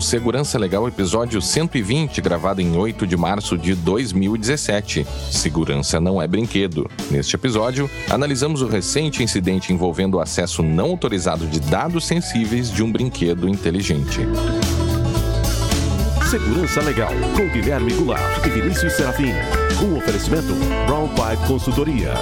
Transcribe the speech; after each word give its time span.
Segurança 0.00 0.58
Legal, 0.58 0.88
episódio 0.88 1.40
120, 1.42 2.20
gravado 2.20 2.60
em 2.60 2.76
8 2.76 3.06
de 3.06 3.16
março 3.16 3.56
de 3.56 3.74
2017. 3.74 5.06
Segurança 5.30 6.00
não 6.00 6.20
é 6.20 6.26
brinquedo. 6.26 6.90
Neste 7.10 7.36
episódio, 7.36 7.88
analisamos 8.08 8.62
o 8.62 8.66
recente 8.66 9.22
incidente 9.22 9.72
envolvendo 9.72 10.16
o 10.16 10.20
acesso 10.20 10.62
não 10.62 10.86
autorizado 10.86 11.46
de 11.46 11.60
dados 11.60 12.06
sensíveis 12.06 12.72
de 12.72 12.82
um 12.82 12.90
brinquedo 12.90 13.48
inteligente. 13.48 14.20
Segurança 16.28 16.80
Legal, 16.80 17.12
com 17.36 17.48
Guilherme 17.48 17.92
Goulart 17.92 18.46
e 18.46 18.50
Vinícius 18.50 18.94
Serafim. 18.94 19.32
Um 19.82 19.96
oferecimento 19.96 20.54
Brown 20.86 21.08
Pipe 21.08 21.46
Consultoria. 21.46 22.14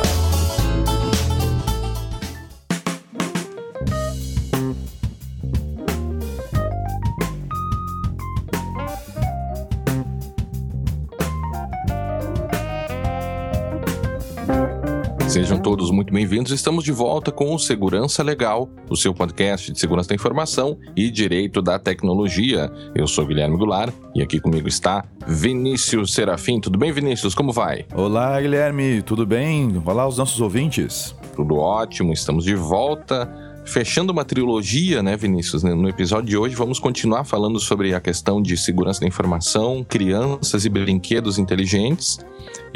Muito 15.98 16.14
bem-vindos. 16.14 16.52
Estamos 16.52 16.84
de 16.84 16.92
volta 16.92 17.32
com 17.32 17.52
o 17.52 17.58
Segurança 17.58 18.22
Legal, 18.22 18.70
o 18.88 18.94
seu 18.94 19.12
podcast 19.12 19.72
de 19.72 19.80
segurança 19.80 20.10
da 20.10 20.14
informação 20.14 20.78
e 20.94 21.10
direito 21.10 21.60
da 21.60 21.76
tecnologia. 21.76 22.70
Eu 22.94 23.08
sou 23.08 23.26
Guilherme 23.26 23.56
Goulart 23.56 23.92
e 24.14 24.22
aqui 24.22 24.38
comigo 24.38 24.68
está 24.68 25.04
Vinícius 25.26 26.14
Serafim. 26.14 26.60
Tudo 26.60 26.78
bem, 26.78 26.92
Vinícius? 26.92 27.34
Como 27.34 27.52
vai? 27.52 27.84
Olá, 27.92 28.40
Guilherme. 28.40 29.02
Tudo 29.02 29.26
bem? 29.26 29.82
Olá, 29.84 30.06
os 30.06 30.18
nossos 30.18 30.40
ouvintes. 30.40 31.16
Tudo 31.34 31.56
ótimo. 31.56 32.12
Estamos 32.12 32.44
de 32.44 32.54
volta 32.54 33.28
fechando 33.64 34.12
uma 34.12 34.24
trilogia, 34.24 35.02
né, 35.02 35.16
Vinícius? 35.16 35.64
No 35.64 35.88
episódio 35.88 36.30
de 36.30 36.36
hoje 36.36 36.54
vamos 36.54 36.78
continuar 36.78 37.24
falando 37.24 37.58
sobre 37.58 37.92
a 37.92 38.00
questão 38.00 38.40
de 38.40 38.56
segurança 38.56 39.00
da 39.00 39.06
informação, 39.08 39.84
crianças 39.86 40.64
e 40.64 40.68
brinquedos 40.68 41.38
inteligentes. 41.38 42.18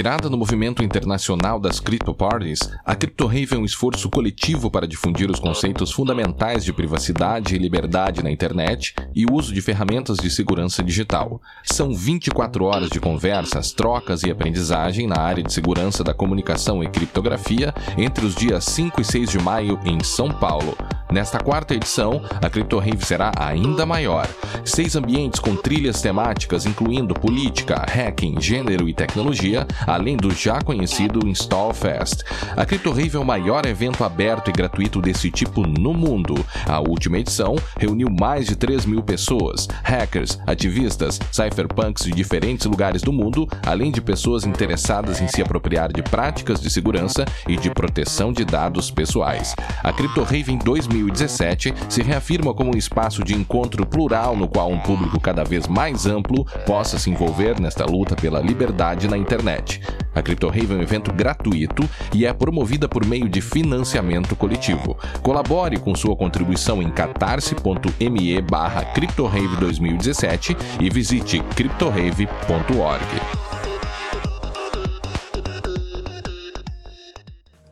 Inspirada 0.00 0.30
no 0.30 0.38
movimento 0.38 0.82
internacional 0.82 1.60
das 1.60 1.78
crypto 1.78 2.14
parties, 2.14 2.60
a 2.86 2.94
CryptoRave 2.94 3.54
é 3.54 3.58
um 3.58 3.66
esforço 3.66 4.08
coletivo 4.08 4.70
para 4.70 4.88
difundir 4.88 5.30
os 5.30 5.38
conceitos 5.38 5.92
fundamentais 5.92 6.64
de 6.64 6.72
privacidade 6.72 7.54
e 7.54 7.58
liberdade 7.58 8.22
na 8.22 8.30
internet 8.30 8.94
e 9.14 9.26
o 9.26 9.34
uso 9.34 9.52
de 9.52 9.60
ferramentas 9.60 10.16
de 10.16 10.30
segurança 10.30 10.82
digital. 10.82 11.38
São 11.62 11.92
24 11.92 12.64
horas 12.64 12.88
de 12.88 12.98
conversas, 12.98 13.72
trocas 13.72 14.22
e 14.22 14.30
aprendizagem 14.30 15.06
na 15.06 15.20
área 15.20 15.42
de 15.42 15.52
segurança 15.52 16.02
da 16.02 16.14
comunicação 16.14 16.82
e 16.82 16.88
criptografia 16.88 17.74
entre 17.98 18.24
os 18.24 18.34
dias 18.34 18.64
5 18.64 19.02
e 19.02 19.04
6 19.04 19.28
de 19.28 19.38
maio 19.38 19.78
em 19.84 20.02
São 20.02 20.30
Paulo. 20.30 20.78
Nesta 21.12 21.40
quarta 21.40 21.74
edição, 21.74 22.22
a 22.40 22.48
CryptoRave 22.48 23.04
será 23.04 23.32
ainda 23.36 23.84
maior. 23.84 24.28
Seis 24.64 24.94
ambientes 24.94 25.40
com 25.40 25.56
trilhas 25.56 26.00
temáticas 26.00 26.66
incluindo 26.66 27.14
política, 27.14 27.84
hacking, 27.84 28.40
gênero 28.40 28.88
e 28.88 28.94
tecnologia, 28.94 29.66
além 29.90 30.16
do 30.16 30.30
já 30.30 30.60
conhecido 30.60 31.26
Install 31.26 31.74
Fest. 31.74 32.22
A 32.56 32.64
CryptoRave 32.64 33.16
é 33.16 33.18
o 33.18 33.24
maior 33.24 33.66
evento 33.66 34.04
aberto 34.04 34.48
e 34.48 34.52
gratuito 34.52 35.00
desse 35.00 35.30
tipo 35.30 35.66
no 35.66 35.92
mundo. 35.92 36.34
A 36.66 36.78
última 36.80 37.18
edição 37.18 37.56
reuniu 37.76 38.08
mais 38.08 38.46
de 38.46 38.54
3 38.54 38.86
mil 38.86 39.02
pessoas, 39.02 39.66
hackers, 39.82 40.38
ativistas, 40.46 41.18
cypherpunks 41.32 42.04
de 42.04 42.12
diferentes 42.12 42.66
lugares 42.66 43.02
do 43.02 43.12
mundo, 43.12 43.48
além 43.66 43.90
de 43.90 44.00
pessoas 44.00 44.44
interessadas 44.44 45.20
em 45.20 45.26
se 45.26 45.42
apropriar 45.42 45.92
de 45.92 46.02
práticas 46.02 46.60
de 46.60 46.70
segurança 46.70 47.24
e 47.48 47.56
de 47.56 47.70
proteção 47.70 48.32
de 48.32 48.44
dados 48.44 48.90
pessoais. 48.90 49.54
A 49.82 49.92
CryptoRave 49.92 50.52
em 50.52 50.58
2017 50.58 51.74
se 51.88 52.02
reafirma 52.02 52.54
como 52.54 52.72
um 52.74 52.78
espaço 52.78 53.24
de 53.24 53.34
encontro 53.34 53.84
plural 53.84 54.36
no 54.36 54.48
qual 54.48 54.70
um 54.70 54.78
público 54.78 55.18
cada 55.18 55.42
vez 55.42 55.66
mais 55.66 56.06
amplo 56.06 56.44
possa 56.64 56.98
se 56.98 57.10
envolver 57.10 57.60
nesta 57.60 57.84
luta 57.84 58.14
pela 58.14 58.40
liberdade 58.40 59.08
na 59.08 59.18
internet. 59.18 59.79
A 60.14 60.22
CryptoRave 60.22 60.72
é 60.72 60.76
um 60.76 60.82
evento 60.82 61.12
gratuito 61.12 61.88
e 62.14 62.26
é 62.26 62.32
promovida 62.32 62.88
por 62.88 63.04
meio 63.06 63.28
de 63.28 63.40
financiamento 63.40 64.34
coletivo. 64.36 64.96
Colabore 65.22 65.78
com 65.78 65.94
sua 65.94 66.16
contribuição 66.16 66.82
em 66.82 66.90
catarse.me 66.90 68.40
barra 68.42 68.84
CryptoRave 68.86 69.56
2017 69.56 70.56
e 70.80 70.90
visite 70.90 71.40
cryptorave.org. 71.56 73.04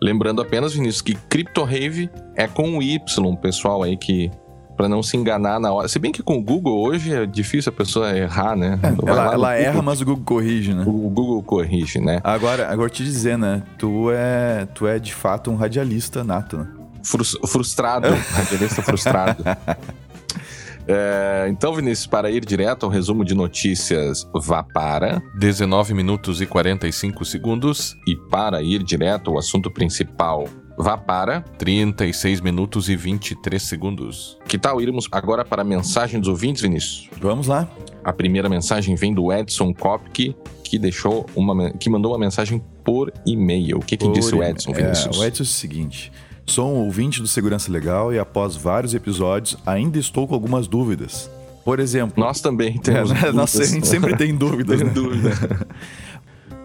Lembrando 0.00 0.40
apenas, 0.40 0.74
Vinícius, 0.74 1.02
que 1.02 1.14
CryptoRave 1.14 2.08
é 2.36 2.46
com 2.46 2.78
o 2.78 2.82
Y, 2.82 3.36
pessoal 3.36 3.82
aí 3.82 3.96
que 3.96 4.30
para 4.78 4.88
não 4.88 5.02
se 5.02 5.16
enganar 5.16 5.58
na 5.58 5.72
hora. 5.72 5.88
Se 5.88 5.98
bem 5.98 6.12
que 6.12 6.22
com 6.22 6.38
o 6.38 6.42
Google 6.42 6.80
hoje 6.80 7.12
é 7.12 7.26
difícil 7.26 7.70
a 7.70 7.76
pessoa 7.76 8.16
errar, 8.16 8.54
né? 8.54 8.78
É, 8.80 9.10
ela, 9.10 9.32
ela 9.34 9.54
erra, 9.54 9.82
mas 9.82 10.00
o 10.00 10.04
Google 10.04 10.24
corrige, 10.24 10.72
né? 10.72 10.84
O 10.86 11.10
Google 11.10 11.42
corrige, 11.42 12.00
né? 12.00 12.20
Agora, 12.22 12.68
agora 12.68 12.88
te 12.88 13.02
dizer, 13.02 13.36
né? 13.36 13.64
Tu 13.76 14.08
é, 14.12 14.68
tu 14.72 14.86
é 14.86 15.00
de 15.00 15.12
fato 15.12 15.50
um 15.50 15.56
radialista 15.56 16.22
nato, 16.22 16.56
né? 16.56 16.68
frustrado, 17.46 18.08
radialista 18.32 18.80
frustrado. 18.82 19.42
É, 20.90 21.46
então, 21.50 21.74
Vinícius, 21.74 22.06
para 22.06 22.30
ir 22.30 22.42
direto 22.42 22.86
ao 22.86 22.90
resumo 22.90 23.22
de 23.22 23.34
notícias, 23.34 24.26
vá 24.34 24.62
para 24.62 25.20
19 25.38 25.92
minutos 25.92 26.40
e 26.40 26.46
45 26.46 27.26
segundos. 27.26 27.94
E 28.06 28.16
para 28.16 28.62
ir 28.62 28.82
direto 28.82 29.30
ao 29.30 29.38
assunto 29.38 29.70
principal, 29.70 30.48
vá 30.78 30.96
para 30.96 31.40
36 31.40 32.40
minutos 32.40 32.88
e 32.88 32.94
23 32.94 33.60
segundos. 33.60 34.38
Que 34.46 34.56
tal 34.56 34.80
irmos 34.80 35.08
agora 35.10 35.44
para 35.44 35.62
a 35.62 35.64
mensagem 35.64 36.20
dos 36.20 36.28
ouvintes, 36.28 36.62
Vinícius? 36.62 37.10
Vamos 37.20 37.48
lá. 37.48 37.68
A 38.04 38.12
primeira 38.12 38.48
mensagem 38.48 38.94
vem 38.94 39.12
do 39.12 39.32
Edson 39.32 39.74
Kopke, 39.74 40.36
que 40.62 40.78
deixou 40.78 41.26
uma 41.34 41.72
que 41.72 41.90
mandou 41.90 42.12
uma 42.12 42.18
mensagem 42.18 42.62
por 42.84 43.12
e-mail. 43.26 43.78
O 43.78 43.80
que, 43.80 43.96
que 43.96 44.08
disse 44.12 44.34
o 44.34 44.42
Edson, 44.42 44.72
Vinícius? 44.72 45.18
É, 45.18 45.20
o 45.20 45.24
Edson 45.24 45.42
é 45.42 45.44
o 45.44 45.46
seguinte: 45.46 46.12
Sou 46.46 46.70
um 46.70 46.84
ouvinte 46.84 47.20
do 47.20 47.26
Segurança 47.26 47.70
Legal 47.70 48.14
e 48.14 48.18
após 48.18 48.54
vários 48.54 48.94
episódios 48.94 49.58
ainda 49.66 49.98
estou 49.98 50.28
com 50.28 50.34
algumas 50.34 50.68
dúvidas. 50.68 51.28
Por 51.64 51.80
exemplo. 51.80 52.14
Nós 52.16 52.40
também 52.40 52.78
temos. 52.78 53.10
É, 53.10 53.30
nós, 53.30 53.54
a 53.60 53.64
gente 53.64 53.86
sempre 53.86 54.16
tem 54.16 54.34
dúvidas. 54.34 54.78
tem 54.78 54.86
né? 54.86 54.92
dúvida. 54.94 55.30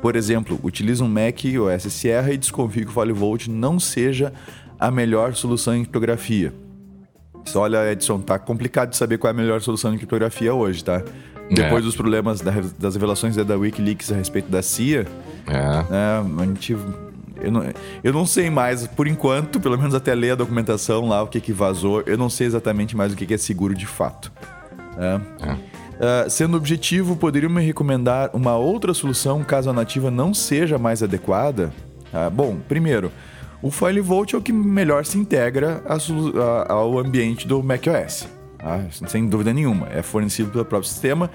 Por 0.04 0.18
exemplo, 0.18 0.60
utilizo 0.62 1.06
um 1.06 1.08
Mac 1.08 1.46
OS 1.46 1.84
Sierra 1.94 2.34
e 2.34 2.38
desconfio 2.38 2.86
que 2.86 2.92
o 2.92 2.94
FileVault 2.94 3.50
não 3.50 3.80
seja 3.80 4.34
a 4.78 4.92
melhor 4.92 5.34
solução 5.34 5.74
em 5.74 5.84
criptografia. 5.84 6.54
Olha, 7.56 7.90
Edson, 7.90 8.20
tá 8.20 8.38
complicado 8.38 8.90
de 8.90 8.98
saber 8.98 9.18
qual 9.18 9.30
é 9.30 9.34
a 9.34 9.34
melhor 9.34 9.62
solução 9.62 9.94
em 9.94 9.98
criptografia 9.98 10.54
hoje, 10.54 10.84
tá? 10.84 11.02
É. 11.50 11.54
Depois 11.54 11.86
dos 11.86 11.96
problemas 11.96 12.42
da, 12.42 12.52
das 12.78 12.96
revelações 12.96 13.38
da 13.38 13.56
Wikileaks 13.56 14.12
a 14.12 14.16
respeito 14.16 14.52
da 14.52 14.62
CIA, 14.62 15.08
é. 15.48 15.54
né, 15.90 16.26
a 16.38 16.46
gente 16.48 16.74
Eu 17.42 17.52
não, 17.54 17.64
eu 18.04 18.12
não 18.12 18.26
sei 18.26 18.50
mais, 18.50 18.86
por 18.86 19.08
enquanto, 19.08 19.58
pelo 19.62 19.78
menos 19.78 19.96
até 19.96 20.14
ler 20.14 20.32
a 20.32 20.36
documentação 20.36 21.08
lá, 21.08 21.24
o 21.24 21.28
que, 21.28 21.40
que 21.40 21.54
vazou, 21.54 22.04
eu 22.06 22.18
não 22.18 22.30
sei 22.30 22.46
exatamente 22.46 22.94
mais 22.94 23.14
o 23.14 23.16
que, 23.16 23.26
que 23.26 23.36
é 23.36 23.38
seguro 23.38 23.74
de 23.74 23.88
fato. 23.88 24.34
É. 24.98 25.74
Uh, 25.94 26.30
sendo 26.30 26.58
objetivo, 26.58 27.16
poderia 27.16 27.50
me 27.50 27.64
recomendar 27.64 28.30
uma 28.34 28.58
outra 28.58 28.94
solução 28.94 29.44
caso 29.44 29.70
a 29.70 29.74
nativa 29.74 30.10
não 30.10 30.34
seja 30.34 30.78
mais 30.78 31.04
adequada? 31.04 31.72
Uh, 32.14 32.30
bom, 32.30 32.58
primeiro, 32.68 33.12
o 33.62 33.72
FileVault 33.72 34.36
é 34.36 34.38
o 34.38 34.42
que 34.42 34.52
melhor 34.52 35.06
se 35.06 35.18
integra 35.18 35.82
a, 35.86 35.96
a, 35.96 36.74
ao 36.74 37.00
ambiente 37.00 37.48
do 37.48 37.64
macOS. 37.64 38.28
Tá? 38.58 38.82
Sem 39.08 39.28
dúvida 39.28 39.54
nenhuma. 39.54 39.88
É 39.90 40.02
fornecido 40.02 40.50
pelo 40.50 40.66
próprio 40.66 40.90
sistema. 40.90 41.30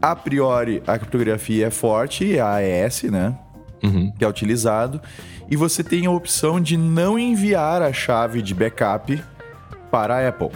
A 0.00 0.14
priori, 0.14 0.82
a 0.86 0.98
criptografia 0.98 1.66
é 1.66 1.70
forte, 1.70 2.36
é 2.36 2.40
a 2.40 2.54
AES, 2.56 3.04
né? 3.04 3.36
Uhum. 3.82 4.12
Que 4.18 4.24
é 4.24 4.28
utilizado. 4.28 5.00
E 5.50 5.56
você 5.56 5.82
tem 5.82 6.06
a 6.06 6.10
opção 6.10 6.60
de 6.60 6.76
não 6.76 7.18
enviar 7.18 7.82
a 7.82 7.92
chave 7.92 8.42
de 8.42 8.54
backup 8.54 9.22
para 9.90 10.16
a 10.16 10.28
Apple. 10.28 10.50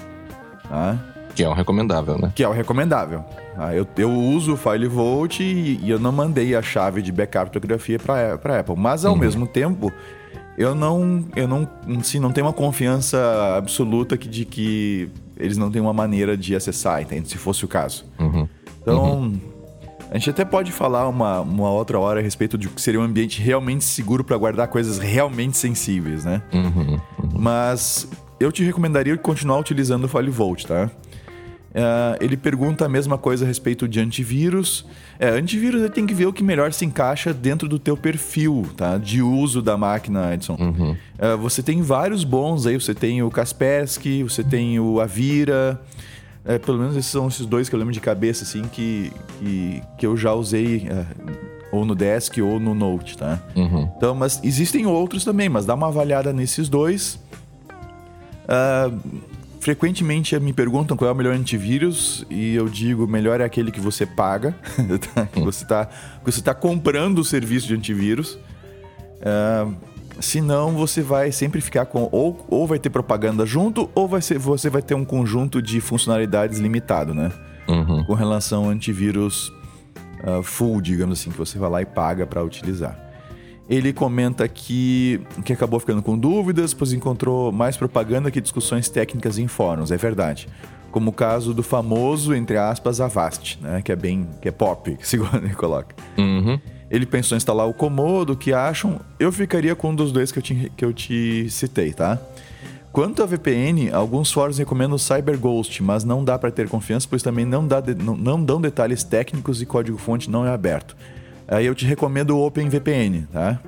Tá? 0.68 0.98
Que 1.34 1.44
é 1.44 1.48
o 1.48 1.52
recomendável, 1.52 2.18
né? 2.18 2.32
Que 2.34 2.42
é 2.42 2.48
o 2.48 2.52
recomendável. 2.52 3.24
Ah, 3.56 3.74
eu, 3.74 3.86
eu 3.96 4.10
uso 4.10 4.54
o 4.54 4.56
FileVault 4.56 5.42
e, 5.42 5.80
e, 5.82 5.90
eu 5.90 5.98
não 5.98 6.12
mandei 6.12 6.54
a 6.54 6.62
chave 6.62 7.02
de 7.02 7.12
backup 7.12 7.50
criptografia 7.50 7.98
para 7.98 8.60
Apple. 8.60 8.76
Mas 8.76 9.04
ao 9.04 9.12
uhum. 9.12 9.18
mesmo 9.18 9.46
tempo, 9.46 9.92
eu 10.56 10.74
não, 10.74 11.24
eu 11.34 11.48
não, 11.48 11.68
assim, 11.98 12.18
não 12.18 12.32
tenho 12.32 12.46
uma 12.46 12.52
confiança 12.52 13.56
absoluta 13.56 14.16
que, 14.16 14.28
de 14.28 14.44
que 14.44 15.08
eles 15.36 15.56
não 15.56 15.70
têm 15.70 15.80
uma 15.80 15.92
maneira 15.92 16.36
de 16.36 16.54
acessar, 16.54 17.02
entende? 17.02 17.28
Se 17.28 17.38
fosse 17.38 17.64
o 17.64 17.68
caso. 17.68 18.04
Uhum. 18.18 18.48
Então, 18.80 19.20
uhum. 19.20 19.40
a 20.10 20.14
gente 20.18 20.30
até 20.30 20.44
pode 20.44 20.70
falar 20.70 21.08
uma, 21.08 21.40
uma 21.40 21.70
outra 21.70 21.98
hora 21.98 22.20
a 22.20 22.22
respeito 22.22 22.56
de 22.56 22.68
que 22.68 22.80
seria 22.80 23.00
um 23.00 23.04
ambiente 23.04 23.40
realmente 23.40 23.84
seguro 23.84 24.22
para 24.22 24.36
guardar 24.36 24.68
coisas 24.68 24.98
realmente 24.98 25.56
sensíveis, 25.56 26.24
né? 26.24 26.42
Uhum. 26.52 26.62
uhum. 26.66 27.00
Mas 27.38 28.08
eu 28.38 28.52
te 28.52 28.62
recomendaria 28.62 29.16
continuar 29.16 29.58
utilizando 29.58 30.04
o 30.04 30.08
FileVault, 30.08 30.66
tá? 30.66 30.90
Uh, 31.70 32.18
ele 32.20 32.36
pergunta 32.36 32.84
a 32.84 32.88
mesma 32.88 33.16
coisa 33.16 33.44
a 33.44 33.48
respeito 33.48 33.86
de 33.86 34.00
antivírus. 34.00 34.84
É, 35.18 35.28
antivírus 35.28 35.88
tem 35.90 36.04
que 36.04 36.12
ver 36.12 36.26
o 36.26 36.32
que 36.32 36.42
melhor 36.42 36.72
se 36.72 36.84
encaixa 36.84 37.32
dentro 37.32 37.68
do 37.68 37.78
teu 37.78 37.96
perfil, 37.96 38.66
tá? 38.76 38.98
De 38.98 39.22
uso 39.22 39.62
da 39.62 39.76
máquina, 39.76 40.34
Edson. 40.34 40.56
Uhum. 40.58 40.90
Uh, 40.90 41.38
você 41.38 41.62
tem 41.62 41.80
vários 41.80 42.24
bons 42.24 42.66
aí. 42.66 42.74
Você 42.74 42.92
tem 42.92 43.22
o 43.22 43.30
Kaspersky, 43.30 44.24
você 44.24 44.42
tem 44.42 44.80
o 44.80 45.00
Avira. 45.00 45.80
É, 46.44 46.58
pelo 46.58 46.78
menos 46.78 46.96
esses 46.96 47.10
são 47.10 47.28
esses 47.28 47.46
dois 47.46 47.68
que 47.68 47.74
eu 47.74 47.78
lembro 47.78 47.92
de 47.92 48.00
cabeça, 48.00 48.44
assim, 48.44 48.62
que, 48.62 49.12
que, 49.38 49.82
que 49.98 50.06
eu 50.06 50.16
já 50.16 50.32
usei 50.32 50.88
uh, 50.88 51.06
ou 51.70 51.84
no 51.84 51.94
Desk 51.94 52.40
ou 52.40 52.58
no 52.58 52.74
Note, 52.74 53.16
tá? 53.16 53.40
Uhum. 53.54 53.88
Então, 53.96 54.14
mas 54.14 54.40
existem 54.42 54.86
outros 54.86 55.22
também, 55.22 55.48
mas 55.48 55.66
dá 55.66 55.74
uma 55.74 55.88
avaliada 55.88 56.32
nesses 56.32 56.68
dois. 56.68 57.20
Uh, 58.44 58.98
Frequentemente 59.60 60.38
me 60.40 60.54
perguntam 60.54 60.96
qual 60.96 61.10
é 61.10 61.12
o 61.12 61.14
melhor 61.14 61.34
antivírus 61.34 62.24
e 62.30 62.54
eu 62.54 62.66
digo 62.66 63.06
melhor 63.06 63.42
é 63.42 63.44
aquele 63.44 63.70
que 63.70 63.78
você 63.80 64.06
paga, 64.06 64.54
tá? 65.14 65.26
que 65.26 65.40
você 65.40 65.64
está 65.64 65.88
você 66.24 66.40
tá 66.40 66.54
comprando 66.54 67.18
o 67.18 67.24
serviço 67.24 67.66
de 67.66 67.74
antivírus. 67.74 68.38
Uh, 69.20 69.76
senão 70.18 70.72
você 70.72 71.02
vai 71.02 71.30
sempre 71.30 71.60
ficar 71.60 71.84
com 71.84 72.08
ou, 72.10 72.46
ou 72.48 72.66
vai 72.66 72.78
ter 72.78 72.88
propaganda 72.88 73.44
junto 73.44 73.90
ou 73.94 74.08
vai 74.08 74.22
ser, 74.22 74.38
você 74.38 74.70
vai 74.70 74.80
ter 74.80 74.94
um 74.94 75.04
conjunto 75.04 75.60
de 75.60 75.78
funcionalidades 75.78 76.58
limitado, 76.58 77.12
né? 77.12 77.30
Uhum. 77.68 78.02
Com 78.04 78.14
relação 78.14 78.64
ao 78.64 78.70
antivírus 78.70 79.52
uh, 80.24 80.42
full, 80.42 80.80
digamos 80.80 81.20
assim, 81.20 81.30
que 81.30 81.36
você 81.36 81.58
vai 81.58 81.68
lá 81.68 81.82
e 81.82 81.86
paga 81.86 82.26
para 82.26 82.42
utilizar. 82.42 83.09
Ele 83.70 83.92
comenta 83.92 84.48
que, 84.48 85.20
que 85.44 85.52
acabou 85.52 85.78
ficando 85.78 86.02
com 86.02 86.18
dúvidas, 86.18 86.74
pois 86.74 86.92
encontrou 86.92 87.52
mais 87.52 87.76
propaganda 87.76 88.28
que 88.28 88.40
discussões 88.40 88.88
técnicas 88.88 89.38
em 89.38 89.46
fóruns. 89.46 89.92
É 89.92 89.96
verdade. 89.96 90.48
Como 90.90 91.10
o 91.10 91.12
caso 91.12 91.54
do 91.54 91.62
famoso, 91.62 92.34
entre 92.34 92.56
aspas, 92.56 93.00
Avast, 93.00 93.60
né? 93.62 93.80
Que 93.80 93.92
é 93.92 93.96
bem. 93.96 94.26
que 94.42 94.48
é 94.48 94.50
pop, 94.50 94.98
segundo 95.00 95.36
ele 95.36 95.54
coloca. 95.54 95.94
Uhum. 96.18 96.58
Ele 96.90 97.06
pensou 97.06 97.36
em 97.36 97.38
instalar 97.38 97.68
o 97.68 97.72
Komodo, 97.72 98.36
que 98.36 98.52
acham. 98.52 99.00
Eu 99.20 99.30
ficaria 99.30 99.76
com 99.76 99.90
um 99.90 99.94
dos 99.94 100.10
dois 100.10 100.32
que 100.32 100.40
eu 100.40 100.42
te, 100.42 100.72
que 100.76 100.84
eu 100.84 100.92
te 100.92 101.48
citei, 101.48 101.92
tá? 101.92 102.18
Quanto 102.90 103.22
a 103.22 103.26
VPN, 103.26 103.92
alguns 103.92 104.32
fóruns 104.32 104.58
recomendam 104.58 104.96
o 104.96 104.98
CyberGhost, 104.98 105.80
mas 105.80 106.02
não 106.02 106.24
dá 106.24 106.36
para 106.36 106.50
ter 106.50 106.68
confiança, 106.68 107.06
pois 107.08 107.22
também 107.22 107.44
não, 107.44 107.64
dá 107.64 107.80
de, 107.80 107.94
não, 107.94 108.16
não 108.16 108.44
dão 108.44 108.60
detalhes 108.60 109.04
técnicos 109.04 109.62
e 109.62 109.66
código-fonte 109.66 110.28
não 110.28 110.44
é 110.44 110.50
aberto. 110.50 110.96
Aí 111.50 111.66
eu 111.66 111.74
te 111.74 111.84
recomendo 111.84 112.30
o 112.30 112.46
OpenVPN, 112.46 113.26
tá? 113.32 113.60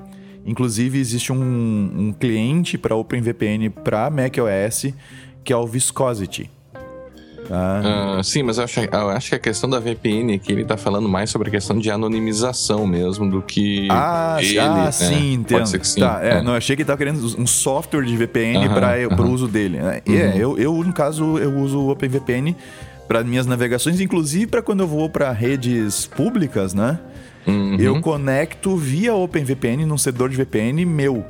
Inclusive, 0.46 0.98
existe 0.98 1.32
um, 1.32 1.36
um 1.36 2.12
cliente 2.12 2.78
para 2.78 2.94
OpenVPN 2.96 3.70
para 3.70 4.10
macOS 4.10 4.92
que 5.44 5.52
é 5.52 5.56
o 5.56 5.66
Viscosity. 5.66 6.50
Tá? 7.48 7.82
Uh, 8.18 8.24
sim, 8.24 8.42
mas 8.42 8.58
eu 8.58 8.64
acho, 8.64 8.80
eu 8.80 9.10
acho, 9.10 9.30
que 9.30 9.34
a 9.34 9.38
questão 9.38 9.68
da 9.68 9.80
VPN 9.80 10.34
aqui 10.34 10.52
ele 10.52 10.62
está 10.62 10.76
falando 10.76 11.08
mais 11.08 11.28
sobre 11.28 11.48
a 11.48 11.50
questão 11.50 11.76
de 11.78 11.90
anonimização 11.90 12.86
mesmo 12.86 13.28
do 13.28 13.42
que. 13.42 13.88
Ah, 13.90 14.36
ele, 14.40 14.58
ah 14.60 14.84
né? 14.84 14.92
sim, 14.92 15.32
entendo. 15.34 15.58
Pode 15.58 15.68
ser 15.68 15.78
que 15.80 15.86
sim. 15.86 16.00
Tá, 16.00 16.20
é, 16.22 16.34
é. 16.34 16.42
Não, 16.42 16.54
achei 16.54 16.76
que 16.76 16.82
ele 16.82 16.84
estava 16.84 16.98
querendo 16.98 17.18
um 17.38 17.46
software 17.46 18.04
de 18.04 18.16
VPN 18.16 18.58
uh 18.58 18.62
-huh, 18.62 18.74
para 18.74 18.88
uh 18.88 19.10
-huh. 19.10 19.28
o 19.28 19.30
uso 19.32 19.48
dele. 19.48 19.78
Né? 19.78 20.00
-huh. 20.06 20.20
É, 20.20 20.36
eu, 20.38 20.56
eu, 20.56 20.72
no 20.84 20.92
caso, 20.92 21.36
eu 21.38 21.58
uso 21.58 21.80
o 21.80 21.90
OpenVPN 21.90 22.54
para 23.08 23.24
minhas 23.24 23.44
navegações, 23.44 24.00
inclusive 24.00 24.46
para 24.46 24.62
quando 24.62 24.80
eu 24.80 24.86
vou 24.86 25.10
para 25.10 25.30
redes 25.32 26.06
públicas, 26.06 26.72
né? 26.72 26.98
Uhum. 27.46 27.76
Eu 27.76 28.00
conecto 28.00 28.76
via 28.76 29.14
OpenVPN 29.14 29.84
num 29.86 29.98
servidor 29.98 30.28
de 30.28 30.36
VPN 30.36 30.84
meu. 30.84 31.24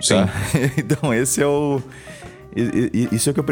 Sim. 0.00 0.14
Tá? 0.14 0.28
então, 0.76 1.12
esse 1.12 1.42
é 1.42 1.46
o. 1.46 1.80
Isso 3.10 3.28
é 3.28 3.32
o 3.32 3.34
que 3.34 3.40
eu 3.40 3.44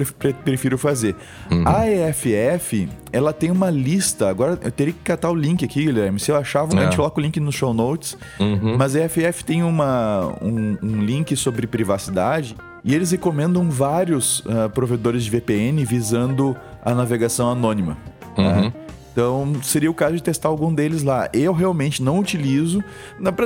prefiro 0.45 0.79
fazer. 0.79 1.17
Uhum. 1.51 1.65
A 1.67 1.89
EFF, 1.91 2.89
ela 3.13 3.33
tem 3.33 3.51
uma 3.51 3.69
lista. 3.69 4.29
Agora 4.29 4.57
eu 4.63 4.71
teria 4.71 4.93
que 4.93 5.01
catar 5.01 5.29
o 5.31 5.35
link 5.35 5.65
aqui, 5.65 5.85
Guilherme. 5.87 6.21
Se 6.21 6.31
eu 6.31 6.37
achava, 6.37 6.73
é. 6.77 6.79
a 6.79 6.85
gente 6.85 6.97
coloca 6.97 7.19
o 7.19 7.23
link 7.23 7.41
no 7.41 7.51
show 7.51 7.75
notes. 7.75 8.17
Uhum. 8.39 8.77
Mas 8.79 8.95
a 8.95 9.01
EFF 9.01 9.45
tem 9.45 9.65
uma, 9.65 10.33
um, 10.41 10.79
um, 10.81 11.03
link 11.03 11.35
sobre 11.35 11.67
privacidade 11.67 12.55
e 12.85 12.95
eles 12.95 13.11
recomendam 13.11 13.69
vários 13.69 14.39
uh, 14.41 14.71
provedores 14.73 15.25
de 15.25 15.31
VPN 15.31 15.85
visando 15.85 16.57
a 16.81 16.95
navegação 16.95 17.51
anônima. 17.51 17.97
Tá? 18.37 18.43
Uhum. 18.43 18.71
Tá? 18.71 18.79
Então, 19.13 19.53
seria 19.63 19.91
o 19.91 19.95
caso 19.95 20.15
de 20.15 20.23
testar 20.23 20.49
algum 20.49 20.75
deles 20.75 21.03
lá. 21.03 21.29
Eu 21.33 21.53
realmente 21.53 22.03
não 22.03 22.19
utilizo. 22.19 22.83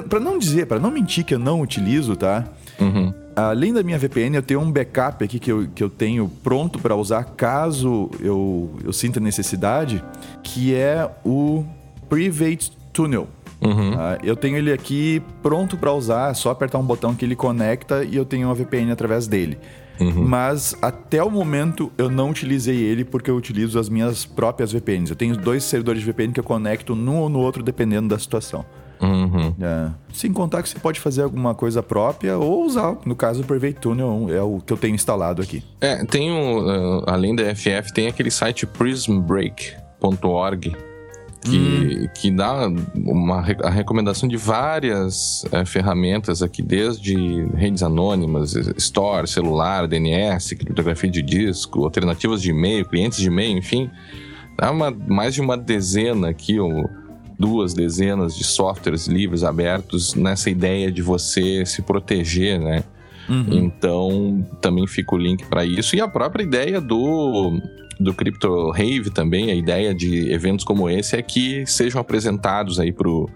para 0.09 0.21
não 0.21 0.39
dizer, 0.39 0.67
para 0.67 0.79
não 0.79 0.91
mentir 0.91 1.25
que 1.25 1.35
eu 1.35 1.39
não 1.39 1.61
utilizo, 1.61 2.15
tá? 2.15 2.45
Uhum. 2.81 3.13
Além 3.35 3.73
da 3.73 3.83
minha 3.83 3.99
VPN, 3.99 4.37
eu 4.37 4.43
tenho 4.43 4.61
um 4.61 4.71
backup 4.71 5.23
aqui 5.23 5.39
que 5.39 5.53
eu, 5.53 5.67
que 5.75 5.83
eu 5.83 5.91
tenho 5.91 6.31
pronto 6.43 6.79
para 6.79 6.95
usar 6.95 7.25
caso 7.25 8.11
eu, 8.21 8.71
eu 8.83 8.93
sinta 8.93 9.21
necessidade, 9.21 10.03
que 10.43 10.75
é 10.75 11.11
o 11.25 11.65
Private 12.09 12.73
Tunnel. 12.93 13.29
Uhum. 13.61 13.95
Uh, 13.95 14.19
eu 14.23 14.37
tenho 14.37 14.57
ele 14.57 14.73
aqui 14.73 15.23
pronto 15.43 15.77
para 15.77 15.93
usar, 15.93 16.31
é 16.31 16.35
só 16.35 16.51
apertar 16.51 16.79
um 16.79 16.85
botão 16.85 17.15
que 17.15 17.25
ele 17.25 17.35
conecta 17.35 18.05
e 18.05 18.17
eu 18.17 18.25
tenho 18.25 18.49
uma 18.49 18.55
VPN 18.55 18.91
através 18.93 19.27
dele. 19.27 19.59
Uhum. 20.01 20.27
Mas 20.27 20.75
até 20.83 21.23
o 21.23 21.31
momento 21.31 21.91
eu 21.97 22.11
não 22.11 22.31
utilizei 22.31 22.77
ele 22.77 23.05
porque 23.05 23.31
eu 23.31 23.37
utilizo 23.37 23.79
as 23.79 23.89
minhas 23.89 24.25
próprias 24.25 24.73
VPNs. 24.73 25.11
Eu 25.11 25.17
tenho 25.17 25.37
dois 25.37 25.65
servidores 25.65 26.01
de 26.01 26.07
VPN 26.07 26.33
que 26.33 26.41
eu 26.41 26.45
conecto 26.45 26.95
num 26.95 27.17
ou 27.17 27.29
no 27.29 27.39
outro 27.39 27.63
dependendo 27.63 28.09
da 28.09 28.19
situação. 28.19 28.65
Uhum. 29.01 29.55
É. 29.61 29.91
Sem 30.13 30.33
contar 30.33 30.63
que 30.63 30.71
você 30.71 30.79
pode 30.79 31.01
fazer 31.01 31.23
alguma 31.23 31.55
coisa 31.55 31.83
própria 31.83 32.39
ou 32.39 32.65
usar, 32.65 32.97
no 33.05 33.15
caso, 33.15 33.43
o 33.43 33.45
Private 33.45 33.75
Tunnel 33.75 34.29
é 34.31 34.43
o 34.43 34.61
que 34.65 34.73
eu 34.73 34.77
tenho 34.77 34.95
instalado 34.95 35.43
aqui. 35.43 35.63
É, 35.81 36.05
tem 36.05 36.31
um, 36.31 36.61
uh, 36.61 37.03
além 37.07 37.37
da 37.37 37.55
FF, 37.55 37.93
tem 37.93 38.07
aquele 38.07 38.31
site 38.31 38.67
prismbreak.org 38.67 40.77
que, 41.51 41.57
hum. 41.57 42.09
que 42.15 42.31
dá 42.31 42.69
uma, 42.95 43.41
a 43.63 43.71
recomendação 43.71 44.29
de 44.29 44.37
várias 44.37 45.45
é, 45.53 45.65
ferramentas 45.65 46.43
aqui, 46.43 46.63
desde 46.63 47.15
redes 47.55 47.83
anônimas, 47.83 48.55
Store, 48.77 49.27
celular, 49.27 49.87
DNS, 49.87 50.55
criptografia 50.55 51.11
de 51.11 51.23
disco, 51.23 51.85
alternativas 51.85 52.43
de 52.43 52.51
e-mail, 52.51 52.85
clientes 52.85 53.19
de 53.19 53.29
e-mail, 53.29 53.59
enfim. 53.59 53.91
Dá 54.59 54.71
uma, 54.71 54.91
mais 54.91 55.35
de 55.35 55.41
uma 55.41 55.57
dezena 55.57 56.31
aqui, 56.31 56.59
ou 56.59 56.89
duas 57.39 57.75
dezenas 57.75 58.35
de 58.35 58.45
softwares 58.45 59.07
livres, 59.07 59.45
abertos, 59.45 60.15
nessa 60.15 60.49
ideia 60.49 60.91
de 60.91 61.03
você 61.03 61.65
se 61.67 61.83
proteger, 61.83 62.59
né? 62.59 62.83
Uhum. 63.29 63.47
Então, 63.51 64.49
também 64.61 64.87
fica 64.87 65.15
o 65.15 65.19
link 65.19 65.45
para 65.47 65.65
isso. 65.65 65.97
E 65.97 66.01
a 66.01 66.09
própria 66.09 66.43
ideia 66.43 66.81
do 66.81 67.61
do 67.99 68.13
Crypto 68.13 68.71
Rave 68.71 69.11
também, 69.11 69.51
a 69.51 69.55
ideia 69.55 69.95
de 69.95 70.31
eventos 70.31 70.65
como 70.65 70.89
esse 70.89 71.17
é 71.17 71.23
que 71.23 71.65
sejam 71.67 72.01
apresentados 72.01 72.79
aí 72.79 72.93
pro 72.93 73.29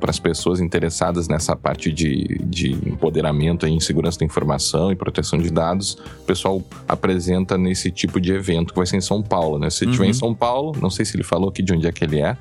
para 0.00 0.10
as 0.10 0.18
pessoas 0.18 0.60
interessadas 0.60 1.28
nessa 1.28 1.54
parte 1.54 1.92
de, 1.92 2.40
de 2.44 2.72
empoderamento 2.72 3.64
em 3.64 3.78
segurança 3.78 4.18
da 4.18 4.26
informação 4.26 4.90
e 4.90 4.96
proteção 4.96 5.38
de 5.38 5.48
dados, 5.48 5.94
o 5.94 6.24
pessoal 6.26 6.60
apresenta 6.88 7.56
nesse 7.56 7.90
tipo 7.92 8.20
de 8.20 8.32
evento 8.32 8.72
que 8.72 8.76
vai 8.76 8.86
ser 8.86 8.96
em 8.96 9.00
São 9.00 9.22
Paulo, 9.22 9.60
né? 9.60 9.70
Se 9.70 9.84
uhum. 9.84 9.92
tiver 9.92 10.06
em 10.06 10.12
São 10.12 10.34
Paulo, 10.34 10.76
não 10.82 10.90
sei 10.90 11.04
se 11.04 11.14
ele 11.14 11.22
falou 11.22 11.50
aqui 11.50 11.62
de 11.62 11.72
onde 11.72 11.86
é 11.86 11.92
que 11.92 12.04
ele 12.04 12.18
é, 12.18 12.36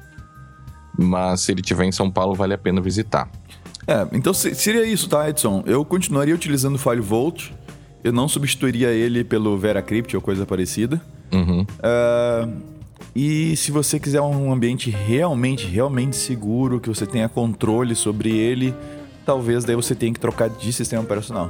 mas 0.98 1.42
se 1.42 1.52
ele 1.52 1.62
tiver 1.62 1.86
em 1.86 1.92
São 1.92 2.10
Paulo, 2.10 2.34
vale 2.34 2.56
a 2.56 2.58
pena 2.58 2.82
visitar. 2.82 3.30
É, 3.88 4.08
então 4.14 4.34
se- 4.34 4.56
seria 4.56 4.86
isso, 4.86 5.08
tá, 5.08 5.30
Edson? 5.30 5.64
Eu 5.68 5.86
continuaria 5.86 6.34
utilizando 6.34 6.76
o 6.76 6.80
FileVolt. 6.80 7.52
Eu 8.06 8.14
não 8.14 8.28
substituiria 8.28 8.92
ele 8.92 9.24
pelo 9.24 9.58
VeraCrypt 9.58 10.16
ou 10.16 10.22
coisa 10.22 10.46
parecida. 10.46 11.02
Uhum. 11.34 11.66
Ah, 11.82 12.48
e 13.16 13.56
se 13.56 13.72
você 13.72 14.00
quiser 14.00 14.22
um 14.22 14.54
ambiente 14.54 14.92
realmente, 14.92 15.66
realmente 15.66 16.16
seguro, 16.16 16.80
que 16.80 16.88
você 16.88 17.08
tenha 17.08 17.28
controle 17.28 17.96
sobre 17.96 18.30
ele, 18.30 18.76
talvez 19.26 19.66
daí 19.66 19.76
você 19.76 19.96
tenha 19.96 20.14
que 20.14 20.20
trocar 20.20 20.50
de 20.50 20.72
sistema 20.72 21.02
operacional. 21.02 21.50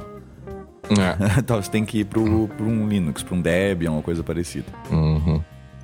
É. 0.88 1.42
Talvez 1.44 1.66
você 1.66 1.72
tenha 1.72 1.84
que 1.84 1.98
ir 1.98 2.04
pro 2.06 2.22
um 2.22 2.88
Linux, 2.88 3.22
para 3.22 3.34
um 3.34 3.42
Debian, 3.42 3.90
uma 3.90 4.02
coisa 4.02 4.22
parecida. 4.22 4.66
Uhum. 4.90 5.42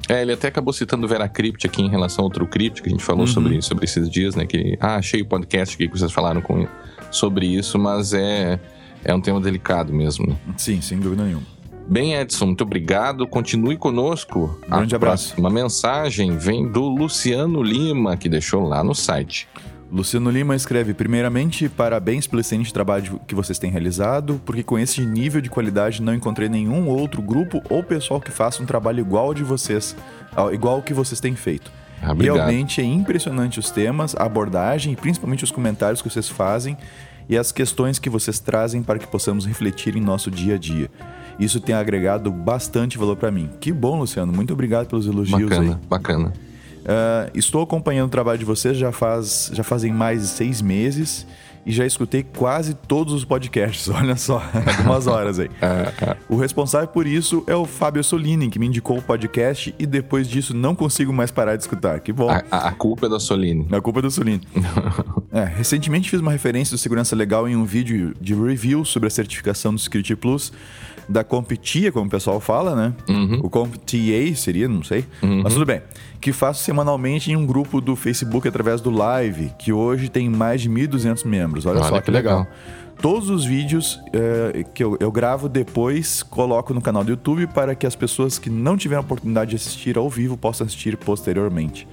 É, 0.09 0.23
ele 0.23 0.33
até 0.33 0.49
acabou 0.49 0.73
citando 0.73 1.05
o 1.05 1.09
VeraCrypt 1.09 1.67
aqui 1.67 1.83
em 1.83 1.91
relação 1.91 2.25
ao 2.25 2.31
TrueCrypt, 2.31 2.81
que 2.81 2.89
a 2.89 2.93
gente 2.93 3.05
falou 3.05 3.27
sobre, 3.27 3.61
sobre 3.61 3.85
esses 3.85 4.09
dias, 4.09 4.35
né? 4.35 4.47
Que, 4.47 4.79
ah, 4.81 4.97
achei 4.97 5.21
o 5.21 5.27
podcast 5.27 5.75
aqui 5.75 5.87
que 5.87 5.99
vocês 5.99 6.13
falaram 6.13 6.41
com, 6.41 6.67
sobre 7.11 7.47
isso, 7.47 7.79
mas 7.79 8.15
é, 8.15 8.59
é 9.05 9.15
um 9.15 9.21
tema 9.21 9.41
delicado 9.41 9.93
mesmo, 9.93 10.27
né? 10.27 10.37
Sim, 10.57 10.81
sem 10.81 10.99
dúvida 10.99 11.25
nenhuma. 11.25 11.47
Bem, 11.87 12.15
Edson, 12.15 12.47
muito 12.47 12.63
obrigado. 12.63 13.27
Continue 13.27 13.77
conosco. 13.77 14.59
Grande 14.69 14.95
a 14.95 14.97
abraço. 14.97 15.35
próxima 15.35 15.51
mensagem 15.51 16.39
vem 16.39 16.67
do 16.69 16.83
Luciano 16.83 17.63
Lima, 17.63 18.17
que 18.17 18.29
deixou 18.29 18.63
lá 18.63 18.85
no 18.85 18.95
site. 18.95 19.49
Luciano 19.91 20.31
Lima 20.31 20.57
escreve: 20.57 20.95
Primeiramente, 20.95 21.69
parabéns 21.69 22.27
pelo 22.27 22.41
excelente 22.41 22.73
trabalho 22.73 23.21
que 23.27 23.35
vocês 23.35 23.59
têm 23.59 23.71
realizado, 23.71 24.41
porque 24.45 24.63
com 24.63 24.79
esse 24.79 25.05
nível 25.05 25.41
de 25.41 25.51
qualidade 25.51 26.01
não 26.01 26.15
encontrei 26.15 26.49
nenhum 26.49 26.89
outro 26.89 27.21
grupo 27.21 27.61
ou 27.69 27.83
pessoal 27.83 28.21
que 28.21 28.31
faça 28.31 28.63
um 28.63 28.67
trabalho 28.67 29.01
igual 29.01 29.27
ao 29.27 29.35
de 29.35 29.43
vocês, 29.45 29.95
igual 30.53 30.77
ao 30.77 30.83
que 30.83 30.95
vocês 30.95 31.21
têm 31.21 31.35
feito. 31.35 31.71
Ah, 32.01 32.13
obrigado. 32.13 32.37
Realmente 32.37 32.81
é 32.81 32.85
impressionante 32.85 33.59
os 33.59 33.71
temas, 33.71 34.15
a 34.17 34.25
abordagem 34.25 34.95
e 34.95 34.97
principalmente 34.97 35.45
os 35.45 35.51
comentários 35.51 36.01
que 36.01 36.09
vocês 36.09 36.29
fazem 36.29 36.77
e 37.29 37.37
as 37.37 37.53
questões 37.53 37.99
que 37.99 38.11
vocês 38.11 38.39
trazem 38.39 38.83
para 38.83 38.99
que 38.99 39.07
possamos 39.07 39.47
refletir 39.47 39.97
em 39.97 40.01
nosso 40.01 40.31
dia 40.31 40.55
a 40.55 40.59
dia. 40.59 40.91
Isso 41.39 41.61
tem 41.61 41.75
agregado 41.75 42.31
bastante 42.31 42.99
valor 42.99 43.17
para 43.17 43.31
mim. 43.31 43.51
Que 43.61 43.73
bom, 43.73 43.99
Luciano. 43.99 44.33
Muito 44.33 44.53
obrigado 44.53 44.87
pelos 44.87 45.07
elogios 45.07 45.51
aí. 45.51 45.59
Bacana, 45.59 45.81
bacana. 45.89 46.33
Ah, 46.85 47.31
estou 47.35 47.63
acompanhando 47.63 48.09
o 48.09 48.11
trabalho 48.11 48.39
de 48.39 48.45
vocês 48.45 48.77
já, 48.77 48.93
faz, 48.93 49.51
já 49.53 49.63
fazem 49.63 49.93
mais 49.93 50.23
de 50.23 50.29
seis 50.29 50.61
meses 50.61 51.27
e 51.65 51.73
já 51.73 51.87
escutei 51.87 52.23
quase 52.23 52.75
todos 52.75 53.13
os 53.15 53.25
podcasts. 53.25 53.89
Olha 53.95 54.17
só, 54.17 54.43
algumas 54.79 55.07
horas 55.07 55.39
aí. 55.39 55.51
O 56.29 56.37
responsável 56.37 56.89
por 56.89 57.07
isso 57.07 57.45
é 57.47 57.55
o 57.55 57.65
Fábio 57.67 58.03
Solini, 58.03 58.49
que 58.49 58.59
me 58.59 58.67
indicou 58.67 58.99
o 58.99 59.03
podcast 59.03 59.75
e 59.79 59.87
depois 59.87 60.27
disso 60.29 60.55
não 60.55 60.75
consigo 60.75 61.13
mais 61.13 61.31
parar 61.31 61.57
de 61.57 61.63
escutar. 61.63 62.01
Que 62.01 62.13
bom. 62.13 62.29
A, 62.31 62.43
a- 62.51 62.73
culpa 62.73 63.07
é 63.07 63.09
da 63.09 63.21
Soline. 63.21 63.67
A 63.71 63.81
culpa 63.81 63.99
é 64.01 64.03
do 64.03 64.11
Solini. 64.11 64.41
É, 65.35 65.45
recentemente 65.45 66.11
fiz 66.11 66.21
uma 66.21 66.31
referência 66.31 66.77
do 66.77 66.79
Segurança 66.79 67.17
Legal 67.17 67.49
em 67.49 67.57
um 67.57 67.65
vídeo 67.65 68.15
de 68.21 68.35
review 68.35 68.85
sobre 68.85 69.07
a 69.07 69.11
certificação 69.11 69.73
do 69.73 69.81
Security 69.81 70.15
Plus 70.15 70.53
da 71.13 71.23
CompTIA, 71.23 71.93
como 71.93 72.07
o 72.07 72.11
pessoal 72.11 72.41
fala, 72.41 72.75
né? 72.75 72.95
O 73.43 73.51
CompTA 73.51 74.35
seria, 74.35 74.69
não 74.69 74.83
sei. 74.83 75.05
Mas 75.43 75.53
tudo 75.53 75.67
bem. 75.67 75.83
Que 76.21 76.33
faço 76.33 76.63
semanalmente 76.65 77.31
em 77.31 77.37
um 77.37 77.47
grupo 77.47 77.81
do 77.81 77.95
Facebook 77.95 78.49
através 78.49 78.81
do 78.81 78.91
Live, 78.91 79.53
que 79.59 79.73
hoje 79.73 80.09
tem 80.09 80.29
mais 80.29 80.61
de 80.63 80.71
1.200 80.71 81.27
membros. 81.27 81.67
Olha, 81.67 81.81
Olha 81.81 81.89
só 81.89 81.99
que 81.99 82.07
que 82.07 82.11
legal. 82.11 82.41
legal. 82.41 82.53
Todos 83.01 83.31
os 83.31 83.45
vídeos 83.45 84.01
é, 84.13 84.65
que 84.73 84.83
eu, 84.83 84.97
eu 85.01 85.11
gravo 85.11 85.49
depois, 85.49 86.23
coloco 86.23 86.73
no 86.73 86.81
canal 86.81 87.03
do 87.03 87.11
YouTube 87.11 87.49
para 87.49 87.75
que 87.75 87.85
as 87.87 87.97
pessoas 87.97 88.39
que 88.39 88.49
não 88.49 88.77
tiveram 88.77 89.03
a 89.03 89.05
oportunidade 89.05 89.51
de 89.51 89.57
assistir 89.57 89.99
ao 89.99 90.09
vivo 90.09 90.37
possam 90.37 90.67
assistir 90.67 90.97
posteriormente, 90.97 91.89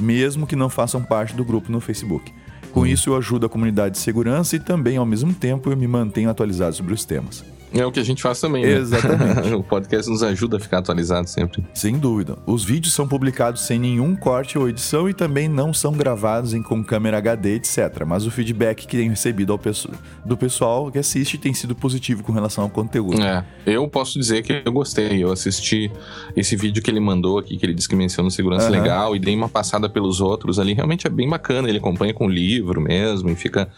mesmo 0.00 0.46
que 0.46 0.56
não 0.56 0.70
façam 0.70 1.02
parte 1.02 1.34
do 1.34 1.44
grupo 1.44 1.70
no 1.70 1.80
Facebook. 1.80 2.32
Com 2.72 2.86
isso, 2.86 3.10
eu 3.10 3.16
ajudo 3.16 3.46
a 3.46 3.48
comunidade 3.48 3.94
de 3.94 4.00
segurança 4.00 4.56
e 4.56 4.58
também, 4.58 4.96
ao 4.96 5.06
mesmo 5.06 5.32
tempo, 5.32 5.70
eu 5.70 5.76
me 5.76 5.86
mantenho 5.86 6.28
atualizado 6.30 6.74
sobre 6.74 6.92
os 6.94 7.04
temas. 7.04 7.44
É 7.74 7.84
o 7.84 7.90
que 7.92 7.98
a 8.00 8.04
gente 8.04 8.22
faz 8.22 8.40
também, 8.40 8.64
né? 8.64 8.72
Exatamente. 8.74 9.52
o 9.54 9.62
podcast 9.62 10.10
nos 10.10 10.22
ajuda 10.22 10.56
a 10.56 10.60
ficar 10.60 10.78
atualizado 10.78 11.28
sempre. 11.28 11.64
Sem 11.74 11.98
dúvida. 11.98 12.36
Os 12.46 12.64
vídeos 12.64 12.94
são 12.94 13.06
publicados 13.08 13.62
sem 13.62 13.78
nenhum 13.78 14.14
corte 14.14 14.56
ou 14.58 14.68
edição 14.68 15.08
e 15.08 15.14
também 15.14 15.48
não 15.48 15.74
são 15.74 15.92
gravados 15.92 16.54
em 16.54 16.62
com 16.62 16.82
câmera 16.84 17.18
HD, 17.18 17.56
etc. 17.56 18.04
Mas 18.06 18.26
o 18.26 18.30
feedback 18.30 18.86
que 18.86 18.96
tenho 18.96 19.10
recebido 19.10 19.52
ao 19.52 19.58
pesso- 19.58 19.90
do 20.24 20.36
pessoal 20.36 20.90
que 20.90 20.98
assiste 20.98 21.36
tem 21.36 21.52
sido 21.52 21.74
positivo 21.74 22.22
com 22.22 22.32
relação 22.32 22.64
ao 22.64 22.70
conteúdo. 22.70 23.20
É, 23.22 23.44
eu 23.66 23.86
posso 23.88 24.18
dizer 24.18 24.42
que 24.42 24.62
eu 24.64 24.72
gostei. 24.72 25.22
Eu 25.24 25.32
assisti 25.32 25.90
esse 26.36 26.56
vídeo 26.56 26.82
que 26.82 26.90
ele 26.90 27.00
mandou 27.00 27.38
aqui, 27.38 27.56
que 27.56 27.66
ele 27.66 27.74
disse 27.74 27.88
que 27.88 27.96
menciona 27.96 28.30
segurança 28.30 28.68
Aham. 28.68 28.80
legal, 28.82 29.16
e 29.16 29.18
dei 29.18 29.34
uma 29.34 29.48
passada 29.48 29.88
pelos 29.88 30.20
outros 30.20 30.58
ali. 30.58 30.74
Realmente 30.74 31.06
é 31.06 31.10
bem 31.10 31.28
bacana. 31.28 31.68
Ele 31.68 31.78
acompanha 31.78 32.14
com 32.14 32.26
o 32.26 32.30
livro 32.30 32.80
mesmo 32.80 33.28
e 33.30 33.34
fica 33.34 33.68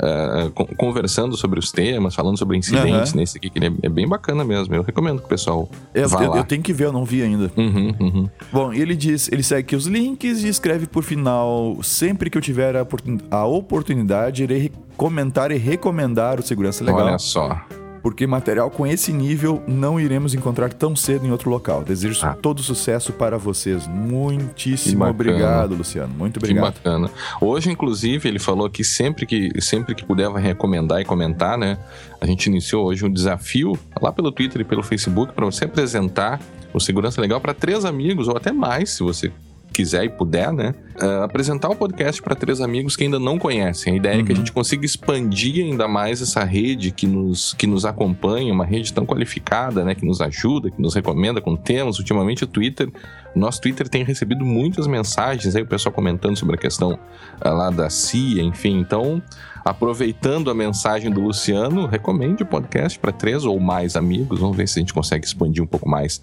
ah, 0.00 0.50
con- 0.54 0.66
conversando 0.76 1.36
sobre 1.36 1.58
os 1.58 1.70
temas, 1.72 2.14
falando 2.14 2.38
sobre 2.38 2.56
incidentes 2.56 3.10
Aham. 3.10 3.16
nesse 3.20 3.38
aqui, 3.38 3.50
que 3.50 3.58
é, 3.64 3.72
é 3.82 3.88
bem 3.88 4.08
bacana 4.08 4.44
mesmo. 4.44 4.74
Eu 4.74 4.82
recomendo 4.82 5.18
que 5.20 5.26
o 5.26 5.28
pessoal 5.28 5.68
Eu, 5.94 6.08
vá 6.08 6.22
eu- 6.24 6.30
lá. 6.30 6.36
eu 6.38 6.44
tenho 6.44 6.62
que 6.62 6.72
ver, 6.72 6.84
eu 6.86 6.92
não 6.92 7.04
vi 7.04 7.22
ainda. 7.22 7.50
Uhum, 7.56 7.94
uhum. 8.00 8.28
Bom, 8.52 8.72
ele 8.72 8.94
diz, 8.96 9.30
ele 9.32 9.42
segue 9.42 9.60
aqui 9.60 9.76
os 9.76 9.86
links 9.86 10.42
e 10.44 10.48
escreve 10.48 10.86
por 10.86 11.02
final: 11.02 11.78
sempre 11.82 12.28
que 12.30 12.38
eu 12.38 12.42
tiver 12.42 12.76
a, 12.76 12.82
oportun- 12.82 13.18
a 13.30 13.44
oportunidade, 13.46 14.42
irei 14.42 14.58
re- 14.58 14.72
comentar 14.96 15.50
e 15.50 15.56
recomendar 15.56 16.38
o 16.38 16.42
Segurança 16.42 16.84
Legal, 16.84 17.06
Olha 17.06 17.18
só. 17.18 17.60
Porque 18.02 18.26
material 18.26 18.70
com 18.70 18.86
esse 18.86 19.12
nível 19.12 19.62
não 19.66 19.98
iremos 20.00 20.34
encontrar 20.34 20.72
tão 20.72 20.96
cedo 20.96 21.24
em 21.26 21.30
outro 21.30 21.48
local. 21.48 21.82
Desejo 21.84 22.18
Ah. 22.24 22.34
todo 22.40 22.62
sucesso 22.62 23.12
para 23.12 23.38
vocês. 23.38 23.84
Que 23.84 23.90
Muitíssimo 23.90 25.04
obrigado, 25.04 25.74
Luciano. 25.74 26.12
Muito 26.12 26.40
Que 26.40 26.46
obrigado. 26.46 26.74
bacana. 26.74 27.10
Hoje, 27.40 27.70
inclusive, 27.70 28.28
ele 28.28 28.38
falou 28.38 28.68
que 28.68 28.82
sempre 28.82 29.24
que, 29.26 29.50
sempre 29.60 29.94
que 29.94 30.04
puder 30.04 30.30
recomendar 30.32 31.00
e 31.00 31.04
comentar, 31.04 31.56
né? 31.56 31.78
A 32.20 32.26
gente 32.26 32.46
iniciou 32.46 32.86
hoje 32.86 33.04
um 33.04 33.12
desafio 33.12 33.78
lá 34.00 34.12
pelo 34.12 34.32
Twitter 34.32 34.60
e 34.62 34.64
pelo 34.64 34.82
Facebook 34.82 35.32
para 35.32 35.44
você 35.46 35.64
apresentar 35.64 36.40
o 36.74 36.80
Segurança 36.80 37.20
Legal 37.20 37.40
para 37.40 37.54
três 37.54 37.84
amigos 37.84 38.28
ou 38.28 38.36
até 38.36 38.50
mais, 38.50 38.90
se 38.90 39.02
você 39.02 39.30
quiser 39.72 40.04
e 40.04 40.08
puder, 40.08 40.52
né? 40.52 40.74
Ah, 41.00 41.24
apresentar 41.24 41.68
o 41.68 41.74
podcast 41.74 42.22
para 42.22 42.34
três 42.34 42.60
amigos 42.60 42.94
que 42.94 43.04
ainda 43.04 43.18
não 43.18 43.38
conhecem. 43.38 43.94
A 43.94 43.96
ideia 43.96 44.20
é 44.20 44.22
que 44.22 44.32
a 44.32 44.36
gente 44.36 44.52
consiga 44.52 44.84
expandir 44.84 45.64
ainda 45.64 45.88
mais 45.88 46.22
essa 46.22 46.44
rede 46.44 46.90
que 46.90 47.06
nos, 47.06 47.54
que 47.54 47.66
nos 47.66 47.84
acompanha, 47.84 48.52
uma 48.52 48.64
rede 48.64 48.92
tão 48.92 49.04
qualificada, 49.04 49.84
né? 49.84 49.94
Que 49.94 50.04
nos 50.04 50.20
ajuda, 50.20 50.70
que 50.70 50.80
nos 50.80 50.94
recomenda 50.94 51.40
com 51.40 51.56
temas. 51.56 51.98
Ultimamente 51.98 52.44
o 52.44 52.46
Twitter, 52.46 52.90
nosso 53.34 53.60
Twitter 53.60 53.88
tem 53.88 54.04
recebido 54.04 54.44
muitas 54.44 54.86
mensagens 54.86 55.56
aí, 55.56 55.62
o 55.62 55.66
pessoal 55.66 55.92
comentando 55.92 56.36
sobre 56.36 56.56
a 56.56 56.58
questão 56.58 56.98
ah, 57.40 57.50
lá 57.50 57.70
da 57.70 57.88
CIA, 57.88 58.42
enfim. 58.42 58.78
Então, 58.78 59.22
aproveitando 59.64 60.50
a 60.50 60.54
mensagem 60.54 61.10
do 61.10 61.20
Luciano, 61.20 61.86
recomende 61.86 62.42
o 62.42 62.46
podcast 62.46 62.98
para 62.98 63.12
três 63.12 63.44
ou 63.44 63.58
mais 63.58 63.96
amigos. 63.96 64.38
Vamos 64.38 64.56
ver 64.56 64.68
se 64.68 64.78
a 64.78 64.80
gente 64.80 64.92
consegue 64.92 65.24
expandir 65.24 65.62
um 65.62 65.66
pouco 65.66 65.88
mais 65.88 66.22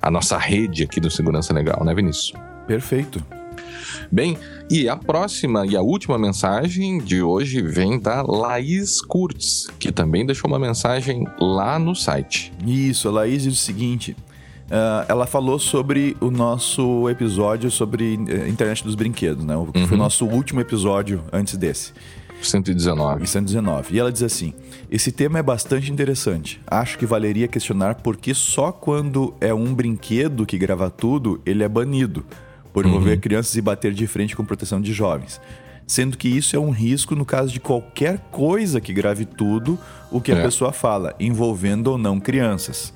a 0.00 0.10
nossa 0.10 0.38
rede 0.38 0.82
aqui 0.82 1.00
do 1.00 1.10
Segurança 1.10 1.52
Legal, 1.52 1.82
né, 1.84 1.94
Vinícius? 1.94 2.32
Perfeito. 2.70 3.20
Bem, 4.12 4.38
e 4.70 4.88
a 4.88 4.94
próxima 4.94 5.66
e 5.66 5.76
a 5.76 5.82
última 5.82 6.16
mensagem 6.16 6.98
de 6.98 7.20
hoje 7.20 7.60
vem 7.60 7.98
da 7.98 8.22
Laís 8.22 9.02
Kurtz, 9.02 9.66
que 9.76 9.90
também 9.90 10.24
deixou 10.24 10.48
uma 10.48 10.58
mensagem 10.58 11.26
lá 11.40 11.80
no 11.80 11.96
site. 11.96 12.52
Isso, 12.64 13.08
a 13.08 13.10
Laís 13.10 13.42
diz 13.42 13.54
o 13.54 13.56
seguinte. 13.56 14.16
ah, 14.70 15.04
ela 15.08 15.26
falou 15.26 15.58
sobre 15.58 16.16
o 16.20 16.30
nosso 16.30 17.10
episódio 17.10 17.72
sobre 17.72 18.14
eh, 18.28 18.48
internet 18.48 18.84
dos 18.84 18.94
brinquedos, 18.94 19.44
né? 19.44 19.54
Que 19.72 19.88
foi 19.88 19.96
o 19.96 19.98
nosso 19.98 20.24
último 20.24 20.60
episódio 20.60 21.24
antes 21.32 21.56
desse. 21.56 21.92
119. 22.40 23.26
119. 23.26 23.96
E 23.96 23.98
ela 23.98 24.12
diz 24.12 24.22
assim: 24.22 24.54
Esse 24.88 25.10
tema 25.10 25.40
é 25.40 25.42
bastante 25.42 25.90
interessante. 25.90 26.60
Acho 26.68 26.96
que 26.96 27.04
valeria 27.04 27.48
questionar 27.48 27.96
por 27.96 28.16
que 28.16 28.32
só 28.32 28.70
quando 28.70 29.34
é 29.40 29.52
um 29.52 29.74
brinquedo 29.74 30.46
que 30.46 30.56
grava 30.56 30.88
tudo, 30.88 31.40
ele 31.44 31.64
é 31.64 31.68
banido, 31.68 32.24
por 32.72 32.86
envolver 32.86 33.18
crianças 33.18 33.54
e 33.56 33.60
bater 33.60 33.92
de 33.92 34.06
frente 34.06 34.36
com 34.36 34.44
proteção 34.44 34.80
de 34.80 34.92
jovens. 34.92 35.40
Sendo 35.86 36.16
que 36.16 36.28
isso 36.28 36.54
é 36.54 36.58
um 36.58 36.70
risco 36.70 37.16
no 37.16 37.24
caso 37.24 37.52
de 37.52 37.58
qualquer 37.58 38.18
coisa 38.30 38.80
que 38.80 38.92
grave 38.92 39.24
tudo 39.24 39.78
o 40.10 40.20
que 40.20 40.30
a 40.30 40.36
É. 40.36 40.42
pessoa 40.42 40.72
fala, 40.72 41.14
envolvendo 41.18 41.88
ou 41.88 41.98
não 41.98 42.20
crianças. 42.20 42.92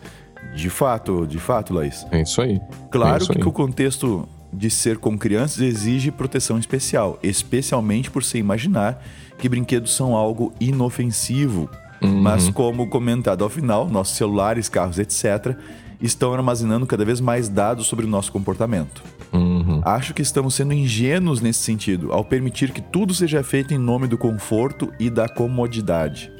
De 0.55 0.71
fato, 0.71 1.27
de 1.27 1.39
fato, 1.39 1.75
Laís. 1.75 2.07
É 2.13 2.23
isso 2.23 2.41
aí. 2.41 2.57
É 2.57 2.61
Claro 2.91 3.23
isso 3.23 3.33
que 3.33 3.39
aí. 3.39 3.45
o 3.45 3.51
contexto 3.51 4.29
de 4.53 4.71
ser 4.71 4.99
com 4.99 5.19
crianças 5.19 5.61
exige 5.61 6.13
proteção 6.13 6.57
especial, 6.59 7.19
especialmente 7.23 8.09
por 8.11 8.23
se 8.23 8.39
imaginar 8.39 9.03
que 9.39 9.49
brinquedos 9.49 9.93
são 9.97 10.15
algo 10.15 10.53
inofensivo. 10.61 11.69
Uhum. 12.01 12.21
Mas, 12.23 12.49
como 12.51 12.87
comentado 12.89 13.43
ao 13.43 13.51
final, 13.51 13.89
nossos 13.89 14.17
celulares, 14.17 14.69
carros, 14.69 14.99
etc., 15.01 15.57
estão 16.01 16.33
armazenando 16.33 16.87
cada 16.87 17.05
vez 17.05 17.21
mais 17.21 17.49
dados 17.49 17.87
sobre 17.87 18.05
o 18.05 18.09
nosso 18.09 18.31
comportamento. 18.33 19.03
Uhum. 19.33 19.81
Acho 19.85 20.15
que 20.15 20.23
estamos 20.23 20.55
sendo 20.55 20.73
ingênuos 20.73 21.41
nesse 21.41 21.61
sentido, 21.61 22.13
ao 22.13 22.25
permitir 22.25 22.73
que 22.73 22.81
tudo 22.81 23.15
seja 23.15 23.43
feito 23.43 23.75
em 23.75 23.79
nome 23.79 24.07
do 24.07 24.17
conforto 24.17 24.93
e 24.99 25.11
da 25.11 25.29
comodidade. 25.29 26.31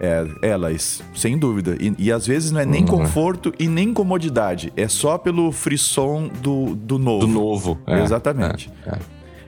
É, 0.00 0.26
é 0.42 0.56
Laís, 0.56 1.00
sem 1.14 1.38
dúvida. 1.38 1.76
E, 1.80 1.94
e 1.96 2.10
às 2.10 2.26
vezes 2.26 2.50
não 2.50 2.60
é 2.60 2.66
nem 2.66 2.84
conforto 2.84 3.54
e 3.58 3.68
nem 3.68 3.94
comodidade. 3.94 4.72
É 4.76 4.88
só 4.88 5.16
pelo 5.16 5.52
frisson 5.52 6.28
do, 6.42 6.74
do 6.74 6.98
novo. 6.98 7.26
Do 7.26 7.32
novo. 7.32 7.78
é, 7.86 8.02
Exatamente. 8.02 8.68
é, 8.84 8.90
é. 8.90 8.98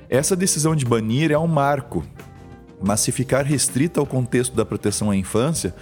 Essa 0.09 0.37
decisão 0.37 0.77
de 0.77 0.85
banir 0.85 1.33
é 1.33 1.39
um 1.39 1.49
marco. 1.49 2.05
Mas 2.81 3.01
se 3.01 3.11
ficar 3.11 3.45
restrita 3.45 3.99
ao 3.99 4.07
contexto 4.07 4.55
da 4.55 4.65
proteção 4.65 5.11
à 5.11 5.17
infância, 5.17 5.75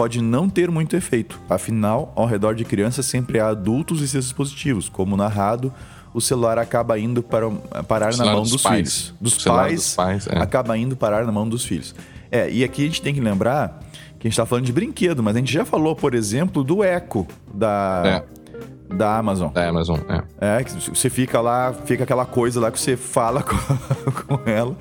pode 0.00 0.22
não 0.22 0.48
ter 0.48 0.70
muito 0.70 0.96
efeito. 0.96 1.38
Afinal, 1.46 2.10
ao 2.16 2.24
redor 2.24 2.54
de 2.54 2.64
crianças 2.64 3.04
sempre 3.04 3.38
há 3.38 3.48
adultos 3.48 4.00
e 4.00 4.08
seus 4.08 4.24
dispositivos. 4.24 4.88
Como 4.88 5.14
narrado, 5.14 5.70
o 6.14 6.22
celular 6.22 6.58
acaba 6.58 6.98
indo 6.98 7.22
para, 7.22 7.50
parar 7.86 8.16
na 8.16 8.24
mão 8.24 8.40
dos, 8.40 8.52
dos 8.52 8.62
filhos. 8.62 9.14
Dos 9.20 9.44
pais, 9.44 9.74
dos 9.74 9.94
pais 9.94 10.26
é. 10.26 10.38
acaba 10.38 10.78
indo 10.78 10.96
parar 10.96 11.26
na 11.26 11.30
mão 11.30 11.46
dos 11.46 11.66
filhos. 11.66 11.94
É, 12.30 12.50
e 12.50 12.64
aqui 12.64 12.80
a 12.80 12.86
gente 12.86 13.02
tem 13.02 13.12
que 13.12 13.20
lembrar 13.20 13.78
que 14.18 14.26
a 14.26 14.30
gente 14.30 14.32
está 14.32 14.46
falando 14.46 14.64
de 14.64 14.72
brinquedo, 14.72 15.22
mas 15.22 15.36
a 15.36 15.38
gente 15.38 15.52
já 15.52 15.66
falou, 15.66 15.94
por 15.94 16.14
exemplo, 16.14 16.64
do 16.64 16.82
Echo 16.82 17.26
da, 17.52 18.02
é. 18.06 18.94
da 18.94 19.18
Amazon. 19.18 19.52
Da 19.52 19.68
Amazon, 19.68 19.98
é. 20.08 20.60
É, 20.60 20.64
que 20.64 20.72
você 20.88 21.10
fica 21.10 21.42
lá, 21.42 21.74
fica 21.84 22.04
aquela 22.04 22.24
coisa 22.24 22.58
lá 22.58 22.70
que 22.70 22.80
você 22.80 22.96
fala 22.96 23.42
com, 23.44 24.38
com 24.38 24.50
ela 24.50 24.74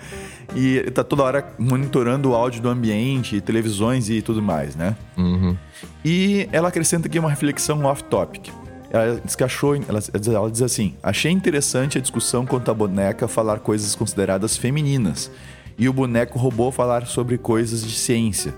e 0.56 0.82
tá 0.92 1.04
toda 1.04 1.24
hora 1.24 1.54
monitorando 1.58 2.32
o 2.32 2.36
áudio 2.36 2.62
do 2.62 2.70
ambiente, 2.70 3.40
televisões 3.42 4.10
e 4.10 4.22
tudo 4.22 4.42
mais, 4.42 4.76
né? 4.76 4.96
Uhum. 5.18 5.56
E 6.04 6.48
ela 6.52 6.70
acrescenta 6.70 7.08
aqui 7.08 7.20
uma 7.20 7.30
reflexão 7.30 7.84
off-topic. 7.86 8.50
Ela 8.92 9.22
diz 9.24 9.38
achou, 9.40 9.76
ela, 9.76 10.00
ela 10.36 10.52
diz 10.52 10.62
assim: 10.62 10.96
achei 11.04 11.32
interessante 11.32 11.98
a 11.98 12.02
discussão 12.02 12.46
quanto 12.46 12.72
à 12.72 12.74
boneca 12.74 13.28
falar 13.28 13.60
coisas 13.60 13.96
consideradas 13.96 14.58
femininas 14.58 15.32
e 15.78 15.88
o 15.88 15.94
boneco 15.94 16.38
robô 16.40 16.72
falar 16.72 17.06
sobre 17.06 17.38
coisas 17.38 17.86
de 17.86 17.94
ciência 17.94 18.54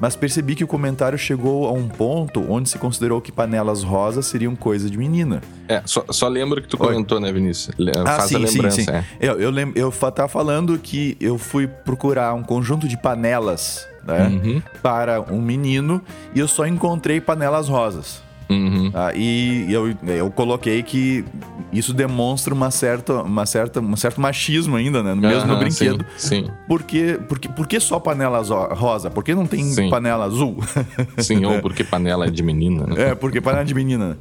mas 0.00 0.16
percebi 0.16 0.54
que 0.54 0.64
o 0.64 0.66
comentário 0.66 1.16
chegou 1.16 1.66
a 1.66 1.72
um 1.72 1.88
ponto 1.88 2.44
onde 2.50 2.68
se 2.68 2.78
considerou 2.78 3.20
que 3.20 3.32
panelas 3.32 3.82
rosas 3.82 4.26
seriam 4.26 4.54
coisa 4.54 4.90
de 4.90 4.98
menina. 4.98 5.40
É, 5.68 5.82
só, 5.84 6.04
só 6.10 6.28
lembra 6.28 6.60
que 6.60 6.68
tu 6.68 6.76
comentou, 6.76 7.18
Oi. 7.18 7.24
né, 7.24 7.32
Vinícius? 7.32 7.74
Ah, 8.04 8.16
Faz 8.16 8.28
sim, 8.28 8.36
a 8.36 8.38
lembrança. 8.38 8.76
Sim, 8.76 8.84
sim. 8.84 8.90
É. 8.90 9.04
Eu, 9.20 9.40
eu, 9.40 9.50
lem 9.50 9.72
eu 9.74 9.90
tava 9.90 10.28
falando 10.28 10.78
que 10.78 11.16
eu 11.20 11.38
fui 11.38 11.66
procurar 11.66 12.34
um 12.34 12.42
conjunto 12.42 12.86
de 12.86 12.96
panelas 12.96 13.86
né, 14.04 14.28
uhum. 14.28 14.62
para 14.82 15.20
um 15.20 15.40
menino 15.40 16.02
e 16.34 16.40
eu 16.40 16.48
só 16.48 16.66
encontrei 16.66 17.20
panelas 17.20 17.68
rosas. 17.68 18.22
Uhum. 18.48 18.90
Ah, 18.92 19.12
e 19.14 19.66
eu, 19.72 19.94
eu 20.06 20.30
coloquei 20.30 20.82
que 20.82 21.24
isso 21.72 21.92
demonstra 21.92 22.52
uma 22.52 22.70
certa, 22.70 23.22
uma 23.22 23.46
certa, 23.46 23.80
um 23.80 23.96
certo 23.96 24.20
machismo 24.20 24.76
ainda, 24.76 25.02
né? 25.02 25.14
Mesmo 25.14 25.42
uhum, 25.42 25.46
no 25.46 25.58
brinquedo. 25.58 26.04
Sim, 26.16 26.44
sim. 26.44 26.50
Por, 26.68 26.82
que, 26.82 27.14
por, 27.28 27.38
que, 27.38 27.48
por 27.48 27.66
que 27.66 27.80
só 27.80 27.98
panela 27.98 28.42
rosa? 28.74 29.10
Por 29.10 29.24
que 29.24 29.34
não 29.34 29.46
tem 29.46 29.64
sim. 29.64 29.88
panela 29.88 30.24
azul? 30.24 30.58
Sim, 31.18 31.44
ou 31.44 31.60
porque 31.60 31.82
panela 31.82 32.26
é 32.26 32.30
de 32.30 32.42
menina, 32.42 32.86
né? 32.86 33.10
É, 33.10 33.14
porque 33.14 33.40
panela 33.40 33.62
é 33.62 33.64
de 33.64 33.74
menina. 33.74 34.18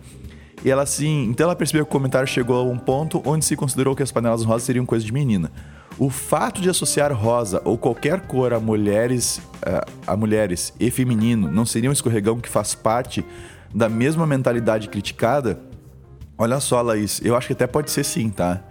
E 0.63 0.72
ela 0.72 0.84
assim, 0.84 1.25
então 1.25 1.46
ela 1.46 1.56
percebeu 1.56 1.86
que 1.86 1.89
o 1.89 1.92
comentário 1.92 2.27
chegou 2.27 2.58
a 2.58 2.63
um 2.63 2.77
ponto 2.77 3.22
onde 3.25 3.44
se 3.44 3.56
considerou 3.56 3.96
que 3.96 4.01
as 4.01 4.12
panelas 4.12 4.44
rosas 4.44 4.63
seriam 4.63 4.86
coisa 4.86 5.06
de 5.06 5.12
menina. 5.12 5.51
O 6.00 6.10
fato 6.10 6.62
de 6.62 6.70
associar 6.70 7.13
rosa 7.13 7.62
ou 7.65 7.77
qualquer 7.77 8.22
cor 8.22 8.53
a 8.53 8.60
mulheres, 8.60 9.42
a, 9.62 10.13
a 10.13 10.18
mulheres 10.18 10.74
e 10.80 10.89
feminino 10.89 11.51
não 11.51 11.65
seria 11.65 11.89
um 11.89 11.94
escorregão 11.94 12.39
que 12.39 12.50
faz 12.50 12.74
parte 12.74 13.24
da 13.74 13.89
mesma 13.89 14.25
mentalidade 14.25 14.88
criticada, 14.88 15.60
olha 16.38 16.60
só, 16.60 16.82
Laís, 16.82 17.22
eu 17.24 17.36
acho 17.36 17.48
que 17.48 17.53
até 17.53 17.68
pode 17.68 17.92
ser 17.92 18.03
sim, 18.03 18.30
tá? 18.30 18.62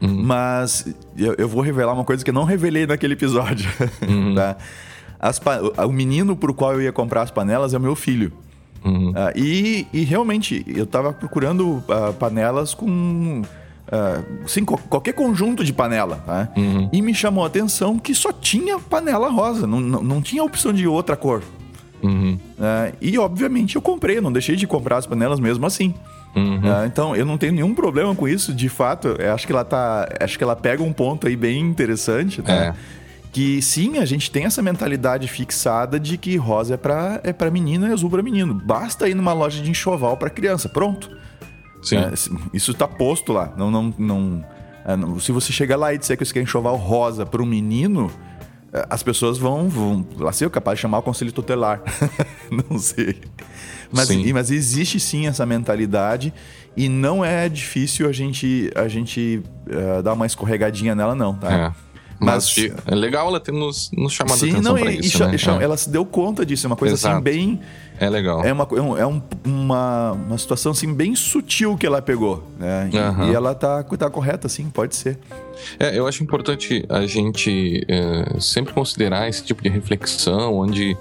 Uhum. 0.00 0.22
Mas 0.22 0.86
eu, 1.16 1.34
eu, 1.36 1.48
vou 1.48 1.62
revelar 1.62 1.92
uma 1.92 2.04
coisa 2.04 2.24
que 2.24 2.30
eu 2.30 2.34
não 2.34 2.44
revelei 2.44 2.86
naquele 2.86 3.14
episódio, 3.14 3.70
uhum. 4.06 4.34
tá? 4.36 4.56
As, 5.18 5.40
o 5.86 5.92
menino 5.92 6.34
pro 6.34 6.54
qual 6.54 6.72
eu 6.74 6.82
ia 6.82 6.92
comprar 6.92 7.22
as 7.22 7.30
panelas 7.30 7.74
é 7.74 7.76
o 7.76 7.80
meu 7.80 7.94
filho. 7.94 8.32
Uhum. 8.82 9.10
Uh, 9.10 9.38
e, 9.38 9.86
e, 9.92 10.04
realmente, 10.04 10.64
eu 10.66 10.86
tava 10.86 11.12
procurando 11.12 11.68
uh, 11.68 12.14
panelas 12.18 12.72
com. 12.72 13.42
Uh, 13.42 14.48
sim, 14.48 14.64
qualquer 14.64 15.12
conjunto 15.12 15.62
de 15.62 15.72
panela, 15.72 16.22
tá? 16.24 16.48
Uhum. 16.56 16.88
E 16.90 17.02
me 17.02 17.14
chamou 17.14 17.44
a 17.44 17.48
atenção 17.48 17.98
que 17.98 18.14
só 18.14 18.32
tinha 18.32 18.78
panela 18.78 19.28
rosa, 19.28 19.66
não, 19.66 19.80
não, 19.80 20.02
não 20.02 20.22
tinha 20.22 20.42
opção 20.42 20.72
de 20.72 20.86
outra 20.86 21.16
cor. 21.16 21.42
Uhum. 22.02 22.38
Uh, 22.58 22.96
e 23.00 23.18
obviamente 23.18 23.76
eu 23.76 23.82
comprei, 23.82 24.20
não 24.20 24.32
deixei 24.32 24.56
de 24.56 24.66
comprar 24.66 24.96
as 24.98 25.06
panelas 25.06 25.38
mesmo 25.40 25.66
assim. 25.66 25.94
Uhum. 26.34 26.58
Uh, 26.58 26.86
então 26.86 27.16
eu 27.16 27.26
não 27.26 27.36
tenho 27.36 27.52
nenhum 27.52 27.74
problema 27.74 28.14
com 28.14 28.28
isso, 28.28 28.52
de 28.52 28.68
fato. 28.68 29.16
Acho 29.32 29.46
que 29.46 29.52
ela 29.52 29.64
tá. 29.64 30.08
Acho 30.20 30.38
que 30.38 30.44
ela 30.44 30.56
pega 30.56 30.82
um 30.82 30.92
ponto 30.92 31.26
aí 31.26 31.36
bem 31.36 31.60
interessante, 31.60 32.42
tá? 32.42 32.52
É. 32.52 32.74
Que 33.32 33.62
sim, 33.62 33.98
a 33.98 34.04
gente 34.04 34.28
tem 34.30 34.44
essa 34.44 34.60
mentalidade 34.60 35.28
fixada 35.28 36.00
de 36.00 36.18
que 36.18 36.36
rosa 36.36 36.74
é 36.74 36.76
pra, 36.76 37.20
é 37.22 37.32
pra 37.32 37.48
menina 37.48 37.88
e 37.88 37.92
azul 37.92 38.10
pra 38.10 38.22
menino. 38.22 38.54
Basta 38.54 39.08
ir 39.08 39.14
numa 39.14 39.32
loja 39.32 39.62
de 39.62 39.70
enxoval 39.70 40.16
para 40.16 40.28
criança, 40.28 40.68
pronto. 40.68 41.08
Sim. 41.80 41.96
É, 41.96 42.12
isso 42.52 42.74
tá 42.74 42.88
posto 42.88 43.32
lá. 43.32 43.52
Não, 43.56 43.70
não, 43.70 43.94
não, 43.96 44.44
é, 44.84 45.20
se 45.20 45.30
você 45.30 45.52
chegar 45.52 45.76
lá 45.76 45.94
e 45.94 45.98
disser 45.98 46.16
que 46.16 46.24
você 46.24 46.32
quer 46.32 46.42
enxoval 46.42 46.76
rosa 46.76 47.24
para 47.24 47.42
um 47.42 47.46
menino, 47.46 48.10
as 48.88 49.02
pessoas 49.02 49.36
vão, 49.38 49.68
vão 49.68 50.06
lá 50.18 50.32
sei, 50.32 50.48
capaz 50.48 50.78
de 50.78 50.82
chamar 50.82 50.98
o 50.98 51.02
conselho 51.02 51.32
tutelar. 51.32 51.82
não 52.70 52.78
sei. 52.78 53.20
Mas, 53.92 54.08
mas 54.32 54.50
existe 54.50 55.00
sim 55.00 55.26
essa 55.26 55.44
mentalidade 55.44 56.32
e 56.76 56.88
não 56.88 57.24
é 57.24 57.48
difícil 57.48 58.08
a 58.08 58.12
gente, 58.12 58.70
a 58.76 58.86
gente 58.86 59.42
uh, 59.66 60.02
dar 60.02 60.12
uma 60.12 60.26
escorregadinha 60.26 60.94
nela, 60.94 61.14
não, 61.14 61.34
tá? 61.34 61.52
É. 61.52 61.89
Mas, 62.20 62.54
mas 62.56 62.72
é 62.86 62.94
legal 62.94 63.28
ela 63.28 63.40
ter 63.40 63.52
nos, 63.52 63.90
nos 63.92 64.12
chamado 64.12 64.38
sim, 64.38 64.50
a 64.50 64.52
atenção 64.52 64.76
não, 64.76 64.90
e, 64.90 65.00
isso, 65.00 65.22
e, 65.22 65.26
né? 65.26 65.64
Ela 65.64 65.76
se 65.76 65.88
deu 65.88 66.04
conta 66.04 66.44
disso, 66.44 66.66
é 66.66 66.68
uma 66.68 66.76
coisa 66.76 66.94
assim, 66.94 67.08
Exato. 67.08 67.16
assim 67.16 67.24
bem... 67.24 67.60
É 67.98 68.08
legal. 68.08 68.42
É, 68.42 68.52
uma, 68.52 68.66
é, 68.70 68.80
um, 68.80 68.96
é 68.96 69.06
uma, 69.44 70.12
uma 70.12 70.38
situação 70.38 70.72
assim 70.72 70.92
bem 70.94 71.14
sutil 71.14 71.76
que 71.76 71.86
ela 71.86 72.00
pegou, 72.00 72.46
né? 72.58 72.88
E, 72.92 72.98
uhum. 72.98 73.30
e 73.30 73.34
ela 73.34 73.54
tá, 73.54 73.82
tá 73.82 74.08
correta, 74.08 74.48
sim, 74.48 74.70
pode 74.70 74.96
ser. 74.96 75.18
É, 75.78 75.98
eu 75.98 76.06
acho 76.06 76.22
importante 76.22 76.84
a 76.88 77.06
gente 77.06 77.84
é, 77.88 78.40
sempre 78.40 78.72
considerar 78.72 79.28
esse 79.28 79.44
tipo 79.44 79.62
de 79.62 79.68
reflexão, 79.68 80.54
onde 80.54 80.96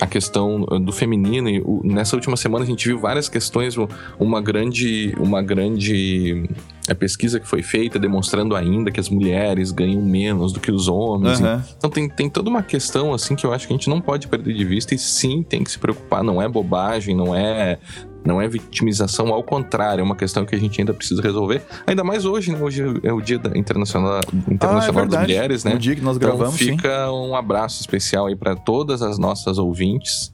a 0.00 0.06
questão 0.06 0.60
do 0.60 0.92
feminino 0.92 1.48
e 1.48 1.60
o, 1.60 1.80
nessa 1.84 2.16
última 2.16 2.36
semana 2.36 2.64
a 2.64 2.66
gente 2.66 2.86
viu 2.86 2.98
várias 2.98 3.28
questões 3.28 3.76
uma 4.18 4.40
grande 4.40 5.14
uma 5.18 5.42
grande 5.42 6.48
é, 6.88 6.94
pesquisa 6.94 7.38
que 7.38 7.46
foi 7.46 7.62
feita 7.62 7.98
demonstrando 7.98 8.56
ainda 8.56 8.90
que 8.90 9.00
as 9.00 9.08
mulheres 9.08 9.70
ganham 9.70 10.02
menos 10.02 10.52
do 10.52 10.60
que 10.60 10.70
os 10.70 10.88
homens 10.88 11.40
uhum. 11.40 11.62
então 11.76 11.90
tem, 11.90 12.08
tem 12.08 12.28
toda 12.28 12.50
uma 12.50 12.62
questão 12.62 13.14
assim 13.14 13.34
que 13.34 13.46
eu 13.46 13.52
acho 13.52 13.66
que 13.66 13.72
a 13.72 13.76
gente 13.76 13.88
não 13.88 14.00
pode 14.00 14.28
perder 14.28 14.54
de 14.54 14.64
vista 14.64 14.94
e 14.94 14.98
sim 14.98 15.42
tem 15.42 15.62
que 15.62 15.70
se 15.70 15.78
preocupar 15.78 16.22
não 16.22 16.40
é 16.40 16.48
bobagem 16.48 17.14
não 17.14 17.34
é 17.34 17.78
não 18.24 18.40
é 18.40 18.48
vitimização, 18.48 19.28
ao 19.28 19.42
contrário, 19.42 20.00
é 20.00 20.04
uma 20.04 20.16
questão 20.16 20.46
que 20.46 20.54
a 20.54 20.58
gente 20.58 20.80
ainda 20.80 20.94
precisa 20.94 21.20
resolver. 21.20 21.62
Ainda 21.86 22.02
mais 22.02 22.24
hoje, 22.24 22.50
né? 22.50 22.58
Hoje 22.60 22.82
é 23.02 23.12
o 23.12 23.20
Dia 23.20 23.40
Internacional, 23.54 24.20
Internacional 24.50 25.02
ah, 25.02 25.06
é 25.06 25.08
das 25.08 25.20
Mulheres, 25.20 25.64
né? 25.64 25.74
O 25.74 25.78
dia 25.78 25.94
que 25.94 26.00
nós 26.00 26.16
então 26.16 26.30
gravamos. 26.30 26.56
Fica 26.56 27.06
sim. 27.06 27.12
um 27.12 27.36
abraço 27.36 27.80
especial 27.80 28.26
aí 28.26 28.34
para 28.34 28.56
todas 28.56 29.02
as 29.02 29.18
nossas 29.18 29.58
ouvintes. 29.58 30.32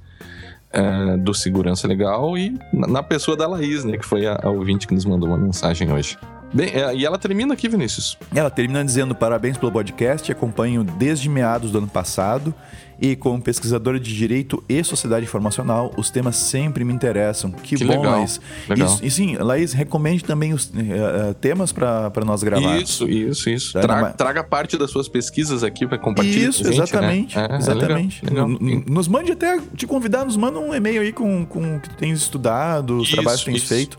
É, 0.72 1.16
do 1.16 1.34
Segurança 1.34 1.88
Legal 1.88 2.38
e 2.38 2.56
na 2.72 3.02
pessoa 3.02 3.36
da 3.36 3.44
Laís, 3.44 3.84
né? 3.84 3.98
Que 3.98 4.06
foi 4.06 4.24
a, 4.24 4.38
a 4.40 4.50
ouvinte 4.50 4.86
que 4.86 4.94
nos 4.94 5.04
mandou 5.04 5.28
uma 5.28 5.36
mensagem 5.36 5.92
hoje. 5.92 6.16
Bem, 6.54 6.70
é, 6.72 6.94
e 6.94 7.04
ela 7.04 7.18
termina 7.18 7.54
aqui, 7.54 7.68
Vinícius. 7.68 8.16
Ela 8.32 8.50
termina 8.50 8.84
dizendo 8.84 9.12
parabéns 9.12 9.56
pelo 9.56 9.72
podcast, 9.72 10.30
acompanho 10.30 10.84
desde 10.84 11.28
meados 11.28 11.72
do 11.72 11.78
ano 11.78 11.88
passado 11.88 12.54
e 13.00 13.16
como 13.16 13.40
pesquisadora 13.40 13.98
de 13.98 14.14
direito 14.14 14.62
e 14.68 14.82
sociedade 14.84 15.24
informacional, 15.24 15.92
os 15.96 16.10
temas 16.10 16.36
sempre 16.36 16.84
me 16.84 16.92
interessam. 16.92 17.50
Que, 17.50 17.76
que 17.76 17.84
bom, 17.84 17.96
legal, 17.96 18.18
Laís. 18.18 18.40
Legal. 18.68 18.98
E, 19.02 19.06
e, 19.06 19.10
sim, 19.10 19.36
Laís, 19.36 19.72
recomende 19.72 20.22
também 20.22 20.52
os 20.52 20.66
uh, 20.66 21.34
temas 21.40 21.72
para 21.72 22.12
nós 22.24 22.42
gravar. 22.42 22.80
Isso, 22.80 23.08
isso, 23.08 23.48
isso. 23.48 23.72
Traga, 23.80 24.10
traga, 24.10 24.44
parte 24.44 24.76
das 24.76 24.90
suas 24.90 25.08
pesquisas 25.08 25.64
aqui 25.64 25.86
para 25.86 25.98
compartilhar. 25.98 26.48
Isso, 26.48 26.64
gente, 26.64 26.74
exatamente. 26.74 27.36
Né? 27.36 27.48
É, 27.50 27.56
exatamente. 27.56 28.24
É 28.24 28.28
legal, 28.28 28.48
legal. 28.48 28.84
Nos 28.86 29.08
mande 29.08 29.32
até 29.32 29.58
te 29.74 29.86
convidar, 29.86 30.24
nos 30.24 30.36
manda 30.36 30.58
um 30.58 30.74
e-mail 30.74 31.00
aí 31.00 31.12
com, 31.12 31.46
com 31.46 31.76
o 31.76 31.80
que 31.80 31.88
tu 31.88 31.96
tens 31.96 32.18
estudado, 32.18 32.98
os 32.98 33.04
isso, 33.04 33.16
trabalhos 33.16 33.40
que 33.42 33.50
tens 33.50 33.62
isso, 33.62 33.66
feito, 33.66 33.98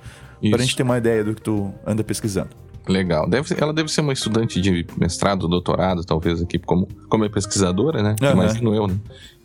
para 0.50 0.60
a 0.60 0.62
gente 0.62 0.76
ter 0.76 0.84
uma 0.84 0.98
ideia 0.98 1.24
do 1.24 1.34
que 1.34 1.42
tu 1.42 1.74
anda 1.86 2.04
pesquisando. 2.04 2.61
Legal. 2.88 3.30
Deve, 3.30 3.56
ela 3.58 3.74
deve 3.74 3.92
ser 3.92 4.02
uma 4.02 4.14
estudante 4.14 4.60
de 4.60 4.86
mestrado, 4.98 5.48
doutorado, 5.48 6.04
talvez, 6.04 6.42
aqui, 6.42 6.58
como, 6.58 6.88
como 7.08 7.26
é 7.26 7.30
pesquisadora, 7.30 8.02
né? 8.02 8.16
Uhum. 8.22 8.32
Imagino 8.32 8.76
eu, 8.76 8.88
né? 8.88 8.96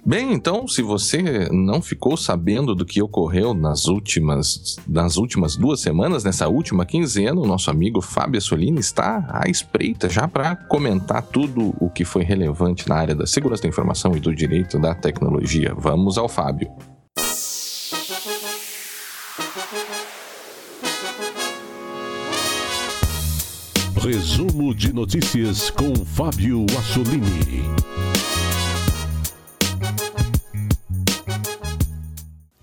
Bem, 0.08 0.32
então, 0.32 0.68
se 0.68 0.82
você 0.82 1.48
não 1.50 1.82
ficou 1.82 2.16
sabendo 2.16 2.76
do 2.76 2.86
que 2.86 3.02
ocorreu 3.02 3.52
nas 3.52 3.86
últimas, 3.86 4.76
nas 4.86 5.16
últimas 5.16 5.56
duas 5.56 5.80
semanas, 5.80 6.22
nessa 6.22 6.46
última 6.46 6.86
quinzena, 6.86 7.40
o 7.40 7.44
nosso 7.44 7.72
amigo 7.72 8.00
Fábio 8.00 8.40
Solini 8.40 8.78
está 8.78 9.26
à 9.28 9.50
espreita 9.50 10.08
já 10.08 10.28
para 10.28 10.54
comentar 10.54 11.22
tudo 11.22 11.74
o 11.80 11.90
que 11.90 12.04
foi 12.04 12.22
relevante 12.22 12.88
na 12.88 12.94
área 12.94 13.16
da 13.16 13.26
segurança 13.26 13.64
da 13.64 13.68
informação 13.68 14.16
e 14.16 14.20
do 14.20 14.32
direito 14.32 14.78
da 14.78 14.94
tecnologia. 14.94 15.74
Vamos 15.76 16.16
ao 16.16 16.28
Fábio. 16.28 16.70
Resumo 24.06 24.72
de 24.72 24.92
notícias 24.92 25.68
com 25.68 25.92
Fábio 25.96 26.64
Assolini. 26.78 27.64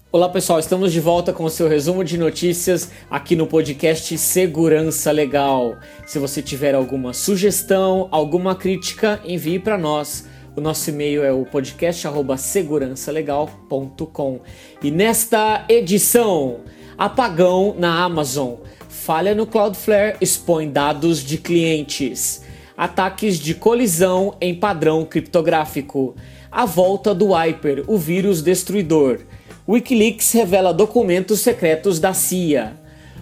Olá 0.09 0.29
pessoal, 0.29 0.59
estamos 0.59 0.93
de 0.93 1.01
volta 1.01 1.33
com 1.33 1.43
o 1.43 1.49
seu 1.49 1.67
resumo 1.67 2.01
de 2.01 2.17
notícias 2.17 2.91
aqui 3.11 3.35
no 3.35 3.45
podcast 3.45 4.17
Segurança 4.17 5.11
Legal. 5.11 5.75
Se 6.05 6.17
você 6.17 6.41
tiver 6.41 6.75
alguma 6.75 7.11
sugestão, 7.11 8.07
alguma 8.09 8.55
crítica, 8.55 9.19
envie 9.25 9.59
para 9.59 9.77
nós 9.77 10.25
O 10.55 10.61
nosso 10.61 10.91
e-mail 10.91 11.25
é 11.25 11.33
o 11.33 11.45
podcast@segurançalegal.com. 11.45 14.39
E 14.81 14.91
nesta 14.91 15.65
edição, 15.67 16.61
apagão 16.97 17.75
na 17.77 18.01
Amazon, 18.03 18.55
falha 19.03 19.35
no 19.35 19.45
Cloudflare 19.45 20.15
expõe 20.21 20.69
dados 20.69 21.21
de 21.21 21.37
clientes, 21.37 22.41
ataques 22.77 23.37
de 23.37 23.53
colisão 23.53 24.33
em 24.39 24.55
padrão 24.55 25.03
criptográfico, 25.03 26.15
a 26.49 26.63
volta 26.63 27.13
do 27.13 27.33
Hyper, 27.33 27.83
o 27.85 27.97
vírus 27.97 28.41
destruidor. 28.41 29.19
Wikileaks 29.67 30.31
revela 30.31 30.73
documentos 30.73 31.41
secretos 31.41 31.99
da 31.99 32.13
CIA. 32.13 32.77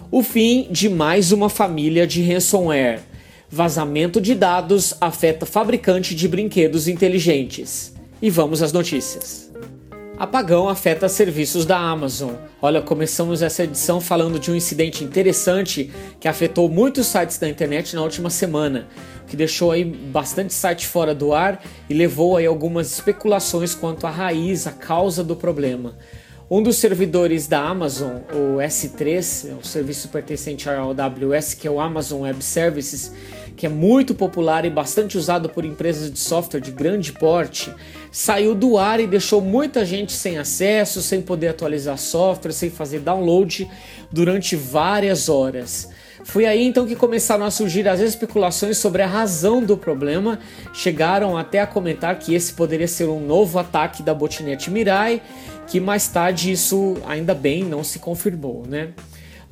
O 0.08 0.22
fim 0.22 0.68
de 0.70 0.88
mais 0.88 1.32
uma 1.32 1.48
família 1.48 2.06
de 2.06 2.22
ransomware. 2.22 3.00
Vazamento 3.50 4.20
de 4.20 4.36
dados 4.36 4.94
afeta 5.00 5.44
fabricante 5.44 6.14
de 6.14 6.28
brinquedos 6.28 6.86
inteligentes. 6.86 7.92
E 8.20 8.30
vamos 8.30 8.62
às 8.62 8.72
notícias. 8.72 9.50
Apagão 10.18 10.68
afeta 10.68 11.08
serviços 11.08 11.64
da 11.64 11.78
Amazon. 11.78 12.34
Olha, 12.60 12.82
começamos 12.82 13.40
essa 13.40 13.64
edição 13.64 14.00
falando 14.00 14.38
de 14.38 14.50
um 14.50 14.54
incidente 14.54 15.02
interessante 15.02 15.90
que 16.20 16.28
afetou 16.28 16.68
muitos 16.68 17.06
sites 17.06 17.38
da 17.38 17.48
internet 17.48 17.96
na 17.96 18.02
última 18.02 18.28
semana, 18.28 18.86
que 19.26 19.36
deixou 19.36 19.72
aí 19.72 19.84
bastante 19.84 20.52
site 20.52 20.86
fora 20.86 21.14
do 21.14 21.32
ar 21.32 21.64
e 21.88 21.94
levou 21.94 22.36
aí 22.36 22.46
algumas 22.46 22.92
especulações 22.92 23.74
quanto 23.74 24.06
à 24.06 24.10
raiz, 24.10 24.66
a 24.66 24.72
causa 24.72 25.24
do 25.24 25.34
problema. 25.34 25.96
Um 26.50 26.62
dos 26.62 26.76
servidores 26.76 27.46
da 27.46 27.60
Amazon, 27.60 28.18
o 28.30 28.58
S3, 28.58 29.50
é 29.50 29.54
o 29.54 29.64
serviço 29.64 30.08
pertencente 30.10 30.68
ao 30.68 30.90
AWS, 30.90 31.54
que 31.54 31.66
é 31.66 31.70
o 31.70 31.80
Amazon 31.80 32.20
Web 32.20 32.44
Services, 32.44 33.10
que 33.56 33.66
é 33.66 33.68
muito 33.68 34.14
popular 34.14 34.64
e 34.64 34.70
bastante 34.70 35.16
usado 35.16 35.48
por 35.48 35.64
empresas 35.64 36.10
de 36.10 36.18
software 36.18 36.60
de 36.60 36.70
grande 36.70 37.12
porte, 37.12 37.72
saiu 38.10 38.54
do 38.54 38.78
ar 38.78 39.00
e 39.00 39.06
deixou 39.06 39.40
muita 39.40 39.84
gente 39.84 40.12
sem 40.12 40.38
acesso, 40.38 41.02
sem 41.02 41.20
poder 41.22 41.48
atualizar 41.48 41.98
software, 41.98 42.52
sem 42.52 42.70
fazer 42.70 43.00
download 43.00 43.68
durante 44.10 44.56
várias 44.56 45.28
horas. 45.28 45.88
Foi 46.24 46.46
aí 46.46 46.62
então 46.62 46.86
que 46.86 46.94
começaram 46.94 47.44
a 47.44 47.50
surgir 47.50 47.88
as 47.88 48.00
especulações 48.00 48.78
sobre 48.78 49.02
a 49.02 49.06
razão 49.06 49.62
do 49.62 49.76
problema. 49.76 50.38
Chegaram 50.72 51.36
até 51.36 51.60
a 51.60 51.66
comentar 51.66 52.18
que 52.18 52.34
esse 52.34 52.52
poderia 52.52 52.86
ser 52.86 53.08
um 53.08 53.20
novo 53.20 53.58
ataque 53.58 54.02
da 54.02 54.14
botnet 54.14 54.70
Mirai, 54.70 55.20
que 55.66 55.80
mais 55.80 56.06
tarde 56.08 56.52
isso 56.52 56.96
ainda 57.06 57.34
bem 57.34 57.64
não 57.64 57.82
se 57.82 57.98
confirmou, 57.98 58.64
né? 58.68 58.90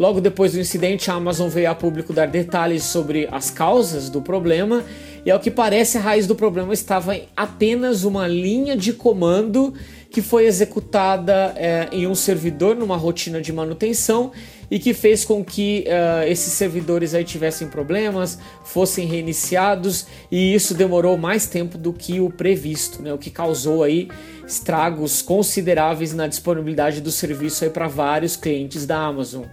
Logo 0.01 0.19
depois 0.19 0.53
do 0.53 0.59
incidente, 0.59 1.11
a 1.11 1.15
Amazon 1.15 1.51
veio 1.51 1.71
a 1.71 1.75
público 1.75 2.15
dar 2.15 2.27
detalhes 2.27 2.85
sobre 2.85 3.29
as 3.31 3.51
causas 3.51 4.09
do 4.09 4.23
problema 4.23 4.83
e, 5.27 5.31
ao 5.31 5.39
que 5.39 5.51
parece, 5.51 5.99
a 5.99 6.01
raiz 6.01 6.27
do 6.27 6.35
problema 6.35 6.73
estava 6.73 7.15
em 7.15 7.25
apenas 7.37 8.03
uma 8.03 8.27
linha 8.27 8.75
de 8.75 8.95
comando 8.95 9.75
que 10.11 10.23
foi 10.23 10.47
executada 10.47 11.53
é, 11.55 11.87
em 11.93 12.07
um 12.07 12.15
servidor 12.15 12.75
numa 12.75 12.97
rotina 12.97 13.43
de 13.43 13.53
manutenção 13.53 14.33
e 14.71 14.79
que 14.79 14.95
fez 14.95 15.23
com 15.23 15.45
que 15.45 15.85
uh, 15.87 16.27
esses 16.27 16.55
servidores 16.55 17.13
aí 17.13 17.23
tivessem 17.23 17.69
problemas, 17.69 18.39
fossem 18.65 19.07
reiniciados 19.07 20.07
e 20.31 20.55
isso 20.55 20.73
demorou 20.73 21.19
mais 21.19 21.47
tempo 21.47 21.77
do 21.77 21.93
que 21.93 22.21
o 22.21 22.31
previsto, 22.31 23.03
né? 23.03 23.13
o 23.13 23.19
que 23.19 23.29
causou 23.29 23.83
aí 23.83 24.09
estragos 24.47 25.21
consideráveis 25.21 26.15
na 26.15 26.27
disponibilidade 26.27 27.03
do 27.03 27.11
serviço 27.11 27.69
para 27.71 27.87
vários 27.87 28.35
clientes 28.35 28.87
da 28.87 28.97
Amazon. 28.97 29.45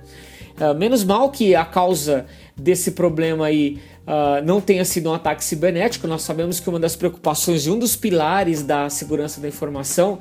Uh, 0.60 0.74
menos 0.74 1.04
mal 1.04 1.30
que 1.30 1.56
a 1.56 1.64
causa 1.64 2.26
desse 2.56 2.92
problema 2.92 3.46
aí 3.46 3.80
uh, 4.08 4.44
não 4.44 4.60
tenha 4.60 4.84
sido 4.84 5.10
um 5.10 5.14
ataque 5.14 5.44
cibernético. 5.44 6.08
Nós 6.08 6.24
sabemos 6.24 6.60
que 6.60 6.68
uma 6.70 6.80
das 6.80 6.96
preocupações 6.96 7.68
e 7.68 7.70
um 7.70 7.78
dos 7.78 7.96
pilares 7.96 8.64
da 8.64 8.90
segurança 8.90 9.40
da 9.40 9.48
informação 9.48 10.18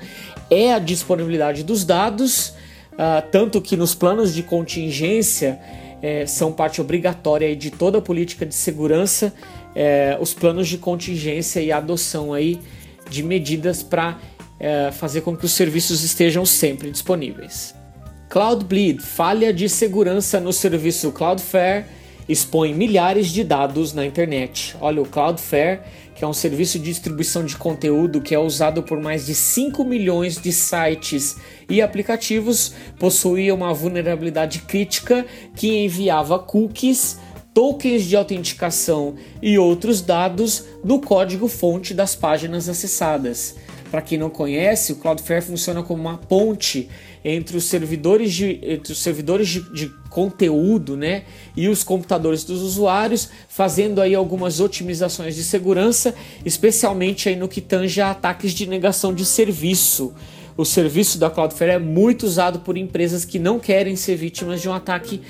é 0.50 0.74
a 0.74 0.78
disponibilidade 0.78 1.64
dos 1.64 1.84
dados, 1.84 2.50
uh, 2.92 3.22
tanto 3.32 3.62
que 3.62 3.76
nos 3.76 3.94
planos 3.94 4.34
de 4.34 4.42
contingência 4.42 5.58
eh, 6.02 6.26
são 6.26 6.52
parte 6.52 6.80
obrigatória 6.80 7.54
de 7.56 7.70
toda 7.70 7.98
a 7.98 8.02
política 8.02 8.44
de 8.44 8.54
segurança, 8.54 9.32
eh, 9.74 10.16
os 10.20 10.34
planos 10.34 10.68
de 10.68 10.78
contingência 10.78 11.60
e 11.60 11.72
a 11.72 11.78
adoção 11.78 12.32
aí 12.32 12.60
de 13.08 13.22
medidas 13.22 13.82
para 13.82 14.18
eh, 14.60 14.90
fazer 14.92 15.22
com 15.22 15.36
que 15.36 15.44
os 15.44 15.52
serviços 15.52 16.02
estejam 16.02 16.44
sempre 16.44 16.90
disponíveis. 16.90 17.75
Cloudbleed, 18.28 19.00
falha 19.00 19.52
de 19.52 19.68
segurança 19.68 20.40
no 20.40 20.52
serviço 20.52 21.12
Cloudflare, 21.12 21.84
expõe 22.28 22.74
milhares 22.74 23.28
de 23.28 23.44
dados 23.44 23.92
na 23.92 24.04
internet. 24.04 24.76
Olha, 24.80 25.00
o 25.00 25.06
Cloudflare, 25.06 25.80
que 26.14 26.24
é 26.24 26.26
um 26.26 26.32
serviço 26.32 26.76
de 26.78 26.86
distribuição 26.86 27.44
de 27.44 27.56
conteúdo 27.56 28.20
que 28.20 28.34
é 28.34 28.38
usado 28.38 28.82
por 28.82 29.00
mais 29.00 29.26
de 29.26 29.34
5 29.34 29.84
milhões 29.84 30.40
de 30.40 30.52
sites 30.52 31.36
e 31.70 31.80
aplicativos, 31.80 32.74
possuía 32.98 33.54
uma 33.54 33.72
vulnerabilidade 33.72 34.60
crítica 34.60 35.24
que 35.54 35.84
enviava 35.84 36.36
cookies, 36.36 37.18
tokens 37.54 38.04
de 38.04 38.16
autenticação 38.16 39.14
e 39.40 39.56
outros 39.56 40.02
dados 40.02 40.64
no 40.82 41.00
código-fonte 41.00 41.94
das 41.94 42.16
páginas 42.16 42.68
acessadas. 42.68 43.54
Para 43.90 44.02
quem 44.02 44.18
não 44.18 44.28
conhece, 44.28 44.92
o 44.92 44.96
Cloudflare 44.96 45.42
funciona 45.42 45.82
como 45.82 46.00
uma 46.00 46.18
ponte 46.18 46.88
entre 47.28 47.56
os 47.56 47.64
servidores 47.64 48.32
de, 48.32 48.60
entre 48.62 48.92
os 48.92 49.02
servidores 49.02 49.48
de, 49.48 49.60
de, 49.72 49.92
conteúdo 50.08 50.96
né, 50.96 51.24
e 51.56 51.68
os 51.68 51.82
computadores 51.82 52.44
dos 52.44 52.62
usuários, 52.62 53.28
fazendo 53.48 54.00
aí 54.00 54.14
algumas 54.14 54.60
otimizações 54.60 55.34
de 55.34 55.42
segurança, 55.42 56.14
especialmente 56.44 57.28
aí 57.28 57.34
no 57.34 57.48
que 57.48 57.60
tange 57.60 58.00
a 58.00 58.12
ataques 58.12 58.52
de 58.52 58.66
negação 58.66 59.12
de 59.12 59.26
serviço. 59.26 60.14
O 60.56 60.64
serviço 60.64 61.18
da 61.18 61.28
Cloudflare 61.28 61.72
é 61.72 61.78
muito 61.78 62.24
usado 62.24 62.60
por 62.60 62.78
empresas 62.78 63.24
que 63.24 63.40
não 63.40 63.58
querem 63.58 63.96
ser 63.96 64.14
vítimas 64.14 64.62
de 64.62 64.68
um 64.68 64.72
ataque 64.72 65.20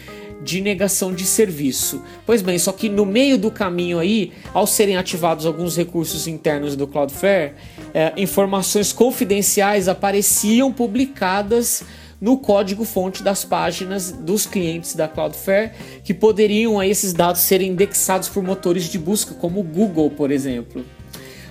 de 0.42 0.60
negação 0.60 1.12
de 1.12 1.24
serviço. 1.24 2.02
Pois 2.24 2.42
bem, 2.42 2.58
só 2.58 2.72
que 2.72 2.88
no 2.88 3.04
meio 3.04 3.38
do 3.38 3.50
caminho 3.50 3.98
aí, 3.98 4.32
ao 4.52 4.66
serem 4.66 4.96
ativados 4.96 5.46
alguns 5.46 5.76
recursos 5.76 6.26
internos 6.26 6.76
do 6.76 6.86
Cloudflare, 6.86 7.54
é, 7.92 8.12
informações 8.16 8.92
confidenciais 8.92 9.88
apareciam 9.88 10.72
publicadas 10.72 11.84
no 12.20 12.38
código-fonte 12.38 13.22
das 13.22 13.44
páginas 13.44 14.10
dos 14.10 14.46
clientes 14.46 14.94
da 14.94 15.06
Cloudflare, 15.06 15.72
que 16.02 16.14
poderiam 16.14 16.80
aí, 16.80 16.90
esses 16.90 17.12
dados 17.12 17.42
serem 17.42 17.72
indexados 17.72 18.28
por 18.28 18.42
motores 18.42 18.84
de 18.84 18.98
busca, 18.98 19.34
como 19.34 19.60
o 19.60 19.62
Google, 19.62 20.10
por 20.10 20.30
exemplo. 20.30 20.84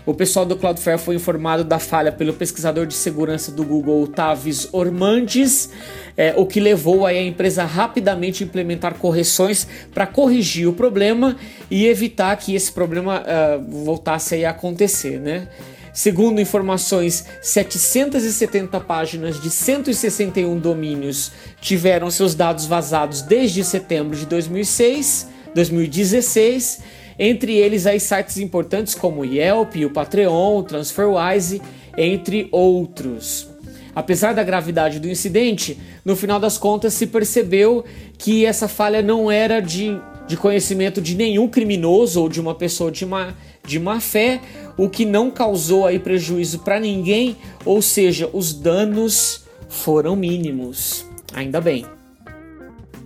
O 0.06 0.14
pessoal 0.14 0.46
do 0.46 0.56
Cloudflare 0.56 1.00
foi 1.00 1.16
informado 1.16 1.64
da 1.64 1.80
falha 1.80 2.12
pelo 2.12 2.32
pesquisador 2.32 2.86
de 2.86 2.94
segurança 2.94 3.52
do 3.52 3.64
Google, 3.64 4.06
Tavis 4.08 4.70
Ormandes, 4.72 5.72
é, 6.16 6.32
o 6.38 6.46
que 6.46 6.60
levou 6.60 7.08
a 7.08 7.14
empresa 7.14 7.64
rapidamente 7.64 8.44
implementar 8.44 8.94
correções 8.96 9.68
para 9.92 10.06
corrigir 10.06 10.68
o 10.68 10.74
problema 10.74 11.36
e 11.72 11.88
evitar 11.88 12.36
que 12.38 12.54
esse 12.54 12.72
problema 12.72 13.22
uh, 13.22 13.84
voltasse 13.84 14.46
a 14.46 14.52
acontecer, 14.52 15.20
né? 15.20 15.48
Segundo 15.92 16.40
informações, 16.40 17.26
770 17.42 18.80
páginas 18.82 19.42
de 19.42 19.50
161 19.50 20.60
domínios 20.60 21.32
tiveram 21.60 22.12
seus 22.12 22.36
dados 22.36 22.66
vazados 22.66 23.22
desde 23.22 23.64
setembro 23.64 24.16
de 24.16 24.26
2006, 24.26 25.30
2016 25.56 27.05
entre 27.18 27.54
eles 27.56 27.86
aí 27.86 28.00
sites 28.00 28.38
importantes 28.38 28.96
como 28.96 29.22
o 29.22 29.26
Yelp, 29.26 29.76
o 29.86 29.90
Patreon, 29.90 30.60
o 30.60 30.64
TransferWise, 30.64 31.62
entre 31.98 32.48
outros. 32.52 33.48
Apesar 33.96 34.34
da 34.34 34.44
gravidade 34.44 35.00
do 35.00 35.08
incidente, 35.08 35.80
no 36.04 36.16
final 36.18 36.38
das 36.40 36.58
contas 36.58 36.94
se 36.94 37.08
percebeu 37.08 37.86
que 38.18 38.46
essa 38.46 38.68
falha 38.68 39.02
não 39.02 39.32
era 39.32 39.62
de, 39.62 39.98
de 40.28 40.36
conhecimento 40.36 41.02
de 41.02 41.16
nenhum 41.16 41.48
criminoso 41.48 42.22
ou 42.22 42.28
de 42.28 42.42
uma 42.42 42.54
pessoa 42.54 42.92
de 42.92 43.06
má, 43.06 43.34
de 43.66 43.80
má 43.80 44.02
fé, 44.02 44.42
o 44.78 44.90
que 44.90 45.06
não 45.06 45.32
causou 45.32 45.86
aí 45.86 45.98
prejuízo 45.98 46.60
para 46.60 46.78
ninguém, 46.78 47.38
ou 47.64 47.82
seja, 47.82 48.30
os 48.34 48.54
danos 48.54 49.46
foram 49.70 50.14
mínimos. 50.16 51.06
Ainda 51.34 51.62
bem. 51.62 51.86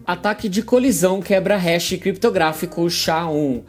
Ataque 0.05 0.49
de 0.49 0.63
colisão 0.63 1.21
quebra 1.21 1.55
hash 1.55 1.95
criptográfico 2.01 2.83
SHA-1. 2.85 3.61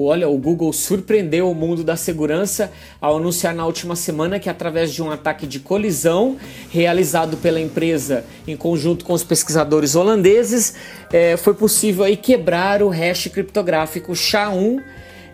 Olha, 0.00 0.28
o 0.28 0.38
Google 0.38 0.72
surpreendeu 0.72 1.50
o 1.50 1.54
mundo 1.54 1.82
da 1.82 1.96
segurança 1.96 2.70
ao 3.00 3.16
anunciar 3.16 3.52
na 3.52 3.66
última 3.66 3.96
semana 3.96 4.38
que, 4.38 4.48
através 4.48 4.94
de 4.94 5.02
um 5.02 5.10
ataque 5.10 5.44
de 5.44 5.58
colisão 5.58 6.36
realizado 6.70 7.36
pela 7.38 7.60
empresa 7.60 8.24
em 8.46 8.56
conjunto 8.56 9.04
com 9.04 9.12
os 9.12 9.24
pesquisadores 9.24 9.96
holandeses, 9.96 10.76
é, 11.12 11.36
foi 11.36 11.52
possível 11.52 12.04
aí 12.04 12.16
quebrar 12.16 12.80
o 12.80 12.88
hash 12.88 13.26
criptográfico 13.26 14.12
SHA-1 14.12 14.80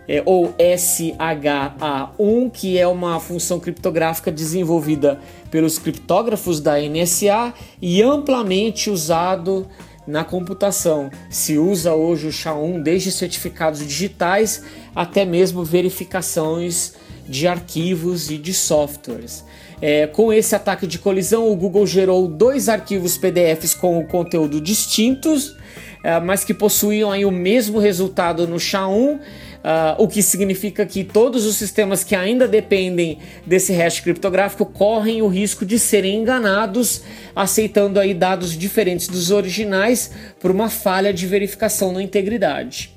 é, 0.08 0.22
ou 0.24 0.54
SHA-1, 0.54 2.50
que 2.50 2.78
é 2.78 2.86
uma 2.86 3.20
função 3.20 3.60
criptográfica 3.60 4.32
desenvolvida 4.32 5.20
pelos 5.50 5.78
criptógrafos 5.78 6.58
da 6.58 6.80
NSA 6.80 7.52
e 7.82 8.02
amplamente 8.02 8.88
usado 8.88 9.68
na 10.06 10.24
computação. 10.24 11.10
Se 11.30 11.58
usa 11.58 11.94
hoje 11.94 12.26
o 12.26 12.30
SHA-1 12.30 12.82
desde 12.82 13.10
certificados 13.10 13.80
digitais 13.80 14.62
até 14.94 15.24
mesmo 15.24 15.64
verificações 15.64 16.94
de 17.28 17.46
arquivos 17.46 18.30
e 18.30 18.38
de 18.38 18.52
softwares. 18.52 19.44
É, 19.80 20.06
com 20.06 20.32
esse 20.32 20.54
ataque 20.54 20.86
de 20.86 20.98
colisão, 20.98 21.50
o 21.50 21.56
Google 21.56 21.86
gerou 21.86 22.28
dois 22.28 22.68
arquivos 22.68 23.18
PDFs 23.18 23.74
com 23.74 23.98
o 23.98 24.06
conteúdo 24.06 24.60
distintos, 24.60 25.56
é, 26.02 26.18
mas 26.20 26.44
que 26.44 26.54
possuíam 26.54 27.10
aí 27.10 27.24
o 27.24 27.30
mesmo 27.30 27.78
resultado 27.78 28.46
no 28.46 28.56
SHA-1, 28.56 29.18
Uh, 29.64 29.96
o 29.96 30.06
que 30.06 30.22
significa 30.22 30.84
que 30.84 31.02
todos 31.02 31.46
os 31.46 31.56
sistemas 31.56 32.04
que 32.04 32.14
ainda 32.14 32.46
dependem 32.46 33.18
desse 33.46 33.72
hash 33.72 33.98
criptográfico 33.98 34.66
correm 34.66 35.22
o 35.22 35.26
risco 35.26 35.64
de 35.64 35.78
serem 35.78 36.16
enganados, 36.16 37.00
aceitando 37.34 37.98
aí 37.98 38.12
dados 38.12 38.58
diferentes 38.58 39.08
dos 39.08 39.30
originais 39.30 40.10
por 40.38 40.50
uma 40.50 40.68
falha 40.68 41.14
de 41.14 41.26
verificação 41.26 41.92
na 41.92 42.02
integridade. 42.02 42.92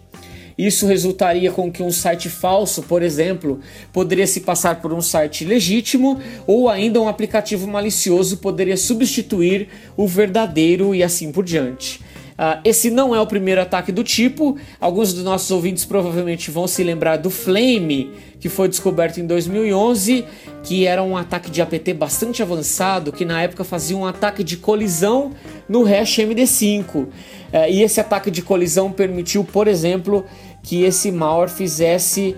Isso 0.58 0.88
resultaria 0.88 1.52
com 1.52 1.72
que 1.72 1.84
um 1.84 1.92
site 1.92 2.30
falso, 2.30 2.82
por 2.84 3.04
exemplo, 3.04 3.62
poderia 3.94 4.26
se 4.26 4.42
passar 4.42 4.82
por 4.82 4.92
um 4.92 5.02
site 5.02 5.46
legítimo 5.46 6.20
ou 6.48 6.68
ainda 6.68 7.00
um 7.00 7.08
aplicativo 7.08 7.68
malicioso 7.68 8.38
poderia 8.38 8.76
substituir 8.76 9.70
o 9.96 10.06
verdadeiro 10.06 10.96
e 10.96 11.04
assim 11.04 11.32
por 11.32 11.46
diante. 11.46 12.02
Uh, 12.38 12.62
esse 12.64 12.92
não 12.92 13.16
é 13.16 13.20
o 13.20 13.26
primeiro 13.26 13.60
ataque 13.60 13.92
do 13.92 14.04
tipo. 14.04 14.58
Alguns 14.80 15.12
dos 15.12 15.24
nossos 15.24 15.50
ouvintes 15.50 15.86
provavelmente 15.86 16.52
vão 16.52 16.68
se 16.68 16.84
lembrar 16.84 17.18
do 17.18 17.32
Flame, 17.32 18.12
que 18.40 18.48
foi 18.48 18.68
descoberto 18.68 19.20
em 19.20 19.26
2011, 19.26 20.24
que 20.62 20.86
era 20.86 21.02
um 21.02 21.18
ataque 21.18 21.50
de 21.50 21.62
APT 21.62 21.94
bastante 21.94 22.44
avançado, 22.44 23.12
que 23.12 23.26
na 23.26 23.42
época 23.42 23.64
fazia 23.64 23.98
um 23.98 24.06
ataque 24.06 24.44
de 24.44 24.58
colisão 24.58 25.32
no 25.68 25.82
hash 25.82 26.18
MD5. 26.18 26.96
Uh, 26.96 27.08
ah, 27.54 27.68
e 27.68 27.82
esse 27.82 28.00
ataque 28.00 28.30
de 28.30 28.44
colisão 28.44 28.92
permitiu, 28.92 29.44
por 29.44 29.68
exemplo, 29.68 30.24
que 30.62 30.84
esse 30.84 31.12
malware 31.12 31.50
fizesse 31.50 32.36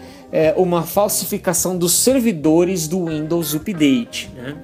uh, 0.56 0.62
uma 0.62 0.84
falsificação 0.84 1.78
dos 1.78 1.92
servidores 1.92 2.88
do 2.88 3.06
Windows 3.06 3.54
Update. 3.54 4.30
Né? 4.34 4.56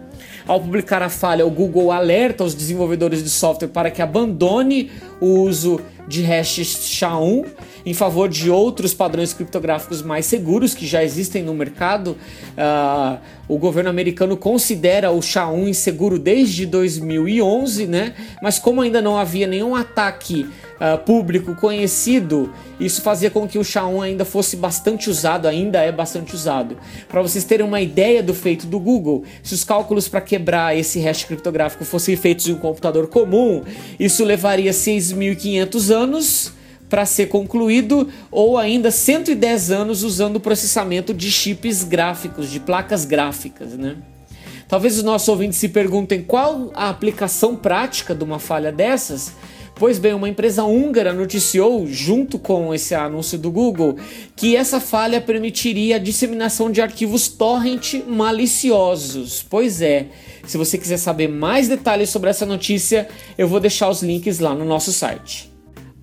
Ao 0.48 0.60
publicar 0.60 1.02
a 1.02 1.10
falha, 1.10 1.46
o 1.46 1.50
Google 1.50 1.92
alerta 1.92 2.44
os 2.44 2.54
desenvolvedores 2.54 3.24
de 3.24 3.30
software 3.30 3.70
para 3.70 3.90
que 3.90 4.02
abandone 4.02 4.92
o 5.20 5.40
uso 5.40 5.82
de 6.08 6.22
hashes 6.22 6.78
SHA-1 6.78 7.46
em 7.84 7.94
favor 7.94 8.30
de 8.30 8.50
outros 8.50 8.94
padrões 8.94 9.34
criptográficos 9.34 10.04
mais 10.04 10.28
seguros 10.28 10.76
que 10.76 10.86
já 10.86 11.04
existem 11.04 11.42
no 11.42 11.54
mercado. 11.54 12.18
Uh, 12.56 13.18
o 13.48 13.58
governo 13.58 13.90
americano 13.90 14.38
considera 14.38 15.12
o 15.12 15.20
SHA-1 15.20 15.68
inseguro 15.68 16.20
desde 16.20 16.66
2011, 16.66 17.88
né? 17.88 18.14
Mas 18.42 18.60
como 18.60 18.82
ainda 18.82 19.02
não 19.02 19.18
havia 19.18 19.48
nenhum 19.48 19.76
ataque 19.76 20.48
uh, 20.76 20.98
público 20.98 21.56
conhecido, 21.56 22.52
isso 22.80 23.02
fazia 23.02 23.30
com 23.30 23.48
que 23.48 23.58
o 23.58 23.62
SHA-1 23.62 24.04
ainda 24.04 24.26
fosse 24.26 24.56
bastante 24.56 25.10
usado, 25.10 25.48
ainda 25.48 25.80
é 25.80 25.92
bastante 25.92 26.36
usado. 26.36 26.78
Para 27.08 27.22
vocês 27.22 27.44
terem 27.44 27.66
uma 27.66 27.82
ideia 27.82 28.22
do 28.22 28.34
feito 28.34 28.68
do 28.68 28.80
Google, 28.80 29.24
se 29.44 29.54
os 29.54 29.64
cálculos 29.64 30.08
para 30.08 30.22
quebrar 30.22 30.78
esse 30.78 31.00
hash 31.00 31.24
criptográfico 31.24 31.86
fossem 31.86 32.16
feitos 32.16 32.48
em 32.48 32.54
um 32.54 32.58
computador 32.58 33.08
comum, 33.08 33.64
isso 34.00 34.24
levaria 34.24 34.72
6.500 34.72 35.92
anos 35.92 36.54
para 36.90 37.06
ser 37.06 37.28
concluído 37.28 38.10
ou 38.30 38.58
ainda 38.58 38.92
110 38.92 39.72
anos 39.72 40.04
usando 40.04 40.38
o 40.38 40.40
processamento 40.40 41.14
de 41.14 41.32
chips 41.32 41.84
gráficos, 41.84 42.50
de 42.50 42.60
placas 42.60 43.06
gráficas, 43.06 43.74
né? 43.74 43.96
Talvez 44.68 44.98
os 44.98 45.04
nossos 45.04 45.28
ouvintes 45.28 45.60
se 45.60 45.70
perguntem 45.70 46.24
qual 46.24 46.72
a 46.74 46.90
aplicação 46.90 47.56
prática 47.56 48.16
de 48.16 48.24
uma 48.24 48.40
falha 48.40 48.72
dessas. 48.72 49.32
Pois 49.78 50.00
bem, 50.00 50.14
uma 50.14 50.30
empresa 50.30 50.64
húngara 50.64 51.12
noticiou, 51.12 51.86
junto 51.86 52.40
com 52.40 52.74
esse 52.74 52.96
anúncio 52.96 53.38
do 53.38 53.52
Google, 53.52 53.98
que 54.34 54.56
essa 54.56 54.80
falha 54.80 55.20
permitiria 55.20 55.98
a 55.98 56.00
disseminação 56.00 56.72
de 56.72 56.82
arquivos 56.82 57.28
torrent 57.28 57.96
maliciosos. 58.08 59.46
Pois 59.50 59.82
é, 59.82 60.08
se 60.48 60.58
você 60.58 60.78
quiser 60.78 60.96
saber 60.96 61.28
mais 61.28 61.68
detalhes 61.68 62.10
sobre 62.10 62.30
essa 62.30 62.46
notícia, 62.46 63.10
eu 63.38 63.50
vou 63.50 63.60
deixar 63.60 63.90
os 63.90 64.02
links 64.02 64.40
lá 64.40 64.56
no 64.56 64.64
nosso 64.64 64.94
site. 64.94 65.52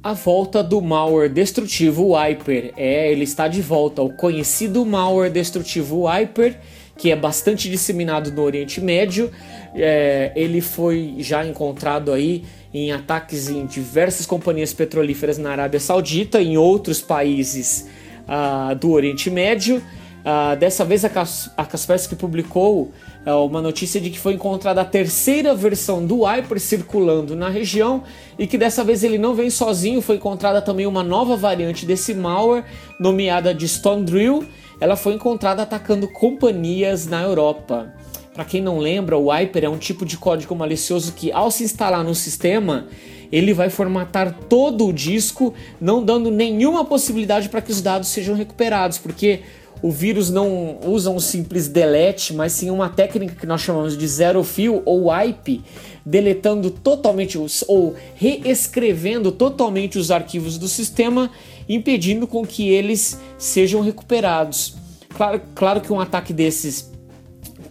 A 0.02 0.12
volta 0.12 0.62
do 0.62 0.82
malware 0.82 1.30
destrutivo 1.30 2.14
Wiper. 2.14 2.74
É, 2.76 3.10
ele 3.10 3.24
está 3.24 3.48
de 3.48 3.62
volta. 3.62 4.02
O 4.02 4.12
conhecido 4.12 4.84
malware 4.84 5.30
destrutivo 5.30 6.08
Wiper, 6.08 6.58
que 6.98 7.10
é 7.10 7.16
bastante 7.16 7.70
disseminado 7.70 8.30
no 8.32 8.42
Oriente 8.42 8.80
Médio. 8.82 9.30
É, 9.74 10.32
ele 10.34 10.60
foi 10.60 11.14
já 11.20 11.46
encontrado 11.46 12.12
aí 12.12 12.44
em 12.74 12.92
ataques 12.92 13.48
em 13.48 13.66
diversas 13.66 14.24
companhias 14.24 14.72
petrolíferas 14.72 15.38
na 15.38 15.50
Arábia 15.50 15.80
Saudita, 15.80 16.40
em 16.40 16.56
outros 16.56 17.00
países 17.00 17.88
uh, 18.22 18.74
do 18.74 18.90
Oriente 18.92 19.30
Médio. 19.30 19.82
Uh, 20.22 20.56
dessa 20.56 20.84
vez 20.84 21.04
a, 21.04 21.10
a 21.56 21.66
Kaspersky 21.66 22.14
publicou 22.14 22.92
uh, 23.26 23.44
uma 23.44 23.60
notícia 23.60 24.00
de 24.00 24.08
que 24.08 24.18
foi 24.18 24.34
encontrada 24.34 24.80
a 24.80 24.84
terceira 24.84 25.52
versão 25.52 26.06
do 26.06 26.22
Hyper 26.22 26.60
circulando 26.60 27.34
na 27.34 27.48
região 27.48 28.04
e 28.38 28.46
que 28.46 28.56
dessa 28.56 28.84
vez 28.84 29.02
ele 29.02 29.18
não 29.18 29.34
vem 29.34 29.50
sozinho, 29.50 30.00
foi 30.00 30.16
encontrada 30.16 30.62
também 30.62 30.86
uma 30.86 31.02
nova 31.02 31.36
variante 31.36 31.84
desse 31.84 32.14
malware, 32.14 32.64
nomeada 33.00 33.52
de 33.52 33.66
Stone 33.66 34.04
Drill. 34.04 34.44
Ela 34.80 34.96
foi 34.96 35.14
encontrada 35.14 35.62
atacando 35.62 36.08
companhias 36.08 37.06
na 37.06 37.20
Europa. 37.22 37.92
Para 38.34 38.46
quem 38.46 38.62
não 38.62 38.78
lembra, 38.78 39.16
o 39.16 39.30
Wiper 39.30 39.64
é 39.64 39.68
um 39.68 39.76
tipo 39.76 40.06
de 40.06 40.16
código 40.16 40.54
malicioso 40.54 41.12
que, 41.12 41.30
ao 41.30 41.50
se 41.50 41.64
instalar 41.64 42.02
no 42.02 42.14
sistema, 42.14 42.86
ele 43.30 43.52
vai 43.52 43.68
formatar 43.68 44.34
todo 44.48 44.86
o 44.86 44.92
disco, 44.92 45.52
não 45.78 46.02
dando 46.02 46.30
nenhuma 46.30 46.82
possibilidade 46.82 47.50
para 47.50 47.60
que 47.60 47.70
os 47.70 47.82
dados 47.82 48.08
sejam 48.08 48.34
recuperados, 48.34 48.96
porque 48.96 49.40
o 49.82 49.90
vírus 49.90 50.30
não 50.30 50.78
usa 50.86 51.10
um 51.10 51.18
simples 51.20 51.68
delete, 51.68 52.32
mas 52.32 52.52
sim 52.52 52.70
uma 52.70 52.88
técnica 52.88 53.34
que 53.34 53.46
nós 53.46 53.60
chamamos 53.60 53.98
de 53.98 54.06
zero 54.08 54.42
fio 54.42 54.80
ou 54.86 55.10
wipe, 55.10 55.62
deletando 56.06 56.70
totalmente 56.70 57.36
os, 57.36 57.62
ou 57.68 57.94
reescrevendo 58.14 59.30
totalmente 59.30 59.98
os 59.98 60.10
arquivos 60.10 60.56
do 60.56 60.68
sistema, 60.68 61.30
impedindo 61.68 62.26
com 62.26 62.46
que 62.46 62.70
eles 62.70 63.20
sejam 63.36 63.82
recuperados. 63.82 64.76
Claro, 65.14 65.42
claro 65.54 65.80
que 65.82 65.92
um 65.92 66.00
ataque 66.00 66.32
desses 66.32 66.91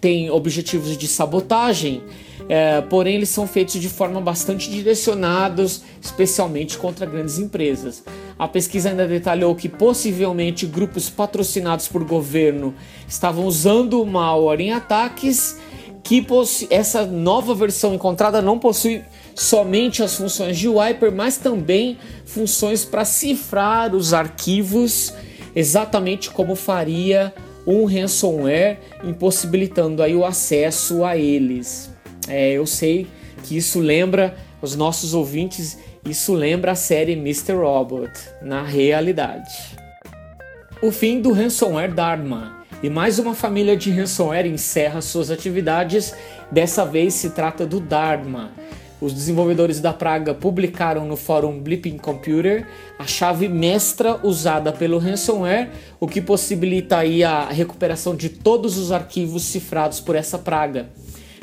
tem 0.01 0.31
objetivos 0.31 0.97
de 0.97 1.07
sabotagem, 1.07 2.01
é, 2.49 2.81
porém 2.81 3.15
eles 3.15 3.29
são 3.29 3.47
feitos 3.47 3.79
de 3.79 3.87
forma 3.87 4.19
bastante 4.19 4.69
direcionados, 4.69 5.83
especialmente 6.01 6.77
contra 6.77 7.05
grandes 7.05 7.37
empresas. 7.37 8.03
A 8.37 8.47
pesquisa 8.47 8.89
ainda 8.89 9.07
detalhou 9.07 9.55
que 9.55 9.69
possivelmente 9.69 10.65
grupos 10.65 11.07
patrocinados 11.09 11.87
por 11.87 12.03
governo 12.03 12.73
estavam 13.07 13.45
usando 13.45 14.01
o 14.01 14.05
malware 14.05 14.59
em 14.59 14.73
ataques, 14.73 15.59
que 16.03 16.25
essa 16.71 17.05
nova 17.05 17.53
versão 17.53 17.93
encontrada 17.93 18.41
não 18.41 18.57
possui 18.57 19.03
somente 19.35 20.01
as 20.01 20.15
funções 20.15 20.57
de 20.57 20.67
wiper, 20.67 21.11
mas 21.11 21.37
também 21.37 21.97
funções 22.25 22.83
para 22.83 23.05
cifrar 23.05 23.95
os 23.95 24.13
arquivos, 24.13 25.13
exatamente 25.55 26.31
como 26.31 26.55
faria 26.55 27.31
um 27.65 27.85
ransomware 27.85 28.79
impossibilitando 29.03 30.01
aí 30.01 30.15
o 30.15 30.25
acesso 30.25 31.03
a 31.03 31.17
eles. 31.17 31.91
É, 32.27 32.51
eu 32.51 32.65
sei 32.65 33.07
que 33.43 33.57
isso 33.57 33.79
lembra 33.79 34.35
os 34.61 34.75
nossos 34.75 35.13
ouvintes, 35.13 35.77
isso 36.05 36.33
lembra 36.33 36.71
a 36.71 36.75
série 36.75 37.13
Mr. 37.13 37.53
Robot 37.53 38.11
na 38.41 38.63
realidade. 38.63 39.51
O 40.81 40.91
fim 40.91 41.21
do 41.21 41.31
ransomware 41.31 41.93
Dharma. 41.93 42.59
E 42.83 42.89
mais 42.89 43.19
uma 43.19 43.35
família 43.35 43.77
de 43.77 43.91
ransomware 43.91 44.47
encerra 44.47 45.01
suas 45.01 45.29
atividades. 45.29 46.15
Dessa 46.51 46.83
vez 46.83 47.13
se 47.13 47.29
trata 47.29 47.65
do 47.65 47.79
Dharma, 47.79 48.51
os 49.01 49.11
desenvolvedores 49.13 49.79
da 49.79 49.91
praga 49.91 50.31
publicaram 50.31 51.05
no 51.07 51.17
fórum 51.17 51.59
Blipping 51.59 51.97
Computer 51.97 52.67
a 52.99 53.07
chave 53.07 53.49
mestra 53.49 54.19
usada 54.23 54.71
pelo 54.71 54.99
ransomware, 54.99 55.71
o 55.99 56.07
que 56.07 56.21
possibilita 56.21 56.97
aí 56.97 57.23
a 57.23 57.49
recuperação 57.49 58.15
de 58.15 58.29
todos 58.29 58.77
os 58.77 58.91
arquivos 58.91 59.41
cifrados 59.43 59.99
por 59.99 60.15
essa 60.15 60.37
praga. 60.37 60.87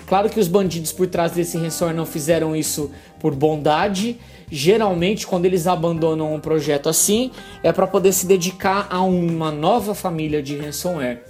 Claro 0.07 0.31
que 0.31 0.41
os 0.41 0.47
bandidos 0.47 0.93
por 0.93 1.09
trás 1.09 1.33
desse 1.33 1.59
ransomware 1.59 1.97
não 1.97 2.07
fizeram 2.07 2.55
isso 2.55 2.91
por 3.21 3.35
bondade. 3.35 4.17
Geralmente, 4.51 5.27
quando 5.27 5.45
eles 5.45 5.67
abandonam 5.67 6.33
um 6.33 6.41
projeto 6.41 6.89
assim, 6.89 7.31
é 7.63 7.73
para 7.73 7.87
poder 7.87 8.13
se 8.13 8.25
dedicar 8.25 8.87
a 8.89 9.03
uma 9.03 9.51
nova 9.51 9.95
família 9.95 10.43
de 10.43 10.57
ransomware. 10.57 11.23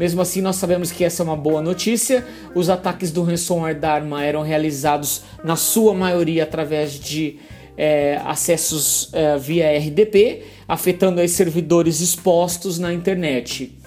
Mesmo 0.00 0.22
assim, 0.22 0.40
nós 0.40 0.56
sabemos 0.56 0.90
que 0.90 1.04
essa 1.04 1.22
é 1.22 1.24
uma 1.24 1.36
boa 1.36 1.60
notícia. 1.60 2.24
Os 2.54 2.70
ataques 2.70 3.12
do 3.12 3.22
ransomware 3.22 3.78
Dharma 3.78 4.24
eram 4.24 4.40
realizados, 4.40 5.24
na 5.44 5.56
sua 5.56 5.92
maioria, 5.92 6.44
através 6.44 6.98
de 6.98 7.36
é, 7.76 8.18
acessos 8.24 9.10
é, 9.12 9.36
via 9.36 9.76
RDP, 9.76 10.42
afetando 10.66 11.20
os 11.20 11.30
servidores 11.32 12.00
expostos 12.00 12.78
na 12.78 12.94
internet. 12.94 13.78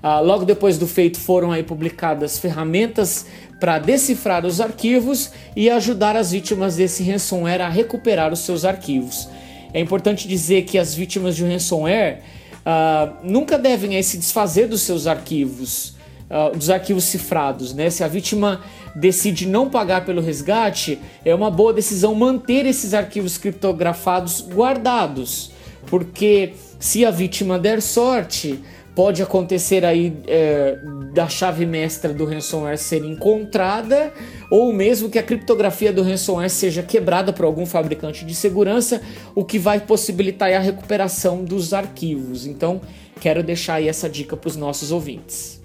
Ah, 0.00 0.20
logo 0.20 0.44
depois 0.44 0.78
do 0.78 0.86
feito, 0.86 1.18
foram 1.18 1.50
aí 1.50 1.64
publicadas 1.64 2.38
ferramentas 2.38 3.26
para 3.58 3.80
decifrar 3.80 4.46
os 4.46 4.60
arquivos 4.60 5.32
e 5.56 5.68
ajudar 5.68 6.14
as 6.14 6.30
vítimas 6.30 6.76
desse 6.76 7.02
ransomware 7.02 7.62
a 7.62 7.68
recuperar 7.68 8.32
os 8.32 8.38
seus 8.38 8.64
arquivos. 8.64 9.28
É 9.74 9.80
importante 9.80 10.28
dizer 10.28 10.62
que 10.62 10.78
as 10.78 10.94
vítimas 10.94 11.34
de 11.34 11.44
ransomware 11.44 12.22
uh, 12.66 13.16
nunca 13.22 13.56
devem 13.56 13.94
aí, 13.94 14.02
se 14.02 14.18
desfazer 14.18 14.66
dos 14.66 14.82
seus 14.82 15.06
arquivos, 15.06 15.94
uh, 16.28 16.56
dos 16.56 16.68
arquivos 16.68 17.04
cifrados. 17.04 17.72
Né? 17.72 17.88
Se 17.88 18.02
a 18.02 18.08
vítima 18.08 18.60
decide 18.94 19.46
não 19.46 19.70
pagar 19.70 20.04
pelo 20.04 20.20
resgate, 20.20 20.98
é 21.24 21.34
uma 21.34 21.50
boa 21.50 21.72
decisão 21.72 22.14
manter 22.14 22.66
esses 22.66 22.92
arquivos 22.92 23.38
criptografados 23.38 24.40
guardados, 24.42 25.52
porque 25.86 26.54
se 26.80 27.04
a 27.04 27.10
vítima 27.10 27.58
der 27.58 27.80
sorte, 27.80 28.58
pode 28.96 29.22
acontecer 29.22 29.84
aí 29.84 30.16
é, 30.26 30.78
da 31.12 31.28
chave 31.28 31.66
mestra 31.66 32.14
do 32.14 32.24
ransomware 32.24 32.78
ser 32.78 33.04
encontrada 33.04 34.10
ou 34.50 34.72
mesmo 34.72 35.10
que 35.10 35.18
a 35.18 35.22
criptografia 35.22 35.92
do 35.92 36.02
ransomware 36.02 36.48
seja 36.48 36.82
quebrada 36.82 37.30
por 37.30 37.44
algum 37.44 37.66
fabricante 37.66 38.24
de 38.24 38.34
segurança, 38.34 39.02
o 39.34 39.44
que 39.44 39.58
vai 39.58 39.80
possibilitar 39.80 40.50
a 40.50 40.58
recuperação 40.58 41.44
dos 41.44 41.74
arquivos. 41.74 42.46
Então, 42.46 42.80
quero 43.20 43.42
deixar 43.42 43.74
aí 43.74 43.88
essa 43.88 44.08
dica 44.08 44.34
para 44.34 44.48
os 44.48 44.56
nossos 44.56 44.90
ouvintes. 44.90 45.60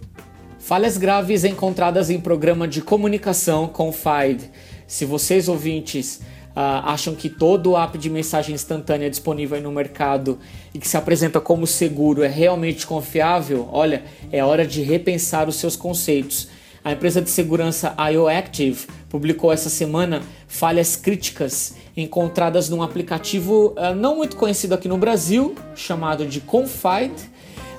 Falhas 0.59 0.97
graves 0.97 1.45
encontradas 1.45 2.09
em 2.09 2.19
programa 2.19 2.67
de 2.67 2.81
comunicação 2.81 3.65
com 3.65 3.93
FIDE. 3.93 4.51
Se 4.85 5.05
vocês 5.05 5.47
ouvintes 5.47 6.19
Uh, 6.51 6.83
acham 6.83 7.15
que 7.15 7.29
todo 7.29 7.77
app 7.77 7.97
de 7.97 8.09
mensagem 8.09 8.53
instantânea 8.53 9.09
disponível 9.09 9.61
no 9.61 9.71
mercado 9.71 10.37
e 10.73 10.79
que 10.79 10.87
se 10.87 10.97
apresenta 10.97 11.39
como 11.39 11.65
seguro 11.65 12.23
é 12.23 12.27
realmente 12.27 12.85
confiável, 12.85 13.69
olha, 13.71 14.03
é 14.33 14.43
hora 14.43 14.67
de 14.67 14.81
repensar 14.81 15.47
os 15.47 15.55
seus 15.55 15.77
conceitos. 15.77 16.49
A 16.83 16.91
empresa 16.91 17.21
de 17.21 17.29
segurança 17.29 17.95
IOActive 18.11 18.87
publicou 19.07 19.53
essa 19.53 19.69
semana 19.69 20.23
falhas 20.47 20.95
críticas 20.95 21.75
encontradas 21.95 22.69
num 22.69 22.81
aplicativo 22.81 23.75
uh, 23.77 23.95
não 23.95 24.15
muito 24.15 24.35
conhecido 24.35 24.73
aqui 24.73 24.87
no 24.87 24.97
Brasil, 24.97 25.55
chamado 25.75 26.25
de 26.25 26.41
Confide. 26.41 27.31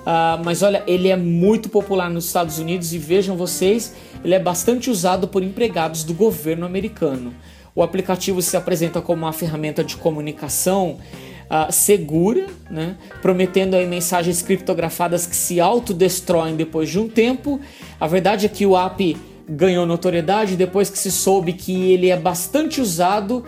Uh, 0.03 0.43
mas 0.45 0.63
olha, 0.63 0.83
ele 0.87 1.09
é 1.09 1.17
muito 1.17 1.69
popular 1.69 2.11
nos 2.11 2.27
Estados 2.27 2.59
Unidos 2.59 2.93
e 2.93 2.99
vejam 2.99 3.37
vocês, 3.37 3.95
ele 4.25 4.35
é 4.35 4.39
bastante 4.39 4.91
usado 4.91 5.29
por 5.29 5.43
empregados 5.43 6.05
do 6.05 6.13
governo 6.13 6.67
americano. 6.67 7.33
O 7.75 7.83
aplicativo 7.83 8.43
se 8.43 8.57
apresenta 8.57 9.01
como 9.01 9.23
uma 9.23 9.33
ferramenta 9.33 9.83
de 9.83 9.97
comunicação 9.97 10.99
uh, 11.51 11.73
segura, 11.73 12.47
né? 12.71 12.97
prometendo 13.23 13.75
aí 13.75 13.87
mensagens 13.87 14.43
criptografadas 14.43 15.27
que 15.27 15.35
se 15.35 15.61
autodestroem 15.61 16.55
depois 16.55 16.91
de 16.91 16.99
um 16.99 17.09
tempo. 17.09 17.61
A 17.99 18.07
verdade 18.07 18.47
é 18.47 18.49
que 18.49 18.67
o 18.67 18.77
app 18.77 19.17
ganhou 19.49 19.87
notoriedade 19.87 20.57
depois 20.57 20.91
que 20.91 20.99
se 20.99 21.11
soube 21.11 21.53
que 21.55 21.93
ele 21.93 22.11
é 22.11 22.17
bastante 22.17 22.81
usado 22.81 23.45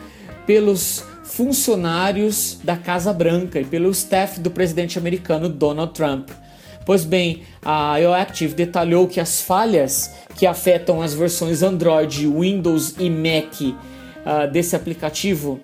pelos 0.47 1.05
funcionários 1.25 2.59
da 2.63 2.77
Casa 2.77 3.13
Branca 3.13 3.61
e 3.61 3.65
pelo 3.65 3.91
staff 3.91 4.41
do 4.41 4.51
presidente 4.51 4.99
americano 4.99 5.49
Donald 5.49 5.93
Trump. 5.93 6.31
Pois 6.85 7.05
bem, 7.05 7.43
a 7.63 7.97
IOActive 7.97 8.55
detalhou 8.55 9.09
que 9.09 9.19
as 9.19 9.41
falhas 9.41 10.15
que 10.37 10.47
afetam 10.47 11.01
as 11.01 11.15
versões 11.15 11.63
Android, 11.63 12.27
Windows 12.27 12.95
e 12.99 13.09
Mac 13.09 13.75
uh, 14.25 14.51
desse 14.51 14.75
aplicativo 14.75 15.61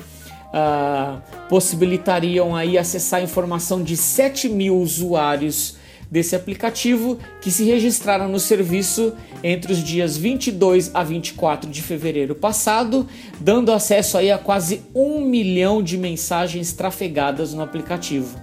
uh, 0.51 1.20
possibilitariam 1.49 2.55
aí 2.55 2.77
acessar 2.77 3.20
a 3.20 3.23
informação 3.23 3.83
de 3.83 3.96
7 3.96 4.49
mil 4.49 4.79
usuários 4.79 5.79
desse 6.11 6.35
aplicativo 6.35 7.18
que 7.40 7.51
se 7.51 7.64
registraram 7.64 8.29
no 8.29 8.40
serviço 8.40 9.14
entre 9.44 9.73
os 9.73 9.79
dias 9.79 10.16
22 10.16 10.90
a 10.92 11.05
24 11.05 11.70
de 11.70 11.81
fevereiro 11.81 12.35
passado, 12.35 13.07
dando 13.40 13.73
acesso 13.73 14.18
aí 14.18 14.31
a 14.31 14.37
quase 14.37 14.83
um 14.92 15.20
milhão 15.20 15.83
de 15.83 15.96
mensagens 15.96 16.73
trafegadas 16.73 17.55
no 17.55 17.62
aplicativo. 17.62 18.37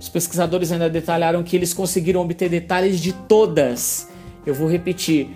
Os 0.00 0.08
pesquisadores 0.08 0.70
ainda 0.70 0.88
detalharam 0.88 1.42
que 1.42 1.56
eles 1.56 1.74
conseguiram 1.74 2.20
obter 2.20 2.48
detalhes 2.48 3.00
de 3.00 3.12
todas, 3.12 4.08
eu 4.46 4.54
vou 4.54 4.68
repetir, 4.68 5.28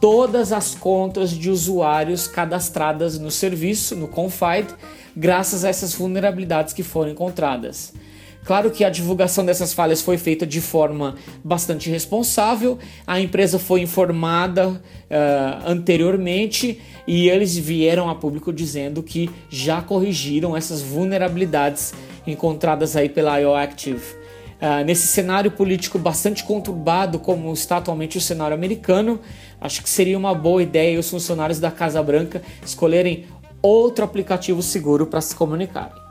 todas 0.00 0.52
as 0.52 0.74
contas 0.74 1.30
de 1.30 1.50
usuários 1.50 2.26
cadastradas 2.26 3.18
no 3.18 3.30
serviço, 3.30 3.96
no 3.96 4.08
Confide, 4.08 4.74
graças 5.16 5.64
a 5.64 5.68
essas 5.68 5.94
vulnerabilidades 5.94 6.72
que 6.72 6.82
foram 6.82 7.10
encontradas. 7.10 7.92
Claro 8.44 8.70
que 8.70 8.82
a 8.82 8.88
divulgação 8.88 9.44
dessas 9.44 9.74
falhas 9.74 10.00
foi 10.00 10.16
feita 10.16 10.46
de 10.46 10.60
forma 10.62 11.16
bastante 11.44 11.90
responsável, 11.90 12.78
a 13.06 13.20
empresa 13.20 13.58
foi 13.58 13.82
informada 13.82 14.68
uh, 14.70 14.80
anteriormente 15.66 16.80
e 17.06 17.28
eles 17.28 17.54
vieram 17.58 18.08
a 18.08 18.14
público 18.14 18.50
dizendo 18.50 19.02
que 19.02 19.28
já 19.50 19.82
corrigiram 19.82 20.56
essas 20.56 20.80
vulnerabilidades 20.80 21.92
encontradas 22.26 22.96
aí 22.96 23.10
pela 23.10 23.38
IOActive. 23.38 24.16
Uh, 24.60 24.82
nesse 24.84 25.06
cenário 25.06 25.50
político 25.50 25.98
bastante 25.98 26.42
conturbado 26.42 27.18
como 27.18 27.52
está 27.52 27.76
atualmente 27.76 28.16
o 28.16 28.20
cenário 28.20 28.56
americano, 28.56 29.20
acho 29.60 29.82
que 29.82 29.88
seria 29.88 30.18
uma 30.18 30.34
boa 30.34 30.62
ideia 30.62 30.98
os 30.98 31.10
funcionários 31.10 31.58
da 31.58 31.70
Casa 31.70 32.02
Branca 32.02 32.42
escolherem 32.64 33.26
outro 33.62 34.04
aplicativo 34.04 34.62
seguro 34.62 35.06
para 35.06 35.20
se 35.20 35.34
comunicarem. 35.34 36.08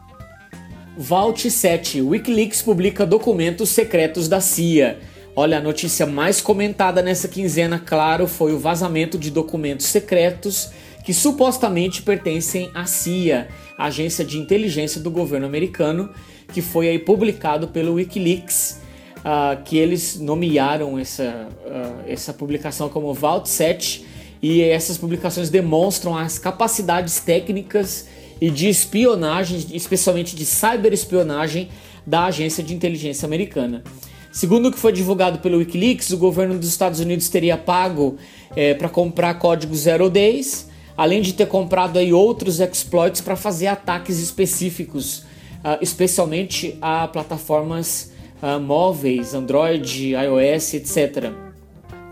Vault 0.98 1.50
7. 1.50 2.02
Wikileaks 2.02 2.62
publica 2.62 3.06
documentos 3.06 3.70
secretos 3.70 4.28
da 4.28 4.42
CIA. 4.42 5.00
Olha, 5.36 5.60
a 5.60 5.62
notícia 5.62 6.08
mais 6.08 6.42
comentada 6.42 7.04
nessa 7.04 7.28
quinzena, 7.28 7.78
claro, 7.78 8.28
foi 8.28 8.54
o 8.54 8.60
vazamento 8.60 9.20
de 9.20 9.30
documentos 9.30 9.86
secretos 9.86 10.72
que 11.06 11.14
supostamente 11.14 12.02
pertencem 12.02 12.72
à 12.74 12.86
CIA, 12.86 13.48
agência 13.78 14.26
de 14.26 14.40
inteligência 14.40 15.00
do 15.00 15.12
governo 15.12 15.46
americano, 15.46 16.10
que 16.52 16.62
foi 16.62 16.90
aí 16.90 16.98
publicado 16.98 17.68
pelo 17.68 17.94
WikiLeaks, 17.94 18.82
uh, 19.18 19.62
que 19.64 19.78
eles 19.78 20.20
nomearam 20.20 20.98
essa, 20.98 21.50
uh, 21.66 22.04
essa 22.08 22.34
publicação 22.34 22.90
como 22.90 23.14
Vault 23.14 23.50
7 23.50 24.06
e 24.42 24.62
essas 24.62 24.98
publicações 24.98 25.50
demonstram 25.50 26.16
as 26.16 26.38
capacidades 26.38 27.20
técnicas 27.20 28.08
e 28.40 28.50
de 28.50 28.70
espionagem, 28.70 29.66
especialmente 29.74 30.36
de 30.36 30.46
cyberespionagem 30.46 31.70
da 32.06 32.26
agência 32.26 32.64
de 32.64 32.74
inteligência 32.74 33.26
americana. 33.26 33.84
Segundo 34.32 34.68
o 34.68 34.72
que 34.72 34.78
foi 34.78 34.92
divulgado 34.92 35.40
pelo 35.40 35.58
WikiLeaks, 35.58 36.12
o 36.12 36.18
governo 36.18 36.60
dos 36.60 36.70
Estados 36.70 37.00
Unidos 37.00 37.28
teria 37.28 37.58
pago 37.58 38.18
é, 38.56 38.76
para 38.76 38.88
comprar 38.88 39.34
código 39.36 39.76
zero 39.76 40.10
days, 40.10 40.70
além 40.96 41.22
de 41.22 41.34
ter 41.34 41.48
comprado 41.48 41.98
aí 41.98 42.14
outros 42.14 42.60
exploits 42.60 43.22
para 43.22 43.36
fazer 43.36 43.68
ataques 43.68 44.20
específicos 44.20 45.26
uh, 45.64 45.78
especialmente 45.82 46.78
a 46.82 47.08
plataformas 47.08 48.12
uh, 48.42 48.60
móveis, 48.60 49.34
Android, 49.34 50.14
iOS, 50.14 50.74
etc. 50.76 51.32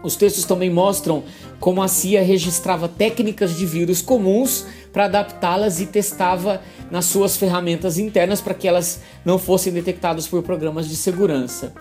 Os 0.03 0.15
textos 0.15 0.45
também 0.45 0.69
mostram 0.69 1.23
como 1.59 1.81
a 1.81 1.87
CIA 1.87 2.21
registrava 2.21 2.87
técnicas 2.87 3.57
de 3.57 3.65
vírus 3.65 4.01
comuns 4.01 4.65
para 4.93 5.05
adaptá-las 5.05 5.79
e 5.81 5.87
testava 5.87 6.61
nas 6.91 7.05
suas 7.05 7.35
ferramentas 7.35 7.97
internas 7.97 8.39
para 8.39 8.53
que 8.53 8.67
elas 8.67 9.01
não 9.23 9.39
fossem 9.39 9.73
detectadas 9.73 10.27
por 10.27 10.43
programas 10.43 10.87
de 10.87 10.95
segurança. 10.95 11.73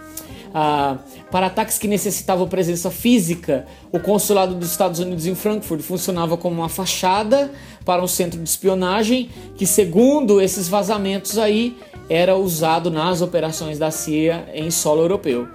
Ah, 0.57 0.99
para 1.33 1.47
ataques 1.47 1.79
que 1.79 1.89
necessitavam 1.89 2.47
presença 2.47 2.89
física, 2.89 3.67
o 3.91 3.99
consulado 3.99 4.55
dos 4.55 4.71
Estados 4.71 5.01
Unidos 5.01 5.27
em 5.27 5.35
Frankfurt 5.35 5.83
funcionava 5.83 6.37
como 6.37 6.61
uma 6.61 6.69
fachada 6.69 7.51
para 7.85 8.01
um 8.01 8.07
centro 8.07 8.41
de 8.41 8.49
espionagem 8.49 9.29
que, 9.57 9.67
segundo 9.67 10.41
esses 10.41 10.69
vazamentos 10.69 11.39
aí, 11.39 11.77
era 12.09 12.37
usado 12.37 12.91
nas 12.91 13.21
operações 13.21 13.79
da 13.79 13.91
CIA 13.91 14.49
em 14.55 14.71
solo 14.71 15.03
europeu. 15.03 15.49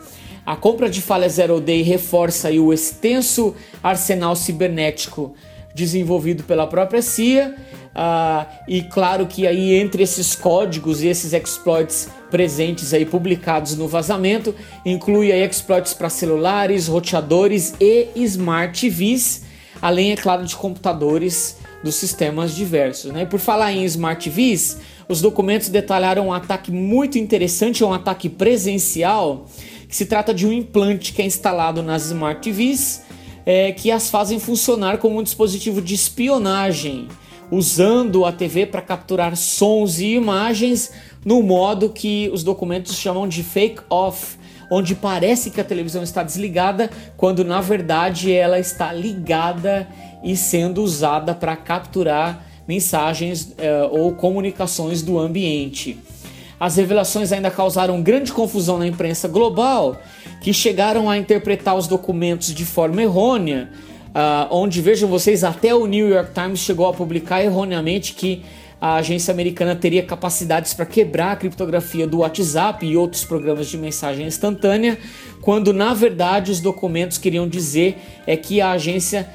A 0.45 0.55
compra 0.55 0.89
de 0.89 1.01
falha 1.01 1.29
Zero 1.29 1.59
Day 1.61 1.81
reforça 1.81 2.49
o 2.51 2.73
extenso 2.73 3.55
arsenal 3.83 4.35
cibernético 4.35 5.33
desenvolvido 5.75 6.43
pela 6.43 6.65
própria 6.65 7.01
CIA 7.01 7.55
Uh, 7.89 8.45
e 8.67 8.83
claro 8.83 9.25
que 9.25 9.47
aí 9.47 9.73
entre 9.73 10.03
esses 10.03 10.35
códigos 10.35 11.01
e 11.01 11.07
esses 11.07 11.33
exploits 11.33 12.07
presentes 12.29 12.93
aí 12.93 13.05
publicados 13.05 13.75
no 13.75 13.87
vazamento, 13.87 14.53
inclui 14.85 15.31
aí 15.31 15.43
exploits 15.43 15.93
para 15.93 16.09
celulares, 16.09 16.87
roteadores 16.87 17.73
e 17.79 18.09
smart 18.15 18.79
TVs, 18.79 19.43
além 19.81 20.11
é 20.11 20.15
claro 20.15 20.45
de 20.45 20.55
computadores 20.55 21.57
dos 21.83 21.95
sistemas 21.95 22.55
diversos. 22.55 23.11
Né? 23.11 23.23
E 23.23 23.25
por 23.25 23.39
falar 23.39 23.73
em 23.73 23.83
smart 23.85 24.29
TVs, 24.29 24.77
os 25.09 25.21
documentos 25.21 25.69
detalharam 25.69 26.27
um 26.27 26.33
ataque 26.33 26.71
muito 26.71 27.17
interessante, 27.17 27.83
um 27.83 27.91
ataque 27.91 28.29
presencial, 28.29 29.47
que 29.87 29.95
se 29.95 30.05
trata 30.05 30.31
de 30.31 30.45
um 30.45 30.53
implante 30.53 31.11
que 31.11 31.21
é 31.23 31.25
instalado 31.25 31.81
nas 31.81 32.05
smart 32.05 32.39
TVs, 32.41 33.01
é, 33.43 33.71
que 33.71 33.89
as 33.89 34.11
fazem 34.11 34.39
funcionar 34.39 34.99
como 34.99 35.19
um 35.19 35.23
dispositivo 35.23 35.81
de 35.81 35.95
espionagem 35.95 37.07
usando 37.51 38.23
a 38.23 38.31
TV 38.31 38.67
para 38.67 38.83
capturar 38.83 39.35
sons 39.35 39.99
e 39.99 40.13
imagens 40.13 40.91
no 41.25 41.41
modo 41.41 41.89
que 41.89 42.29
os 42.31 42.43
documentos 42.43 42.95
chamam 42.95 43.27
de 43.27 43.41
fake 43.41 43.81
off, 43.89 44.37
onde 44.69 44.93
parece 44.93 45.49
que 45.49 45.59
a 45.59 45.63
televisão 45.63 46.03
está 46.03 46.21
desligada, 46.21 46.91
quando 47.17 47.43
na 47.43 47.59
verdade 47.59 48.31
ela 48.31 48.59
está 48.59 48.93
ligada 48.93 49.87
e 50.23 50.37
sendo 50.37 50.83
usada 50.83 51.33
para 51.33 51.55
capturar 51.55 52.45
mensagens 52.69 53.45
uh, 53.45 53.89
ou 53.89 54.13
comunicações 54.13 55.01
do 55.01 55.17
ambiente. 55.17 55.97
as 56.59 56.75
revelações 56.75 57.31
ainda 57.31 57.49
causaram 57.49 57.99
grande 57.99 58.31
confusão 58.31 58.77
na 58.77 58.85
imprensa 58.85 59.27
global, 59.27 59.97
que 60.39 60.53
chegaram 60.53 61.09
a 61.09 61.17
interpretar 61.17 61.75
os 61.75 61.87
documentos 61.87 62.53
de 62.53 62.65
forma 62.65 63.01
errônea, 63.01 63.71
uh, 64.09 64.53
onde 64.53 64.81
vejam 64.81 65.09
vocês, 65.09 65.43
até 65.43 65.73
o 65.73 65.87
New 65.87 66.09
York 66.09 66.31
Times 66.31 66.59
chegou 66.59 66.87
a 66.87 66.93
publicar 66.93 67.43
erroneamente 67.43 68.13
que 68.13 68.43
a 68.79 68.97
agência 68.97 69.31
americana 69.31 69.75
teria 69.75 70.03
capacidades 70.03 70.71
para 70.71 70.85
quebrar 70.85 71.31
a 71.31 71.35
criptografia 71.35 72.05
do 72.05 72.19
WhatsApp 72.19 72.85
e 72.85 72.95
outros 72.95 73.25
programas 73.25 73.67
de 73.67 73.79
mensagem 73.79 74.27
instantânea, 74.27 74.95
quando 75.41 75.73
na 75.73 75.95
verdade 75.95 76.51
os 76.51 76.59
documentos 76.59 77.17
queriam 77.17 77.47
dizer 77.47 77.97
é 78.27 78.37
que 78.37 78.61
a 78.61 78.71
agência 78.71 79.27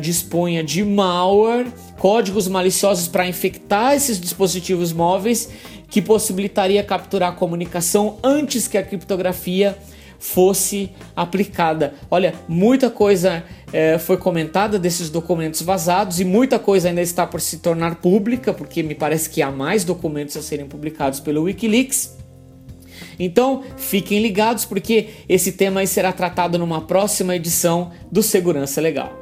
dispunha 0.00 0.62
de 0.64 0.82
malware, 0.82 1.66
códigos 1.98 2.48
maliciosos 2.48 3.08
para 3.08 3.26
infectar 3.26 3.94
esses 3.94 4.20
dispositivos 4.20 4.92
móveis, 4.92 5.50
que 5.90 6.02
possibilitaria 6.02 6.82
capturar 6.82 7.30
a 7.30 7.32
comunicação 7.32 8.18
antes 8.22 8.68
que 8.68 8.78
a 8.78 8.82
criptografia 8.82 9.76
fosse 10.18 10.90
aplicada. 11.14 11.94
Olha, 12.10 12.34
muita 12.48 12.90
coisa 12.90 13.44
é, 13.72 13.98
foi 13.98 14.16
comentada 14.16 14.78
desses 14.78 15.10
documentos 15.10 15.62
vazados 15.62 16.20
e 16.20 16.24
muita 16.24 16.58
coisa 16.58 16.88
ainda 16.88 17.00
está 17.00 17.26
por 17.26 17.40
se 17.40 17.58
tornar 17.58 17.96
pública, 17.96 18.52
porque 18.52 18.82
me 18.82 18.94
parece 18.94 19.30
que 19.30 19.40
há 19.40 19.50
mais 19.50 19.84
documentos 19.84 20.36
a 20.36 20.42
serem 20.42 20.66
publicados 20.66 21.20
pelo 21.20 21.42
Wikileaks. 21.42 22.16
Então, 23.18 23.62
fiquem 23.76 24.20
ligados 24.20 24.64
porque 24.64 25.08
esse 25.28 25.52
tema 25.52 25.84
será 25.86 26.12
tratado 26.12 26.58
numa 26.58 26.80
próxima 26.80 27.34
edição 27.36 27.92
do 28.10 28.22
Segurança 28.22 28.80
Legal. 28.80 29.17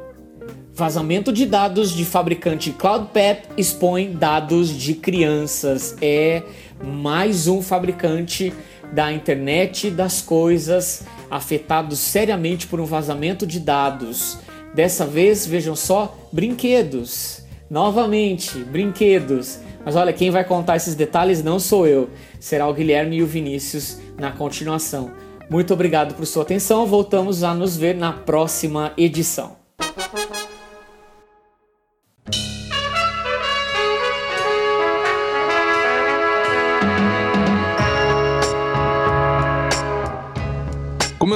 Vazamento 0.77 1.33
de 1.33 1.47
dados 1.47 1.91
de 1.91 2.05
fabricante 2.05 2.70
CloudPet 2.70 3.49
expõe 3.57 4.12
dados 4.12 4.68
de 4.68 4.93
crianças. 4.93 5.97
É 6.03 6.43
mais 6.85 7.49
um 7.49 7.62
fabricante 7.62 8.53
da 8.93 9.11
internet 9.11 9.91
das 9.91 10.20
coisas 10.20 11.03
afetados 11.31 11.99
seriamente 11.99 12.66
por 12.66 12.79
um 12.79 12.85
vazamento 12.85 13.47
de 13.47 13.59
dados. 13.59 14.39
Dessa 14.74 15.07
vez, 15.07 15.47
vejam 15.47 15.74
só, 15.74 16.14
brinquedos. 16.31 17.43
Novamente, 17.70 18.59
brinquedos. 18.59 19.59
Mas 19.83 19.97
olha, 19.97 20.12
quem 20.12 20.31
vai 20.31 20.45
contar 20.45 20.77
esses 20.77 20.95
detalhes 20.95 21.43
não 21.43 21.59
sou 21.59 21.87
eu, 21.87 22.11
será 22.39 22.68
o 22.68 22.74
Guilherme 22.74 23.16
e 23.16 23.22
o 23.22 23.27
Vinícius 23.27 23.97
na 24.18 24.31
continuação. 24.31 25.11
Muito 25.49 25.72
obrigado 25.72 26.14
por 26.14 26.27
sua 26.27 26.43
atenção. 26.43 26.85
Voltamos 26.85 27.43
a 27.43 27.55
nos 27.55 27.79
ver 27.79 27.97
na 27.97 28.12
próxima 28.12 28.93
edição. 28.99 29.57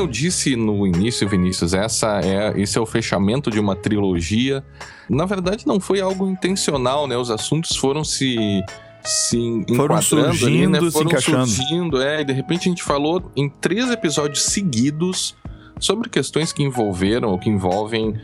Eu 0.01 0.07
disse 0.07 0.57
no 0.57 0.86
início, 0.86 1.28
Vinícius, 1.28 1.74
essa 1.74 2.20
é, 2.20 2.59
esse 2.61 2.76
é 2.76 2.80
o 2.80 2.86
fechamento 2.86 3.51
de 3.51 3.61
uma 3.61 3.76
trilogia. 3.76 4.64
Na 5.09 5.24
verdade, 5.26 5.66
não 5.66 5.78
foi 5.78 6.01
algo 6.01 6.28
intencional, 6.28 7.07
né? 7.07 7.16
Os 7.16 7.30
assuntos 7.30 7.76
foram 7.76 8.03
se 8.03 8.62
se 9.03 9.64
foram 9.76 10.01
surgindo, 10.03 10.46
ali, 10.46 10.66
né? 10.66 10.78
Foram 10.78 10.90
se 10.90 11.03
encaixando. 11.03 11.46
surgindo, 11.46 12.03
é, 12.03 12.20
e 12.20 12.24
de 12.24 12.32
repente 12.32 12.68
a 12.68 12.70
gente 12.70 12.82
falou 12.82 13.30
em 13.34 13.48
três 13.48 13.90
episódios 13.90 14.42
seguidos 14.44 15.34
sobre 15.78 16.11
questões 16.11 16.53
que 16.53 16.62
envolveram 16.62 17.30
ou 17.30 17.38
que 17.38 17.48
envolvem, 17.48 18.14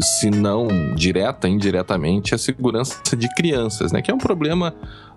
se 0.00 0.30
não 0.30 0.94
direta, 0.94 1.46
indiretamente, 1.46 2.34
a 2.34 2.38
segurança 2.38 3.14
de 3.14 3.28
crianças, 3.34 3.92
né? 3.92 4.00
Que 4.00 4.10
é 4.10 4.14
um 4.14 4.18
problema 4.18 4.74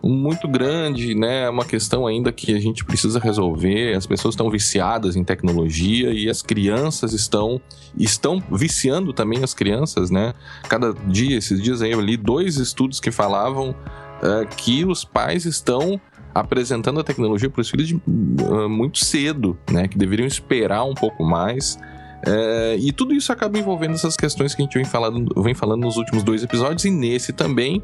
muito 0.09 0.47
grande, 0.47 1.15
né? 1.15 1.43
É 1.43 1.49
uma 1.49 1.65
questão 1.65 2.05
ainda 2.05 2.31
que 2.31 2.53
a 2.53 2.59
gente 2.59 2.85
precisa 2.85 3.19
resolver. 3.19 3.95
As 3.95 4.05
pessoas 4.05 4.33
estão 4.33 4.49
viciadas 4.49 5.15
em 5.15 5.23
tecnologia 5.23 6.13
e 6.13 6.29
as 6.29 6.41
crianças 6.41 7.11
estão 7.11 7.59
estão 7.97 8.41
viciando 8.51 9.13
também 9.13 9.43
as 9.43 9.53
crianças, 9.53 10.11
né? 10.11 10.33
Cada 10.69 10.93
dia, 10.93 11.37
esses 11.37 11.61
dias 11.61 11.81
aí 11.81 11.91
eu 11.91 12.01
li 12.01 12.17
dois 12.17 12.57
estudos 12.57 12.99
que 12.99 13.09
falavam 13.09 13.71
uh, 13.71 14.55
que 14.55 14.85
os 14.85 15.03
pais 15.03 15.45
estão 15.45 15.99
apresentando 16.33 16.99
a 16.99 17.03
tecnologia 17.03 17.49
para 17.49 17.61
os 17.61 17.69
filhos 17.69 17.87
de, 17.87 17.95
uh, 17.95 18.69
muito 18.69 19.03
cedo, 19.03 19.57
né? 19.71 19.87
Que 19.87 19.97
deveriam 19.97 20.27
esperar 20.27 20.83
um 20.83 20.93
pouco 20.93 21.23
mais. 21.23 21.79
Uh, 22.27 22.77
e 22.79 22.91
tudo 22.91 23.13
isso 23.13 23.31
acaba 23.31 23.57
envolvendo 23.57 23.93
essas 23.93 24.15
questões 24.15 24.55
que 24.55 24.61
a 24.61 24.65
gente 24.65 24.73
vem 24.73 24.85
falando, 24.85 25.43
vem 25.43 25.53
falando 25.53 25.81
nos 25.81 25.95
últimos 25.97 26.23
dois 26.23 26.43
episódios 26.43 26.83
e 26.85 26.89
nesse 26.89 27.31
também. 27.31 27.83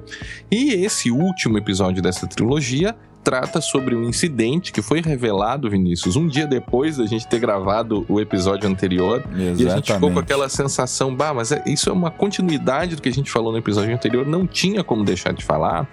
E 0.49 0.73
esse 0.73 1.11
último 1.11 1.57
episódio 1.57 2.01
dessa 2.01 2.25
trilogia 2.25 2.95
trata 3.23 3.61
sobre 3.61 3.95
um 3.95 4.03
incidente 4.03 4.71
que 4.71 4.81
foi 4.81 5.01
revelado, 5.01 5.69
Vinícius, 5.69 6.15
um 6.15 6.27
dia 6.27 6.47
depois 6.47 6.97
da 6.97 7.05
gente 7.05 7.27
ter 7.27 7.39
gravado 7.39 8.05
o 8.09 8.19
episódio 8.19 8.67
anterior. 8.67 9.23
Exatamente. 9.27 9.63
E 9.63 9.67
a 9.67 9.75
gente 9.75 9.93
ficou 9.93 10.11
com 10.11 10.19
aquela 10.19 10.49
sensação, 10.49 11.15
bah, 11.15 11.33
mas 11.33 11.51
é, 11.51 11.63
isso 11.67 11.89
é 11.89 11.93
uma 11.93 12.09
continuidade 12.09 12.95
do 12.95 13.01
que 13.01 13.09
a 13.09 13.13
gente 13.13 13.31
falou 13.31 13.51
no 13.51 13.57
episódio 13.57 13.93
anterior, 13.93 14.25
não 14.25 14.47
tinha 14.47 14.83
como 14.83 15.03
deixar 15.03 15.33
de 15.33 15.43
falar. 15.43 15.87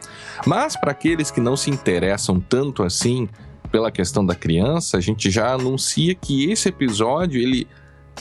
Mas 0.47 0.75
para 0.75 0.93
aqueles 0.93 1.31
que 1.31 1.41
não 1.41 1.57
se 1.57 1.71
interessam 1.71 2.41
tanto 2.41 2.83
assim 2.83 3.29
pela 3.71 3.91
questão 3.91 4.25
da 4.25 4.35
criança, 4.35 4.97
a 4.97 5.01
gente 5.01 5.31
já 5.31 5.53
anuncia 5.53 6.15
que 6.15 6.51
esse 6.51 6.71
episódio 6.71 7.41
ele 7.41 7.67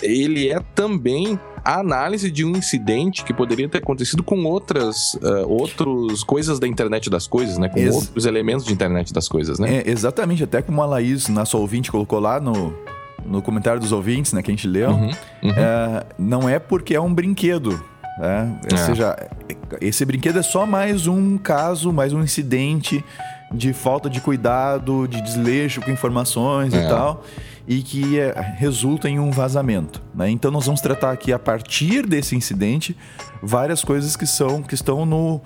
ele 0.01 0.49
é 0.49 0.59
também 0.75 1.39
a 1.63 1.79
análise 1.79 2.31
de 2.31 2.45
um 2.45 2.51
incidente 2.51 3.23
que 3.25 3.33
poderia 3.33 3.67
ter 3.67 3.79
acontecido 3.79 4.23
com 4.23 4.43
outras 4.45 5.15
uh, 5.15 5.47
outros 5.47 6.23
coisas 6.23 6.59
da 6.59 6.67
internet 6.67 7.09
das 7.09 7.27
coisas, 7.27 7.57
né? 7.57 7.67
Com 7.69 7.79
Ex 7.79 7.93
outros 7.93 8.25
elementos 8.25 8.65
de 8.65 8.71
internet 8.73 9.13
das 9.13 9.27
coisas, 9.27 9.59
né? 9.59 9.77
É, 9.85 9.89
exatamente, 9.89 10.43
até 10.43 10.61
como 10.61 10.81
a 10.81 10.85
Laís, 10.85 11.27
nossa 11.27 11.57
ouvinte, 11.57 11.91
colocou 11.91 12.19
lá 12.19 12.39
no, 12.39 12.73
no 13.25 13.41
comentário 13.41 13.81
dos 13.81 13.91
ouvintes, 13.91 14.31
né, 14.31 14.41
que 14.41 14.49
a 14.49 14.53
gente 14.53 14.67
leu, 14.67 14.91
Uhum, 14.91 15.11
uhum. 15.43 15.51
é, 15.51 16.05
não 16.17 16.47
é 16.47 16.57
porque 16.59 16.95
é 16.95 17.01
um 17.01 17.13
brinquedo. 17.13 17.71
Né? 18.17 18.59
Ou 18.71 18.77
É. 18.77 18.81
seja, 18.85 19.15
esse 19.81 20.03
brinquedo 20.05 20.39
é 20.39 20.43
só 20.43 20.65
mais 20.65 21.05
um 21.05 21.37
caso, 21.37 21.91
mais 21.91 22.13
um 22.13 22.23
incidente 22.23 23.03
de 23.53 23.71
falta 23.73 24.09
de 24.09 24.19
cuidado, 24.21 25.07
de 25.07 25.21
desleixo 25.21 25.81
com 25.81 25.89
informações 25.91 26.73
É. 26.73 26.85
e 26.85 26.89
tal, 26.89 27.23
e 27.67 27.81
que 27.81 28.19
é, 28.19 28.33
resulta 28.57 29.09
em 29.09 29.19
um 29.19 29.31
vazamento. 29.31 30.01
Né? 30.15 30.29
Então 30.29 30.51
nós 30.51 30.65
vamos 30.65 30.81
tratar 30.81 31.11
aqui 31.11 31.31
a 31.33 31.39
partir 31.39 32.05
desse 32.05 32.35
incidente 32.35 32.95
várias 33.41 33.83
coisas 33.83 34.15
que 34.15 34.25
são 34.25 34.61
que 34.61 34.73
estão 34.73 35.05
no 35.05 35.41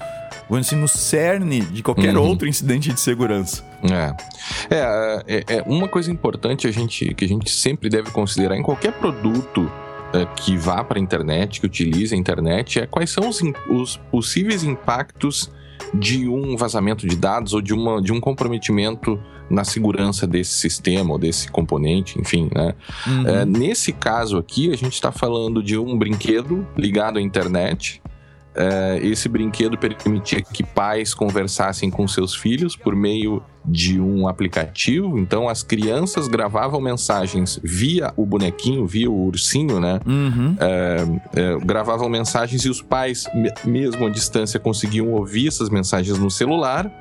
vamos 0.49 0.65
dizer, 0.65 0.75
assim, 0.75 0.81
no 0.81 0.87
cerne 0.87 1.61
de 1.61 1.81
qualquer 1.81 2.15
Uhum. 2.15 2.27
outro 2.27 2.47
incidente 2.47 2.91
de 2.91 2.99
segurança. 2.99 3.63
É. 3.83 4.75
É, 4.75 5.23
é, 5.27 5.57
é 5.57 5.63
uma 5.65 5.87
coisa 5.87 6.11
importante 6.11 6.67
a 6.67 6.71
gente, 6.71 7.13
que 7.13 7.23
a 7.25 7.27
gente 7.27 7.49
sempre 7.49 7.89
deve 7.89 8.11
considerar 8.11 8.55
em 8.57 8.61
qualquer 8.63 8.91
produto 8.93 9.71
é, 10.13 10.25
que 10.35 10.57
vá 10.57 10.83
para 10.83 10.99
a 10.99 11.01
internet, 11.01 11.59
que 11.61 11.65
utilize 11.65 12.13
a 12.13 12.17
internet, 12.17 12.79
é 12.81 12.85
quais 12.85 13.09
são 13.09 13.29
os, 13.29 13.39
os 13.69 13.97
possíveis 14.11 14.61
impactos 14.63 15.49
de 15.93 16.27
um 16.27 16.55
vazamento 16.55 17.07
de 17.07 17.15
dados 17.15 17.53
ou 17.53 17.61
de, 17.61 17.73
uma, 17.73 18.01
de 18.01 18.11
um 18.11 18.19
comprometimento 18.19 19.19
na 19.49 19.63
segurança 19.63 20.25
desse 20.25 20.53
sistema 20.53 21.11
ou 21.11 21.19
desse 21.19 21.51
componente, 21.51 22.19
enfim, 22.19 22.49
né? 22.53 22.73
Uhum. 23.05 23.27
É, 23.27 23.45
nesse 23.45 23.91
caso 23.91 24.37
aqui, 24.37 24.71
a 24.71 24.77
gente 24.77 24.93
está 24.93 25.11
falando 25.11 25.61
de 25.61 25.77
um 25.77 25.97
brinquedo 25.97 26.65
ligado 26.77 27.19
à 27.19 27.21
internet. 27.21 28.01
É, 28.53 28.99
esse 29.01 29.29
brinquedo 29.29 29.77
permitia 29.77 30.41
que 30.41 30.61
pais 30.61 31.13
conversassem 31.13 31.89
com 31.89 32.05
seus 32.07 32.35
filhos 32.35 32.75
por 32.75 32.93
meio 32.93 33.41
de 33.63 33.99
um 34.01 34.27
aplicativo. 34.27 35.17
Então, 35.17 35.47
as 35.47 35.63
crianças 35.63 36.27
gravavam 36.27 36.81
mensagens 36.81 37.59
via 37.63 38.11
o 38.17 38.25
bonequinho, 38.25 38.85
via 38.85 39.09
o 39.09 39.25
ursinho, 39.27 39.79
né? 39.79 39.99
Uhum. 40.05 40.55
É, 40.59 41.57
gravavam 41.63 42.09
mensagens 42.09 42.65
e 42.65 42.69
os 42.69 42.81
pais, 42.81 43.23
me- 43.33 43.53
mesmo 43.63 44.05
à 44.05 44.09
distância, 44.09 44.59
conseguiam 44.59 45.09
ouvir 45.13 45.47
essas 45.47 45.69
mensagens 45.69 46.17
no 46.17 46.29
celular. 46.29 46.91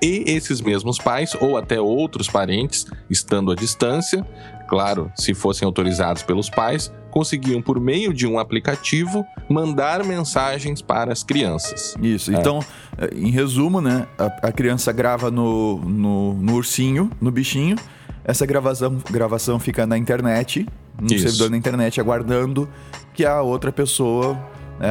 E 0.00 0.22
esses 0.28 0.60
mesmos 0.60 0.96
pais, 0.98 1.34
ou 1.40 1.56
até 1.56 1.80
outros 1.80 2.28
parentes, 2.28 2.86
estando 3.10 3.50
à 3.50 3.56
distância, 3.56 4.24
claro, 4.68 5.10
se 5.16 5.32
fossem 5.34 5.66
autorizados 5.66 6.22
pelos 6.22 6.48
pais, 6.50 6.92
conseguiam, 7.10 7.60
por 7.62 7.80
meio 7.80 8.12
de 8.12 8.26
um 8.26 8.38
aplicativo, 8.38 9.24
mandar 9.48 10.04
mensagens 10.04 10.82
para 10.82 11.10
as 11.12 11.22
crianças. 11.24 11.96
Isso. 12.00 12.32
Então, 12.32 12.60
eh, 12.98 13.10
em 13.16 13.30
resumo, 13.30 13.80
né? 13.80 14.06
A, 14.18 14.48
a 14.48 14.52
criança 14.52 14.92
grava 14.92 15.30
no, 15.30 15.78
no, 15.78 16.34
no 16.34 16.54
ursinho, 16.54 17.10
no 17.20 17.30
bichinho. 17.30 17.76
Essa 18.24 18.44
gravação, 18.44 18.98
gravação 19.10 19.58
fica 19.58 19.86
na 19.86 19.96
internet, 19.96 20.66
no 21.00 21.06
Isso. 21.06 21.24
servidor 21.24 21.50
na 21.50 21.56
internet, 21.56 21.98
aguardando 21.98 22.68
que 23.14 23.24
a 23.24 23.40
outra 23.40 23.72
pessoa 23.72 24.38
né, 24.78 24.88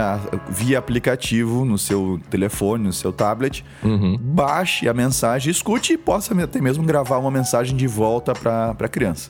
via 0.50 0.80
aplicativo 0.80 1.64
no 1.64 1.78
seu 1.78 2.20
telefone, 2.30 2.86
no 2.86 2.94
seu 2.94 3.14
tablet, 3.14 3.64
Uhum. 3.84 4.18
baixe 4.20 4.90
a 4.90 4.94
mensagem, 4.94 5.52
escute 5.52 5.94
e 5.94 5.98
possa 5.98 6.34
até 6.44 6.60
mesmo 6.60 6.84
gravar 6.84 7.20
uma 7.20 7.32
mensagem 7.32 7.76
de 7.78 7.88
volta 7.88 8.34
para 8.34 8.76
a 8.78 8.88
criança. 8.90 9.30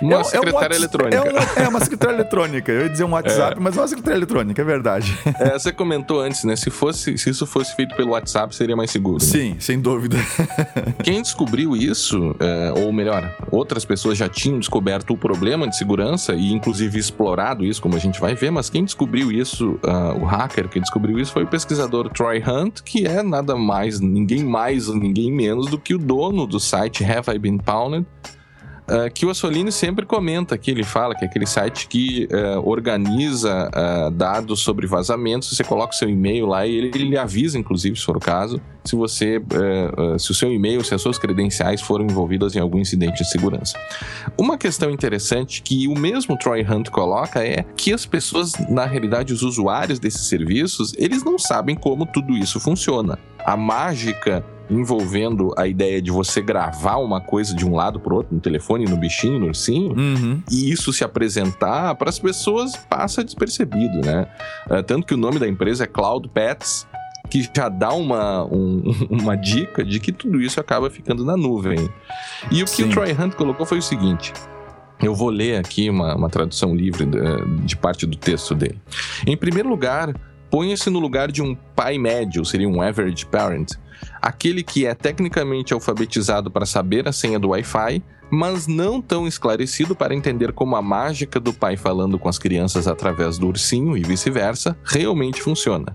Uma 0.00 0.14
É 0.14 0.16
um- 0.16 0.20
é 0.20 0.20
um 0.20 0.24
secretária 0.24 0.76
eletrônica. 0.76 1.16
É 1.16 1.20
uma, 1.30 1.62
é 1.64 1.68
uma 1.68 1.80
secretária 1.80 2.14
eletrônica. 2.14 2.72
Eu 2.72 2.82
ia 2.82 2.88
dizer 2.88 3.04
um 3.04 3.12
WhatsApp, 3.12 3.56
mas 3.60 3.76
é 3.76 3.80
uma 3.80 3.88
secretária 3.88 4.16
eletrônica, 4.18 4.60
é 4.60 4.64
verdade. 4.64 5.18
É, 5.40 5.58
você 5.58 5.72
comentou 5.72 6.20
antes, 6.20 6.44
né? 6.44 6.56
Se, 6.56 6.70
fosse, 6.70 7.16
se 7.18 7.30
isso 7.30 7.46
fosse 7.46 7.74
feito 7.74 7.94
pelo 7.96 8.10
WhatsApp, 8.10 8.54
seria 8.54 8.76
mais 8.76 8.90
seguro. 8.90 9.14
né? 9.14 9.20
Sim, 9.30 9.56
sem 9.58 9.80
dúvida. 9.80 10.16
Quem 11.02 11.20
descobriu 11.22 11.76
isso, 11.76 12.34
é, 12.40 12.72
ou 12.84 12.92
melhor, 12.92 13.34
outras 13.50 13.84
pessoas 13.84 14.16
já 14.18 14.28
tinham 14.28 14.58
descoberto 14.58 15.12
o 15.12 15.16
problema 15.16 15.66
de 15.68 15.76
segurança 15.76 16.34
e 16.34 16.52
inclusive 16.52 16.98
explorado 16.98 17.64
isso, 17.64 17.80
como 17.82 17.96
a 17.96 17.98
gente 17.98 18.20
vai 18.20 18.34
ver, 18.34 18.50
mas 18.50 18.68
quem 18.70 18.84
descobriu 18.84 19.30
isso, 19.32 19.78
ah, 19.84 20.14
o 20.14 20.24
hacker 20.24 20.68
que 20.68 20.80
descobriu 20.80 21.18
isso 21.18 21.32
foi 21.32 21.44
o 21.44 21.46
pesquisador 21.46 22.08
Troy 22.10 22.42
Hunt, 22.46 22.80
que 22.84 23.06
é 23.06 23.22
nada 23.22 23.56
mais, 23.56 24.00
ninguém 24.00 24.44
mais, 24.44 24.88
ninguém 24.88 25.32
menos 25.32 25.66
do 25.66 25.78
que 25.78 25.94
o 25.94 25.98
dono 25.98 26.46
do 26.46 26.58
site 26.60 27.04
Have 27.04 27.30
I 27.34 27.38
Been 27.38 27.58
Pounded, 27.58 28.06
ah, 28.88 29.10
que 29.10 29.26
o 29.26 29.30
Assolini 29.30 29.70
sempre 29.70 30.06
comenta 30.06 30.56
que 30.56 30.70
ele 30.70 30.82
fala 30.82 31.14
que 31.14 31.24
é 31.24 31.28
aquele 31.28 31.46
site 31.46 31.88
que 31.88 32.28
ah, 32.32 32.60
organiza 32.60 33.70
ah, 33.72 34.10
dados 34.10 34.60
sobre 34.60 34.86
vazamentos, 34.86 35.50
você 35.50 35.64
coloca 35.64 35.92
o 35.92 35.96
seu 35.96 36.08
e-mail 36.08 36.46
lá 36.46 36.66
e 36.66 36.74
ele, 36.74 36.90
ele 36.94 37.18
avisa, 37.18 37.58
inclusive, 37.58 37.96
se 37.96 38.04
for 38.04 38.16
o 38.16 38.20
caso, 38.20 38.60
se 38.88 38.96
você, 38.96 39.36
eh, 39.36 40.14
eh, 40.14 40.18
se 40.18 40.30
o 40.30 40.34
seu 40.34 40.52
e-mail, 40.52 40.82
se 40.82 40.94
as 40.94 41.02
suas 41.02 41.18
credenciais 41.18 41.80
foram 41.80 42.06
envolvidas 42.06 42.56
em 42.56 42.58
algum 42.58 42.78
incidente 42.78 43.22
de 43.22 43.30
segurança. 43.30 43.78
Uma 44.36 44.56
questão 44.56 44.90
interessante 44.90 45.62
que 45.62 45.86
o 45.88 45.94
mesmo 45.94 46.38
Troy 46.38 46.62
Hunt 46.62 46.88
coloca 46.88 47.44
é 47.44 47.64
que 47.76 47.92
as 47.92 48.06
pessoas, 48.06 48.52
na 48.68 48.86
realidade, 48.86 49.32
os 49.32 49.42
usuários 49.42 49.98
desses 49.98 50.26
serviços, 50.28 50.94
eles 50.96 51.22
não 51.22 51.38
sabem 51.38 51.76
como 51.76 52.06
tudo 52.06 52.36
isso 52.36 52.58
funciona. 52.58 53.18
A 53.44 53.56
mágica 53.56 54.44
envolvendo 54.70 55.52
a 55.56 55.66
ideia 55.66 56.00
de 56.02 56.10
você 56.10 56.40
gravar 56.40 56.96
uma 56.96 57.20
coisa 57.20 57.54
de 57.54 57.66
um 57.66 57.74
lado 57.74 57.98
para 57.98 58.14
outro, 58.14 58.34
no 58.34 58.40
telefone, 58.40 58.84
no 58.84 58.96
bichinho, 58.96 59.38
no 59.38 59.46
ursinho, 59.46 59.92
Uhum. 59.96 60.42
e 60.50 60.70
isso 60.70 60.92
se 60.92 61.02
apresentar 61.04 61.94
para 61.94 62.08
as 62.08 62.18
pessoas 62.18 62.76
passa 62.76 63.24
despercebido, 63.24 64.00
né? 64.04 64.26
É, 64.70 64.82
tanto 64.82 65.06
que 65.06 65.14
o 65.14 65.16
nome 65.16 65.38
da 65.38 65.48
empresa 65.48 65.84
é 65.84 65.86
Cloud 65.86 66.28
Pets, 66.28 66.86
que 67.30 67.48
já 67.54 67.68
dá 67.68 67.92
uma, 67.92 68.44
um- 68.44 68.82
uma 69.10 69.36
dica 69.36 69.84
de 69.84 70.00
que 70.00 70.12
tudo 70.12 70.40
isso 70.40 70.58
acaba 70.60 70.88
ficando 70.90 71.24
na 71.24 71.36
nuvem. 71.36 71.88
E 72.50 72.62
o 72.62 72.64
que 72.64 72.70
Sim. 72.70 72.84
o 72.84 72.88
Troy 72.90 73.12
Hunt 73.12 73.34
colocou 73.34 73.66
foi 73.66 73.78
o 73.78 73.82
seguinte. 73.82 74.32
Eu 75.02 75.14
vou 75.14 75.28
ler 75.30 75.58
aqui 75.60 75.88
uma, 75.88 76.14
uma 76.16 76.28
tradução 76.28 76.74
livre 76.74 77.06
de, 77.06 77.18
de 77.64 77.76
parte 77.76 78.04
do 78.06 78.16
texto 78.16 78.54
dele. 78.54 78.80
Em 79.26 79.36
primeiro 79.36 79.68
lugar, 79.68 80.12
ponha-se 80.50 80.90
no 80.90 80.98
lugar 80.98 81.30
de 81.30 81.40
um 81.42 81.54
pai 81.54 81.98
médio, 81.98 82.44
seria 82.44 82.68
um 82.68 82.82
average 82.82 83.24
parent, 83.26 83.72
aquele 84.20 84.62
que 84.62 84.86
é 84.86 84.94
tecnicamente 84.94 85.72
alfabetizado 85.72 86.50
para 86.50 86.66
saber 86.66 87.08
a 87.08 87.12
senha 87.12 87.38
do 87.38 87.48
Wi-Fi, 87.48 88.02
mas 88.30 88.66
não 88.66 89.00
tão 89.00 89.26
esclarecido 89.26 89.94
para 89.94 90.14
entender 90.14 90.52
como 90.52 90.76
a 90.76 90.82
mágica 90.82 91.40
do 91.40 91.52
pai 91.52 91.76
falando 91.76 92.18
com 92.18 92.28
as 92.28 92.38
crianças 92.38 92.86
através 92.86 93.38
do 93.38 93.46
ursinho 93.46 93.96
e 93.96 94.02
vice-versa 94.02 94.76
realmente 94.84 95.40
funciona. 95.40 95.94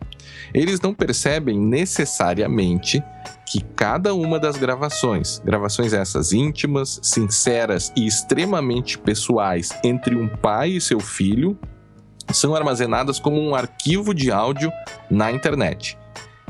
Eles 0.54 0.82
não 0.82 0.94
percebem 0.94 1.60
necessariamente 1.60 3.04
que 3.46 3.62
cada 3.76 4.16
uma 4.16 4.40
das 4.40 4.58
gravações, 4.58 5.40
gravações 5.46 5.94
essas 5.94 6.34
íntimas, 6.34 7.00
sinceras 7.04 7.92
e 7.96 8.08
extremamente 8.08 8.98
pessoais 8.98 9.70
entre 9.84 10.16
um 10.16 10.28
pai 10.28 10.72
e 10.72 10.82
seu 10.82 11.00
filho, 11.00 11.58
são 12.32 12.56
armazenadas 12.56 13.20
como 13.20 13.40
um 13.40 13.54
arquivo 13.54 14.14
de 14.14 14.32
áudio 14.32 14.72
na 15.10 15.32
internet. 15.32 15.98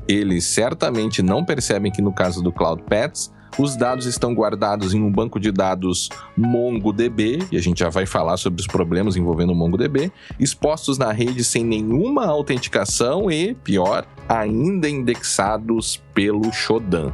Eles 0.08 0.46
certamente 0.46 1.22
não 1.22 1.46
percebem 1.46 1.92
que 1.92 2.02
no 2.02 2.14
caso 2.14 2.42
do 2.42 2.52
Cloud 2.52 2.84
Pets, 2.84 3.32
os 3.58 3.76
dados 3.76 4.06
estão 4.06 4.34
guardados 4.34 4.94
em 4.94 5.02
um 5.02 5.12
banco 5.12 5.40
de 5.40 5.52
dados 5.52 6.10
MongoDB, 6.36 7.40
e 7.52 7.58
a 7.58 7.62
gente 7.62 7.80
já 7.80 7.90
vai 7.90 8.06
falar 8.06 8.38
sobre 8.38 8.60
os 8.60 8.68
problemas 8.68 9.16
envolvendo 9.16 9.52
o 9.52 9.56
MongoDB, 9.56 10.12
expostos 10.40 10.98
na 10.98 11.12
rede 11.12 11.44
sem 11.44 11.64
nenhuma 11.64 12.26
autenticação 12.26 13.30
e, 13.30 13.54
pior, 13.54 14.06
ainda 14.28 14.90
indexados 14.90 16.02
pelo 16.14 16.52
Shodan. 16.52 17.14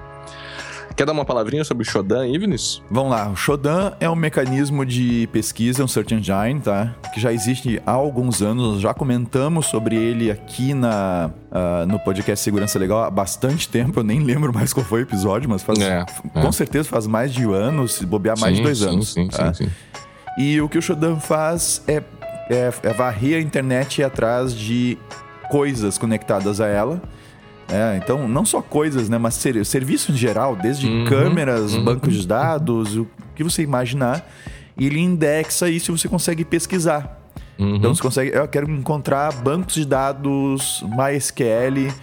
Quer 0.99 1.05
dar 1.05 1.13
uma 1.13 1.23
palavrinha 1.23 1.63
sobre 1.63 1.87
o 1.87 1.89
Shodan, 1.89 2.23
Vinícius? 2.23 2.83
Vamos 2.91 3.11
lá, 3.11 3.29
o 3.29 3.35
Shodan 3.37 3.93
é 4.01 4.09
um 4.09 4.15
mecanismo 4.17 4.85
de 4.85 5.29
pesquisa, 5.31 5.81
um 5.81 5.87
search 5.87 6.13
engine, 6.13 6.59
tá? 6.59 6.93
Que 7.13 7.21
já 7.21 7.31
existe 7.31 7.81
há 7.85 7.91
alguns 7.91 8.41
anos, 8.41 8.73
nós 8.73 8.81
já 8.81 8.93
comentamos 8.93 9.67
sobre 9.67 9.95
ele 9.95 10.29
aqui 10.29 10.73
na, 10.73 11.31
ah, 11.53 11.85
no 11.87 11.97
podcast 11.99 12.43
Segurança 12.43 12.77
Legal 12.77 13.01
há 13.01 13.09
bastante 13.09 13.69
tempo, 13.69 14.01
eu 14.01 14.03
nem 14.03 14.19
lembro 14.19 14.53
mais 14.53 14.73
qual 14.73 14.85
foi 14.85 14.99
o 14.99 15.03
episódio, 15.03 15.49
mas 15.49 15.63
faz, 15.63 15.79
É, 15.79 16.05
com 16.33 16.49
é. 16.49 16.51
certeza 16.51 16.89
faz 16.89 17.07
mais 17.07 17.31
de 17.33 17.47
um 17.47 17.53
ano, 17.53 17.87
se 17.87 18.05
bobear 18.05 18.37
mais 18.37 18.55
de 18.55 18.57
Sim, 18.57 18.63
dois 18.63 18.77
sim, 18.79 18.87
anos. 18.89 19.13
Sim, 19.13 19.27
tá? 19.29 19.53
sim, 19.53 19.67
sim. 19.67 19.71
E 20.37 20.59
o 20.59 20.67
que 20.67 20.77
o 20.77 20.81
Shodan 20.81 21.15
faz 21.15 21.81
é, 21.87 22.03
é, 22.49 22.73
é 22.83 22.93
varrer 22.93 23.37
a 23.37 23.41
internet 23.41 24.03
atrás 24.03 24.53
de 24.53 24.97
coisas 25.49 25.97
conectadas 25.97 26.59
a 26.59 26.67
ela. 26.67 27.01
É, 27.70 27.97
então, 27.97 28.28
não 28.28 28.43
só 28.45 28.61
coisas, 28.61 29.09
né, 29.09 29.17
mas 29.17 29.36
ser, 29.36 29.63
serviços 29.65 30.15
em 30.15 30.17
geral, 30.17 30.55
desde 30.55 30.88
Uhum, 30.88 31.05
câmeras, 31.05 31.74
uhum. 31.74 31.84
bancos 31.84 32.15
de 32.15 32.28
dados, 32.28 32.97
o 32.97 33.07
que 33.36 33.43
você 33.43 33.61
imaginar. 33.61 34.28
E 34.78 34.86
ele 34.86 34.99
indexa 34.99 35.70
isso 35.70 35.91
e 35.91 35.97
você 35.97 36.07
consegue 36.07 36.43
pesquisar. 36.43 37.20
Uhum. 37.59 37.76
Então 37.76 37.93
você 37.93 38.01
consegue. 38.01 38.32
Eu 38.36 38.47
quero 38.47 38.70
encontrar 38.72 39.32
bancos 39.34 39.76
de 39.76 39.86
dados 39.86 40.84
MySQL 40.88 41.93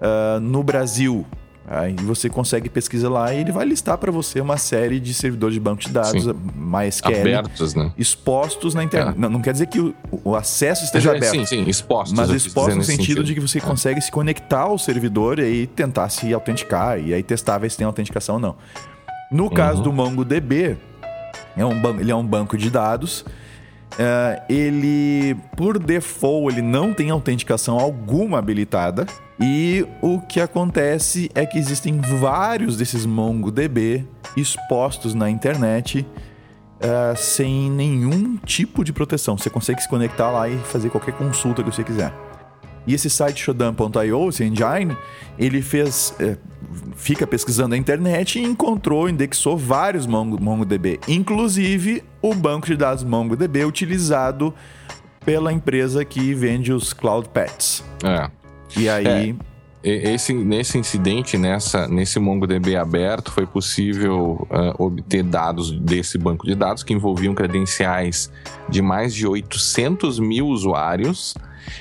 ah, 0.00 0.38
no 0.40 0.62
Brasil. 0.62 1.26
Aí 1.68 1.94
você 1.94 2.28
consegue 2.28 2.68
pesquisar 2.68 3.08
lá 3.08 3.32
e 3.32 3.40
ele 3.40 3.52
vai 3.52 3.64
listar 3.64 3.96
para 3.96 4.10
você 4.10 4.40
uma 4.40 4.56
série 4.56 4.98
de 4.98 5.14
servidores 5.14 5.54
de 5.54 5.60
banco 5.60 5.80
de 5.82 5.88
dados 5.90 6.24
Sim. 6.24 6.34
MySQL 6.56 7.20
Abertos, 7.20 7.74
né? 7.74 7.92
expostos 7.96 8.74
na 8.74 8.82
internet. 8.82 9.14
É. 9.16 9.20
Não, 9.20 9.28
não 9.30 9.40
quer 9.40 9.52
dizer 9.52 9.66
que 9.66 9.78
o, 9.78 9.94
o 10.24 10.34
acesso 10.34 10.84
esteja 10.84 11.10
aberto. 11.14 11.30
Sim, 11.32 11.46
sim, 11.46 11.62
expostos. 11.68 12.12
Mas 12.16 12.28
eu 12.28 12.34
quis 12.34 12.46
exposto 12.46 12.66
dizer 12.70 12.74
no 12.74 12.78
nesse 12.80 12.96
sentido, 12.96 13.22
de 13.22 13.34
que 13.34 13.38
É. 13.38 13.42
você 13.42 13.60
consegue 13.60 14.00
se 14.00 14.10
conectar 14.10 14.62
ao 14.62 14.78
servidor 14.78 15.38
e 15.38 15.42
aí 15.42 15.66
tentar 15.68 16.08
se 16.08 16.32
autenticar 16.34 16.98
e 16.98 17.14
aí 17.14 17.22
testar 17.22 17.58
ver 17.58 17.70
se 17.70 17.76
tem 17.76 17.86
autenticação 17.86 18.36
ou 18.36 18.40
não. 18.40 18.56
No 19.30 19.48
caso 19.48 19.78
Uhum. 19.78 19.82
do 19.84 19.92
MongoDB, 19.92 20.76
é 21.56 21.64
um 21.64 22.00
ele 22.00 22.10
é 22.10 22.16
um 22.16 22.26
banco 22.26 22.56
de 22.58 22.68
dados. 22.68 23.24
É, 23.98 24.42
ele, 24.48 25.36
por 25.56 25.78
default, 25.78 26.54
ele 26.54 26.62
não 26.62 26.92
tem 26.92 27.10
autenticação 27.10 27.78
alguma 27.78 28.38
habilitada. 28.38 29.06
E 29.40 29.86
o 30.02 30.20
que 30.20 30.40
acontece 30.40 31.30
é 31.34 31.46
que 31.46 31.58
existem 31.58 31.98
vários 31.98 32.76
desses 32.76 33.06
MongoDB 33.06 34.06
expostos 34.36 35.14
na 35.14 35.30
internet 35.30 36.06
ah, 36.82 37.14
sem 37.14 37.70
nenhum 37.70 38.36
tipo 38.38 38.82
de 38.82 38.92
proteção. 38.92 39.36
Você 39.36 39.50
consegue 39.50 39.82
se 39.82 39.88
conectar 39.88 40.30
lá 40.30 40.48
e 40.48 40.56
fazer 40.58 40.88
qualquer 40.88 41.12
consulta 41.12 41.62
que 41.62 41.70
você 41.70 41.84
quiser. 41.84 42.12
E 42.86 42.94
esse 42.94 43.10
site 43.10 43.42
shodan.io, 43.42 44.28
esse 44.28 44.42
engine, 44.44 44.96
ele 45.38 45.60
fez. 45.62 46.14
é, 46.18 46.36
fica 46.96 47.26
pesquisando 47.26 47.74
a 47.74 47.78
internet 47.78 48.38
e 48.38 48.42
encontrou, 48.44 49.08
indexou 49.08 49.56
vários 49.56 50.06
Mongo- 50.06 50.40
MongoDB, 50.42 51.00
inclusive 51.08 52.02
o 52.22 52.34
banco 52.34 52.66
de 52.66 52.76
dados 52.76 53.02
MongoDB 53.04 53.64
utilizado 53.64 54.54
pela 55.24 55.52
empresa 55.52 56.04
que 56.04 56.32
vende 56.34 56.72
os 56.72 56.92
Cloud 56.92 57.28
Pets. 57.30 57.84
É. 58.04 58.30
E 58.78 58.88
aí. 58.88 59.30
E- 59.30 59.49
Esse, 59.82 60.34
nesse 60.34 60.76
incidente, 60.76 61.38
nessa, 61.38 61.88
nesse 61.88 62.18
MongoDB 62.18 62.76
aberto, 62.76 63.32
foi 63.32 63.46
possível 63.46 64.46
ah, 64.50 64.74
obter 64.78 65.22
dados 65.22 65.70
desse 65.70 66.18
banco 66.18 66.46
de 66.46 66.54
dados 66.54 66.82
que 66.82 66.92
envolviam 66.92 67.34
credenciais 67.34 68.30
de 68.68 68.82
mais 68.82 69.14
de 69.14 69.26
800 69.26 70.18
mil 70.18 70.48
usuários 70.48 71.34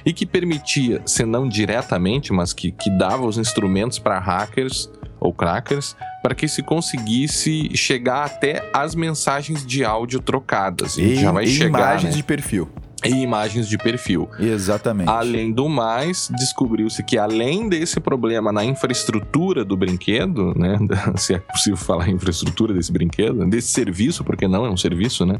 e 0.06 0.14
que 0.14 0.26
permitia, 0.26 1.02
se 1.06 1.26
não 1.26 1.47
diretamente, 1.47 2.32
mas 2.32 2.54
que, 2.54 2.72
que 2.72 2.89
dava 2.89 3.26
os 3.26 3.38
instrumentos 3.38 4.00
para 4.00 4.18
hackers 4.18 4.89
ou 5.20 5.34
crackers 5.34 5.95
para 6.22 6.34
que 6.34 6.47
se 6.47 6.64
conseguisse 6.64 7.76
chegar 7.76 8.26
até 8.26 8.70
as 8.74 8.95
mensagens 8.95 9.66
de 9.66 9.84
áudio 9.84 10.22
trocadas. 10.22 10.97
E, 10.97 11.16
já 11.16 11.32
vai 11.32 11.45
e 11.45 11.47
chegar 11.47 11.80
imagens 11.80 12.12
né? 12.12 12.18
de 12.18 12.24
perfil. 12.24 12.70
E 13.06 13.10
imagens 13.10 13.68
de 13.68 13.78
perfil. 13.78 14.30
Exatamente. 14.39 15.10
Além 15.10 15.52
do 15.52 15.70
mais, 15.70 16.30
descobriu-se 16.38 17.04
que 17.04 17.18
além 17.18 17.70
desse 17.70 18.00
problema 18.00 18.52
na 18.52 18.64
infraestrutura 18.64 19.64
do 19.64 19.78
brinquedo, 19.78 20.54
né, 20.56 20.78
se 21.16 21.34
é 21.34 21.39
possível 21.39 21.78
falar 21.78 22.10
infraestrutura 22.10 22.74
desse 22.74 22.91
brinquedo, 22.91 23.45
desse 23.47 23.70
serviço, 23.70 24.24
porque 24.24 24.47
não 24.47 24.66
é 24.66 24.70
um 24.70 24.78
serviço, 24.78 25.26
né, 25.26 25.39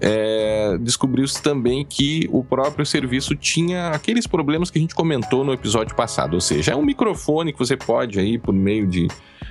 é, 0.00 0.78
descobriu-se 0.80 1.42
também 1.42 1.84
que 1.84 2.28
o 2.32 2.42
próprio 2.42 2.86
serviço 2.86 3.34
tinha 3.34 3.88
aqueles 3.88 4.26
problemas 4.26 4.70
que 4.70 4.78
a 4.78 4.80
gente 4.80 4.94
comentou 4.94 5.44
no 5.44 5.52
episódio 5.52 5.94
passado, 5.94 6.34
ou 6.34 6.40
seja, 6.40 6.72
é 6.72 6.76
um 6.76 6.84
microfone 6.84 7.52
que 7.52 7.58
você 7.58 7.76
pode 7.76 8.18
aí 8.18 8.38
por 8.38 8.54
meio 8.54 8.86
de, 8.86 9.08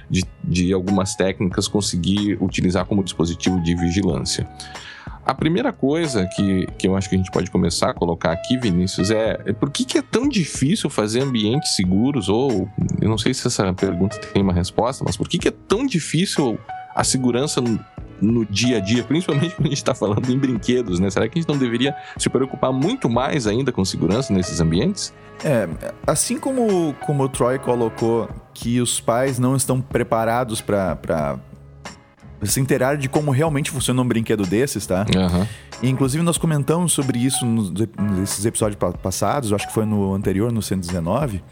de, 0.10 0.24
de 0.44 0.74
algumas 0.74 1.16
técnicas 1.16 1.68
conseguir 1.68 2.38
utilizar 2.42 2.86
como 2.86 3.04
dispositivo 3.04 3.62
de 3.62 3.76
vigilância. 3.76 4.48
A 5.32 5.34
primeira 5.34 5.72
coisa 5.72 6.28
que, 6.28 6.68
que 6.78 6.88
eu 6.88 6.96
acho 6.96 7.10
que 7.10 7.16
a 7.16 7.18
gente 7.18 7.32
pode 7.32 7.50
começar 7.50 7.92
a 7.92 7.94
colocar 7.94 8.32
aqui, 8.32 8.58
Vinícius, 8.58 9.10
é, 9.12 9.40
é 9.46 9.54
por 9.54 9.70
que, 9.70 9.86
que 9.86 9.98
é 9.98 10.02
tão 10.02 10.28
difícil 10.28 10.90
fazer 10.90 11.22
ambientes 11.22 11.76
seguros? 11.76 12.28
Ou, 12.28 12.70
eu 13.02 13.10
não 13.10 13.18
sei 13.18 13.34
se 13.34 13.48
essa 13.48 13.74
pergunta 13.74 14.18
tem 14.18 14.42
uma 14.44 14.54
resposta, 14.54 15.04
mas 15.06 15.16
por 15.16 15.30
que, 15.30 15.38
que 15.38 15.48
é 15.48 15.52
tão 15.52 15.86
difícil 15.86 16.60
a 16.94 17.04
segurança 17.06 17.62
no, 17.62 17.80
no 18.22 18.46
dia 18.46 18.78
a 18.78 18.80
dia, 18.82 19.04
principalmente 19.04 19.56
quando 19.56 19.68
a 19.68 19.70
gente 19.70 19.78
está 19.78 19.96
falando 19.96 20.30
em 20.30 20.38
brinquedos, 20.38 21.00
né? 21.00 21.10
Será 21.10 21.30
que 21.30 21.40
a 21.40 21.42
gente 21.42 21.50
não 21.50 21.58
deveria 21.58 21.96
se 22.18 22.30
preocupar 22.30 22.74
muito 22.74 23.10
mais 23.10 23.48
ainda 23.48 23.72
com 23.72 23.86
segurança 23.86 24.34
nesses 24.34 24.60
ambientes? 24.60 25.14
É, 25.46 25.68
assim 26.06 26.38
como, 26.38 26.94
como 27.06 27.24
o 27.24 27.30
Troy 27.30 27.58
colocou 27.58 28.30
que 28.54 28.82
os 28.82 29.00
pais 29.00 29.40
não 29.40 29.56
estão 29.56 29.80
preparados 29.80 30.60
para 30.62 31.40
se 32.44 32.60
inteirar 32.60 32.98
de 32.98 33.08
como 33.08 33.32
realmente 33.32 33.70
funciona 33.70 34.02
um 34.02 34.08
brinquedo 34.08 34.46
desses, 34.46 34.86
tá? 34.86 35.06
Uhum. 35.16 35.48
E, 35.82 35.90
inclusive, 35.90 36.24
nós 36.24 36.38
comentamos 36.38 36.94
sobre 36.94 37.20
isso 37.20 37.46
nos, 37.46 37.72
nesses 38.18 38.46
episódios 38.46 38.80
passados, 39.02 39.54
acho 39.54 39.68
que 39.68 39.74
foi 39.74 39.86
no 39.86 40.14
anterior, 40.14 40.52
no 40.52 40.62
119, 40.62 41.44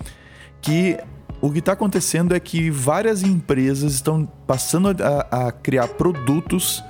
que 0.62 0.98
o 1.42 1.52
que 1.52 1.60
está 1.60 1.72
acontecendo 1.72 2.36
é 2.36 2.40
que 2.40 2.70
várias 2.70 3.24
empresas 3.24 3.94
estão 3.94 4.26
passando 4.46 4.90
a, 4.90 5.48
a, 5.48 5.52
criar 5.52 5.88
produtos 5.88 6.84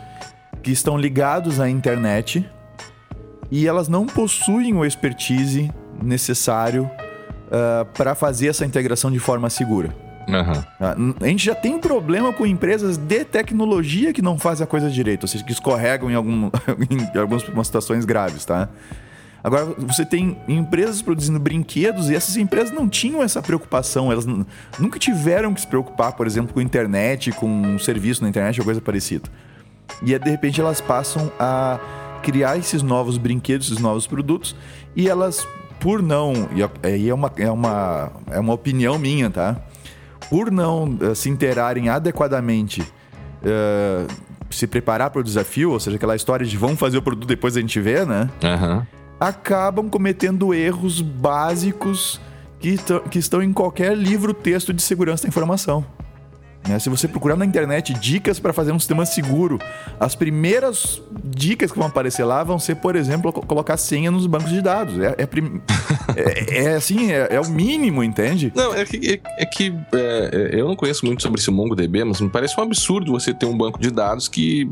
que 0.63 0.71
estão 0.71 0.97
ligados 0.97 1.59
à 1.59 1.69
internet 1.69 2.49
e 3.51 3.67
elas 3.67 3.87
não 3.87 4.05
possuem 4.05 4.73
o 4.73 4.85
expertise 4.85 5.71
necessário 6.01 6.85
uh, 6.85 7.85
para 7.95 8.15
fazer 8.15 8.47
essa 8.47 8.65
integração 8.65 9.11
de 9.11 9.19
forma 9.19 9.49
segura. 9.49 10.09
Uhum. 10.30 11.15
A 11.19 11.27
gente 11.27 11.45
já 11.45 11.55
tem 11.55 11.80
problema 11.80 12.32
com 12.32 12.45
empresas 12.45 12.97
de 12.97 13.25
tecnologia 13.25 14.13
que 14.13 14.21
não 14.21 14.38
fazem 14.38 14.63
a 14.63 14.67
coisa 14.67 14.89
direito, 14.89 15.23
ou 15.23 15.27
seja, 15.27 15.43
que 15.43 15.51
escorregam 15.51 16.09
em, 16.09 16.15
algum, 16.15 16.49
em 16.89 17.17
algumas 17.17 17.67
situações 17.67 18.05
graves, 18.05 18.45
tá? 18.45 18.69
Agora, 19.43 19.65
você 19.77 20.05
tem 20.05 20.38
empresas 20.47 21.01
produzindo 21.01 21.39
brinquedos 21.39 22.09
e 22.09 22.15
essas 22.15 22.36
empresas 22.36 22.73
não 22.73 22.89
tinham 22.89 23.23
essa 23.23 23.41
preocupação, 23.41 24.11
elas 24.11 24.25
nunca 24.25 24.99
tiveram 24.99 25.53
que 25.53 25.61
se 25.61 25.67
preocupar, 25.67 26.13
por 26.13 26.27
exemplo, 26.27 26.53
com 26.53 26.61
internet, 26.61 27.32
com 27.32 27.47
um 27.47 27.80
serviço 27.80 28.21
na 28.21 28.30
internet 28.30 28.59
ou 28.59 28.65
coisa 28.65 28.82
parecida. 28.82 29.30
E 30.03 30.17
de 30.17 30.30
repente 30.30 30.59
elas 30.59 30.82
passam 30.82 31.32
a 31.39 31.80
criar 32.21 32.57
esses 32.57 32.82
novos 32.82 33.17
brinquedos, 33.17 33.67
esses 33.67 33.82
novos 33.82 34.05
produtos, 34.05 34.55
e 34.95 35.07
elas, 35.07 35.47
por 35.80 36.01
não. 36.01 36.34
E 36.53 36.88
aí 36.88 37.09
é 37.09 37.13
uma, 37.13 37.32
é, 37.38 37.49
uma, 37.49 38.11
é 38.30 38.39
uma 38.39 38.53
opinião 38.53 38.99
minha, 38.99 39.30
tá? 39.30 39.55
Por 40.30 40.51
não 40.51 40.86
uh, 40.86 41.15
se 41.15 41.30
interarem 41.30 41.89
adequadamente. 41.89 42.82
Uh, 42.82 44.07
se 44.49 44.65
preparar 44.65 45.11
para 45.11 45.21
o 45.21 45.23
desafio, 45.23 45.71
ou 45.71 45.80
seja, 45.80 45.95
aquela 45.95 46.15
história 46.15 46.45
de 46.45 46.57
vamos 46.57 46.80
fazer 46.80 46.97
o 46.97 47.01
produto 47.01 47.27
depois 47.27 47.55
a 47.55 47.61
gente 47.61 47.80
vê, 47.80 48.03
né? 48.03 48.30
Uhum 48.43 48.84
acabam 49.19 49.89
cometendo 49.89 50.53
erros 50.53 51.01
básicos 51.01 52.21
que, 52.59 52.77
que 53.09 53.19
estão 53.19 53.43
em 53.43 53.51
qualquer 53.51 53.95
livro 53.95 54.34
texto 54.34 54.73
de 54.73 54.82
segurança 54.82 55.23
da 55.23 55.30
informação. 55.30 55.86
Né? 56.68 56.78
Se 56.78 56.89
você 56.89 57.07
procurar 57.07 57.36
na 57.36 57.45
internet 57.45 57.93
dicas 57.93 58.39
para 58.39 58.53
fazer 58.53 58.72
um 58.72 58.80
sistema 58.80 59.05
seguro, 59.05 59.60
as 59.99 60.16
primeiras 60.16 61.01
dicas 61.24 61.72
que 61.72 61.78
vão 61.78 61.88
aparecer 61.88 62.24
lá 62.24 62.43
vão 62.43 62.60
ser, 62.60 62.76
por 62.76 62.95
exemplo, 62.95 63.32
colocar 63.32 63.78
senha 63.78 64.12
nos 64.12 64.28
bancos 64.28 64.51
de 64.51 64.62
dados. 64.62 64.99
É, 64.99 65.16
é, 65.18 65.26
prim... 65.26 65.62
é, 66.16 66.66
é 66.66 66.76
assim, 66.76 67.12
é, 67.12 67.28
é, 67.32 67.39
o 67.39 67.49
mínimo, 67.49 68.03
entende? 68.03 68.51
Não, 68.55 68.74
é 68.74 68.86
que, 68.86 69.22
é, 69.26 69.43
é 69.43 69.45
que 69.45 69.74
é, 69.93 70.49
eu 70.53 70.68
não 70.68 70.76
conheço 70.76 71.05
muito 71.05 71.22
sobre 71.22 71.39
esse 71.39 71.49
MongoDB, 71.49 72.03
mas 72.03 72.22
me 72.22 72.30
parece 72.30 72.60
um 72.60 72.64
absurdo 72.64 73.12
você 73.12 73.34
ter 73.34 73.45
um 73.45 73.57
banco 73.57 73.80
de 73.80 73.89
dados 73.89 74.28
que, 74.28 74.70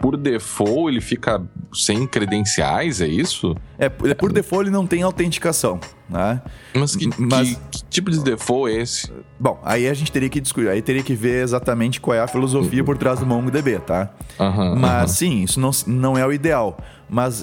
por 0.00 0.16
default, 0.16 0.88
ele 0.88 1.00
fica 1.00 1.42
sem 1.72 2.06
credenciais, 2.06 3.00
é 3.00 3.06
isso? 3.06 3.56
É, 3.78 3.88
por 3.88 4.32
default 4.32 4.64
ele 4.64 4.70
não 4.70 4.86
tem 4.86 5.02
autenticação. 5.02 5.80
Né? 6.08 6.40
Mas, 6.74 6.94
que, 6.94 7.08
Mas 7.18 7.48
que, 7.48 7.56
que, 7.70 7.84
tipo 7.84 8.10
de 8.10 8.22
default 8.22 8.70
é 8.70 8.82
esse? 8.82 9.10
Bom, 9.40 9.58
aí 9.64 9.88
a 9.88 9.94
gente 9.94 10.12
teria 10.12 10.28
que 10.28 10.40
discutir, 10.40 10.68
aí 10.68 10.82
teria 10.82 11.02
que 11.02 11.14
ver 11.14 11.42
exatamente 11.42 12.00
qual 12.00 12.14
é 12.14 12.20
a 12.20 12.26
filosofia 12.26 12.80
uhum. 12.80 12.86
por 12.86 12.98
trás 12.98 13.18
do 13.18 13.26
MongoDB, 13.26 13.78
tá? 13.80 14.10
Uhum, 14.38 14.76
Mas 14.76 15.10
uhum. 15.10 15.16
sim, 15.16 15.42
isso 15.42 15.58
não, 15.58 15.70
não 15.86 16.18
é 16.18 16.26
o 16.26 16.32
ideal. 16.32 16.78
Mas 17.08 17.42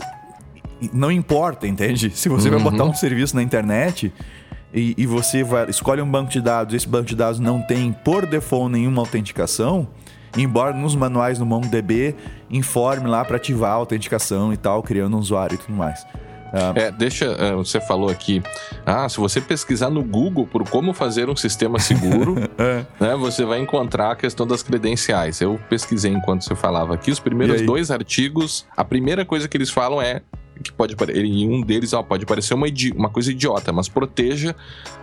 não 0.94 1.12
importa, 1.12 1.68
entende? 1.68 2.12
Se 2.16 2.30
você 2.30 2.50
vai 2.50 2.60
botar 2.60 2.84
um 2.84 2.94
serviço 2.94 3.36
na 3.36 3.44
internet 3.44 4.14
e, 4.74 4.96
e 4.98 5.06
você 5.06 5.44
vai, 5.44 5.70
escolhe 5.70 6.02
um 6.02 6.10
banco 6.10 6.32
de 6.32 6.42
dados, 6.42 6.74
esse 6.74 6.88
banco 6.88 7.06
de 7.06 7.16
dados 7.16 7.40
não 7.40 7.62
tem 7.62 7.92
por 7.92 8.26
default 8.26 8.72
nenhuma 8.72 9.02
autenticação, 9.02 9.88
embora 10.38 10.74
nos 10.74 10.96
manuais 10.96 11.38
do 11.38 11.46
MongoDB 11.46 12.16
informe 12.50 13.08
lá 13.08 13.24
para 13.24 13.38
ativar 13.38 13.72
a 13.72 13.76
autenticação 13.76 14.54
e 14.54 14.58
tal, 14.58 14.84
criando 14.84 15.16
um 15.16 15.20
usuário 15.20 15.56
e 15.56 15.58
tudo 15.58 15.74
mais. 15.74 16.06
Ah. 16.54 16.74
É, 16.76 16.92
deixa. 16.92 17.26
É, 17.26 17.54
você 17.54 17.80
falou 17.80 18.10
aqui. 18.10 18.44
Ah, 18.86 19.08
se 19.08 19.18
você 19.18 19.40
pesquisar 19.40 19.90
no 19.90 20.04
Google 20.04 20.46
por 20.46 20.68
como 20.70 20.94
fazer 20.94 21.30
um 21.30 21.36
sistema 21.36 21.80
seguro, 21.80 22.36
é. 22.60 22.86
né, 23.00 23.16
você 23.16 23.46
vai 23.46 23.60
encontrar 23.60 24.12
a 24.12 24.16
questão 24.16 24.46
das 24.46 24.62
credenciais. 24.62 25.40
Eu 25.40 25.60
pesquisei 25.70 26.12
enquanto 26.12 26.44
você 26.44 26.56
falava 26.56 26.94
aqui. 26.94 27.10
Os 27.10 27.20
primeiros 27.20 27.62
dois 27.62 27.90
artigos, 27.90 28.66
a 28.76 28.84
primeira 28.84 29.24
coisa 29.24 29.48
que 29.48 29.56
eles 29.56 29.70
falam 29.70 30.02
é 30.02 30.22
que 30.64 30.72
pode 30.72 30.96
em 31.14 31.50
um 31.50 31.62
deles 31.62 31.94
ó, 31.94 32.04
pode 32.04 32.26
parecer 32.26 32.54
uma, 32.54 32.68
uma 32.96 33.10
coisa 33.10 33.32
idiota, 33.32 33.72
mas 33.72 33.88
proteja 33.88 34.56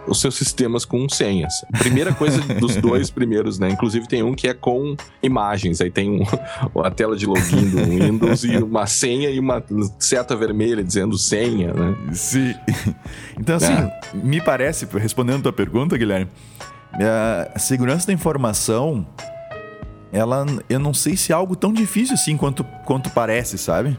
os 0.06 0.20
seus 0.20 0.34
sistemas 0.36 0.84
com 0.84 1.08
senhas. 1.08 1.52
Primeira 1.78 2.14
coisa 2.14 2.40
dos 2.54 2.76
dois 2.76 3.10
primeiros, 3.10 3.58
né? 3.58 3.68
Inclusive 3.68 4.06
tem 4.06 4.22
um 4.22 4.34
que 4.34 4.48
é 4.48 4.54
com 4.54 4.96
imagens. 5.22 5.80
Aí 5.80 5.90
tem 5.90 6.10
um, 6.10 6.22
a 6.82 6.90
tela 6.90 7.16
de 7.16 7.26
login 7.26 7.70
do 7.70 7.84
Windows 7.84 8.44
e 8.44 8.56
uma 8.58 8.86
senha 8.86 9.30
e 9.30 9.38
uma 9.38 9.62
seta 9.98 10.36
vermelha 10.36 10.82
dizendo 10.82 11.18
senha, 11.18 11.72
né? 11.72 11.96
Sim. 12.12 12.54
Então, 13.38 13.56
assim, 13.56 13.72
é. 13.72 14.00
me 14.14 14.40
parece, 14.40 14.86
respondendo 14.96 15.38
a 15.38 15.42
tua 15.42 15.52
pergunta, 15.52 15.96
Guilherme, 15.96 16.28
a 17.54 17.58
segurança 17.58 18.06
da 18.06 18.12
informação, 18.12 19.06
ela, 20.12 20.44
eu 20.68 20.78
não 20.78 20.92
sei 20.92 21.16
se 21.16 21.32
é 21.32 21.34
algo 21.34 21.54
tão 21.54 21.72
difícil 21.72 22.14
assim 22.14 22.36
quanto, 22.36 22.64
quanto 22.84 23.10
parece, 23.10 23.56
sabe? 23.58 23.96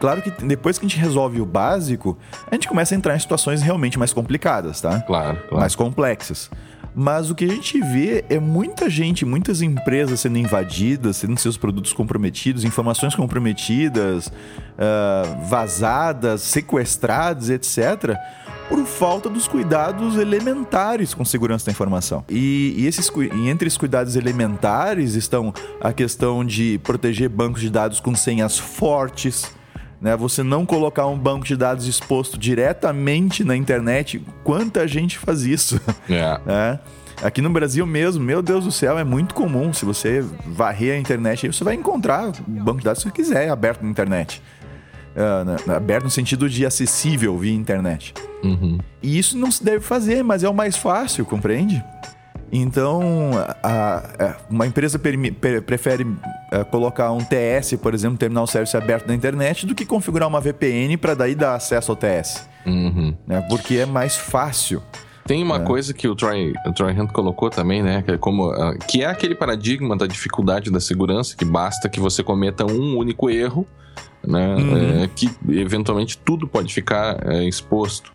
Claro 0.00 0.22
que 0.22 0.30
depois 0.30 0.78
que 0.78 0.86
a 0.86 0.88
gente 0.88 0.98
resolve 0.98 1.40
o 1.40 1.46
básico, 1.46 2.16
a 2.50 2.54
gente 2.54 2.68
começa 2.68 2.94
a 2.94 2.96
entrar 2.96 3.16
em 3.16 3.18
situações 3.18 3.62
realmente 3.62 3.98
mais 3.98 4.12
complicadas, 4.12 4.80
tá? 4.80 5.00
Claro, 5.00 5.38
claro. 5.48 5.58
Mais 5.58 5.74
complexas. 5.74 6.50
Mas 6.94 7.30
o 7.30 7.34
que 7.34 7.44
a 7.44 7.48
gente 7.48 7.80
vê 7.80 8.24
é 8.28 8.40
muita 8.40 8.90
gente, 8.90 9.24
muitas 9.24 9.62
empresas 9.62 10.20
sendo 10.20 10.38
invadidas, 10.38 11.20
tendo 11.20 11.38
seus 11.38 11.56
produtos 11.56 11.92
comprometidos, 11.92 12.64
informações 12.64 13.14
comprometidas, 13.14 14.26
uh, 14.28 15.46
vazadas, 15.48 16.42
sequestradas, 16.42 17.50
etc., 17.50 18.16
por 18.68 18.84
falta 18.84 19.30
dos 19.30 19.48
cuidados 19.48 20.16
elementares 20.16 21.14
com 21.14 21.24
segurança 21.24 21.66
da 21.66 21.72
informação. 21.72 22.24
E, 22.28 22.74
e, 22.76 22.86
esses, 22.86 23.10
e 23.16 23.48
entre 23.48 23.66
esses 23.66 23.78
cuidados 23.78 24.14
elementares 24.14 25.14
estão 25.14 25.54
a 25.80 25.92
questão 25.92 26.44
de 26.44 26.78
proteger 26.82 27.28
bancos 27.28 27.62
de 27.62 27.70
dados 27.70 27.98
com 27.98 28.14
senhas 28.14 28.58
fortes, 28.58 29.50
né? 30.00 30.16
Você 30.16 30.42
não 30.42 30.64
colocar 30.64 31.06
um 31.06 31.18
banco 31.18 31.44
de 31.44 31.56
dados 31.56 31.86
exposto 31.86 32.38
diretamente 32.38 33.44
na 33.44 33.56
internet, 33.56 34.22
quanta 34.44 34.86
gente 34.86 35.18
faz 35.18 35.42
isso? 35.42 35.80
É. 36.08 36.40
Né? 36.46 36.80
Aqui 37.22 37.42
no 37.42 37.50
Brasil 37.50 37.84
mesmo, 37.84 38.22
meu 38.22 38.40
Deus 38.40 38.64
do 38.64 38.72
céu, 38.72 38.98
é 38.98 39.04
muito 39.04 39.34
comum. 39.34 39.72
Se 39.72 39.84
você 39.84 40.24
varrer 40.46 40.94
a 40.94 40.98
internet, 40.98 41.48
você 41.48 41.64
vai 41.64 41.74
encontrar 41.74 42.28
o 42.28 42.50
banco 42.50 42.78
de 42.78 42.84
dados 42.84 43.02
que 43.02 43.10
você 43.10 43.14
quiser 43.14 43.50
aberto 43.50 43.82
na 43.82 43.90
internet. 43.90 44.40
Uh, 45.16 45.72
aberto 45.72 46.04
no 46.04 46.10
sentido 46.10 46.48
de 46.48 46.64
acessível 46.64 47.36
via 47.36 47.52
internet. 47.52 48.14
Uhum. 48.42 48.78
E 49.02 49.18
isso 49.18 49.36
não 49.36 49.50
se 49.50 49.64
deve 49.64 49.80
fazer, 49.80 50.22
mas 50.22 50.44
é 50.44 50.48
o 50.48 50.54
mais 50.54 50.76
fácil, 50.76 51.26
compreende? 51.26 51.82
Então, 52.50 53.30
a, 53.62 53.96
a, 54.18 54.36
uma 54.48 54.66
empresa 54.66 54.98
prefere 54.98 56.06
a, 56.50 56.58
é, 56.58 56.64
colocar 56.64 57.12
um 57.12 57.18
TS, 57.18 57.74
por 57.80 57.94
exemplo, 57.94 58.16
terminal 58.16 58.46
service 58.46 58.76
aberto 58.76 59.06
na 59.06 59.14
internet, 59.14 59.66
do 59.66 59.74
que 59.74 59.84
configurar 59.84 60.28
uma 60.28 60.40
VPN 60.40 60.96
para 60.96 61.14
daí 61.14 61.34
dar 61.34 61.54
acesso 61.54 61.92
ao 61.92 61.96
TS. 61.96 62.48
Uhum. 62.66 63.14
Né? 63.26 63.44
Porque 63.48 63.76
é 63.76 63.86
mais 63.86 64.16
fácil. 64.16 64.82
Tem 65.26 65.42
uma 65.42 65.56
é. 65.56 65.60
coisa 65.60 65.92
que 65.92 66.08
o 66.08 66.16
Troy, 66.16 66.54
o 66.66 66.72
Troy 66.72 66.98
Hunt 66.98 67.12
colocou 67.12 67.50
também, 67.50 67.82
né? 67.82 68.00
Que 68.00 68.12
é, 68.12 68.16
como, 68.16 68.50
que 68.88 69.02
é 69.02 69.06
aquele 69.06 69.34
paradigma 69.34 69.94
da 69.94 70.06
dificuldade 70.06 70.70
da 70.70 70.80
segurança, 70.80 71.36
que 71.36 71.44
basta 71.44 71.86
que 71.86 72.00
você 72.00 72.22
cometa 72.24 72.64
um 72.64 72.96
único 72.96 73.28
erro, 73.28 73.66
né? 74.26 74.54
Uhum. 74.54 75.02
É, 75.02 75.10
que 75.14 75.30
eventualmente 75.50 76.16
tudo 76.16 76.48
pode 76.48 76.72
ficar 76.72 77.18
é, 77.26 77.44
exposto. 77.44 78.10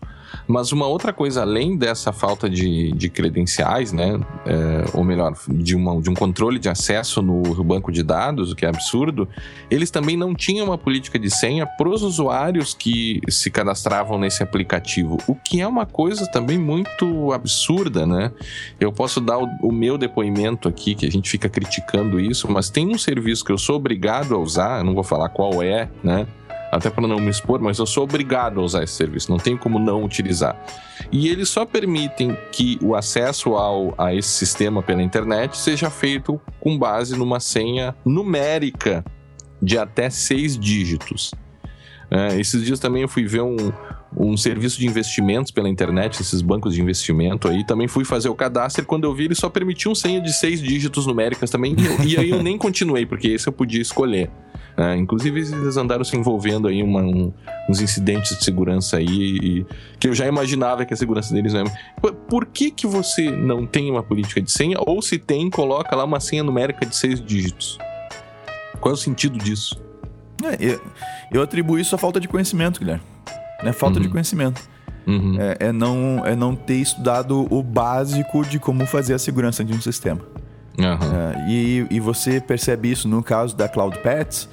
Mas 0.46 0.72
uma 0.72 0.86
outra 0.86 1.12
coisa, 1.12 1.42
além 1.42 1.76
dessa 1.76 2.12
falta 2.12 2.48
de, 2.48 2.92
de 2.92 3.08
credenciais, 3.08 3.92
né? 3.92 4.20
É, 4.46 4.84
ou 4.94 5.04
melhor, 5.04 5.34
de, 5.48 5.74
uma, 5.74 6.00
de 6.00 6.10
um 6.10 6.14
controle 6.14 6.58
de 6.58 6.68
acesso 6.68 7.22
no 7.22 7.42
banco 7.64 7.90
de 7.90 8.02
dados, 8.02 8.52
o 8.52 8.56
que 8.56 8.64
é 8.64 8.68
absurdo, 8.68 9.28
eles 9.70 9.90
também 9.90 10.16
não 10.16 10.34
tinham 10.34 10.66
uma 10.66 10.78
política 10.78 11.18
de 11.18 11.30
senha 11.30 11.66
para 11.66 11.88
os 11.88 12.02
usuários 12.02 12.74
que 12.74 13.20
se 13.28 13.50
cadastravam 13.50 14.18
nesse 14.18 14.42
aplicativo, 14.42 15.18
o 15.26 15.34
que 15.34 15.60
é 15.60 15.66
uma 15.66 15.86
coisa 15.86 16.26
também 16.26 16.58
muito 16.58 17.32
absurda, 17.32 18.06
né? 18.06 18.32
Eu 18.78 18.92
posso 18.92 19.20
dar 19.20 19.38
o, 19.38 19.48
o 19.62 19.72
meu 19.72 19.96
depoimento 19.96 20.68
aqui, 20.68 20.94
que 20.94 21.06
a 21.06 21.10
gente 21.10 21.28
fica 21.30 21.48
criticando 21.48 22.20
isso, 22.20 22.50
mas 22.50 22.70
tem 22.70 22.88
um 22.88 22.98
serviço 22.98 23.44
que 23.44 23.52
eu 23.52 23.58
sou 23.58 23.76
obrigado 23.76 24.34
a 24.34 24.38
usar, 24.38 24.84
não 24.84 24.94
vou 24.94 25.04
falar 25.04 25.28
qual 25.28 25.62
é, 25.62 25.88
né? 26.02 26.26
Até 26.74 26.90
para 26.90 27.06
não 27.06 27.18
me 27.18 27.30
expor, 27.30 27.60
mas 27.60 27.78
eu 27.78 27.86
sou 27.86 28.02
obrigado 28.02 28.60
a 28.60 28.62
usar 28.62 28.82
esse 28.82 28.94
serviço, 28.94 29.30
não 29.30 29.38
tem 29.38 29.56
como 29.56 29.78
não 29.78 30.02
utilizar. 30.02 30.60
E 31.12 31.28
eles 31.28 31.48
só 31.48 31.64
permitem 31.64 32.36
que 32.50 32.78
o 32.82 32.96
acesso 32.96 33.54
ao, 33.54 33.94
a 33.96 34.12
esse 34.12 34.28
sistema 34.28 34.82
pela 34.82 35.02
internet 35.02 35.56
seja 35.56 35.88
feito 35.88 36.40
com 36.58 36.76
base 36.76 37.16
numa 37.16 37.38
senha 37.38 37.94
numérica 38.04 39.04
de 39.62 39.78
até 39.78 40.10
seis 40.10 40.58
dígitos. 40.58 41.32
É, 42.10 42.38
esses 42.38 42.64
dias 42.64 42.80
também 42.80 43.02
eu 43.02 43.08
fui 43.08 43.24
ver 43.24 43.42
um, 43.42 43.72
um 44.16 44.36
serviço 44.36 44.78
de 44.78 44.86
investimentos 44.86 45.50
pela 45.50 45.68
internet, 45.68 46.20
esses 46.20 46.40
bancos 46.40 46.74
de 46.74 46.80
investimento 46.80 47.48
aí. 47.48 47.64
Também 47.64 47.88
fui 47.88 48.04
fazer 48.04 48.28
o 48.28 48.34
cadastro 48.34 48.84
quando 48.84 49.04
eu 49.04 49.14
vi, 49.14 49.24
ele 49.24 49.34
só 49.34 49.48
permitia 49.48 49.94
senha 49.94 50.20
de 50.20 50.32
seis 50.32 50.60
dígitos 50.60 51.06
numéricas 51.06 51.50
também. 51.50 51.74
E, 52.04 52.14
e 52.14 52.16
aí 52.16 52.30
eu 52.30 52.42
nem 52.42 52.56
continuei, 52.56 53.06
porque 53.06 53.28
esse 53.28 53.46
eu 53.48 53.52
podia 53.52 53.80
escolher. 53.80 54.30
É, 54.76 54.96
inclusive, 54.96 55.40
eles 55.40 55.76
andaram 55.76 56.02
se 56.02 56.16
envolvendo 56.16 56.66
aí 56.66 56.82
uma, 56.82 57.00
um, 57.00 57.32
uns 57.68 57.80
incidentes 57.80 58.36
de 58.36 58.44
segurança 58.44 58.96
aí, 58.96 59.06
e, 59.06 59.66
que 60.00 60.08
eu 60.08 60.14
já 60.14 60.26
imaginava 60.26 60.84
que 60.84 60.92
a 60.92 60.96
segurança 60.96 61.32
deles 61.32 61.52
não 61.52 61.60
é. 61.60 61.64
Por, 62.00 62.12
por, 62.14 62.46
que, 62.46 62.70
que 62.70 62.86
você 62.86 63.30
não 63.30 63.66
tem 63.66 63.90
uma 63.90 64.02
política 64.02 64.40
de 64.40 64.50
senha? 64.50 64.76
Ou 64.80 65.00
se 65.00 65.16
tem, 65.16 65.48
coloca 65.48 65.94
lá 65.94 66.04
uma 66.04 66.18
senha 66.18 66.42
numérica 66.42 66.84
de 66.84 66.96
seis 66.96 67.24
dígitos? 67.24 67.78
Qual 68.80 68.92
é 68.92 68.94
o 68.94 68.98
sentido 68.98 69.38
disso? 69.38 69.80
É, 70.42 70.56
eu, 70.60 70.80
eu, 71.30 71.42
atribuo 71.42 71.78
isso 71.78 71.94
à 71.94 71.98
falta 71.98 72.18
de 72.18 72.26
conhecimento, 72.26 72.80
Guilherme. 72.80 73.13
É 73.64 73.72
falta 73.72 73.96
uhum. 73.96 74.02
de 74.02 74.08
conhecimento. 74.08 74.62
Uhum. 75.06 75.36
É, 75.38 75.68
é, 75.68 75.72
não, 75.72 76.22
é 76.24 76.34
não 76.34 76.54
ter 76.54 76.76
estudado 76.76 77.46
o 77.50 77.62
básico 77.62 78.44
de 78.44 78.58
como 78.58 78.86
fazer 78.86 79.14
a 79.14 79.18
segurança 79.18 79.64
de 79.64 79.72
um 79.72 79.80
sistema. 79.80 80.20
Uhum. 80.76 81.48
e, 81.48 81.86
e 81.88 82.00
você 82.00 82.40
percebe 82.40 82.90
isso 82.90 83.06
no 83.06 83.22
caso 83.22 83.56
da 83.56 83.68
Cloud 83.68 83.96
Pets 84.00 84.48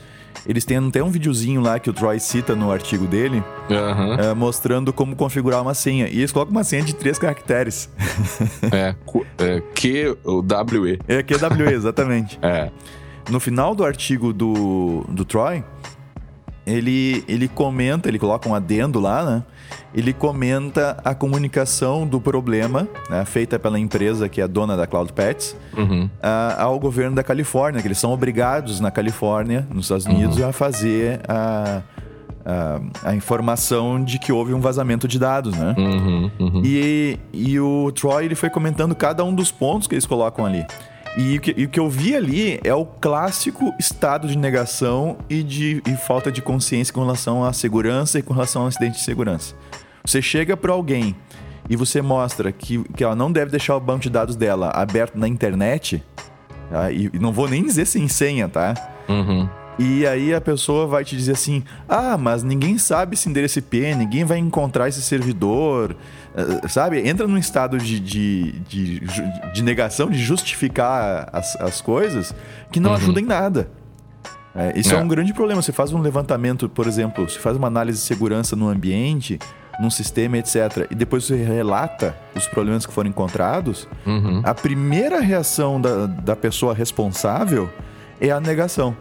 eles 0.45 0.65
têm 0.65 0.77
até 0.77 1.03
um 1.03 1.09
videozinho 1.09 1.61
lá 1.61 1.79
que 1.79 1.89
o 1.89 1.93
Troy 1.93 2.19
cita 2.19 2.55
no 2.55 2.71
artigo 2.71 3.05
dele, 3.05 3.43
uhum. 3.69 4.13
é, 4.13 4.33
mostrando 4.33 4.91
como 4.91 5.15
configurar 5.15 5.61
uma 5.61 5.73
senha. 5.73 6.07
E 6.07 6.19
eles 6.19 6.31
colocam 6.31 6.51
uma 6.51 6.63
senha 6.63 6.83
de 6.83 6.93
três 6.95 7.19
caracteres. 7.19 7.89
é, 8.71 8.95
é 9.37 9.61
QWE. 9.75 10.99
É, 11.07 11.21
QWE, 11.21 11.73
exatamente. 11.73 12.39
é. 12.41 12.71
No 13.29 13.39
final 13.39 13.75
do 13.75 13.85
artigo 13.85 14.33
do, 14.33 15.05
do 15.07 15.23
Troy, 15.23 15.63
ele, 16.65 17.23
ele 17.27 17.47
comenta, 17.47 18.07
ele 18.07 18.19
coloca 18.19 18.47
um 18.47 18.53
adendo 18.53 18.99
lá, 18.99 19.23
né? 19.23 19.43
Ele 19.93 20.13
comenta 20.13 20.97
a 21.03 21.15
comunicação 21.15 22.05
do 22.05 22.19
problema, 22.19 22.87
né, 23.09 23.25
feita 23.25 23.57
pela 23.57 23.79
empresa 23.79 24.29
que 24.29 24.41
é 24.41 24.47
dona 24.47 24.75
da 24.75 24.85
Cloud 24.85 25.11
Pets, 25.13 25.55
uhum. 25.75 26.09
ao 26.57 26.79
governo 26.79 27.15
da 27.15 27.23
Califórnia, 27.23 27.81
que 27.81 27.87
eles 27.87 27.97
são 27.97 28.11
obrigados 28.11 28.79
na 28.79 28.91
Califórnia, 28.91 29.67
nos 29.69 29.85
Estados 29.85 30.05
Unidos, 30.05 30.37
uhum. 30.37 30.49
a 30.49 30.53
fazer 30.53 31.21
a, 31.27 31.81
a, 32.45 33.09
a, 33.09 33.15
informação 33.15 34.03
de 34.03 34.19
que 34.19 34.31
houve 34.31 34.53
um 34.53 34.59
vazamento 34.59 35.07
de 35.07 35.17
dados, 35.17 35.55
né? 35.57 35.73
Uhum, 35.77 36.31
uhum. 36.39 36.61
E, 36.63 37.17
e 37.33 37.59
o 37.59 37.91
Troy 37.91 38.25
ele 38.25 38.35
foi 38.35 38.49
comentando 38.49 38.95
cada 38.95 39.23
um 39.23 39.33
dos 39.33 39.51
pontos 39.51 39.87
que 39.87 39.95
eles 39.95 40.05
colocam 40.05 40.45
ali. 40.45 40.65
E 41.17 41.37
o, 41.37 41.41
que, 41.41 41.53
e 41.57 41.65
o 41.65 41.69
que 41.69 41.79
eu 41.79 41.89
vi 41.89 42.15
ali 42.15 42.59
é 42.63 42.73
o 42.73 42.85
clássico 42.85 43.73
estado 43.77 44.27
de 44.27 44.37
negação 44.37 45.17
e 45.29 45.43
de 45.43 45.81
e 45.85 45.95
falta 45.95 46.31
de 46.31 46.41
consciência 46.41 46.93
com 46.93 47.01
relação 47.01 47.43
à 47.43 47.51
segurança 47.51 48.19
e 48.19 48.21
com 48.21 48.33
relação 48.33 48.61
ao 48.61 48.69
acidente 48.69 48.97
de 48.97 49.03
segurança. 49.03 49.53
Você 50.05 50.21
chega 50.21 50.55
para 50.55 50.71
alguém 50.71 51.15
e 51.69 51.75
você 51.75 52.01
mostra 52.01 52.51
que, 52.51 52.83
que 52.95 53.03
ela 53.03 53.15
não 53.15 53.31
deve 53.31 53.51
deixar 53.51 53.75
o 53.75 53.79
banco 53.79 53.99
de 53.99 54.09
dados 54.09 54.35
dela 54.35 54.71
aberto 54.73 55.17
na 55.17 55.27
internet, 55.27 56.03
tá? 56.69 56.91
e, 56.91 57.09
e 57.13 57.19
não 57.19 57.33
vou 57.33 57.47
nem 57.47 57.63
dizer 57.63 57.85
sem 57.85 58.07
senha, 58.07 58.47
tá? 58.47 58.73
Uhum. 59.09 59.49
E 59.83 60.05
aí 60.05 60.31
a 60.31 60.39
pessoa 60.39 60.85
vai 60.85 61.03
te 61.03 61.17
dizer 61.17 61.31
assim: 61.31 61.63
ah, 61.89 62.15
mas 62.15 62.43
ninguém 62.43 62.77
sabe 62.77 63.15
esse 63.15 63.27
endereço 63.27 63.57
IP, 63.57 63.95
ninguém 63.95 64.23
vai 64.23 64.37
encontrar 64.37 64.87
esse 64.87 65.01
servidor. 65.01 65.95
Uh, 66.35 66.69
sabe? 66.69 66.99
Entra 67.09 67.27
num 67.27 67.37
estado 67.37 67.79
de, 67.79 67.99
de, 67.99 68.59
de, 68.59 69.01
de 69.53 69.63
negação, 69.63 70.07
de 70.07 70.19
justificar 70.19 71.27
as, 71.33 71.55
as 71.55 71.81
coisas 71.81 72.33
que 72.71 72.79
não 72.79 72.91
uhum. 72.91 72.97
ajuda 72.97 73.19
em 73.21 73.25
nada. 73.25 73.71
É, 74.53 74.77
isso 74.77 74.93
é. 74.93 74.97
é 74.97 75.01
um 75.01 75.07
grande 75.07 75.33
problema. 75.33 75.63
Você 75.63 75.71
faz 75.71 75.91
um 75.91 75.99
levantamento, 75.99 76.69
por 76.69 76.85
exemplo, 76.85 77.27
você 77.27 77.39
faz 77.39 77.57
uma 77.57 77.67
análise 77.67 77.97
de 77.97 78.05
segurança 78.05 78.55
no 78.55 78.69
ambiente, 78.69 79.39
num 79.81 79.89
sistema, 79.89 80.37
etc., 80.37 80.85
e 80.91 80.95
depois 80.95 81.23
você 81.23 81.37
relata 81.37 82.15
os 82.35 82.47
problemas 82.47 82.85
que 82.85 82.93
foram 82.93 83.09
encontrados, 83.09 83.87
uhum. 84.05 84.41
a 84.43 84.53
primeira 84.53 85.19
reação 85.19 85.81
da, 85.81 86.05
da 86.05 86.35
pessoa 86.35 86.71
responsável 86.71 87.67
é 88.19 88.29
a 88.29 88.39
negação 88.39 88.95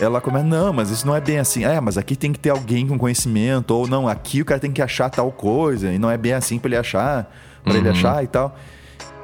ela 0.00 0.20
começa, 0.20 0.44
não, 0.44 0.72
mas 0.72 0.90
isso 0.90 1.06
não 1.06 1.14
é 1.14 1.20
bem 1.20 1.38
assim. 1.38 1.64
É, 1.64 1.80
mas 1.80 1.96
aqui 1.96 2.16
tem 2.16 2.32
que 2.32 2.38
ter 2.38 2.50
alguém 2.50 2.86
com 2.86 2.98
conhecimento, 2.98 3.72
ou 3.72 3.86
não, 3.86 4.08
aqui 4.08 4.42
o 4.42 4.44
cara 4.44 4.60
tem 4.60 4.72
que 4.72 4.82
achar 4.82 5.10
tal 5.10 5.30
coisa, 5.30 5.92
e 5.92 5.98
não 5.98 6.10
é 6.10 6.16
bem 6.16 6.32
assim 6.32 6.58
para 6.58 6.68
ele 6.68 6.76
achar, 6.76 7.32
para 7.62 7.74
uhum. 7.74 7.78
ele 7.78 7.88
achar 7.88 8.22
e 8.24 8.26
tal. 8.26 8.56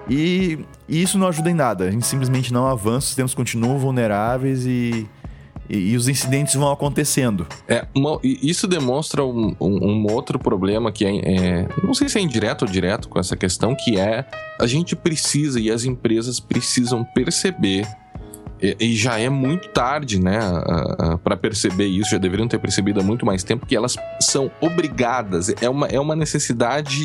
E, 0.09 0.59
e, 0.89 1.03
isso 1.03 1.19
não 1.19 1.29
ajuda 1.29 1.51
em 1.51 1.55
nada. 1.55 1.85
A 1.85 1.91
gente 1.91 2.07
simplesmente 2.07 2.53
não 2.53 2.67
avança, 2.67 2.99
os 2.99 3.05
sistemas 3.07 3.35
continuam 3.35 3.79
vulneráveis 3.79 4.65
e, 4.67 5.09
e, 5.69 5.93
e 5.93 5.97
os 5.97 6.09
incidentes 6.09 6.55
vão 6.55 6.71
acontecendo. 6.71 7.47
É, 7.69 7.87
uma, 7.95 8.19
isso 8.23 8.67
demonstra 8.67 9.25
um, 9.25 9.55
um, 9.61 9.87
um, 9.87 10.07
outro 10.13 10.39
problema 10.39 10.91
que 10.91 11.05
é, 11.05 11.17
é, 11.17 11.69
não 11.83 11.95
sei 11.95 12.09
se 12.09 12.19
é 12.19 12.23
indireto 12.23 12.63
ou 12.63 12.69
direto 12.69 13.09
com 13.09 13.19
essa 13.19 13.37
questão, 13.37 13.75
que 13.75 13.99
é 13.99 14.25
a 14.59 14.67
gente 14.67 14.97
precisa 14.97 15.61
e 15.61 15.71
as 15.71 15.85
empresas 15.85 16.41
precisam 16.41 17.05
perceber 17.05 17.87
e, 18.63 18.95
já 18.95 19.19
é 19.19 19.29
muito 19.29 19.69
tarde, 19.69 20.21
né, 20.21 20.39
para 21.23 21.37
perceber 21.37 21.87
isso, 21.87 22.11
já 22.11 22.19
deveriam 22.19 22.49
ter 22.49 22.59
percebido 22.59 23.01
há 23.01 23.03
muito 23.03 23.25
mais 23.25 23.43
tempo 23.43 23.67
que 23.67 23.75
elas 23.75 23.97
são 24.21 24.51
obrigadas, 24.61 25.55
é 25.61 25.69
uma, 25.69 25.87
é 25.87 25.99
uma 25.99 26.17
necessidade 26.17 27.01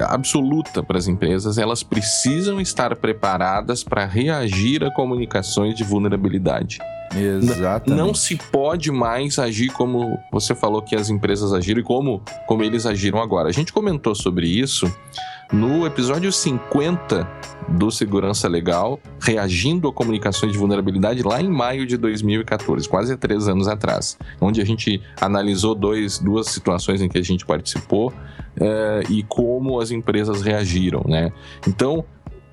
absoluta 0.00 0.82
para 0.82 0.98
as 0.98 1.08
empresas, 1.08 1.58
elas 1.58 1.82
precisam 1.82 2.60
estar 2.60 2.94
preparadas 2.96 3.82
para 3.82 4.04
reagir 4.04 4.84
a 4.84 4.90
comunicações 4.90 5.74
de 5.74 5.84
vulnerabilidade. 5.84 6.78
Exatamente. 7.14 7.98
Não 7.98 8.14
se 8.14 8.36
pode 8.36 8.92
mais 8.92 9.38
agir 9.38 9.72
como 9.72 10.16
você 10.30 10.54
falou 10.54 10.80
que 10.80 10.94
as 10.94 11.10
empresas 11.10 11.52
agiram 11.52 11.80
e 11.80 11.82
como, 11.82 12.22
como 12.46 12.62
eles 12.62 12.86
agiram 12.86 13.20
agora. 13.20 13.48
A 13.48 13.52
gente 13.52 13.72
comentou 13.72 14.14
sobre 14.14 14.46
isso 14.46 14.86
no 15.52 15.84
episódio 15.84 16.30
50 16.30 17.28
do 17.68 17.90
Segurança 17.90 18.48
Legal, 18.48 19.00
reagindo 19.20 19.88
a 19.88 19.92
comunicações 19.92 20.52
de 20.52 20.58
vulnerabilidade 20.58 21.22
lá 21.22 21.40
em 21.40 21.48
maio 21.48 21.86
de 21.86 21.96
2014, 21.96 22.88
quase 22.88 23.16
três 23.16 23.48
anos 23.48 23.68
atrás, 23.68 24.16
onde 24.40 24.60
a 24.60 24.64
gente 24.64 25.02
analisou 25.20 25.74
dois, 25.74 26.18
duas 26.18 26.48
situações 26.48 27.00
em 27.00 27.08
que 27.08 27.18
a 27.18 27.22
gente 27.22 27.44
participou 27.44 28.12
é, 28.60 29.02
e 29.08 29.22
como 29.24 29.80
as 29.80 29.90
empresas 29.90 30.42
reagiram, 30.42 31.02
né? 31.06 31.32
Então, 31.66 32.04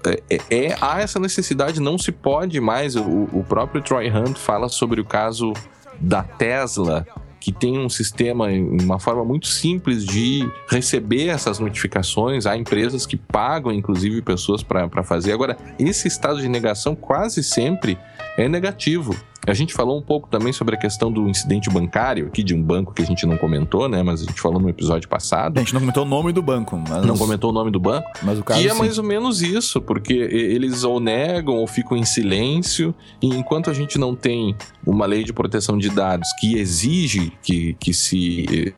é, 0.06 0.40
é, 0.50 0.78
há 0.80 1.02
essa 1.02 1.20
necessidade, 1.20 1.80
não 1.80 1.98
se 1.98 2.12
pode 2.12 2.60
mais. 2.60 2.96
O, 2.96 3.28
o 3.32 3.46
próprio 3.48 3.82
Troy 3.82 4.10
Hunt 4.10 4.38
fala 4.38 4.70
sobre 4.70 5.02
o 5.02 5.06
caso 5.06 5.54
da 6.00 6.24
Tesla 6.24 7.06
que 7.48 7.52
tem 7.54 7.80
um 7.80 7.88
sistema, 7.88 8.48
uma 8.50 9.00
forma 9.00 9.24
muito 9.24 9.48
simples 9.48 10.04
de 10.04 10.46
receber 10.70 11.28
essas 11.28 11.60
notificações. 11.60 12.46
Há 12.46 12.58
empresas 12.58 13.06
que 13.06 13.16
pagam, 13.16 13.72
inclusive, 13.72 14.22
pessoas 14.22 14.62
para 14.62 15.02
fazer. 15.02 15.32
Agora, 15.32 15.56
esse 15.80 16.10
estado 16.10 16.42
de 16.42 16.50
negação 16.50 16.94
quase 16.94 17.42
sempre 17.42 17.98
é 18.38 18.50
negativo. 18.50 19.16
A 19.48 19.54
gente 19.54 19.74
falou 19.74 19.98
um 19.98 20.02
pouco 20.02 20.28
também 20.28 20.52
sobre 20.52 20.76
a 20.76 20.78
questão 20.78 21.12
do 21.12 21.28
incidente 21.30 21.70
bancário, 21.70 22.28
aqui 22.28 22.44
de 22.44 22.54
um 22.54 22.62
banco 22.62 22.94
que 22.94 23.02
a 23.02 23.06
gente 23.06 23.26
não 23.26 23.38
comentou, 23.38 23.88
né? 23.88 24.04
Mas 24.04 24.22
a 24.22 24.26
gente 24.26 24.42
falou 24.42 24.60
no 24.60 24.70
episódio 24.70 25.08
passado. 25.08 25.58
A 25.58 25.62
gente 25.62 25.74
não 25.74 25.80
comentou 25.80 26.04
o 26.04 26.08
nome 26.08 26.34
do 26.34 26.42
banco. 26.42 26.78
Mas... 26.78 27.06
Não 27.06 27.18
comentou 27.18 27.52
o 27.52 27.54
nome 27.54 27.72
do 27.72 27.80
banco. 27.80 28.08
Mas 28.22 28.38
o 28.40 28.44
caso, 28.44 28.60
que 28.60 28.68
é 28.68 28.74
sim. 28.74 28.78
mais 28.78 28.98
ou 28.98 29.04
menos 29.06 29.42
isso, 29.42 29.82
porque 29.82 30.14
eles 30.14 30.84
ou 30.84 31.00
negam 31.00 31.56
ou 31.56 31.66
ficam 31.66 31.96
em 31.96 32.04
silêncio. 32.04 32.94
E 33.22 33.28
enquanto 33.28 33.70
a 33.70 33.74
gente 33.74 33.98
não 33.98 34.14
tem 34.14 34.56
uma 34.86 35.06
lei 35.06 35.24
de 35.24 35.32
proteção 35.32 35.78
de 35.78 35.90
dados 35.90 36.28
que 36.40 36.58
exige 36.58 37.32
que, 37.42 37.74
que, 37.80 37.94
se, 37.94 38.74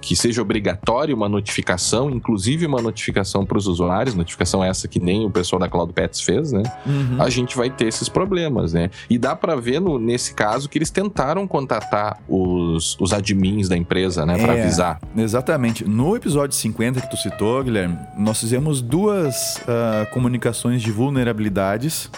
que 0.00 0.14
seja 0.14 0.40
obrigatória 0.40 1.14
uma 1.14 1.28
notificação, 1.28 2.10
inclusive 2.10 2.66
uma 2.66 2.80
notificação 2.80 3.44
para 3.44 3.58
os 3.58 3.66
usuários, 3.66 4.14
notificação 4.14 4.62
essa 4.62 4.86
que 4.86 5.00
nem 5.00 5.24
o 5.24 5.30
pessoal 5.30 5.58
da 5.58 5.68
Cloud 5.68 5.92
Pets 5.92 6.20
fez, 6.20 6.52
né? 6.52 6.62
Uhum. 6.86 7.22
A 7.22 7.28
gente 7.28 7.56
vai 7.56 7.70
ter 7.70 7.86
esses 7.86 8.08
problemas, 8.08 8.72
né? 8.72 8.90
E 9.08 9.18
dá 9.18 9.34
para 9.34 9.56
ver 9.56 9.79
no, 9.80 9.98
nesse 9.98 10.34
caso 10.34 10.68
que 10.68 10.78
eles 10.78 10.90
tentaram 10.90 11.46
contatar 11.48 12.18
os, 12.28 12.96
os 13.00 13.12
admins 13.12 13.68
da 13.68 13.76
empresa, 13.76 14.24
né, 14.26 14.36
para 14.38 14.54
É, 14.56 14.62
avisar. 14.62 15.00
Exatamente. 15.16 15.84
No 15.88 16.14
episódio 16.14 16.54
50 16.56 17.00
que 17.00 17.10
tu 17.10 17.16
citou, 17.16 17.62
Guilherme, 17.64 17.98
nós 18.16 18.38
fizemos 18.40 18.80
duas 18.82 19.60
ah, 19.66 20.06
comunicações 20.12 20.82
de 20.82 20.90
vulnerabilidades 20.92 22.10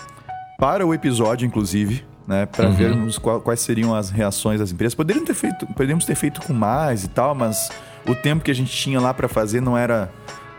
para 0.58 0.86
o 0.86 0.92
episódio, 0.94 1.46
inclusive, 1.46 2.04
né, 2.26 2.46
para 2.46 2.66
Uhum. 2.68 2.74
vermos 2.74 3.18
qual- 3.18 3.40
quais 3.40 3.60
seriam 3.60 3.94
as 3.94 4.10
reações 4.10 4.60
das 4.60 4.70
empresas. 4.72 4.94
Poderiam 4.94 5.24
ter 5.24 5.34
feito, 5.34 5.66
poderíamos 5.66 6.04
ter 6.04 6.14
feito 6.14 6.40
com 6.42 6.52
mais 6.52 7.04
e 7.04 7.08
tal, 7.08 7.34
mas 7.34 7.68
o 8.06 8.14
tempo 8.14 8.44
que 8.44 8.50
a 8.50 8.54
gente 8.54 8.70
tinha 8.70 9.00
lá 9.00 9.12
para 9.12 9.28
fazer 9.28 9.60
não 9.60 9.76
era 9.76 10.08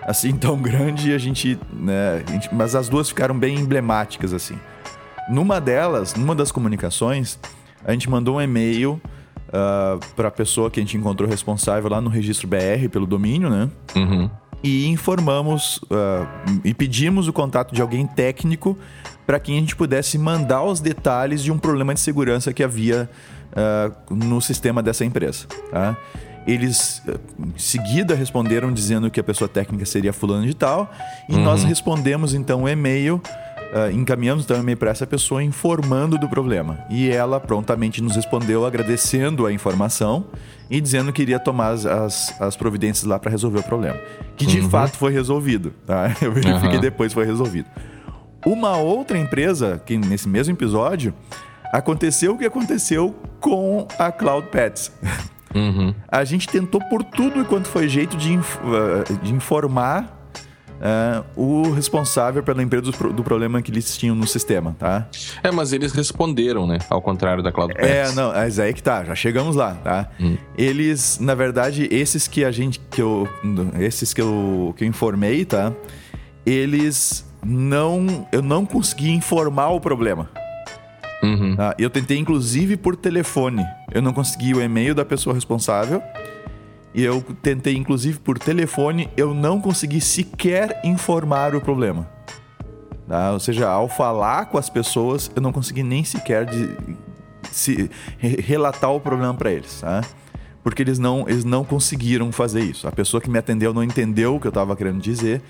assim 0.02 0.34
tão 0.36 0.58
grande 0.58 1.12
e 1.12 1.14
a 1.14 1.18
gente, 1.18 1.58
né, 1.72 2.22
a 2.28 2.32
gente- 2.32 2.54
mas 2.54 2.76
as 2.76 2.90
duas 2.90 3.08
ficaram 3.10 3.38
bem 3.38 3.56
emblemáticas 3.56 4.34
assim. 4.34 4.58
Numa 5.30 5.60
delas, 5.60 6.16
numa 6.16 6.36
das 6.36 6.52
comunicações, 6.52 7.40
a 7.86 7.92
gente 7.92 8.10
mandou 8.10 8.38
um 8.38 8.42
e-mail 8.42 9.02
para 10.16 10.30
a 10.30 10.32
pessoa 10.32 10.72
que 10.72 10.80
a 10.80 10.84
gente 10.84 10.98
encontrou 10.98 11.30
responsável 11.30 11.90
lá 11.90 12.02
no 12.02 12.10
registro 12.10 12.48
BR 12.48 12.90
pelo 12.92 13.06
domínio, 13.06 13.50
né? 13.50 13.70
Uhum. 13.96 14.30
E 14.64 14.88
informamos 14.88 15.80
ah, 15.92 16.26
e 16.64 16.74
pedimos 16.74 17.28
o 17.28 17.34
contato 17.34 17.76
de 17.76 17.82
alguém 17.82 18.08
técnico 18.08 18.78
para 19.28 19.40
que 19.40 19.52
a 19.52 19.56
gente 19.56 19.76
pudesse 19.76 20.18
mandar 20.18 20.64
os 20.64 20.80
detalhes 20.80 21.44
de 21.44 21.52
um 21.52 21.58
problema 21.58 21.94
de 21.94 22.00
segurança 22.00 22.52
que 22.54 22.64
havia 22.64 23.10
ah, 23.56 23.92
no 24.10 24.42
sistema 24.42 24.82
dessa 24.82 25.06
empresa. 25.06 25.46
Tá? 25.70 25.98
Eles 26.48 27.04
ah, 27.08 27.20
em 27.40 27.60
seguida 27.60 28.16
responderam 28.16 28.72
dizendo 28.74 29.12
que 29.12 29.20
a 29.20 29.24
pessoa 29.24 29.48
técnica 29.48 29.86
seria 29.86 30.14
fulano 30.14 30.48
de 30.48 30.56
tal 30.56 30.92
e 31.30 31.38
nós 31.38 31.64
respondemos 31.64 32.34
então 32.34 32.64
o 32.64 32.70
e-mail 32.70 33.22
ah, 33.74 33.92
encaminhamos 33.92 34.44
então 34.44 34.58
um 34.58 34.60
e-mail 34.62 34.78
para 34.78 34.92
essa 34.92 35.06
pessoa 35.08 35.44
informando 35.44 36.18
do 36.18 36.28
problema. 36.30 36.80
E 36.90 37.10
ela 37.10 37.40
prontamente 37.40 38.02
nos 38.02 38.16
respondeu 38.16 38.66
agradecendo 38.66 39.46
a 39.46 39.52
informação 39.54 40.26
e 40.70 40.80
dizendo 40.80 41.12
que 41.12 41.22
iria 41.22 41.40
tomar 41.40 41.70
as, 41.72 41.86
as, 41.86 42.42
as 42.42 42.56
providências 42.56 43.06
lá 43.06 43.18
para 43.20 43.30
resolver 43.32 43.60
o 43.60 43.64
problema. 43.64 43.98
Que 44.38 44.46
de 44.46 44.62
fato 44.62 44.98
foi 44.98 45.12
resolvido. 45.12 45.74
Tá? 45.86 46.12
Eu 46.22 46.32
verifiquei 46.32 46.76
Uhum. 46.76 46.82
depois 46.82 47.14
foi 47.14 47.26
resolvido. 47.26 47.68
Uma 48.46 48.78
outra 48.78 49.18
empresa, 49.18 49.82
que 49.86 49.98
nesse 49.98 50.28
mesmo 50.28 50.54
episódio, 50.54 51.14
aconteceu 51.72 52.34
o 52.34 52.38
que 52.38 52.46
aconteceu 52.46 53.16
com 53.40 53.88
a 53.98 54.12
Cloud 54.12 54.48
Pets. 54.48 54.92
Uhum. 55.56 55.94
A 56.08 56.24
gente 56.24 56.48
tentou 56.48 56.82
por 56.90 57.04
tudo 57.04 57.40
e 57.42 57.46
quanto 57.46 57.68
foi 57.68 57.88
jeito 57.88 58.18
de, 58.18 58.34
inf- 58.34 58.58
ah, 58.64 59.04
de 59.24 59.32
informar 59.34 60.23
ah, 60.82 61.24
o 61.36 61.72
responsável 61.72 62.44
pela 62.44 62.62
empresa 62.62 62.92
do, 62.92 63.14
do 63.14 63.24
problema 63.24 63.62
que 63.62 63.72
eles 63.72 63.98
tinham 63.98 64.16
no 64.16 64.28
sistema, 64.28 64.76
tá? 64.78 65.08
É, 65.42 65.52
mas 65.52 65.74
eles 65.74 65.94
responderam, 65.94 66.68
né? 66.68 66.80
Ao 66.90 67.02
contrário 67.02 67.42
da 67.42 67.52
Cloud 67.52 67.74
É, 67.78 68.12
não, 68.12 68.32
mas 68.32 68.60
aí 68.60 68.74
que 68.74 68.84
tá, 68.84 69.04
já 69.04 69.16
chegamos 69.16 69.56
lá, 69.56 69.76
tá? 69.76 70.10
Eles, 70.58 71.20
na 71.20 71.36
verdade, 71.36 71.88
esses 71.92 72.28
que 72.28 72.44
a 72.44 72.52
gente, 72.52 72.80
que 72.92 73.02
eu, 73.02 73.28
esses 73.80 74.14
que 74.14 74.22
eu, 74.22 74.74
que 74.78 74.84
eu 74.84 74.88
informei, 74.88 75.46
tá? 75.46 75.72
Eles 76.46 77.26
não, 77.46 78.28
eu 78.32 78.42
não 78.42 78.66
consegui 78.66 79.12
informar 79.12 79.70
o 79.70 79.80
problema. 79.80 80.30
Uhum. 81.24 81.56
tá? 81.56 81.74
Eu 81.80 81.90
tentei, 81.90 82.18
inclusive, 82.18 82.76
por 82.76 82.98
telefone. 82.98 83.66
Eu 83.94 84.02
não 84.02 84.12
consegui 84.12 84.54
o 84.54 84.62
e-mail 84.62 84.94
da 84.94 85.06
pessoa 85.06 85.34
responsável. 85.34 86.02
E 86.94 87.04
eu 87.04 87.22
tentei, 87.42 87.76
inclusive, 87.76 88.20
por 88.20 88.38
telefone. 88.38 89.10
Eu 89.18 89.34
não 89.34 89.60
consegui 89.60 90.00
sequer 90.00 90.80
informar 90.84 91.56
o 91.56 91.62
problema. 91.62 92.08
Tá? 93.08 93.32
Ou 93.32 93.40
seja, 93.40 93.68
ao 93.70 93.90
falar 93.90 94.46
com 94.46 94.58
as 94.58 94.70
pessoas, 94.70 95.30
eu 95.36 95.42
não 95.42 95.52
consegui 95.52 95.84
nem 95.84 96.04
sequer 96.04 96.46
de- 96.46 96.76
se, 97.52 97.90
re- 98.18 98.40
relatar 98.42 98.92
o 98.92 99.00
problema 99.00 99.34
para 99.34 99.52
eles. 99.52 99.82
Tá? 99.82 100.02
Porque 100.64 100.82
eles 100.82 101.00
não, 101.00 101.28
eles 101.28 101.44
não 101.44 101.64
conseguiram 101.66 102.32
fazer 102.32 102.62
isso. 102.62 102.88
A 102.88 102.92
pessoa 102.92 103.20
que 103.20 103.30
me 103.30 103.38
atendeu 103.38 103.74
não 103.74 103.84
entendeu 103.84 104.36
o 104.36 104.40
que 104.40 104.48
eu 104.48 104.50
estava 104.50 104.76
querendo 104.76 105.02
dizer. 105.02 105.42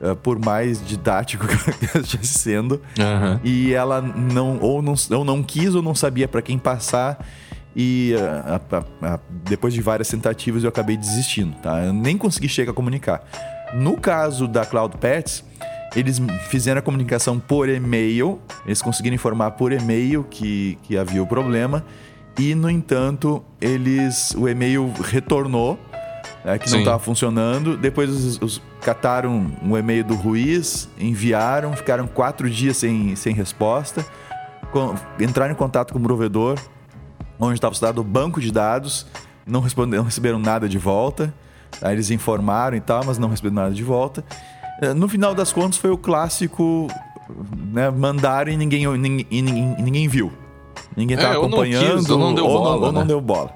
eh, 0.00 0.14
por 0.14 0.38
mais 0.44 0.84
didático 0.86 1.44
que 1.46 1.96
eu 1.96 2.00
estivesse 2.00 2.38
sendo 2.38 2.80
Aham. 2.98 3.40
e 3.44 3.72
ela 3.74 4.00
não 4.00 4.58
ou 4.60 4.80
não, 4.80 4.94
ou 5.10 5.24
não 5.24 5.42
quis 5.42 5.74
ou 5.74 5.82
não 5.82 5.92
sabia 5.94 6.26
para 6.28 6.40
quem 6.40 6.56
passar 6.58 7.24
e 7.76 8.14
a- 8.16 8.60
a- 8.70 9.14
a- 9.14 9.20
depois 9.44 9.72
de 9.74 9.80
várias 9.80 10.08
tentativas 10.08 10.62
eu 10.62 10.68
acabei 10.68 10.96
desistindo, 10.96 11.54
tá? 11.62 11.84
Eu 11.84 11.92
nem 11.92 12.16
consegui 12.18 12.48
chegar 12.48 12.72
a 12.72 12.74
comunicar. 12.74 13.22
No 13.74 13.96
caso 13.96 14.48
da 14.48 14.64
Cloud 14.64 14.96
Pets, 14.96 15.44
eles 15.94 16.20
fizeram 16.48 16.78
a 16.78 16.82
comunicação 16.82 17.38
por 17.38 17.68
e-mail, 17.68 18.40
eles 18.66 18.80
conseguiram 18.82 19.14
informar 19.14 19.52
por 19.52 19.72
e-mail 19.72 20.24
que, 20.24 20.78
que 20.82 20.96
havia 20.98 21.22
o 21.22 21.26
problema 21.26 21.84
e 22.38 22.54
no 22.54 22.70
entanto 22.70 23.42
eles 23.60 24.34
o 24.36 24.48
e-mail 24.48 24.92
retornou 25.04 25.78
né, 26.44 26.56
que 26.58 26.66
não 26.66 26.72
Sim. 26.74 26.78
estava 26.78 26.98
funcionando. 26.98 27.76
Depois 27.76 28.08
os, 28.10 28.40
os- 28.40 28.62
cataram 28.80 29.50
um 29.62 29.76
e-mail 29.76 30.04
do 30.04 30.14
Ruiz, 30.14 30.88
enviaram, 30.98 31.74
ficaram 31.74 32.06
quatro 32.06 32.48
dias 32.48 32.76
sem, 32.76 33.14
sem 33.16 33.34
resposta. 33.34 34.06
Com- 34.70 34.94
entraram 35.20 35.52
em 35.52 35.56
contato 35.56 35.92
com 35.92 35.98
o 35.98 36.02
provedor, 36.02 36.56
onde 37.46 37.54
estava 37.54 37.72
estudado 37.72 38.00
o 38.00 38.04
banco 38.04 38.40
de 38.40 38.50
dados, 38.52 39.06
não, 39.46 39.60
responderam, 39.60 40.02
não 40.02 40.08
receberam 40.08 40.38
nada 40.38 40.68
de 40.68 40.78
volta. 40.78 41.32
Aí 41.82 41.94
eles 41.94 42.10
informaram 42.10 42.76
e 42.76 42.80
tal, 42.80 43.04
mas 43.04 43.18
não 43.18 43.28
receberam 43.28 43.54
nada 43.54 43.74
de 43.74 43.82
volta. 43.84 44.24
Eh, 44.80 44.94
No 44.94 45.08
final 45.08 45.34
das 45.34 45.52
contas, 45.52 45.78
foi 45.78 45.90
o 45.90 45.98
clássico, 45.98 46.88
né? 47.72 47.90
Mandaram 47.90 48.50
e 48.50 48.56
ninguém, 48.56 48.86
ninguém, 48.98 49.26
ninguém, 49.30 49.76
ninguém 49.78 50.08
viu. 50.08 50.32
Ninguém 50.96 51.16
É, 51.16 51.20
estava 51.20 51.34
não 51.34 51.42
acompanhando, 51.46 51.98
quis, 51.98 52.10
ou 52.10 52.18
não 52.18 52.34
deu 52.34 52.44
ou 52.46 52.58
bola, 52.62 52.86
ou 52.86 52.92
não 52.92 53.00
né? 53.02 53.06
deu 53.06 53.20
bola. 53.20 53.54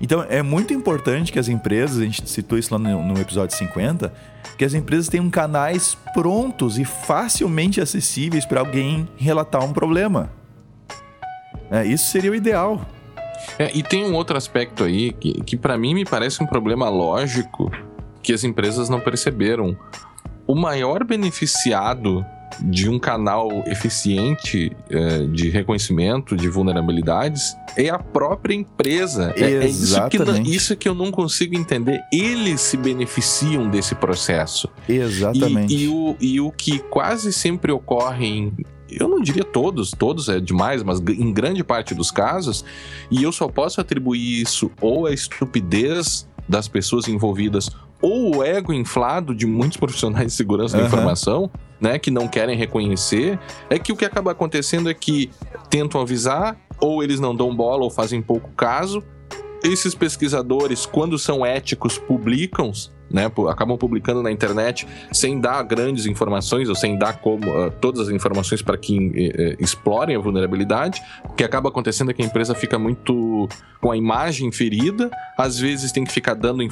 Então 0.00 0.26
é 0.28 0.42
muito 0.42 0.74
importante 0.74 1.32
que 1.32 1.38
as 1.38 1.48
empresas, 1.48 1.98
a 1.98 2.02
gente 2.04 2.28
citou 2.28 2.58
isso 2.58 2.74
lá 2.74 2.78
no, 2.78 3.02
no 3.04 3.20
episódio 3.20 3.56
50, 3.56 4.12
que 4.58 4.64
as 4.64 4.74
empresas 4.74 5.08
tenham 5.08 5.30
canais 5.30 5.96
prontos 6.12 6.76
e 6.76 6.84
facilmente 6.84 7.80
acessíveis 7.80 8.44
para 8.44 8.58
alguém 8.60 9.08
relatar 9.16 9.64
um 9.64 9.72
problema. 9.72 10.30
É, 11.70 11.84
isso 11.86 12.10
seria 12.10 12.32
o 12.32 12.34
ideal. 12.34 12.80
É, 13.58 13.70
e 13.74 13.82
tem 13.82 14.04
um 14.04 14.14
outro 14.14 14.36
aspecto 14.36 14.84
aí 14.84 15.12
que, 15.12 15.32
que 15.42 15.56
para 15.56 15.76
mim 15.76 15.94
me 15.94 16.04
parece 16.04 16.42
um 16.42 16.46
problema 16.46 16.88
lógico 16.88 17.70
que 18.22 18.32
as 18.32 18.44
empresas 18.44 18.88
não 18.88 19.00
perceberam. 19.00 19.76
O 20.46 20.54
maior 20.54 21.04
beneficiado 21.04 22.24
de 22.60 22.88
um 22.88 22.98
canal 22.98 23.64
eficiente 23.66 24.72
é, 24.90 25.26
de 25.26 25.48
reconhecimento 25.48 26.36
de 26.36 26.48
vulnerabilidades 26.48 27.56
é 27.76 27.88
a 27.88 27.98
própria 27.98 28.54
empresa. 28.54 29.32
É, 29.36 29.44
é 29.44 29.66
isso, 29.66 30.08
que 30.08 30.18
não, 30.18 30.42
isso 30.42 30.76
que 30.76 30.88
eu 30.88 30.94
não 30.94 31.10
consigo 31.10 31.56
entender. 31.56 32.00
Eles 32.12 32.60
se 32.60 32.76
beneficiam 32.76 33.68
desse 33.68 33.94
processo. 33.94 34.68
Exatamente. 34.88 35.74
E, 35.74 35.84
e 35.84 35.88
o, 35.88 36.16
e 36.20 36.40
o 36.40 36.50
que 36.50 36.78
quase 36.78 37.32
sempre 37.32 37.72
ocorre 37.72 38.26
em. 38.26 38.52
Eu 38.98 39.08
não 39.08 39.20
diria 39.20 39.44
todos, 39.44 39.90
todos 39.90 40.28
é 40.28 40.40
demais, 40.40 40.82
mas 40.82 41.00
em 41.00 41.32
grande 41.32 41.62
parte 41.64 41.94
dos 41.94 42.10
casos, 42.10 42.64
e 43.10 43.22
eu 43.22 43.32
só 43.32 43.48
posso 43.48 43.80
atribuir 43.80 44.42
isso 44.42 44.70
ou 44.80 45.06
à 45.06 45.12
estupidez 45.12 46.28
das 46.48 46.68
pessoas 46.68 47.08
envolvidas 47.08 47.70
ou 48.00 48.36
o 48.36 48.42
ego 48.42 48.72
inflado 48.72 49.34
de 49.34 49.46
muitos 49.46 49.78
profissionais 49.78 50.26
de 50.26 50.32
segurança 50.32 50.76
da 50.76 50.82
Aham. 50.82 50.88
informação, 50.88 51.50
né, 51.80 51.98
que 51.98 52.10
não 52.10 52.28
querem 52.28 52.56
reconhecer, 52.56 53.38
é 53.70 53.78
que 53.78 53.92
o 53.92 53.96
que 53.96 54.04
acaba 54.04 54.32
acontecendo 54.32 54.90
é 54.90 54.94
que 54.94 55.30
tentam 55.70 56.00
avisar, 56.00 56.56
ou 56.80 57.02
eles 57.02 57.20
não 57.20 57.34
dão 57.34 57.54
bola 57.54 57.84
ou 57.84 57.90
fazem 57.90 58.20
pouco 58.20 58.50
caso. 58.50 59.02
Esses 59.62 59.94
pesquisadores, 59.94 60.84
quando 60.84 61.16
são 61.16 61.46
éticos, 61.46 61.96
publicam, 61.96 62.72
né, 63.12 63.30
acabam 63.50 63.76
publicando 63.76 64.22
na 64.22 64.30
internet 64.30 64.86
sem 65.12 65.40
dar 65.40 65.62
grandes 65.62 66.06
informações 66.06 66.68
ou 66.68 66.74
sem 66.74 66.96
dar 66.98 67.18
como, 67.18 67.44
ah, 67.58 67.70
todas 67.80 68.08
as 68.08 68.14
informações 68.14 68.62
para 68.62 68.76
que 68.76 69.12
eh, 69.14 69.32
eh, 69.52 69.56
explorem 69.60 70.16
a 70.16 70.18
vulnerabilidade. 70.18 71.00
O 71.24 71.32
que 71.34 71.44
acaba 71.44 71.68
acontecendo 71.68 72.10
é 72.10 72.14
que 72.14 72.22
a 72.22 72.24
empresa 72.24 72.54
fica 72.54 72.78
muito 72.78 73.48
com 73.80 73.90
a 73.90 73.96
imagem 73.96 74.52
ferida, 74.52 75.10
às 75.36 75.58
vezes 75.58 75.90
tem 75.90 76.04
que 76.04 76.12
ficar 76.12 76.34
dando 76.34 76.62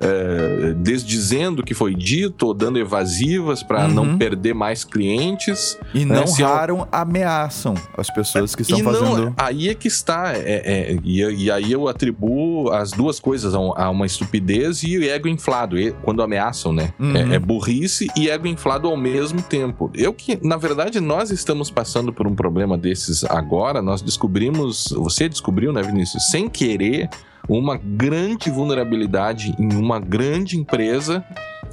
eh, 0.00 0.74
desdizendo 0.78 1.62
o 1.62 1.64
que 1.64 1.74
foi 1.74 1.94
dito 1.94 2.46
ou 2.46 2.54
dando 2.54 2.78
evasivas 2.78 3.62
para 3.62 3.86
Uhum. 3.86 3.94
não 3.94 4.18
perder 4.18 4.54
mais 4.54 4.84
clientes. 4.84 5.76
E 5.92 6.04
não 6.04 6.26
se 6.26 6.42
eu- 6.42 6.86
ameaçam 6.92 7.74
as 7.96 8.08
pessoas 8.10 8.54
que 8.54 8.62
estão 8.62 8.78
e 8.78 8.82
não, 8.82 8.92
fazendo. 8.92 9.34
aí 9.36 9.68
é 9.68 9.74
que 9.74 9.88
está. 9.88 10.32
é- 10.36 10.92
é- 10.92 10.98
e, 11.04 11.20
e 11.44 11.50
aí 11.50 11.72
eu 11.72 11.88
atribuo 11.88 12.70
as 12.70 12.92
duas 12.92 13.18
coisas 13.18 13.54
a, 13.54 13.58
um- 13.58 13.72
a 13.76 13.90
uma 13.90 14.06
estupidez 14.06 14.82
e 14.84 14.96
o 14.98 15.02
ego 15.04 15.26
inflado, 15.28 15.65
e- 15.74 15.92
quando 16.02 16.22
ameaçam, 16.22 16.72
né? 16.72 16.92
Uhum. 16.98 17.16
É, 17.16 17.34
é 17.36 17.38
burrice 17.38 18.06
e 18.16 18.28
ego 18.30 18.46
inflado 18.46 18.88
ao 18.88 18.96
mesmo 18.96 19.42
tempo. 19.42 19.90
Eu 19.94 20.12
que, 20.12 20.38
na 20.46 20.56
verdade, 20.56 21.00
nós 21.00 21.30
estamos 21.30 21.70
passando 21.70 22.12
por 22.12 22.26
um 22.26 22.34
problema 22.34 22.78
desses 22.78 23.24
agora, 23.24 23.80
nós 23.82 24.02
descobrimos, 24.02 24.94
você 24.96 25.28
descobriu, 25.28 25.72
né, 25.72 25.82
Vinícius, 25.82 26.30
sem 26.30 26.48
querer, 26.48 27.08
uma 27.48 27.76
grande 27.76 28.50
vulnerabilidade 28.50 29.54
em 29.58 29.72
uma 29.74 30.00
grande 30.00 30.58
empresa 30.58 31.24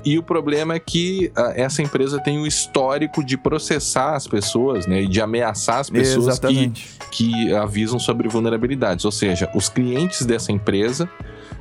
E 0.05 0.17
o 0.17 0.23
problema 0.23 0.73
é 0.75 0.79
que 0.79 1.31
uh, 1.37 1.53
essa 1.55 1.81
empresa 1.81 2.19
tem 2.19 2.37
o 2.37 2.45
histórico 2.45 3.23
de 3.23 3.37
processar 3.37 4.15
as 4.15 4.27
pessoas, 4.27 4.85
né? 4.85 5.03
E 5.03 5.07
de 5.07 5.21
ameaçar 5.21 5.79
as 5.79 5.89
pessoas 5.89 6.39
que, 6.39 6.71
que 7.11 7.53
avisam 7.53 7.97
sobre 7.97 8.27
vulnerabilidades. 8.27 9.05
Ou 9.05 9.11
seja, 9.11 9.49
os 9.55 9.69
clientes 9.69 10.25
dessa 10.25 10.51
empresa 10.51 11.09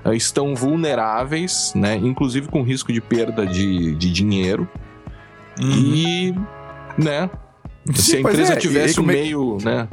estão 0.06 0.54
vulneráveis, 0.54 1.72
né? 1.74 1.96
Inclusive 1.96 2.48
com 2.48 2.62
risco 2.62 2.92
de 2.92 3.00
perda 3.00 3.46
de, 3.46 3.94
de 3.94 4.10
dinheiro. 4.10 4.68
Uhum. 5.60 5.70
E, 5.70 6.34
né? 6.98 7.30
Sim, 7.86 7.94
Se 7.94 8.16
a 8.16 8.20
empresa 8.20 8.52
é, 8.54 8.56
tivesse 8.56 9.00
o 9.00 9.02
um 9.02 9.06
meio, 9.06 9.58
né? 9.62 9.88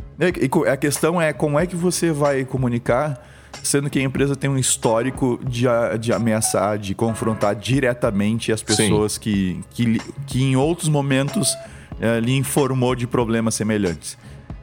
a 0.72 0.78
questão 0.78 1.22
é 1.22 1.34
como 1.34 1.60
é 1.60 1.66
que 1.66 1.76
você 1.76 2.12
vai 2.12 2.46
comunicar 2.46 3.26
sendo 3.64 3.90
que 3.90 4.00
a 4.00 4.02
empresa 4.04 4.36
tem 4.36 4.50
um 4.50 4.58
histórico 4.58 5.40
de, 5.44 5.66
de 6.00 6.14
ameaçar, 6.14 6.78
de 6.78 6.94
confrontar 6.94 7.56
diretamente 7.56 8.52
as 8.52 8.62
pessoas 8.62 9.18
que, 9.18 9.60
que, 9.72 10.00
que 10.28 10.44
em 10.44 10.56
outros 10.56 10.88
momentos 10.88 11.56
é, 12.00 12.20
lhe 12.20 12.36
informou 12.36 12.96
de 12.96 13.08
problemas 13.08 13.56
semelhantes. 13.56 14.18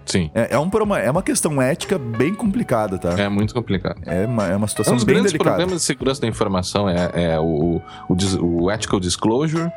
Sim. 0.07 0.31
É, 0.35 0.55
é, 0.55 0.59
um, 0.59 0.71
é 0.97 1.11
uma 1.11 1.23
questão 1.23 1.61
ética 1.61 1.99
bem 1.99 2.33
complicada, 2.33 2.97
tá? 2.97 3.11
É 3.21 3.29
muito 3.29 3.53
complicado. 3.53 4.01
É 4.07 4.25
uma, 4.25 4.47
é 4.47 4.57
uma 4.57 4.69
situação 4.69 4.95
um 4.95 4.97
dos 4.97 5.05
bem 5.05 5.17
grandes 5.17 5.33
delicada. 5.33 5.57
problemas 5.57 5.81
de 5.81 5.87
segurança 5.87 6.21
da 6.21 6.29
informação 6.29 6.89
é, 6.89 7.11
é 7.15 7.41
o, 7.41 7.83
o, 8.09 8.17
o, 8.65 8.71
ethical 8.71 9.01
disclosure 9.01 9.71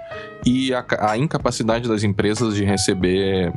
e 0.45 0.73
a, 0.73 0.85
a 0.99 1.17
incapacidade 1.17 1.89
das 1.89 2.03
empresas 2.03 2.55
de 2.55 2.63
receber 2.63 3.51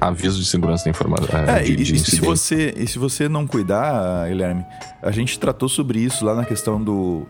aviso 0.00 0.38
de 0.38 0.46
segurança 0.46 0.84
da 0.84 0.90
informação. 0.90 1.40
É, 1.40 1.62
de, 1.62 1.76
de 1.76 1.94
e, 1.94 1.98
se 1.98 2.20
você, 2.20 2.74
e 2.76 2.86
se 2.86 2.98
você 2.98 3.28
não 3.28 3.46
cuidar, 3.46 4.28
Guilherme, 4.28 4.64
a 5.02 5.10
gente 5.10 5.38
tratou 5.38 5.68
sobre 5.68 5.98
isso 5.98 6.24
lá 6.24 6.34
na 6.34 6.44
questão 6.44 6.82
do. 6.82 7.26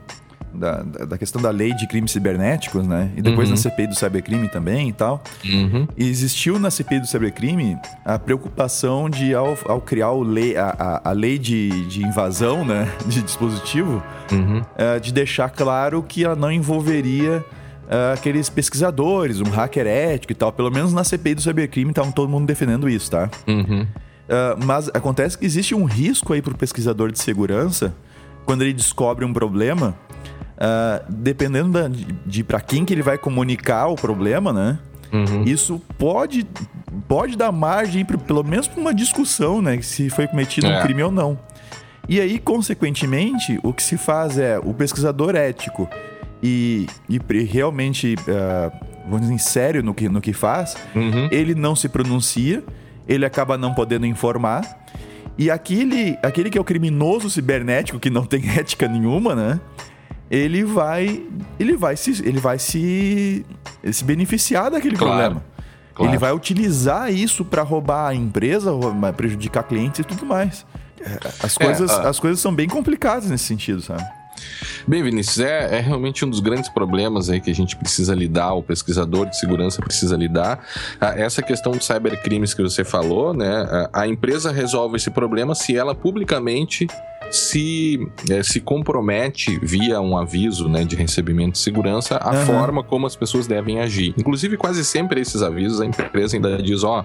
Da, 0.58 0.82
da 0.82 1.16
questão 1.16 1.40
da 1.40 1.50
lei 1.50 1.72
de 1.72 1.86
crimes 1.86 2.10
cibernéticos, 2.10 2.86
né? 2.86 3.10
E 3.16 3.22
depois 3.22 3.48
uhum. 3.48 3.54
na 3.54 3.60
CPI 3.60 3.86
do 3.86 3.94
cybercrime 3.94 4.48
também 4.48 4.88
e 4.88 4.92
tal. 4.92 5.22
Uhum. 5.44 5.86
E 5.96 6.08
existiu 6.08 6.58
na 6.58 6.70
CPI 6.70 7.00
do 7.00 7.06
cybercrime 7.06 7.76
a 8.04 8.18
preocupação 8.18 9.08
de, 9.08 9.34
ao, 9.34 9.56
ao 9.66 9.80
criar 9.80 10.12
lei, 10.12 10.56
a, 10.56 10.74
a, 10.78 11.10
a, 11.10 11.12
lei 11.12 11.38
de, 11.38 11.86
de 11.86 12.04
invasão, 12.04 12.64
né? 12.64 12.88
De 13.06 13.22
dispositivo, 13.22 14.02
uhum. 14.30 14.60
uh, 14.60 15.00
de 15.00 15.12
deixar 15.12 15.48
claro 15.50 16.02
que 16.02 16.24
ela 16.24 16.36
não 16.36 16.52
envolveria 16.52 17.44
uh, 17.84 18.14
aqueles 18.14 18.48
pesquisadores, 18.48 19.40
um 19.40 19.50
hacker 19.50 19.86
ético 19.86 20.32
e 20.32 20.34
tal. 20.34 20.52
Pelo 20.52 20.70
menos 20.70 20.92
na 20.92 21.04
CPI 21.04 21.36
do 21.36 21.40
cybercrime 21.42 21.90
estavam 21.90 22.12
todo 22.12 22.28
mundo 22.28 22.46
defendendo 22.46 22.88
isso, 22.88 23.10
tá? 23.10 23.30
Uhum. 23.46 23.82
Uh, 23.82 24.64
mas 24.64 24.88
acontece 24.88 25.38
que 25.38 25.46
existe 25.46 25.74
um 25.74 25.84
risco 25.84 26.32
aí 26.32 26.42
para 26.42 26.52
o 26.52 26.56
pesquisador 26.56 27.10
de 27.10 27.18
segurança 27.18 27.94
quando 28.44 28.62
ele 28.62 28.72
descobre 28.72 29.26
um 29.26 29.32
problema, 29.32 29.94
uh, 30.58 31.04
dependendo 31.08 31.70
da, 31.70 31.88
de, 31.88 32.06
de 32.26 32.44
para 32.44 32.60
quem 32.60 32.84
que 32.84 32.92
ele 32.92 33.02
vai 33.02 33.16
comunicar 33.16 33.86
o 33.86 33.94
problema, 33.94 34.52
né? 34.52 34.78
Uhum. 35.12 35.44
Isso 35.44 35.80
pode, 35.96 36.46
pode 37.06 37.36
dar 37.36 37.50
margem, 37.50 38.04
pra, 38.04 38.18
pelo 38.18 38.44
menos 38.44 38.68
para 38.68 38.80
uma 38.80 38.92
discussão, 38.92 39.62
né? 39.62 39.80
Se 39.80 40.10
foi 40.10 40.26
cometido 40.26 40.66
é. 40.66 40.78
um 40.78 40.82
crime 40.82 41.02
ou 41.02 41.10
não. 41.10 41.38
E 42.08 42.20
aí, 42.20 42.38
consequentemente, 42.38 43.58
o 43.62 43.72
que 43.72 43.82
se 43.82 43.96
faz 43.96 44.38
é 44.38 44.58
o 44.58 44.72
pesquisador 44.72 45.34
ético 45.34 45.88
e, 46.42 46.86
e 47.08 47.18
realmente, 47.44 48.14
uh, 48.14 48.86
vamos 49.04 49.22
dizer, 49.28 49.38
sério 49.38 49.82
no 49.82 49.92
que, 49.92 50.08
no 50.08 50.20
que 50.20 50.32
faz, 50.32 50.76
uhum. 50.94 51.28
ele 51.30 51.54
não 51.54 51.76
se 51.76 51.88
pronuncia, 51.88 52.62
ele 53.06 53.26
acaba 53.26 53.58
não 53.58 53.74
podendo 53.74 54.06
informar. 54.06 54.86
E 55.36 55.50
aquele, 55.50 56.18
aquele 56.22 56.50
que 56.50 56.58
é 56.58 56.60
o 56.60 56.64
criminoso 56.64 57.30
cibernético, 57.30 57.98
que 58.00 58.10
não 58.10 58.24
tem 58.24 58.42
ética 58.58 58.88
nenhuma, 58.88 59.34
né? 59.34 59.60
Ele 60.30 60.64
vai. 60.64 61.22
Ele 61.58 61.76
vai 61.76 61.96
se. 61.96 62.22
Ele 62.26 62.38
vai 62.38 62.58
se. 62.58 63.44
se 63.90 64.04
beneficiar 64.04 64.70
daquele 64.70 64.96
claro. 64.96 65.12
problema. 65.12 65.44
Claro. 65.94 66.12
Ele 66.12 66.18
vai 66.18 66.32
utilizar 66.32 67.12
isso 67.12 67.44
para 67.44 67.62
roubar 67.62 68.08
a 68.08 68.14
empresa, 68.14 68.70
prejudicar 69.16 69.64
clientes 69.64 70.00
e 70.00 70.04
tudo 70.04 70.24
mais. 70.24 70.64
É, 71.00 71.18
as 71.44 71.56
coisas, 71.56 71.90
é, 71.90 72.06
as 72.06 72.20
coisas 72.20 72.40
são 72.40 72.54
bem 72.54 72.68
complicadas 72.68 73.28
nesse 73.30 73.44
sentido, 73.44 73.82
sabe? 73.82 74.04
Bem, 74.86 75.02
Vinícius, 75.02 75.40
é, 75.40 75.78
é, 75.78 75.80
realmente 75.80 76.24
um 76.24 76.30
dos 76.30 76.40
grandes 76.40 76.68
problemas 76.68 77.28
aí 77.28 77.40
que 77.40 77.50
a 77.50 77.54
gente 77.54 77.76
precisa 77.76 78.14
lidar, 78.14 78.52
o 78.54 78.62
pesquisador 78.62 79.26
de 79.26 79.36
segurança 79.36 79.82
precisa 79.82 80.16
lidar. 80.16 80.64
Ah, 81.00 81.14
essa 81.16 81.42
questão 81.42 81.72
de 81.72 81.84
cybercrimes 81.84 82.54
que 82.54 82.62
você 82.62 82.84
falou, 82.84 83.34
né? 83.34 83.88
A 83.92 84.06
empresa 84.06 84.52
resolve 84.52 84.96
esse 84.96 85.10
problema 85.10 85.54
se 85.54 85.76
ela 85.76 85.94
publicamente 85.94 86.86
se, 87.30 88.08
é, 88.30 88.42
se 88.42 88.60
compromete 88.60 89.58
via 89.60 90.00
um 90.00 90.16
aviso 90.16 90.68
né, 90.68 90.84
de 90.84 90.96
recebimento 90.96 91.52
de 91.52 91.58
segurança 91.58 92.16
a 92.16 92.30
uhum. 92.30 92.46
forma 92.46 92.82
como 92.82 93.06
as 93.06 93.16
pessoas 93.16 93.46
devem 93.46 93.80
agir. 93.80 94.14
Inclusive, 94.16 94.56
quase 94.56 94.84
sempre 94.84 95.20
esses 95.20 95.42
avisos 95.42 95.80
a 95.80 95.86
empresa 95.86 96.36
ainda 96.36 96.60
diz, 96.62 96.84
ó, 96.84 97.04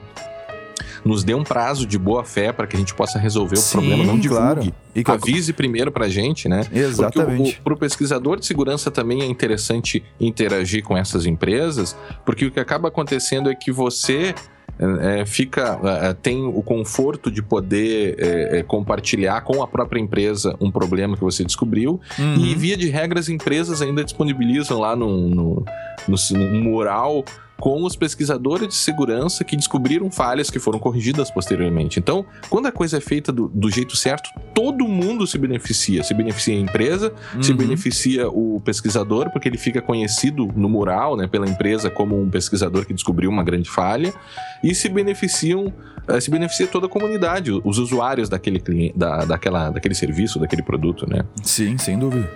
nos 1.04 1.24
dê 1.24 1.34
um 1.34 1.44
prazo 1.44 1.86
de 1.86 1.98
boa 1.98 2.24
fé 2.24 2.52
para 2.52 2.66
que 2.66 2.76
a 2.76 2.80
gente 2.80 2.94
possa 2.94 3.20
resolver 3.20 3.58
Sim, 3.58 3.78
o 3.78 3.82
problema, 3.82 4.04
não 4.04 4.18
divulgue. 4.18 4.44
Claro. 4.44 4.74
E 4.96 5.04
que 5.04 5.12
Avise 5.12 5.54
primeiro 5.54 5.92
para 5.92 6.06
a 6.06 6.10
gente, 6.10 6.48
né? 6.48 6.62
Exatamente. 6.72 7.60
Para 7.62 7.74
o 7.74 7.78
pesquisador 7.78 8.40
de 8.40 8.46
segurança 8.46 8.90
também 8.90 9.22
é 9.22 9.26
interessante 9.26 10.04
interagir 10.20 10.84
com 10.84 10.98
essas 10.98 11.26
empresas, 11.26 11.96
porque 12.26 12.46
o 12.46 12.52
que 12.52 12.60
acaba 12.60 12.88
acontecendo 12.88 13.50
é 13.50 13.56
que 13.56 13.72
você 13.72 14.34
é, 14.80 15.26
fica 15.26 15.80
é, 16.02 16.14
tem 16.14 16.44
o 16.44 16.62
conforto 16.64 17.30
de 17.30 17.42
poder 17.42 18.16
é, 18.18 18.60
é, 18.60 18.64
compartilhar 18.64 19.42
com 19.42 19.62
a 19.62 19.68
própria 19.68 20.00
empresa 20.00 20.56
um 20.60 20.72
problema 20.72 21.16
que 21.16 21.24
você 21.24 21.44
descobriu 21.44 22.02
uhum. 22.18 22.36
e 22.36 22.56
via 22.56 22.76
de 22.76 22.90
regra 22.90 23.20
as 23.20 23.30
empresas 23.30 23.82
ainda 23.82 24.04
disponibilizam 24.04 24.80
lá 24.80 24.96
no, 24.96 25.30
no, 25.30 25.66
no, 26.08 26.16
no 26.32 26.64
mural 26.64 27.24
com 27.64 27.82
os 27.86 27.96
pesquisadores 27.96 28.68
de 28.68 28.74
segurança 28.74 29.42
que 29.42 29.56
descobriram 29.56 30.12
falhas 30.12 30.50
que 30.50 30.60
foram 30.60 30.78
corrigidas 30.78 31.32
posteriormente. 31.32 31.98
Então, 31.98 32.26
quando 32.50 32.66
a 32.66 32.74
coisa 32.74 32.98
é 32.98 33.00
feita 33.00 33.32
do, 33.32 33.48
do 33.48 33.72
jeito 33.72 33.96
certo, 33.96 34.30
todo 34.54 34.86
mundo 34.86 35.26
se 35.26 35.38
beneficia. 35.38 36.04
Se 36.04 36.14
beneficia 36.14 36.58
a 36.58 36.60
empresa, 36.60 37.14
uhum. 37.34 37.42
se 37.42 37.54
beneficia 37.54 38.28
o 38.28 38.60
pesquisador, 38.60 39.30
porque 39.32 39.48
ele 39.48 39.58
fica 39.58 39.82
conhecido 39.82 40.46
no 40.58 40.68
mural, 40.68 41.16
né, 41.16 41.26
pela 41.26 41.48
empresa 41.48 41.90
como 41.90 42.22
um 42.22 42.30
pesquisador 42.30 42.86
que 42.86 42.94
descobriu 42.94 43.30
uma 43.30 43.46
grande 43.46 43.70
falha, 43.70 44.14
e 44.62 44.76
se 44.76 44.90
beneficiam, 44.90 45.72
uh, 46.06 46.20
se 46.20 46.30
beneficia 46.30 46.68
toda 46.68 46.88
a 46.88 46.90
comunidade, 46.90 47.50
os 47.64 47.78
usuários 47.78 48.28
daquele 48.28 48.60
cliente, 48.60 48.98
da, 48.98 49.24
daquela, 49.24 49.70
daquele 49.70 49.96
serviço, 49.96 50.38
daquele 50.38 50.64
produto, 50.64 51.10
né? 51.10 51.24
Sim, 51.42 51.78
sem 51.78 51.98
dúvida 51.98 52.30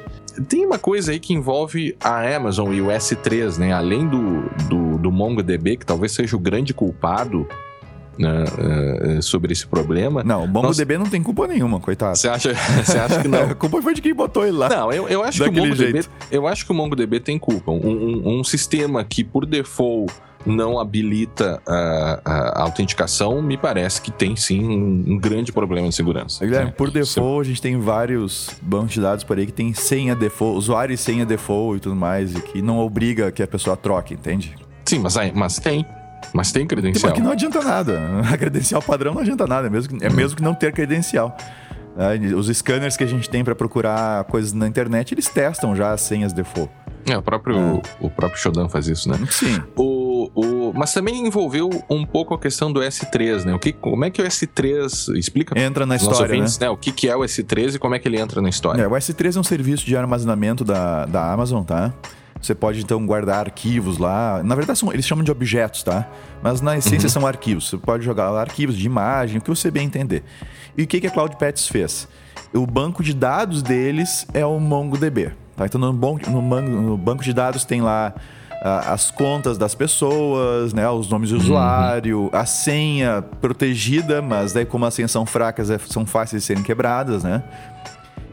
tem 0.47 0.65
uma 0.65 0.79
coisa 0.79 1.11
aí 1.11 1.19
que 1.19 1.33
envolve 1.33 1.95
a 1.99 2.35
Amazon 2.35 2.73
e 2.73 2.81
o 2.81 2.87
S3, 2.87 3.57
né? 3.57 3.73
Além 3.73 4.07
do, 4.07 4.43
do, 4.67 4.97
do 4.97 5.11
MongoDB, 5.11 5.77
que 5.77 5.85
talvez 5.85 6.11
seja 6.11 6.35
o 6.35 6.39
grande 6.39 6.73
culpado 6.73 7.47
né, 8.17 8.43
uh, 8.43 9.21
sobre 9.21 9.53
esse 9.53 9.65
problema. 9.65 10.23
Não, 10.23 10.43
o 10.43 10.47
MongoDB 10.47 10.97
Nós... 10.97 11.03
não 11.05 11.11
tem 11.11 11.21
culpa 11.21 11.47
nenhuma, 11.47 11.79
coitado. 11.79 12.17
Você 12.17 12.27
acha, 12.27 12.51
acha 12.51 13.21
que 13.21 13.27
não? 13.27 13.43
a 13.51 13.55
culpa 13.55 13.81
foi 13.81 13.93
de 13.93 14.01
quem 14.01 14.13
botou 14.13 14.43
ele 14.43 14.57
lá. 14.57 14.69
Não, 14.69 14.91
eu, 14.91 15.07
eu 15.07 15.23
acho 15.23 15.43
que 15.43 15.49
o 15.49 15.53
MongoDB, 15.53 16.05
eu 16.31 16.47
acho 16.47 16.65
que 16.65 16.71
o 16.71 16.75
MongoDB 16.75 17.19
tem 17.19 17.37
culpa. 17.37 17.71
Um, 17.71 17.87
um, 17.87 18.39
um 18.39 18.43
sistema 18.43 19.03
que 19.03 19.23
por 19.23 19.45
default 19.45 20.13
não 20.47 20.79
habilita 20.79 21.61
a, 21.67 22.21
a, 22.23 22.61
autenticação, 22.63 23.41
me 23.41 23.57
parece 23.57 24.01
que 24.01 24.11
tem 24.11 24.35
sim 24.35 24.63
um, 24.63 25.13
um 25.13 25.17
grande 25.17 25.51
problema 25.51 25.89
de 25.89 25.95
segurança. 25.95 26.45
Guilherme, 26.45 26.67
né? 26.67 26.73
por 26.75 26.89
default, 26.89 27.41
a 27.41 27.49
gente 27.49 27.61
tem 27.61 27.79
vários 27.79 28.49
bancos 28.61 28.91
de 28.91 29.01
dados 29.01 29.23
por 29.23 29.37
aí 29.37 29.45
que 29.45 29.51
tem 29.51 29.73
senha 29.73 30.15
default, 30.15 30.57
usuário 30.57 30.93
e 30.93 30.97
senha 30.97 31.25
default 31.25 31.77
e 31.77 31.79
tudo 31.81 31.95
mais, 31.95 32.33
e 32.35 32.41
que 32.41 32.61
não 32.61 32.79
obriga 32.79 33.31
que 33.31 33.43
a 33.43 33.47
pessoa 33.47 33.75
troque, 33.75 34.13
entende? 34.13 34.55
Sim, 34.85 34.99
mas, 34.99 35.15
mas 35.33 35.59
tem. 35.59 35.85
Mas 36.33 36.51
tem 36.51 36.65
credencial. 36.65 37.11
Tipo, 37.11 37.15
que 37.15 37.21
não 37.21 37.31
adianta 37.31 37.61
nada. 37.61 37.99
A 38.31 38.37
credencial 38.37 38.81
padrão 38.81 39.13
não 39.13 39.21
adianta 39.21 39.45
nada, 39.45 39.67
é 39.67 39.69
mesmo 39.69 39.97
que, 39.97 40.05
é 40.05 40.09
mesmo 40.09 40.37
que 40.37 40.43
não 40.43 40.53
ter 40.53 40.71
credencial. 40.71 41.35
Os 42.35 42.47
scanners 42.55 42.95
que 42.95 43.03
a 43.03 43.07
gente 43.07 43.27
tem 43.29 43.43
para 43.43 43.55
procurar 43.55 44.23
coisas 44.25 44.53
na 44.53 44.67
internet, 44.67 45.13
eles 45.13 45.27
testam 45.27 45.75
já 45.75 45.91
as 45.91 46.01
senhas 46.01 46.31
default. 46.31 46.71
É, 47.09 47.17
o 47.17 47.21
próprio, 47.21 47.57
é. 47.57 47.81
o 48.01 48.09
próprio 48.09 48.39
Shodan 48.39 48.67
faz 48.67 48.87
isso, 48.87 49.09
né? 49.09 49.17
Sim. 49.29 49.63
O, 49.75 50.06
o, 50.35 50.73
mas 50.73 50.93
também 50.93 51.25
envolveu 51.25 51.69
um 51.89 52.05
pouco 52.05 52.33
a 52.33 52.39
questão 52.39 52.71
do 52.71 52.79
S3, 52.79 53.45
né? 53.45 53.53
O 53.53 53.59
que, 53.59 53.71
como 53.71 54.05
é 54.05 54.09
que 54.09 54.21
o 54.21 54.25
S3 54.25 55.15
explica? 55.15 55.59
Entra 55.59 55.85
na 55.85 55.95
história, 55.95 56.21
ouvintes, 56.21 56.57
né? 56.59 56.67
né? 56.67 56.71
O 56.71 56.77
que, 56.77 56.91
que 56.91 57.07
é 57.07 57.15
o 57.15 57.19
S3 57.19 57.75
e 57.75 57.79
como 57.79 57.95
é 57.95 57.99
que 57.99 58.07
ele 58.07 58.19
entra 58.19 58.41
na 58.41 58.49
história? 58.49 58.81
É, 58.81 58.87
o 58.87 58.91
S3 58.91 59.35
é 59.35 59.39
um 59.39 59.43
serviço 59.43 59.85
de 59.85 59.95
armazenamento 59.95 60.63
da, 60.63 61.05
da 61.05 61.31
Amazon, 61.31 61.63
tá? 61.63 61.93
Você 62.41 62.53
pode 62.53 62.81
então 62.81 63.05
guardar 63.05 63.39
arquivos 63.39 63.97
lá. 63.97 64.41
Na 64.43 64.55
verdade, 64.55 64.77
são, 64.77 64.93
eles 64.93 65.05
chamam 65.05 65.23
de 65.23 65.31
objetos, 65.31 65.83
tá? 65.83 66.07
Mas 66.41 66.61
na 66.61 66.77
essência 66.77 67.07
uhum. 67.07 67.11
são 67.11 67.27
arquivos. 67.27 67.69
Você 67.69 67.77
pode 67.77 68.05
jogar 68.05 68.29
lá 68.29 68.41
arquivos 68.41 68.77
de 68.77 68.85
imagem, 68.85 69.39
o 69.39 69.41
que 69.41 69.49
você 69.49 69.71
bem 69.71 69.85
entender. 69.85 70.23
E 70.77 70.83
o 70.83 70.87
que, 70.87 71.01
que 71.01 71.07
a 71.07 71.11
CloudPets 71.11 71.67
fez? 71.67 72.07
O 72.53 72.65
banco 72.65 73.03
de 73.03 73.13
dados 73.13 73.61
deles 73.63 74.27
é 74.33 74.45
o 74.45 74.59
MongoDB. 74.59 75.31
Tá? 75.55 75.65
Então 75.65 75.81
no, 75.81 75.91
no, 75.91 76.61
no 76.61 76.97
banco 76.97 77.23
de 77.23 77.33
dados 77.33 77.65
tem 77.65 77.81
lá 77.81 78.13
as 78.61 79.11
contas 79.11 79.57
das 79.57 79.75
pessoas, 79.75 80.73
né? 80.73 80.89
os 80.89 81.07
nomes 81.09 81.29
de 81.29 81.35
uhum. 81.35 81.41
usuário, 81.41 82.19
uhum. 82.21 82.29
a 82.33 82.45
senha 82.45 83.21
protegida, 83.41 84.21
mas 84.21 84.53
daí 84.53 84.65
como 84.65 84.85
as 84.85 84.93
senhas 84.93 85.11
são 85.11 85.25
fracas, 85.25 85.69
é, 85.69 85.77
são 85.77 86.05
fáceis 86.05 86.41
de 86.41 86.47
serem 86.47 86.63
quebradas, 86.63 87.23
né? 87.23 87.43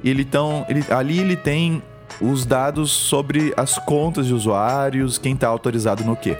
Ele, 0.02 0.22
então, 0.22 0.64
ele, 0.68 0.84
ali 0.90 1.18
ele 1.18 1.36
tem 1.36 1.82
os 2.20 2.44
dados 2.46 2.90
sobre 2.90 3.52
as 3.56 3.78
contas 3.78 4.26
de 4.26 4.34
usuários, 4.34 5.18
quem 5.18 5.34
está 5.34 5.48
autorizado 5.48 6.04
no 6.04 6.14
quê. 6.16 6.36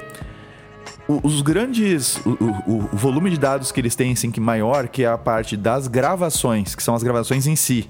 O- 1.09 1.21
Os 1.23 1.43
grandes. 1.43 2.17
O, 2.25 2.31
o- 2.31 2.89
o 2.93 2.97
volume 2.97 3.29
de 3.31 3.39
dados 3.39 3.71
que 3.73 3.81
eles 3.81 3.95
têm, 3.95 4.13
assim, 4.13 4.31
que 4.31 4.41
maior, 4.41 4.89
que 4.89 5.03
é 5.05 5.09
a 5.09 5.19
parte 5.19 5.57
das 5.57 5.87
gravações, 5.89 6.75
que 6.75 6.83
são 6.83 6.95
as 6.95 7.03
gravações 7.03 7.47
em 7.47 7.57
si. 7.57 7.89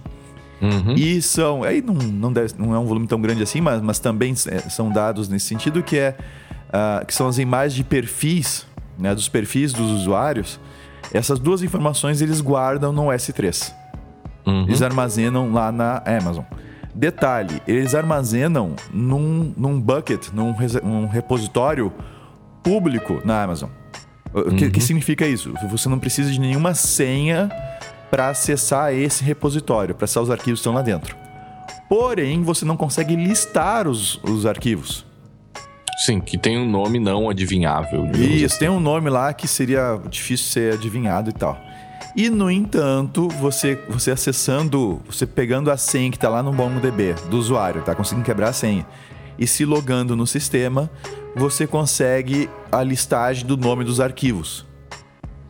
Uhum. 0.65 0.95
E 0.95 1.21
são. 1.21 1.63
Aí 1.63 1.83
não, 1.83 1.95
não, 1.95 2.33
deve- 2.33 2.55
não 2.59 2.75
é 2.75 2.79
um 2.79 2.85
volume 2.87 3.07
tão 3.07 3.21
grande 3.21 3.43
assim, 3.43 3.61
mas, 3.61 3.81
mas 3.83 3.99
também 3.99 4.33
é, 4.49 4.59
são 4.71 4.91
dados 4.91 5.29
nesse 5.29 5.47
sentido 5.47 5.83
que 5.83 5.99
é. 5.99 6.17
ah, 6.73 7.05
que 7.07 7.13
são 7.15 7.27
as 7.29 7.39
imagens 7.39 7.75
de 7.75 7.85
perfis, 7.85 8.67
né? 8.99 9.15
Dos 9.15 9.29
perfis 9.29 9.73
dos 9.73 9.91
usuários. 9.91 10.59
Essas 11.13 11.39
duas 11.39 11.63
informações 11.63 12.21
eles 12.23 12.41
guardam 12.41 12.93
no 12.93 13.05
S3. 13.09 13.73
Uhum. 14.47 14.63
Eles 14.65 14.81
armazenam 14.83 15.53
lá 15.53 15.71
na 15.71 16.03
Amazon. 16.07 16.45
Detalhe, 16.95 17.61
eles 17.67 17.95
armazenam 17.95 18.75
num, 18.93 19.53
num 19.57 19.81
bucket, 19.81 20.29
num 20.33 20.53
rese- 20.53 20.81
um 20.85 21.07
repositório 21.09 21.93
público 22.63 23.21
na 23.25 23.43
Amazon. 23.43 23.69
O 24.33 24.55
que, 24.55 24.71
que 24.71 24.81
significa 24.81 25.27
isso? 25.27 25.53
Você 25.71 25.89
não 25.89 25.99
precisa 25.99 26.31
de 26.31 26.41
nenhuma 26.41 26.75
senha 26.75 27.51
para 28.11 28.29
acessar 28.29 28.93
esse 28.95 29.23
repositório, 29.25 29.95
para 29.95 30.05
acessar 30.05 30.23
os 30.23 30.31
arquivos 30.31 30.61
que 30.61 30.63
estão 30.63 30.75
lá 30.75 30.83
dentro. 30.83 31.17
Porém, 31.89 32.43
você 32.43 32.65
não 32.65 32.77
consegue 32.77 33.15
listar 33.15 33.87
os, 33.87 34.17
os 34.25 34.47
arquivos. 34.47 35.05
Sim, 36.05 36.21
que 36.21 36.37
tem 36.37 36.59
um 36.59 36.69
nome 36.69 36.99
não 36.99 37.31
adivinhável. 37.31 38.07
Isso, 38.13 38.59
tem 38.59 38.69
um 38.69 38.81
nome 38.81 39.09
lá 39.09 39.33
que 39.33 39.47
seria 39.47 40.01
difícil 40.09 40.47
ser 40.51 40.75
adivinhado 40.75 41.31
e 41.31 41.33
tal. 41.33 41.59
E, 42.17 42.29
no 42.31 42.51
entanto, 42.51 43.29
você, 43.29 43.77
você 43.89 44.11
acessando, 44.11 45.01
você 45.07 45.27
pegando 45.27 45.71
a 45.71 45.77
senha 45.77 46.11
que 46.11 46.17
está 46.17 46.29
lá 46.29 46.43
no 46.43 46.53
MongoDB 46.53 47.15
do 47.29 47.37
usuário, 47.39 47.83
tá 47.83 47.95
conseguindo 47.95 48.25
quebrar 48.25 48.49
a 48.51 48.53
senha, 48.53 48.87
e 49.39 49.47
se 49.47 49.65
logando 49.65 50.15
no 50.15 50.27
sistema, 50.27 50.89
você 51.35 51.67
consegue 51.67 52.49
a 52.71 52.83
listagem 52.83 53.45
do 53.45 53.57
nome 53.57 53.85
dos 53.85 54.01
arquivos, 54.01 54.65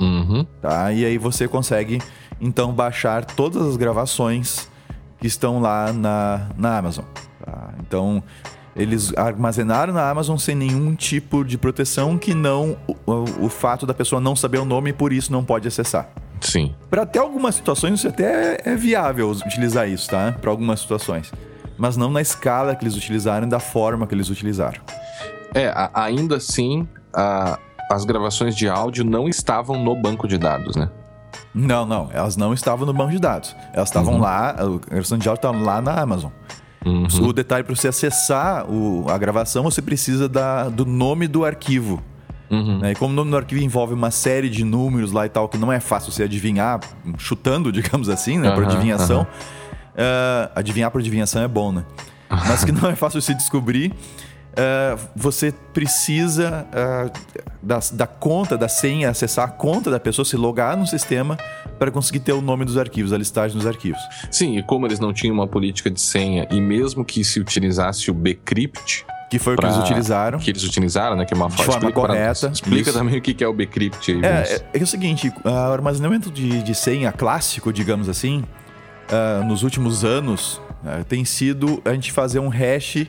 Uhum. 0.00 0.46
tá? 0.60 0.90
E 0.92 1.04
aí 1.04 1.18
você 1.18 1.46
consegue, 1.46 2.00
então, 2.40 2.72
baixar 2.72 3.24
todas 3.24 3.62
as 3.66 3.76
gravações 3.76 4.68
que 5.18 5.26
estão 5.26 5.60
lá 5.60 5.92
na, 5.92 6.48
na 6.56 6.78
Amazon. 6.78 7.04
tá? 7.44 7.70
Então, 7.80 8.22
eles 8.76 9.16
armazenaram 9.16 9.92
na 9.92 10.08
Amazon 10.10 10.36
sem 10.36 10.54
nenhum 10.54 10.94
tipo 10.94 11.44
de 11.44 11.56
proteção 11.56 12.18
que 12.18 12.34
não 12.34 12.76
o, 13.06 13.46
o- 13.46 13.48
fato 13.48 13.86
da 13.86 13.94
pessoa 13.94 14.20
não 14.20 14.34
saber 14.34 14.58
o 14.58 14.64
nome 14.64 14.90
e 14.90 14.92
por 14.92 15.12
isso 15.12 15.30
não 15.32 15.44
pode 15.44 15.68
acessar. 15.68 16.08
Sim. 16.40 16.74
Para 16.90 17.02
até 17.02 17.18
algumas 17.20 17.54
situações 17.54 17.94
isso 18.00 18.08
até 18.08 18.58
é 18.64 18.74
viável 18.74 19.30
utilizar 19.30 19.88
isso, 19.88 20.10
tá? 20.10 20.34
Para 20.40 20.50
algumas 20.50 20.80
situações. 20.80 21.32
Mas 21.78 21.96
não 21.96 22.10
na 22.10 22.20
escala 22.20 22.74
que 22.74 22.84
eles 22.84 22.96
utilizaram 22.96 23.46
e 23.46 23.50
da 23.50 23.60
forma 23.60 24.06
que 24.06 24.14
eles 24.14 24.28
utilizaram. 24.28 24.80
É, 25.54 25.68
a- 25.68 25.90
ainda 25.94 26.36
assim, 26.36 26.86
a- 27.12 27.58
as 27.90 28.04
gravações 28.04 28.56
de 28.56 28.68
áudio 28.68 29.04
não 29.04 29.28
estavam 29.28 29.82
no 29.82 29.94
banco 29.94 30.26
de 30.26 30.36
dados, 30.36 30.74
né? 30.74 30.90
Não, 31.54 31.86
não, 31.86 32.08
elas 32.12 32.36
não 32.36 32.52
estavam 32.52 32.84
no 32.84 32.92
banco 32.92 33.12
de 33.12 33.18
dados. 33.18 33.54
Elas 33.72 33.88
estavam 33.88 34.18
lá, 34.18 34.50
a 34.50 34.54
de 35.16 35.28
áudio 35.28 35.32
estava 35.34 35.56
lá 35.56 35.80
na 35.80 35.92
Amazon. 36.00 36.30
Uhum. 36.84 37.06
O 37.22 37.32
detalhe 37.32 37.62
para 37.64 37.74
você 37.74 37.88
acessar 37.88 38.68
o- 38.70 39.06
a 39.08 39.16
gravação, 39.16 39.62
você 39.64 39.80
precisa 39.80 40.28
da- 40.28 40.68
do 40.68 40.84
nome 40.84 41.26
do 41.28 41.44
arquivo. 41.44 42.02
Uhum. 42.50 42.78
né? 42.80 42.92
E 42.92 42.94
como 42.94 43.12
o 43.12 43.16
nome 43.16 43.30
do 43.30 43.36
arquivo 43.36 43.62
envolve 43.62 43.94
uma 43.94 44.10
série 44.10 44.50
de 44.50 44.64
números 44.64 45.12
lá 45.12 45.24
e 45.24 45.28
tal, 45.30 45.48
que 45.48 45.56
não 45.56 45.72
é 45.72 45.80
fácil 45.80 46.12
você 46.12 46.24
adivinhar, 46.24 46.78
chutando, 47.16 47.72
digamos 47.72 48.08
assim, 48.08 48.38
né? 48.38 48.50
Por 48.50 48.64
adivinhação. 48.64 49.26
Ah, 49.96 50.50
adivinhar 50.54 50.90
por 50.90 51.00
adivinhação 51.00 51.42
é 51.42 51.48
bom, 51.48 51.72
né? 51.72 51.84
Mas 52.28 52.64
que 52.64 52.70
não 52.72 52.90
é 52.90 52.94
fácil 52.96 53.20
se 53.22 53.32
descobrir. 53.34 53.92
Ah, 54.56 54.96
você 55.14 55.52
precisa 55.72 56.66
ah, 56.72 57.10
da, 57.62 57.80
da 57.92 58.06
conta, 58.06 58.56
da 58.56 58.68
senha, 58.68 59.10
acessar 59.10 59.44
a 59.46 59.50
conta 59.50 59.90
da 59.90 60.00
pessoa, 60.00 60.24
se 60.24 60.36
logar 60.36 60.76
no 60.76 60.86
sistema 60.86 61.36
para 61.78 61.90
conseguir 61.90 62.20
ter 62.20 62.32
o 62.32 62.40
nome 62.40 62.64
dos 62.64 62.76
arquivos, 62.78 63.12
a 63.12 63.18
listagem 63.18 63.56
dos 63.56 63.66
arquivos. 63.66 64.00
Sim, 64.30 64.58
e 64.58 64.62
como 64.62 64.86
eles 64.86 64.98
não 65.00 65.12
tinham 65.12 65.34
uma 65.34 65.46
política 65.46 65.90
de 65.90 66.00
senha, 66.00 66.46
e 66.50 66.60
mesmo 66.60 67.04
que 67.04 67.24
se 67.24 67.40
utilizasse 67.40 68.10
o 68.10 68.14
Bcrypt, 68.14 69.04
Que 69.30 69.38
foi 69.38 69.54
o 69.54 69.56
que 69.56 69.62
Pra- 69.62 69.70
eles 69.72 69.82
utilizaram. 69.82 70.38
que 70.38 70.50
eles 70.50 70.62
utilizaram, 70.62 71.16
né? 71.16 71.24
Que 71.24 71.34
é 71.34 71.36
uma 71.36 71.50
forma 71.50 71.72
explica 71.72 72.00
pra- 72.00 72.08
correta, 72.08 72.50
explica 72.52 72.90
isso. 72.90 72.98
também 72.98 73.18
o 73.18 73.22
que 73.22 73.42
é 73.42 73.48
o 73.48 73.52
Bcrypt 73.52 74.12
aí, 74.12 74.24
É, 74.24 74.28
é, 74.72 74.78
é 74.78 74.82
o 74.82 74.86
seguinte, 74.86 75.32
o 75.44 75.48
armazenamento 75.48 76.30
de, 76.30 76.62
de 76.62 76.74
senha 76.74 77.10
clássico, 77.10 77.72
digamos 77.72 78.08
assim, 78.08 78.44
ah, 79.10 79.42
nos 79.44 79.62
últimos 79.64 80.04
anos, 80.04 80.60
ah, 80.84 81.02
tem 81.08 81.24
sido 81.24 81.82
a 81.84 81.92
gente 81.92 82.12
fazer 82.12 82.38
um 82.38 82.48
hash, 82.48 83.06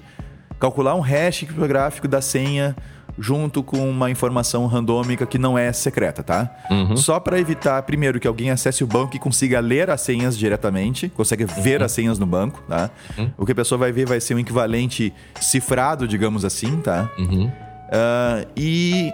calcular 0.60 0.96
um 0.96 1.02
hash 1.02 1.40
criptográfico 1.40 2.08
da 2.08 2.22
senha 2.22 2.76
junto 3.18 3.64
com 3.64 3.90
uma 3.90 4.10
informação 4.10 4.66
randômica 4.66 5.26
que 5.26 5.38
não 5.38 5.58
é 5.58 5.72
secreta, 5.72 6.22
tá? 6.22 6.54
Uhum. 6.70 6.98
Só 6.98 7.20
para 7.20 7.40
evitar, 7.40 7.82
primeiro, 7.84 8.20
que 8.20 8.28
alguém 8.28 8.52
acesse 8.52 8.84
o 8.84 8.88
banco 8.88 9.16
e 9.16 9.20
consiga 9.20 9.60
ler 9.60 9.90
as 9.90 10.02
senhas 10.02 10.38
diretamente, 10.38 11.08
consegue 11.10 11.46
ver 11.46 11.82
as 11.82 11.92
senhas 11.92 12.20
no 12.20 12.26
banco, 12.26 12.62
tá? 12.68 12.90
O 13.38 13.46
que 13.46 13.54
a 13.54 13.56
pessoa 13.56 13.80
vai 13.80 13.92
ver 13.92 14.06
vai 14.06 14.20
ser 14.20 14.36
um 14.36 14.40
equivalente 14.40 15.14
cifrado, 15.40 16.08
digamos 16.08 16.44
assim, 16.44 16.82
tá? 16.82 17.10
Uhum. 17.18 17.50
Ah, 17.90 18.46
e 18.56 19.14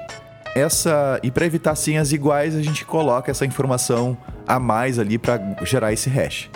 essa 0.56 1.20
e 1.22 1.30
para 1.30 1.46
evitar 1.46 1.76
senhas 1.76 2.12
iguais, 2.12 2.56
a 2.56 2.62
gente 2.62 2.84
coloca 2.86 3.30
essa 3.30 3.46
informação 3.46 4.18
a 4.48 4.60
mais 4.60 4.98
ali 4.98 5.18
para 5.18 5.40
gerar 5.64 5.94
esse 5.94 6.10
hash. 6.10 6.50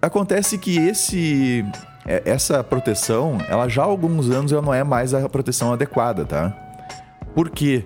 Acontece 0.00 0.58
que 0.58 0.78
esse 0.78 1.64
essa 2.04 2.62
proteção, 2.64 3.38
ela 3.48 3.68
já 3.68 3.82
há 3.82 3.84
alguns 3.84 4.30
anos 4.30 4.52
ela 4.52 4.62
não 4.62 4.74
é 4.74 4.82
mais 4.82 5.14
a 5.14 5.28
proteção 5.28 5.72
adequada, 5.72 6.24
tá? 6.24 6.52
Por 7.34 7.50
quê? 7.50 7.84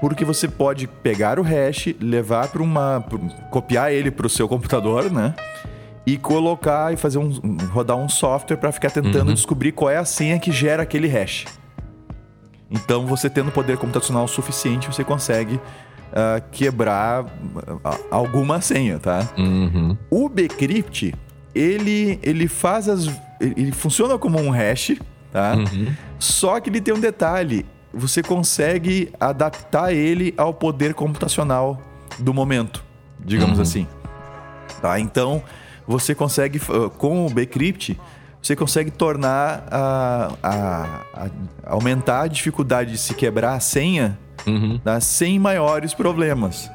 Porque 0.00 0.24
você 0.24 0.48
pode 0.48 0.86
pegar 0.86 1.38
o 1.38 1.42
hash, 1.42 1.94
levar 2.00 2.48
para 2.48 2.62
uma 2.62 3.04
copiar 3.50 3.92
ele 3.92 4.10
para 4.10 4.26
o 4.26 4.30
seu 4.30 4.48
computador, 4.48 5.10
né? 5.10 5.34
E 6.06 6.16
colocar 6.16 6.92
e 6.92 6.96
fazer 6.96 7.18
um 7.18 7.30
rodar 7.70 7.96
um 7.96 8.08
software 8.08 8.56
para 8.56 8.72
ficar 8.72 8.90
tentando 8.90 9.32
descobrir 9.34 9.72
qual 9.72 9.90
é 9.90 9.98
a 9.98 10.04
senha 10.04 10.38
que 10.38 10.50
gera 10.50 10.82
aquele 10.82 11.06
hash. 11.06 11.44
Então, 12.70 13.06
você 13.06 13.28
tendo 13.28 13.50
poder 13.50 13.76
computacional 13.76 14.28
suficiente, 14.28 14.86
você 14.86 15.02
consegue 15.02 15.58
ah, 16.12 16.40
quebrar 16.50 17.26
ah, 17.84 17.96
alguma 18.10 18.60
senha, 18.60 18.98
tá? 18.98 19.28
Uhum. 19.36 19.96
O 20.10 20.28
Bcrypt, 20.28 21.14
ele, 21.54 22.18
ele 22.22 22.48
faz 22.48 22.88
as. 22.88 23.08
Ele 23.40 23.72
funciona 23.72 24.18
como 24.18 24.38
um 24.40 24.50
hash, 24.50 24.96
tá? 25.32 25.54
Uhum. 25.54 25.92
Só 26.18 26.58
que 26.60 26.68
ele 26.70 26.80
tem 26.80 26.92
um 26.94 27.00
detalhe: 27.00 27.64
você 27.92 28.22
consegue 28.22 29.12
adaptar 29.20 29.92
ele 29.92 30.34
ao 30.36 30.52
poder 30.52 30.94
computacional 30.94 31.80
do 32.18 32.34
momento, 32.34 32.84
digamos 33.20 33.56
Uhum. 33.56 33.62
assim. 33.62 33.86
Tá? 34.82 34.98
Então, 35.00 35.42
você 35.86 36.14
consegue, 36.14 36.58
uh, 36.68 36.90
com 36.90 37.26
o 37.26 37.30
Bcrypt, 37.30 37.98
você 38.42 38.54
consegue 38.54 38.90
tornar 38.90 39.64
a, 39.70 40.32
a- 40.42 41.00
a- 41.14 41.30
aumentar 41.74 42.22
a 42.22 42.26
dificuldade 42.28 42.92
de 42.92 42.98
se 42.98 43.14
quebrar 43.14 43.54
a 43.54 43.60
senha 43.60 44.18
Uhum. 44.46 44.78
tá? 44.78 45.00
sem 45.00 45.38
maiores 45.38 45.92
problemas. 45.94 46.70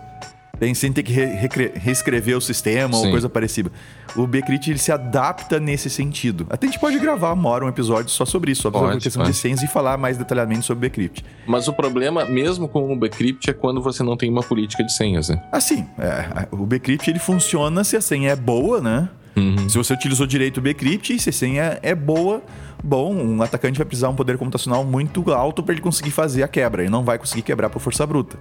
Tem, 0.60 0.74
sem 0.76 0.94
ter 0.94 1.02
que 1.02 1.12
re- 1.12 1.72
reescrever 1.74 2.38
o 2.38 2.42
sistema 2.42 2.96
ou 2.96 3.06
Sim. 3.06 3.12
coisa 3.12 3.28
parecida. 3.28 3.72
O 4.16 4.28
Bcrypt 4.28 4.70
ele 4.70 4.78
se 4.78 4.92
adapta 4.92 5.60
nesse 5.60 5.90
sentido. 5.90 6.46
Até 6.48 6.68
a 6.68 6.70
gente 6.70 6.80
pode 6.80 7.00
gravar 7.00 7.34
uma 7.34 7.50
hora 7.50 7.66
um 7.66 7.68
episódio 7.68 8.12
só 8.12 8.24
sobre 8.24 8.52
isso, 8.52 8.62
só 8.62 8.72
sobre 8.72 8.96
a 8.96 9.00
questão 9.00 9.24
de 9.24 9.34
senhas 9.34 9.64
e 9.64 9.68
falar 9.68 9.98
mais 9.98 10.16
detalhadamente 10.16 10.64
sobre 10.64 10.86
o 10.86 10.90
Bcrypt. 10.90 11.26
Mas 11.48 11.68
o 11.68 11.74
problema, 11.74 12.24
mesmo 12.26 12.68
com 12.68 12.94
o 12.94 12.96
Bcrypt, 12.96 13.50
é 13.50 13.54
quando 13.54 13.82
você 13.82 14.04
não 14.04 14.16
tem 14.16 14.30
uma 14.30 14.44
política 14.44 14.84
de 14.84 14.94
senhas, 14.94 15.30
né? 15.30 15.42
Assim, 15.52 15.88
é, 15.98 16.48
o 16.52 16.66
Bcrypt 16.68 17.10
ele 17.10 17.20
funciona 17.20 17.84
se 17.84 17.98
a 17.98 18.02
senha 18.02 18.30
é 18.32 18.36
boa, 18.36 18.80
né? 18.80 19.10
Uhum. 19.36 19.68
Se 19.68 19.76
você 19.76 19.92
utilizou 19.92 20.28
direito 20.28 20.58
o 20.60 20.62
Bcrypt, 20.62 21.18
se 21.20 21.30
a 21.30 21.34
senha 21.34 21.80
é 21.82 21.96
boa, 21.96 22.44
bom, 22.84 23.12
um 23.12 23.42
atacante 23.42 23.80
vai 23.80 23.86
precisar 23.88 24.10
um 24.10 24.16
poder 24.16 24.38
computacional 24.38 24.86
muito 24.86 25.34
alto 25.34 25.64
para 25.64 25.74
ele 25.74 25.82
conseguir 25.82 26.12
fazer 26.12 26.44
a 26.44 26.48
quebra. 26.48 26.84
Ele 26.84 26.92
não 26.92 27.04
vai 27.04 27.18
conseguir 27.18 27.42
quebrar 27.42 27.72
por 27.72 27.80
força 27.82 28.06
bruta. 28.06 28.38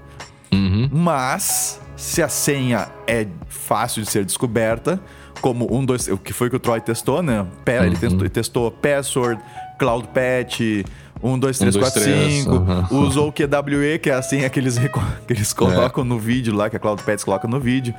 Uhum. 0.53 0.89
Mas, 0.93 1.81
se 1.97 2.23
a 2.23 2.29
senha 2.29 2.89
é 3.07 3.27
fácil 3.49 4.03
de 4.03 4.11
ser 4.11 4.25
descoberta, 4.25 5.01
como 5.41 5.67
um, 5.75 5.85
dois, 5.85 6.07
o 6.09 6.17
que 6.19 6.33
foi 6.33 6.49
que 6.51 6.57
o 6.57 6.61
Troy 6.61 6.81
testou, 6.81 7.23
né? 7.23 7.45
Ele 7.87 7.97
testou, 7.97 8.29
testou 8.29 8.71
Password, 8.71 9.41
Cloud 9.79 10.09
Patch, 10.09 10.61
1, 11.23 11.39
2, 11.39 11.59
3, 11.59 11.75
2, 11.75 11.85
4, 11.85 12.03
3, 12.03 12.33
5. 12.45 12.55
aham. 12.55 12.89
Usou 12.93 13.29
o 13.29 13.33
QWE, 13.33 13.99
que 14.01 14.11
é 14.11 14.15
a 14.15 14.23
senha 14.23 14.49
que 14.51 14.59
eles, 14.61 14.77
reco- 14.77 15.03
que 15.27 15.33
eles 15.33 15.53
colocam 15.53 16.05
no 16.05 16.19
vídeo 16.19 16.55
lá, 16.55 16.69
que 16.71 16.77
a 16.77 16.79
Cloud 16.79 17.03
Patch 17.03 17.25
coloca 17.25 17.49
no 17.49 17.59
vídeo. 17.59 17.95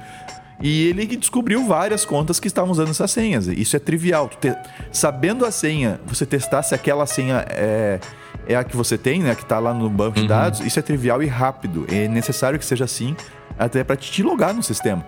E 0.62 0.88
ele 0.88 1.06
descobriu 1.18 1.66
várias 1.68 2.06
contas 2.06 2.40
que 2.40 2.48
estavam 2.48 2.72
usando 2.72 2.90
essas 2.90 3.12
senhas. 3.12 3.48
Isso 3.48 3.76
é 3.76 3.80
trivial. 3.80 4.30
Te- 4.30 4.56
Sabendo 4.92 5.46
a 5.46 5.52
senha, 5.52 6.00
você 6.06 6.26
testar 6.26 6.62
se 6.64 6.74
aquela 6.76 7.06
senha 7.06 7.44
é, 7.50 8.00
é 8.48 8.56
a 8.56 8.64
que 8.64 8.76
você 8.76 8.98
tem, 8.98 9.22
né? 9.22 9.36
Que 9.36 9.46
tá 9.46 9.60
lá 9.60 9.74
no 9.74 9.90
banco 9.90 10.20
de 10.20 10.28
dados, 10.28 10.60
isso 10.60 10.80
é 10.80 10.82
trivial 10.82 11.22
e 11.22 11.28
rápido. 11.28 11.86
É 11.92 12.08
necessário 12.08 12.60
que 12.60 12.66
seja 12.66 12.86
assim, 12.86 13.16
até 13.58 13.84
para 13.84 13.96
te 13.96 14.24
logar 14.24 14.54
no 14.54 14.64
sistema. 14.64 15.06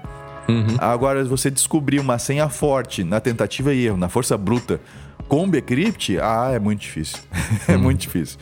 Uhum. 0.48 0.76
Agora, 0.78 1.24
você 1.26 1.50
descobrir 1.50 2.00
uma 2.00 2.20
senha 2.20 2.48
forte 2.50 3.04
na 3.04 3.20
tentativa 3.20 3.74
e 3.74 3.86
erro, 3.86 3.98
na 3.98 4.10
força 4.10 4.38
bruta, 4.38 4.80
Com 5.28 5.50
Bcrypt, 5.50 6.20
ah, 6.20 6.52
é 6.54 6.60
muito 6.60 6.82
difícil. 6.82 7.18
é 7.68 7.76
muito 7.76 8.02
difícil. 8.02 8.38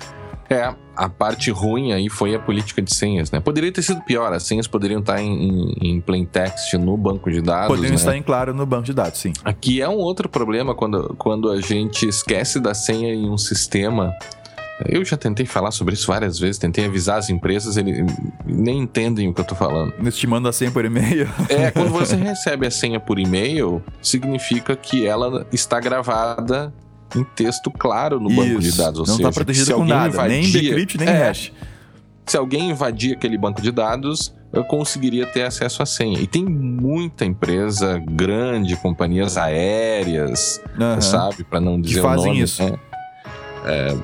É, 0.49 0.73
a 0.95 1.09
parte 1.09 1.49
ruim 1.49 1.93
aí 1.93 2.09
foi 2.09 2.35
a 2.35 2.39
política 2.39 2.81
de 2.81 2.93
senhas, 2.93 3.31
né? 3.31 3.39
Poderia 3.39 3.71
ter 3.71 3.81
sido 3.81 4.01
pior, 4.01 4.31
as 4.33 4.43
senhas 4.43 4.67
poderiam 4.67 4.99
estar 4.99 5.21
em, 5.21 5.49
em, 5.49 5.75
em 5.81 6.01
plain 6.01 6.25
text 6.25 6.73
no 6.73 6.97
banco 6.97 7.31
de 7.31 7.41
dados. 7.41 7.67
Poderiam 7.67 7.91
né? 7.91 7.95
estar 7.95 8.15
em 8.15 8.21
claro 8.21 8.53
no 8.53 8.65
banco 8.65 8.83
de 8.83 8.93
dados, 8.93 9.19
sim. 9.19 9.33
Aqui 9.43 9.81
é 9.81 9.87
um 9.87 9.97
outro 9.97 10.27
problema 10.27 10.75
quando, 10.75 11.15
quando 11.17 11.49
a 11.49 11.61
gente 11.61 12.07
esquece 12.07 12.59
da 12.59 12.73
senha 12.73 13.13
em 13.13 13.29
um 13.29 13.37
sistema. 13.37 14.13
Eu 14.89 15.05
já 15.05 15.15
tentei 15.15 15.45
falar 15.45 15.71
sobre 15.71 15.93
isso 15.93 16.07
várias 16.07 16.39
vezes, 16.39 16.57
tentei 16.57 16.85
avisar 16.85 17.17
as 17.19 17.29
empresas, 17.29 17.77
eles 17.77 18.05
nem 18.45 18.79
entendem 18.79 19.27
o 19.29 19.33
que 19.33 19.39
eu 19.39 19.45
tô 19.45 19.55
falando. 19.55 19.93
Eles 19.99 20.17
te 20.17 20.25
mandam 20.27 20.49
a 20.49 20.53
senha 20.53 20.71
por 20.71 20.83
e-mail. 20.83 21.29
É, 21.47 21.69
quando 21.71 21.89
você 21.91 22.15
recebe 22.15 22.65
a 22.67 22.71
senha 22.71 22.99
por 22.99 23.19
e-mail, 23.19 23.81
significa 24.01 24.75
que 24.75 25.05
ela 25.05 25.45
está 25.53 25.79
gravada 25.79 26.73
em 27.15 27.23
texto 27.23 27.69
claro 27.69 28.19
no 28.19 28.29
banco 28.29 28.59
de 28.59 28.69
Isso. 28.69 28.77
dados. 28.79 28.99
Ou 29.01 29.05
Não 29.05 29.15
está 29.17 29.31
protegido 29.31 29.67
se 29.67 29.73
com 29.73 29.85
nada, 29.85 30.27
nem 30.27 30.43
invadia- 30.43 30.71
Bcrypt, 30.71 30.97
nem 30.97 31.07
É, 31.07 31.27
hash. 31.27 31.51
Se 32.25 32.35
alguém 32.35 32.71
invadir 32.71 33.13
aquele 33.15 33.37
banco 33.37 33.61
de 33.61 33.71
dados, 33.71 34.33
eu 34.51 34.63
conseguiria 34.63 35.25
ter 35.27 35.43
acesso 35.43 35.83
à 35.83 35.85
senha. 35.85 36.19
E 36.19 36.25
tem 36.25 36.43
muita 36.43 37.25
empresa 37.25 38.01
grande, 38.09 38.75
companhias 38.77 39.37
aéreas, 39.37 40.59
Aham. 40.79 40.99
sabe? 41.01 41.43
Para 41.43 41.59
não 41.59 41.79
dizer 41.79 42.01
fazem 42.01 42.23
o 42.23 42.27
nome. 42.29 42.41
isso. 42.43 42.63
né? 42.63 42.73
É, 43.65 43.95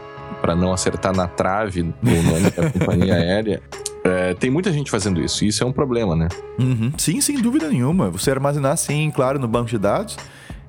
para 0.42 0.56
não 0.56 0.72
acertar 0.72 1.16
na 1.16 1.28
trave 1.28 1.82
o 1.82 1.86
nome 2.04 2.50
da 2.52 2.70
companhia 2.72 3.16
aérea. 3.20 3.62
É, 4.04 4.34
tem 4.34 4.50
muita 4.50 4.72
gente 4.72 4.90
fazendo 4.90 5.22
isso. 5.22 5.44
E 5.44 5.50
isso 5.50 5.64
é 5.64 5.68
um 5.68 5.72
problema, 5.72 6.16
né? 6.16 6.28
Uhum. 6.58 6.92
Sim, 6.98 7.20
sem 7.22 7.42
dúvida 7.42 7.68
nenhuma. 7.68 8.10
Você 8.10 8.32
armazenar 8.32 8.78
sim, 8.78 9.12
claro, 9.14 9.38
no 9.38 9.48
banco 9.48 9.70
de 9.70 9.78
dados 9.78 10.18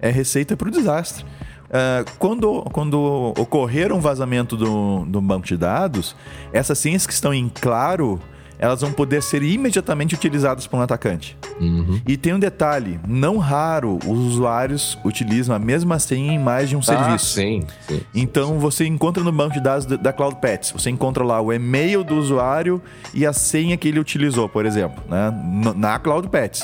é 0.00 0.10
receita 0.10 0.56
para 0.56 0.68
o 0.68 0.70
desastre. 0.70 1.24
Ah, 1.70 2.04
quando, 2.18 2.62
quando 2.72 3.32
ocorrer 3.38 3.92
um 3.92 4.00
vazamento 4.00 4.56
do, 4.56 5.04
do 5.06 5.20
banco 5.20 5.46
de 5.46 5.56
dados, 5.56 6.16
essas 6.52 6.78
senhas 6.78 7.06
que 7.06 7.12
estão 7.12 7.32
em 7.32 7.48
claro, 7.48 8.20
elas 8.60 8.82
vão 8.82 8.92
poder 8.92 9.22
ser 9.22 9.42
imediatamente 9.42 10.14
utilizadas 10.14 10.66
por 10.66 10.76
um 10.76 10.82
atacante. 10.82 11.36
Uhum. 11.60 12.00
E 12.06 12.16
tem 12.16 12.34
um 12.34 12.38
detalhe: 12.38 13.00
não 13.08 13.38
raro 13.38 13.98
os 14.06 14.18
usuários 14.18 14.96
utilizam 15.04 15.56
a 15.56 15.58
mesma 15.58 15.98
senha 15.98 16.32
em 16.34 16.38
mais 16.38 16.68
de 16.68 16.76
um 16.76 16.80
Ah, 16.80 16.82
serviço. 16.82 17.34
sim, 17.34 17.64
sim. 17.88 18.00
Então 18.14 18.58
você 18.60 18.86
encontra 18.86 19.24
no 19.24 19.32
banco 19.32 19.54
de 19.54 19.60
dados 19.60 19.86
da- 19.86 20.12
Cloud 20.12 20.36
Pets, 20.36 20.70
você 20.72 20.90
encontra 20.90 21.24
lá 21.24 21.40
o 21.40 21.52
e-mail 21.52 22.04
do 22.04 22.14
usuário 22.16 22.80
e 23.14 23.24
a 23.26 23.32
senha 23.32 23.76
que 23.76 23.88
ele 23.88 23.98
utilizou, 23.98 24.48
por 24.48 24.66
exemplo, 24.66 25.02
né? 25.08 25.32
Na 25.74 25.98
Cloud 25.98 26.28
Pets. 26.28 26.62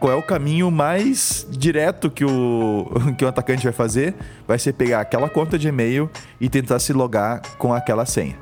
Qual 0.00 0.12
é 0.12 0.16
o 0.16 0.22
caminho 0.22 0.70
mais 0.70 1.44
direto 1.50 2.08
que 2.10 2.24
o, 2.24 2.86
que 3.18 3.24
o 3.24 3.28
atacante 3.28 3.64
vai 3.64 3.72
fazer? 3.72 4.14
Vai 4.46 4.58
ser 4.58 4.72
pegar 4.72 5.00
aquela 5.00 5.28
conta 5.28 5.58
de 5.58 5.66
e-mail 5.68 6.08
e 6.40 6.48
tentar 6.48 6.78
se 6.78 6.92
logar 6.92 7.42
com 7.58 7.72
aquela 7.74 8.06
senha. 8.06 8.36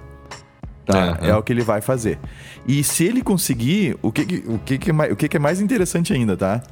Tá? 0.87 1.19
É, 1.21 1.27
É, 1.27 1.31
é. 1.31 1.37
o 1.37 1.43
que 1.43 1.53
ele 1.53 1.63
vai 1.63 1.81
fazer. 1.81 2.19
E 2.67 2.83
se 2.85 3.05
ele 3.05 3.21
conseguir, 3.21 3.99
o 4.01 4.13
que, 4.13 4.45
o 4.47 4.59
que, 4.59 4.79
que, 4.79 4.91
é, 4.91 4.93
mais, 4.93 5.13
o 5.13 5.17
que, 5.17 5.29
que 5.29 5.37
é 5.37 5.41
mais 5.41 5.61
interessante 5.61 6.13
ainda, 6.13 6.37
tá? 6.37 6.63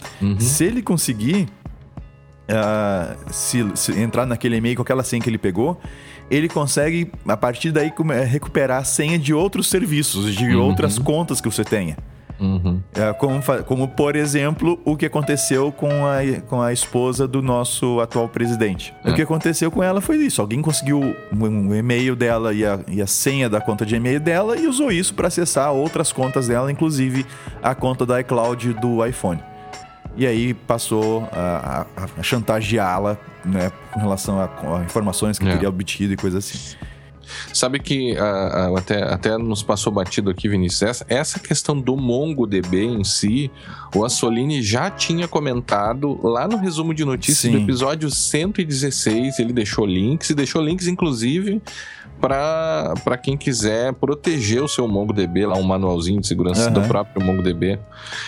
Se 0.40 0.64
ele 0.64 0.80
conseguir 0.80 1.48
ah, 2.48 3.16
se, 3.30 3.64
se 3.74 3.92
entrar 4.00 4.26
naquele 4.26 4.56
e-mail 4.56 4.76
com 4.76 4.82
aquela 4.82 5.02
senha 5.02 5.20
que 5.20 5.28
ele 5.28 5.38
pegou, 5.38 5.80
ele 6.30 6.48
consegue, 6.48 7.10
a 7.26 7.36
partir 7.36 7.72
daí, 7.72 7.92
recuperar 8.26 8.80
a 8.80 8.84
senha 8.84 9.18
de 9.18 9.34
outros 9.34 9.66
serviços, 9.68 10.34
de 10.34 10.54
outras 10.54 10.98
contas 10.98 11.40
que 11.40 11.48
você 11.48 11.64
tenha. 11.64 11.96
Uhum. 12.40 12.80
É, 12.94 13.12
como, 13.12 13.40
como, 13.64 13.88
por 13.88 14.16
exemplo, 14.16 14.80
o 14.84 14.96
que 14.96 15.06
aconteceu 15.06 15.70
com 15.70 15.88
a, 16.06 16.16
com 16.48 16.60
a 16.60 16.72
esposa 16.72 17.28
do 17.28 17.40
nosso 17.40 18.00
atual 18.00 18.28
presidente. 18.28 18.92
É. 19.04 19.10
O 19.10 19.14
que 19.14 19.22
aconteceu 19.22 19.70
com 19.70 19.82
ela 19.82 20.00
foi 20.00 20.16
isso: 20.16 20.40
alguém 20.40 20.60
conseguiu 20.60 21.00
um, 21.32 21.44
um 21.46 21.74
e-mail 21.74 22.16
dela 22.16 22.52
e 22.52 22.64
a, 22.66 22.80
e 22.88 23.00
a 23.00 23.06
senha 23.06 23.48
da 23.48 23.60
conta 23.60 23.86
de 23.86 23.94
e-mail 23.94 24.18
dela 24.20 24.56
e 24.56 24.66
usou 24.66 24.90
isso 24.90 25.14
para 25.14 25.28
acessar 25.28 25.72
outras 25.72 26.12
contas 26.12 26.48
dela, 26.48 26.70
inclusive 26.72 27.24
a 27.62 27.74
conta 27.74 28.04
da 28.04 28.20
iCloud 28.20 28.74
do 28.74 29.04
iPhone. 29.06 29.40
E 30.16 30.26
aí 30.26 30.54
passou 30.54 31.28
a, 31.32 31.86
a- 31.96 32.06
a 32.18 32.22
chantageá-la 32.22 33.16
né, 33.44 33.70
com 33.92 34.00
relação 34.00 34.38
a, 34.40 34.44
a 34.78 34.84
informações 34.84 35.38
que 35.38 35.46
É. 35.48 35.52
teria 35.52 35.68
obtido 35.68 36.12
e 36.12 36.16
coisa 36.16 36.38
assim. 36.38 36.76
Sabe 37.52 37.78
que 37.78 38.16
ah, 38.16 38.70
ah, 38.74 38.78
até, 38.78 39.02
até 39.02 39.38
nos 39.38 39.62
passou 39.62 39.92
batido 39.92 40.30
aqui, 40.30 40.48
Vinícius, 40.48 40.82
essa, 40.82 41.06
essa 41.08 41.38
questão 41.38 41.80
do 41.80 41.96
MongoDB 41.96 42.84
em 42.84 43.04
si, 43.04 43.50
o 43.94 44.04
Assolini 44.04 44.62
já 44.62 44.90
tinha 44.90 45.28
comentado 45.28 46.20
lá 46.22 46.48
no 46.48 46.56
resumo 46.56 46.94
de 46.94 47.04
notícias 47.04 47.52
do 47.52 47.58
Sim. 47.58 47.64
episódio 47.64 48.10
116, 48.10 49.38
ele 49.38 49.52
deixou 49.52 49.86
links, 49.86 50.30
e 50.30 50.34
deixou 50.34 50.62
links, 50.62 50.86
inclusive, 50.86 51.60
para 52.20 53.18
quem 53.22 53.36
quiser 53.36 53.92
proteger 53.94 54.62
o 54.62 54.68
seu 54.68 54.88
MongoDB, 54.88 55.46
lá 55.46 55.56
um 55.56 55.62
manualzinho 55.62 56.20
de 56.20 56.26
segurança 56.26 56.70
do 56.70 56.80
Aham. 56.80 56.88
próprio 56.88 57.24
MongoDB. 57.24 57.78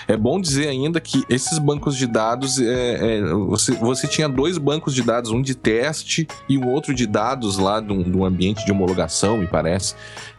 É 0.06 0.16
bom 0.16 0.40
dizer 0.40 0.68
ainda 0.68 1.00
que 1.00 1.24
esses 1.28 1.58
bancos 1.58 1.96
de 1.96 2.06
dados, 2.06 2.60
é, 2.60 3.18
é, 3.18 3.22
você, 3.22 3.72
você 3.72 4.06
tinha 4.06 4.28
dois 4.28 4.58
bancos 4.58 4.94
de 4.94 5.02
dados, 5.02 5.30
um 5.30 5.40
de 5.40 5.54
teste 5.54 6.26
e 6.48 6.58
um 6.58 6.68
outro 6.68 6.94
de 6.94 7.06
dados 7.06 7.58
lá 7.58 7.80
de 7.80 7.92
um, 7.92 8.02
de 8.02 8.16
um 8.16 8.24
ambiente 8.24 8.64
de 8.64 8.72
homologação, 8.72 9.38
me 9.38 9.46
parece. 9.46 9.94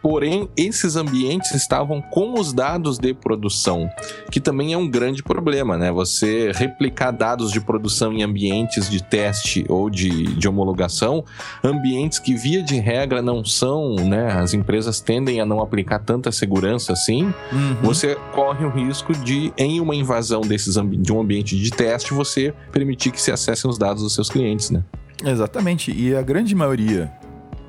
Porém, 0.07 0.47
esses 0.55 0.95
ambientes 0.95 1.51
estavam 1.51 2.01
com 2.01 2.39
os 2.39 2.53
dados 2.53 2.97
de 2.97 3.13
produção, 3.13 3.89
que 4.31 4.39
também 4.39 4.71
é 4.71 4.77
um 4.77 4.89
grande 4.89 5.21
problema, 5.21 5.77
né? 5.77 5.91
Você 5.91 6.53
replicar 6.55 7.11
dados 7.11 7.51
de 7.51 7.59
produção 7.59 8.13
em 8.13 8.23
ambientes 8.23 8.89
de 8.89 9.03
teste 9.03 9.65
ou 9.67 9.89
de, 9.89 10.33
de 10.35 10.47
homologação, 10.47 11.25
ambientes 11.61 12.19
que, 12.19 12.33
via 12.35 12.63
de 12.63 12.75
regra, 12.77 13.21
não 13.21 13.43
são, 13.43 13.95
né? 13.95 14.31
As 14.31 14.53
empresas 14.53 15.01
tendem 15.01 15.41
a 15.41 15.45
não 15.45 15.59
aplicar 15.59 15.99
tanta 15.99 16.31
segurança 16.31 16.93
assim 16.93 17.33
você 17.81 18.15
corre 18.33 18.65
o 18.65 18.69
risco 18.69 19.13
de, 19.13 19.51
em 19.57 19.81
uma 19.81 19.95
invasão 19.95 20.41
desses 20.41 20.75
de 20.75 21.11
um 21.11 21.19
ambiente 21.19 21.57
de 21.57 21.69
teste, 21.69 22.13
você 22.13 22.53
permitir 22.71 23.11
que 23.11 23.21
se 23.21 23.31
acessem 23.31 23.69
os 23.69 23.77
dados 23.77 24.03
dos 24.03 24.13
seus 24.13 24.29
clientes, 24.29 24.69
né? 24.69 24.83
Exatamente. 25.25 25.91
E 25.91 26.15
a 26.15 26.21
grande 26.21 26.53
maioria. 26.55 27.11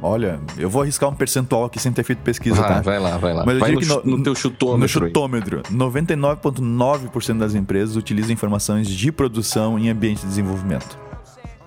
Olha, 0.01 0.39
eu 0.57 0.71
vou 0.71 0.83
arriscar 0.83 1.09
um 1.11 1.15
percentual 1.15 1.65
aqui 1.65 1.81
sem 1.81 1.91
ter 1.93 2.05
feito 2.05 2.21
pesquisa, 2.21 2.55
Vai, 2.61 2.69
tá? 2.75 2.81
vai 2.83 2.99
lá, 3.01 3.17
vai 3.19 3.35
lá. 3.35 3.45
Mas 3.45 3.55
eu 3.55 3.61
vai 3.61 3.73
no, 3.73 3.81
que 3.81 3.87
no- 3.87 4.17
no 4.19 4.23
teu 4.23 4.35
chutômetro. 4.35 4.79
No 4.79 4.89
chutômetro, 4.89 5.63
99,9% 5.73 7.39
das 7.39 7.55
empresas 7.55 7.97
utilizam 7.97 8.33
informações 8.33 8.89
de 8.89 9.11
produção 9.11 9.79
em 9.79 9.89
ambiente 9.89 10.21
de 10.21 10.27
desenvolvimento. 10.29 10.97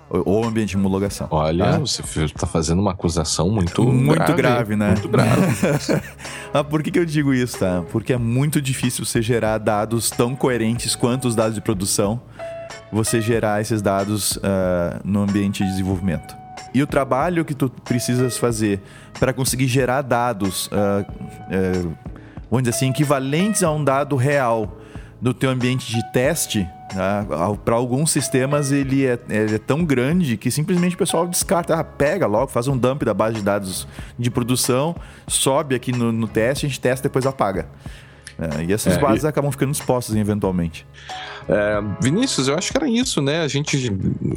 Ou- 0.10 0.44
ambiente 0.46 0.72
de 0.72 0.78
homologação. 0.78 1.28
Olha, 1.32 1.72
tá? 1.74 1.78
você 1.80 2.02
está 2.26 2.46
fazendo 2.46 2.80
uma 2.82 2.92
acusação 2.92 3.50
muito, 3.50 3.84
Muito 3.84 4.34
grave, 4.34 4.76
né? 4.76 4.90
Muito 4.92 5.08
grave. 5.10 6.02
Ah, 6.54 6.66
por 6.66 6.84
que, 6.84 6.92
que 6.92 7.00
eu 7.00 7.06
digo 7.06 7.34
isso, 7.34 7.58
tá? 7.60 7.82
Porque 7.94 8.12
é 8.12 8.18
muito 8.18 8.62
difícil 8.62 9.06
você 9.06 9.22
gerar 9.22 9.58
dados 9.58 10.10
tão 10.10 10.36
coerentes 10.36 10.96
quanto 10.98 11.30
os 11.30 11.34
dados 11.34 11.56
de 11.56 11.62
produção, 11.62 12.20
você 12.92 13.22
gerar 13.22 13.62
esses 13.62 13.82
dados 13.82 14.38
ah, 14.44 15.00
no 15.06 15.22
ambiente 15.24 15.64
de 15.64 15.70
desenvolvimento. 15.70 16.41
E 16.74 16.82
o 16.82 16.88
trabalho 16.88 17.44
que 17.44 17.54
tu 17.54 17.70
precisas 17.70 18.38
fazer 18.38 18.82
para 19.20 19.34
conseguir 19.34 19.68
gerar 19.68 20.02
dados, 20.02 20.70
ah, 20.72 21.06
eh, 21.50 21.86
vamos 22.50 22.64
dizer 22.64 22.76
assim, 22.76 22.90
equivalentes 22.90 23.64
a 23.64 23.72
um 23.72 23.84
dado 23.84 24.16
real 24.16 24.78
no 25.22 25.34
teu 25.34 25.50
ambiente 25.50 25.92
de 25.94 26.02
teste, 26.12 26.68
para 27.64 27.76
alguns 27.76 28.12
sistemas 28.12 28.72
ele 28.72 29.06
é, 29.06 29.20
ele 29.30 29.56
é 29.56 29.60
tão 29.60 29.86
grande 29.86 30.36
que 30.36 30.50
simplesmente 30.50 30.96
o 30.96 30.98
pessoal 30.98 31.28
descarta, 31.28 31.76
ah, 31.76 31.84
pega 31.84 32.26
logo, 32.26 32.48
faz 32.48 32.68
um 32.68 32.78
dump 32.78 33.04
da 33.04 33.14
base 33.14 33.36
de 33.36 33.44
dados 33.44 33.88
de 34.18 34.32
produção, 34.32 34.96
sobe 35.28 35.76
aqui 35.76 35.92
no, 35.92 36.12
no 36.12 36.28
teste, 36.28 36.66
a 36.66 36.70
gente 36.70 36.80
testa 36.80 37.06
e 37.06 37.10
depois 37.10 37.26
apaga. 37.26 37.68
É, 38.40 38.64
e 38.64 38.74
essas 38.74 38.98
É, 38.98 39.00
bases 39.00 39.24
acabam 39.24 39.52
ficando 39.52 39.72
expostas 39.72 40.16
eventualmente. 40.16 40.88
É, 41.54 41.82
Vinícius, 42.02 42.48
eu 42.48 42.56
acho 42.58 42.72
que 42.72 42.78
era 42.78 42.88
isso, 42.88 43.22
né? 43.22 43.42
A 43.42 43.48
gente 43.50 43.76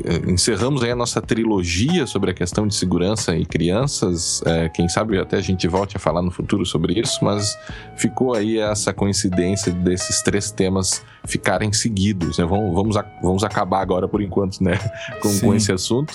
eh, 0.04 0.30
encerramos 0.32 0.82
aí 0.82 0.90
a 0.90 0.96
nossa 0.96 1.22
trilogia 1.22 2.08
sobre 2.08 2.32
a 2.32 2.34
questão 2.34 2.66
de 2.66 2.74
segurança 2.74 3.36
e 3.36 3.46
crianças. 3.46 4.42
É, 4.44 4.68
quem 4.68 4.88
sabe 4.88 5.16
até 5.20 5.36
a 5.36 5.40
gente 5.40 5.68
volte 5.68 5.96
a 5.96 6.00
falar 6.00 6.22
no 6.22 6.32
futuro 6.32 6.66
sobre 6.66 6.98
isso, 6.98 7.24
mas 7.24 7.56
ficou 7.96 8.34
aí 8.34 8.58
essa 8.58 8.92
coincidência 8.92 9.70
desses 9.70 10.22
três 10.22 10.50
temas 10.50 11.04
ficarem 11.24 11.72
seguidos. 11.72 12.38
Né? 12.38 12.44
Vamos, 12.44 12.74
vamos, 12.74 12.96
a- 12.96 13.06
vamos 13.22 13.44
acabar 13.44 13.80
agora 13.80 14.08
por 14.08 14.20
enquanto, 14.20 14.60
né? 14.60 14.76
Com, 15.22 15.38
com 15.38 15.54
esse 15.54 15.70
assunto. 15.70 16.12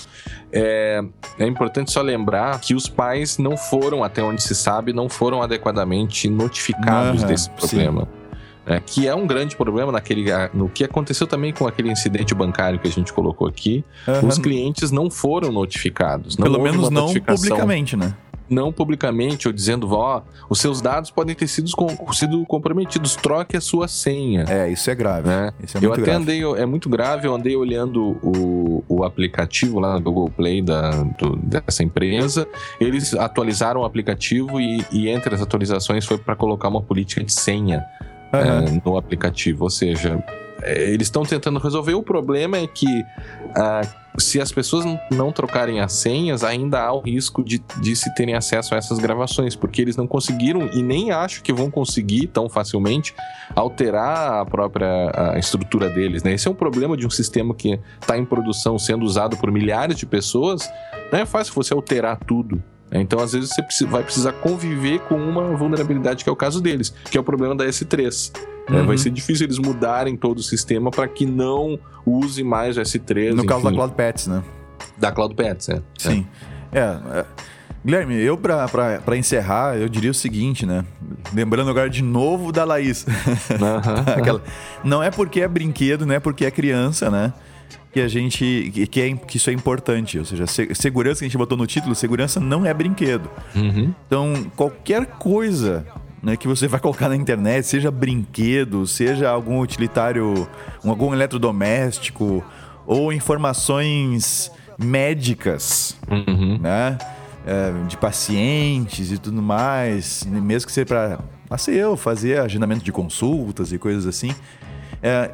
É, 0.52 1.00
é 1.38 1.46
importante 1.46 1.90
só 1.90 2.02
lembrar 2.02 2.60
que 2.60 2.74
os 2.74 2.88
pais 2.88 3.38
não 3.38 3.56
foram, 3.56 4.04
até 4.04 4.22
onde 4.22 4.42
se 4.42 4.54
sabe, 4.54 4.92
não 4.92 5.08
foram 5.08 5.40
adequadamente 5.42 6.28
notificados 6.28 7.22
Aham, 7.22 7.26
desse 7.30 7.44
sim. 7.44 7.78
É, 8.70 8.80
que 8.80 9.06
é 9.08 9.14
um 9.14 9.26
grande 9.26 9.56
problema 9.56 9.90
naquele, 9.90 10.26
no 10.54 10.68
que 10.68 10.84
aconteceu 10.84 11.26
também 11.26 11.52
com 11.52 11.66
aquele 11.66 11.90
incidente 11.90 12.34
bancário 12.34 12.78
que 12.78 12.86
a 12.86 12.90
gente 12.90 13.12
colocou 13.12 13.48
aqui. 13.48 13.84
Aham. 14.06 14.28
Os 14.28 14.38
clientes 14.38 14.90
não 14.90 15.10
foram 15.10 15.50
notificados. 15.50 16.36
Não 16.36 16.44
Pelo 16.44 16.62
menos 16.62 16.88
não 16.88 17.12
publicamente, 17.12 17.96
né? 17.96 18.14
não 18.48 18.72
publicamente, 18.72 19.46
ou 19.46 19.54
dizendo, 19.54 19.88
ó, 19.92 20.22
os 20.48 20.58
seus 20.58 20.80
dados 20.80 21.08
podem 21.12 21.36
ter 21.36 21.46
sido, 21.46 21.70
com, 21.70 22.12
sido 22.12 22.44
comprometidos, 22.46 23.14
troque 23.14 23.56
a 23.56 23.60
sua 23.60 23.86
senha. 23.86 24.44
É, 24.48 24.68
isso 24.68 24.90
é 24.90 24.94
grave. 24.96 25.28
Né? 25.28 25.52
Isso 25.62 25.78
é 25.78 25.78
eu 25.78 25.88
muito 25.90 26.02
até 26.02 26.10
grave. 26.10 26.22
andei, 26.22 26.62
é 26.62 26.66
muito 26.66 26.88
grave, 26.88 27.28
eu 27.28 27.34
andei 27.34 27.54
olhando 27.54 28.18
o, 28.22 28.82
o 28.88 29.04
aplicativo 29.04 29.78
lá 29.78 29.94
no 29.94 30.00
Google 30.00 30.30
Play 30.30 30.60
da, 30.62 30.90
do- 30.90 31.36
dessa 31.36 31.84
empresa. 31.84 32.46
Eles 32.80 33.14
atualizaram 33.14 33.82
o 33.82 33.84
aplicativo 33.84 34.60
e, 34.60 34.84
e 34.90 35.08
entre 35.08 35.32
as 35.32 35.40
atualizações 35.40 36.04
foi 36.04 36.18
para 36.18 36.34
colocar 36.34 36.68
uma 36.68 36.82
política 36.82 37.22
de 37.22 37.32
senha 37.32 37.84
Aham. 38.32 38.64
é, 38.64 38.80
no 38.84 38.96
aplicativo. 38.96 39.64
Ou 39.64 39.70
seja, 39.70 40.22
é, 40.62 40.90
eles 40.90 41.06
estão 41.06 41.22
tentando 41.24 41.58
resolver. 41.58 41.94
O 41.94 42.02
problema 42.02 42.58
é 42.58 42.66
que 42.66 43.04
ah, 43.54 43.82
se 44.18 44.40
as 44.40 44.52
pessoas 44.52 44.84
não- 45.10 45.32
trocarem 45.32 45.80
as 45.80 45.92
senhas, 45.92 46.42
ainda 46.42 46.80
há 46.80 46.92
o 46.92 47.00
risco 47.00 47.42
de, 47.44 47.62
de 47.80 47.94
se 47.94 48.12
terem 48.14 48.34
acesso 48.34 48.74
a 48.74 48.78
essas 48.78 48.98
gravações, 48.98 49.54
porque 49.54 49.80
eles 49.80 49.96
não 49.96 50.06
conseguiram 50.06 50.68
e 50.72 50.82
nem 50.82 51.12
acho 51.12 51.42
que 51.42 51.52
vão 51.52 51.70
conseguir 51.70 52.26
tão 52.26 52.48
facilmente 52.48 53.14
alterar 53.54 54.40
a 54.40 54.44
própria 54.44 55.32
a 55.34 55.38
estrutura 55.38 55.88
deles. 55.88 56.22
Né? 56.22 56.34
Esse 56.34 56.48
é 56.48 56.50
um 56.50 56.54
problema 56.54 56.96
de 56.96 57.06
um 57.06 57.10
sistema 57.10 57.54
que 57.54 57.78
está 58.00 58.18
em 58.18 58.24
produção, 58.24 58.78
sendo 58.78 59.04
usado 59.04 59.36
por 59.36 59.50
milhares 59.50 59.96
de 59.96 60.04
pessoas. 60.04 60.68
Não 61.12 61.20
é 61.20 61.26
fácil 61.26 61.54
você 61.54 61.72
alterar 61.72 62.18
tudo. 62.18 62.62
Então, 62.92 63.20
às 63.20 63.32
vezes, 63.32 63.50
você 63.70 63.86
vai 63.86 64.02
precisar 64.02 64.32
conviver 64.32 64.98
com 65.00 65.14
uma 65.16 65.44
vulnerabilidade, 65.56 66.24
que 66.24 66.28
é 66.30 66.32
o 66.32 66.36
caso 66.36 66.60
deles, 66.60 66.92
que 67.10 67.16
é 67.16 67.20
o 67.20 67.24
problema 67.24 67.54
da 67.54 67.64
S3. 67.66 68.32
É, 68.68 68.72
Uhum. 68.72 68.86
vai 68.86 68.98
ser 68.98 69.10
difícil 69.10 69.46
eles 69.46 69.58
mudarem 69.58 70.16
todo 70.16 70.38
o 70.38 70.42
sistema 70.42 70.90
para 70.90 71.06
que 71.08 71.26
não 71.26 71.78
use 72.06 72.42
mais 72.44 72.76
o 72.76 72.80
S3. 72.80 73.32
No 73.34 73.44
caso 73.44 73.62
da 73.62 73.68
enfim, 73.70 73.76
Cloud 73.76 73.94
Pets, 73.94 74.26
né? 74.26 74.42
da 74.96 75.10
Cloud 75.12 75.34
Pets, 75.34 75.68
é. 75.68 75.82
Sim. 75.98 76.26
É. 76.72 76.78
é. 76.80 77.24
Guilherme, 77.84 78.14
eu 78.20 78.36
pra 78.36 79.16
encerrar, 79.16 79.76
eu 79.78 79.88
diria 79.88 80.10
o 80.10 80.14
seguinte, 80.14 80.66
né? 80.66 80.84
Lembrando 81.32 81.70
agora 81.70 81.88
de 81.88 82.02
novo 82.02 82.52
da 82.52 82.62
Laís. 82.64 83.06
Aham. 83.50 84.04
Aquela- 84.20 84.42
Não 84.84 85.02
é 85.02 85.10
porque 85.10 85.40
é 85.40 85.48
brinquedo, 85.48 86.04
não 86.04 86.14
é 86.14 86.20
porque 86.20 86.44
é 86.44 86.50
criança, 86.50 87.10
né? 87.10 87.32
Que 87.92 88.00
a 88.00 88.08
gente. 88.08 88.70
Que, 88.90 89.00
é, 89.00 89.14
que 89.16 89.36
isso 89.36 89.50
é 89.50 89.52
importante. 89.52 90.18
Ou 90.18 90.24
seja, 90.24 90.46
se- 90.46 90.74
segurança 90.74 91.18
que 91.20 91.24
a 91.24 91.28
gente 91.28 91.36
botou 91.38 91.58
no 91.58 91.66
título, 91.66 91.94
segurança 91.94 92.38
não 92.38 92.64
é 92.64 92.72
brinquedo. 92.72 93.28
Uhum. 93.56 93.92
Então, 94.06 94.32
qualquer 94.56 95.06
coisa 95.06 95.84
né, 96.22 96.36
que 96.36 96.46
você 96.46 96.68
vai 96.68 96.78
colocar 96.78 97.08
na 97.08 97.16
internet, 97.16 97.66
seja 97.66 97.90
brinquedo, 97.90 98.86
seja 98.86 99.28
algum 99.30 99.58
utilitário, 99.60 100.46
um- 100.84 100.90
algum 100.90 101.12
eletrodoméstico, 101.14 102.44
ou 102.86 103.12
informações 103.12 104.50
médicas, 104.78 105.96
Uhum. 106.10 106.58
né? 106.60 106.96
é, 107.46 107.72
de 107.88 107.96
pacientes 107.96 109.10
e 109.10 109.16
tudo 109.18 109.40
mais, 109.40 110.24
mesmo 110.26 110.66
que 110.66 110.72
seja 110.72 110.84
para 110.86 111.18
assim, 111.48 111.72
eu 111.72 111.96
fazer 111.96 112.38
agendamento 112.38 112.84
de 112.84 112.92
consultas 112.92 113.72
e 113.72 113.78
coisas 113.78 114.06
assim. 114.06 114.30
É, 115.02 115.30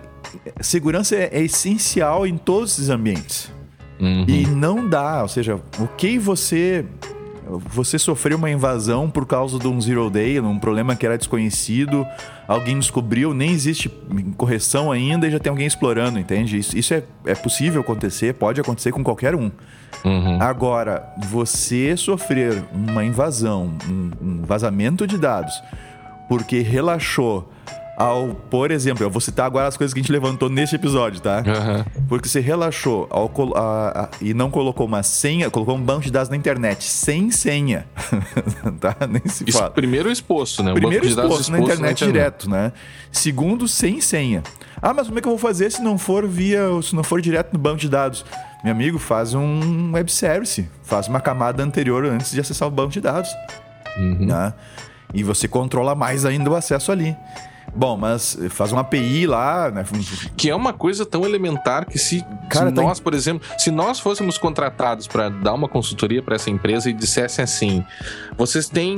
segurança 0.60 1.16
é, 1.16 1.30
é 1.32 1.42
essencial 1.42 2.26
em 2.26 2.36
todos 2.36 2.72
esses 2.72 2.88
ambientes. 2.88 3.50
Uhum. 4.00 4.24
E 4.28 4.46
não 4.46 4.88
dá, 4.88 5.22
ou 5.22 5.28
seja, 5.28 5.56
o 5.78 5.86
que 5.86 6.18
você 6.18 6.84
você 7.48 7.98
sofreu 7.98 8.36
uma 8.36 8.50
invasão 8.50 9.08
por 9.08 9.24
causa 9.24 9.58
de 9.58 9.68
um 9.68 9.80
zero 9.80 10.10
day, 10.10 10.40
um 10.40 10.58
problema 10.58 10.96
que 10.96 11.06
era 11.06 11.16
desconhecido, 11.16 12.04
alguém 12.46 12.78
descobriu, 12.78 13.32
nem 13.32 13.52
existe 13.52 13.88
correção 14.36 14.90
ainda 14.90 15.28
e 15.28 15.30
já 15.30 15.38
tem 15.38 15.50
alguém 15.50 15.66
explorando, 15.66 16.18
entende? 16.18 16.58
Isso, 16.58 16.76
isso 16.76 16.92
é, 16.92 17.04
é 17.24 17.34
possível 17.34 17.80
acontecer, 17.80 18.34
pode 18.34 18.60
acontecer 18.60 18.90
com 18.90 19.04
qualquer 19.04 19.34
um. 19.34 19.50
Uhum. 20.04 20.42
Agora, 20.42 21.08
você 21.28 21.96
sofrer 21.96 22.64
uma 22.72 23.04
invasão, 23.04 23.72
um, 23.88 24.10
um 24.20 24.42
vazamento 24.42 25.06
de 25.06 25.16
dados, 25.16 25.62
porque 26.28 26.60
relaxou 26.60 27.52
ao, 27.96 28.28
por 28.50 28.70
exemplo, 28.70 29.02
eu 29.04 29.10
vou 29.10 29.20
citar 29.20 29.46
agora 29.46 29.66
as 29.68 29.76
coisas 29.76 29.94
que 29.94 30.00
a 30.00 30.02
gente 30.02 30.12
levantou 30.12 30.50
neste 30.50 30.76
episódio, 30.76 31.20
tá? 31.20 31.38
Aham. 31.46 31.86
Porque 32.08 32.28
você 32.28 32.40
relaxou 32.40 33.06
ao 33.10 33.30
a- 33.56 34.02
a- 34.04 34.08
e 34.20 34.34
não 34.34 34.50
colocou 34.50 34.86
uma 34.86 35.02
senha, 35.02 35.50
colocou 35.50 35.74
um 35.74 35.82
banco 35.82 36.02
de 36.02 36.10
dados 36.10 36.28
na 36.28 36.36
internet 36.36 36.84
sem 36.84 37.30
senha, 37.30 37.86
tá? 38.80 38.94
Nem 39.08 39.22
se 39.26 39.44
Isso 39.48 39.58
fala. 39.58 39.70
primeiro 39.70 40.10
exposto, 40.10 40.62
né? 40.62 40.72
Primeiro 40.72 41.04
banco 41.04 41.08
de 41.08 41.16
dados 41.16 41.30
exposto 41.32 41.52
na 41.52 41.58
internet 41.60 42.04
direto, 42.04 42.50
né? 42.50 42.72
Segundo, 43.10 43.66
sem 43.66 44.00
senha. 44.00 44.42
Ah, 44.82 44.92
mas 44.92 45.06
como 45.06 45.18
é 45.18 45.22
que 45.22 45.26
eu 45.28 45.32
vou 45.32 45.38
fazer 45.38 45.70
se 45.72 45.80
não 45.80 45.96
for 45.96 46.26
via, 46.26 46.60
se 46.82 46.94
não 46.94 47.02
for 47.02 47.20
direto 47.22 47.52
no 47.54 47.58
banco 47.58 47.78
de 47.78 47.88
dados? 47.88 48.24
Meu 48.62 48.72
amigo, 48.72 48.98
faz 48.98 49.32
um 49.32 49.92
web 49.92 50.10
service, 50.12 50.68
faz 50.82 51.08
uma 51.08 51.20
camada 51.20 51.62
anterior 51.62 52.04
antes 52.04 52.30
de 52.32 52.40
acessar 52.40 52.68
o 52.68 52.70
banco 52.70 52.90
de 52.92 53.00
dados, 53.00 53.30
Uhum. 53.96 54.26
né? 54.26 54.52
E 55.14 55.22
você 55.22 55.48
controla 55.48 55.94
mais 55.94 56.26
ainda 56.26 56.50
o 56.50 56.54
acesso 56.54 56.92
ali. 56.92 57.16
Bom, 57.76 57.96
mas 57.96 58.38
faz 58.50 58.72
uma 58.72 58.80
API 58.80 59.26
lá, 59.26 59.70
né? 59.70 59.84
Que 60.36 60.48
é 60.48 60.54
uma 60.54 60.72
coisa 60.72 61.04
tão 61.04 61.24
elementar 61.24 61.84
que 61.84 61.98
se, 61.98 62.24
Cara, 62.48 62.70
se 62.70 62.74
tá 62.74 62.82
nós, 62.82 62.98
por 62.98 63.12
exemplo, 63.12 63.46
se 63.58 63.70
nós 63.70 64.00
fôssemos 64.00 64.38
contratados 64.38 65.06
para 65.06 65.28
dar 65.28 65.52
uma 65.52 65.68
consultoria 65.68 66.22
para 66.22 66.36
essa 66.36 66.48
empresa 66.48 66.88
e 66.88 66.92
dissessem 66.92 67.42
assim: 67.42 67.84
vocês 68.36 68.68
têm. 68.68 68.96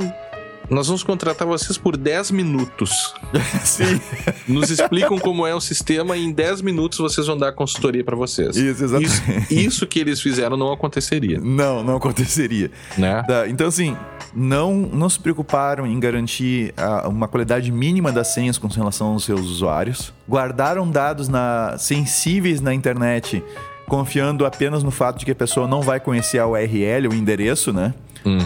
Nós 0.69 0.85
vamos 0.87 1.01
contratar 1.03 1.47
vocês 1.47 1.77
por 1.77 1.97
10 1.97 2.31
minutos. 2.31 2.91
Sim. 3.65 3.99
Nos 4.47 4.69
explicam 4.69 5.17
como 5.17 5.45
é 5.47 5.53
o 5.55 5.59
sistema 5.59 6.15
e 6.15 6.23
em 6.23 6.31
10 6.31 6.61
minutos 6.61 6.99
vocês 6.99 7.25
vão 7.25 7.35
dar 7.37 7.51
consultoria 7.53 8.03
para 8.03 8.15
vocês. 8.15 8.55
Isso, 8.55 8.83
exatamente. 8.83 9.41
Isso, 9.49 9.53
isso 9.53 9.87
que 9.87 9.99
eles 9.99 10.21
fizeram 10.21 10.55
não 10.55 10.71
aconteceria, 10.71 11.39
Não, 11.39 11.83
não 11.83 11.95
aconteceria. 11.95 12.69
né? 12.97 13.23
Tá, 13.27 13.47
então, 13.47 13.67
assim, 13.67 13.97
não, 14.33 14.75
não 14.75 15.09
se 15.09 15.19
preocuparam 15.19 15.87
em 15.87 15.99
garantir 15.99 16.73
uma 17.05 17.27
qualidade 17.27 17.71
mínima 17.71 18.11
das 18.11 18.27
senhas 18.27 18.57
com 18.57 18.67
relação 18.67 19.07
aos 19.13 19.23
seus 19.25 19.41
usuários. 19.41 20.13
Guardaram 20.29 20.89
dados 20.89 21.27
na- 21.27 21.77
sensíveis 21.79 22.61
na 22.61 22.73
internet, 22.73 23.43
confiando 23.87 24.45
apenas 24.45 24.83
no 24.83 24.91
fato 24.91 25.17
de 25.19 25.25
que 25.25 25.31
a 25.31 25.35
pessoa 25.35 25.67
não 25.67 25.81
vai 25.81 25.99
conhecer 25.99 26.37
a 26.37 26.45
URL, 26.47 27.07
o 27.09 27.13
endereço, 27.13 27.73
né? 27.73 27.93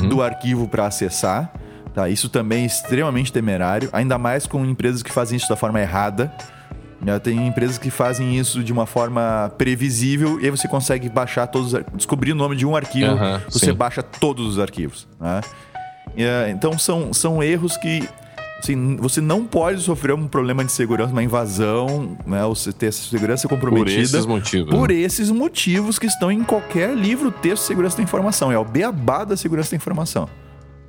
Do 0.08 0.22
arquivo 0.22 0.68
para 0.70 0.86
acessar. 0.88 1.52
Tá, 1.94 2.10
isso 2.10 2.28
também 2.28 2.64
é 2.64 2.66
extremamente 2.66 3.32
temerário, 3.32 3.88
ainda 3.94 4.18
mais 4.18 4.48
com 4.48 4.66
empresas 4.66 5.04
que 5.04 5.12
fazem 5.12 5.38
isso 5.38 5.48
da 5.48 5.56
forma 5.56 5.80
errada. 5.80 6.34
Já 7.06 7.20
Tem 7.20 7.48
empresas 7.48 7.78
que 7.78 7.92
fazem 7.92 8.38
isso 8.38 8.64
de 8.64 8.72
uma 8.72 8.86
forma 8.86 9.52
previsível 9.58 10.40
e 10.40 10.46
aí 10.46 10.52
você 10.52 10.68
consegue 10.68 11.10
baixar 11.10 11.48
todos, 11.48 11.74
os 11.74 11.84
descobrir 11.96 12.32
o 12.32 12.36
nome 12.36 12.56
de 12.56 12.66
um 12.66 12.76
arquivo, 12.76 13.16
você 13.50 13.68
sim. 13.68 13.74
baixa 13.74 14.02
todos 14.02 14.48
os 14.48 14.60
arquivos. 14.60 15.08
né? 15.20 15.42
E, 16.16 16.24
é, 16.24 16.50
então 16.50 16.78
são, 16.80 17.14
são 17.14 17.44
erros 17.44 17.76
que 17.78 18.08
assim, 18.60 18.96
você 18.96 19.20
não 19.20 19.46
pode 19.46 19.82
sofrer 19.82 20.14
um 20.14 20.28
problema 20.28 20.64
de 20.64 20.72
segurança, 20.72 21.12
uma 21.12 21.24
invasão, 21.24 22.18
né, 22.26 22.44
ou 22.46 22.56
você 22.56 22.72
ter 22.72 22.88
essa 22.88 23.04
segurança 23.10 23.48
Por 23.48 23.56
comprometida. 23.56 24.02
esses 24.02 24.26
motivos. 24.26 24.74
Por 24.74 24.90
né? 24.90 24.96
esses 24.96 25.30
motivos 25.30 26.00
que 26.00 26.06
estão 26.08 26.32
em 26.32 26.44
qualquer 26.44 26.96
livro, 26.96 27.32
texto 27.32 27.64
de 27.64 27.68
segurança 27.68 27.98
da 27.98 28.04
informação. 28.04 28.52
É 28.52 28.58
o 28.58 28.64
beabá 28.64 29.26
da 29.26 29.36
segurança 29.36 29.72
da 29.72 29.78
informação. 29.78 30.30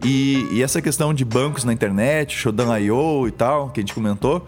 E, 0.04 0.46
e 0.52 0.62
essa 0.62 0.82
questão 0.82 1.14
de 1.14 1.24
bancos 1.24 1.64
na 1.64 1.72
internet, 1.72 2.36
Shodan.io 2.36 3.26
e 3.26 3.30
tal, 3.30 3.70
que 3.70 3.80
a 3.80 3.82
gente 3.82 3.94
comentou, 3.94 4.46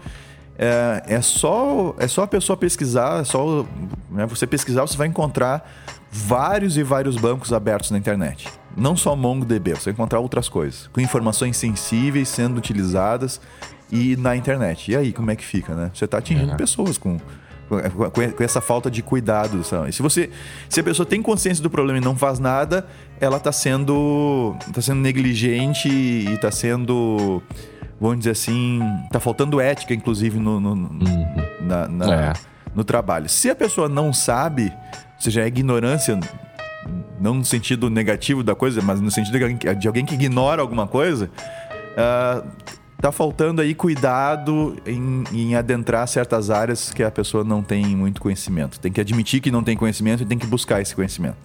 é, 0.57 1.03
é, 1.07 1.21
só, 1.21 1.95
é 1.97 2.07
só 2.07 2.23
a 2.23 2.27
pessoa 2.27 2.55
pesquisar, 2.55 3.21
é 3.21 3.23
só 3.23 3.65
né, 4.09 4.25
você 4.25 4.45
pesquisar, 4.45 4.81
você 4.81 4.95
vai 4.95 5.07
encontrar 5.07 5.69
vários 6.11 6.77
e 6.77 6.83
vários 6.83 7.15
bancos 7.15 7.51
abertos 7.51 7.91
na 7.91 7.97
internet. 7.97 8.47
Não 8.75 8.95
só 8.95 9.15
MongoDB, 9.15 9.71
você 9.71 9.85
vai 9.85 9.93
encontrar 9.93 10.19
outras 10.19 10.47
coisas, 10.47 10.87
com 10.93 11.01
informações 11.01 11.57
sensíveis 11.57 12.29
sendo 12.29 12.57
utilizadas 12.57 13.41
e 13.91 14.15
na 14.17 14.35
internet. 14.35 14.91
E 14.91 14.95
aí, 14.95 15.11
como 15.11 15.31
é 15.31 15.35
que 15.35 15.43
fica, 15.43 15.73
né? 15.73 15.91
Você 15.93 16.05
está 16.05 16.19
atingindo 16.19 16.55
pessoas 16.55 16.97
com, 16.97 17.19
com, 17.67 18.43
essa 18.43 18.61
falta 18.61 18.89
de 18.89 19.01
cuidado. 19.01 19.63
sabe? 19.63 19.89
E 19.89 19.93
se 19.93 20.01
você, 20.01 20.29
se 20.69 20.79
a 20.79 20.83
pessoa 20.83 21.05
tem 21.05 21.21
consciência 21.21 21.61
do 21.61 21.69
problema 21.69 21.99
e 21.99 22.01
não 22.01 22.15
faz 22.15 22.39
nada, 22.39 22.87
ela 23.19 23.37
está 23.37 23.51
sendo, 23.51 24.55
tá 24.73 24.81
sendo 24.81 25.01
negligente 25.01 25.89
e 25.89 26.33
está 26.33 26.51
sendo, 26.51 27.41
vamos 27.99 28.19
dizer 28.19 28.31
assim, 28.31 28.79
está 29.05 29.19
faltando 29.19 29.59
ética, 29.59 29.93
inclusive 29.93 30.39
no, 30.39 30.59
no- 30.59 30.75
na- 31.61 31.87
na- 31.87 32.13
É. 32.13 32.33
no 32.73 32.83
trabalho. 32.83 33.27
Se 33.27 33.49
a 33.49 33.55
pessoa 33.55 33.89
não 33.89 34.13
sabe, 34.13 34.71
ou 35.15 35.21
seja, 35.21 35.41
é 35.41 35.47
ignorância 35.47 36.19
não 37.19 37.33
no 37.33 37.43
sentido 37.43 37.89
negativo 37.89 38.43
da 38.43 38.55
coisa, 38.55 38.81
mas 38.81 39.01
no 39.01 39.11
sentido 39.11 39.37
de 39.75 39.87
alguém, 39.87 40.05
que- 40.05 40.13
ignora 40.15 40.61
alguma 40.61 40.87
coisa, 40.87 41.29
ah, 41.97 42.43
tá 43.01 43.11
faltando 43.11 43.61
aí 43.61 43.73
cuidado 43.75 44.75
em, 44.85 45.23
em 45.31 45.55
adentrar 45.55 46.07
certas 46.07 46.49
áreas 46.49 46.91
que 46.91 47.03
a 47.03 47.11
pessoa 47.11 47.43
não 47.43 47.61
tem 47.61 47.85
muito 47.95 48.21
conhecimento. 48.21 48.79
Tem 48.79 48.91
que 48.91 48.99
admitir 49.01 49.39
que 49.41 49.51
não 49.51 49.63
tem 49.63 49.77
conhecimento 49.77 50.23
e 50.23 50.25
tem 50.25 50.37
que 50.37 50.47
buscar 50.47 50.81
esse 50.81 50.95
conhecimento. 50.95 51.37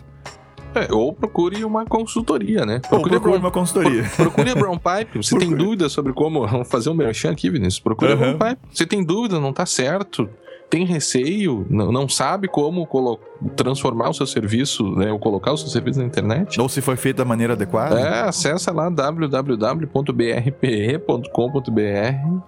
É, 0.74 0.90
ou 0.90 1.12
procure 1.12 1.62
uma 1.66 1.84
consultoria, 1.84 2.64
né? 2.64 2.78
Procure 2.88 3.16
a 3.16 3.20
Brown- 3.20 3.36
uma 3.36 3.50
consultoria. 3.50 4.04
pro- 4.04 4.24
Procure 4.30 4.50
a 4.50 4.54
Brown 4.54 4.78
Pipe. 4.78 5.18
Você 5.22 5.36
tem 5.36 5.48
Procure. 5.48 5.64
dúvida 5.64 5.88
sobre 5.90 6.14
como. 6.14 6.46
Vamos 6.46 6.66
fazer 6.68 6.88
um 6.88 6.94
merchan 6.94 7.30
aqui, 7.30 7.50
Vinícius. 7.50 7.78
Procure 7.80 8.12
a 8.12 8.14
Aham. 8.14 8.36
Brown 8.38 8.50
Pipe. 8.54 8.62
Você 8.72 8.86
tem 8.86 9.04
dúvida, 9.04 9.38
não 9.38 9.52
tá 9.52 9.66
certo. 9.66 10.30
Tem 10.72 10.86
receio, 10.86 11.66
não, 11.68 11.92
não 11.92 12.08
sabe 12.08 12.48
como 12.48 12.88
transformar 13.54 14.08
o 14.08 14.14
seu 14.14 14.26
serviço, 14.26 14.82
né, 14.96 15.12
ou 15.12 15.18
colocar 15.18 15.52
o 15.52 15.56
seu 15.58 15.68
serviço 15.68 15.98
na 15.98 16.06
internet. 16.06 16.58
Ou 16.58 16.66
se 16.66 16.80
foi 16.80 16.96
feito 16.96 17.18
da 17.18 17.26
maneira 17.26 17.52
adequada. 17.52 18.00
É, 18.00 18.22
acessa 18.22 18.72
lá 18.72 18.88
www.brpe.com.br 18.88 19.82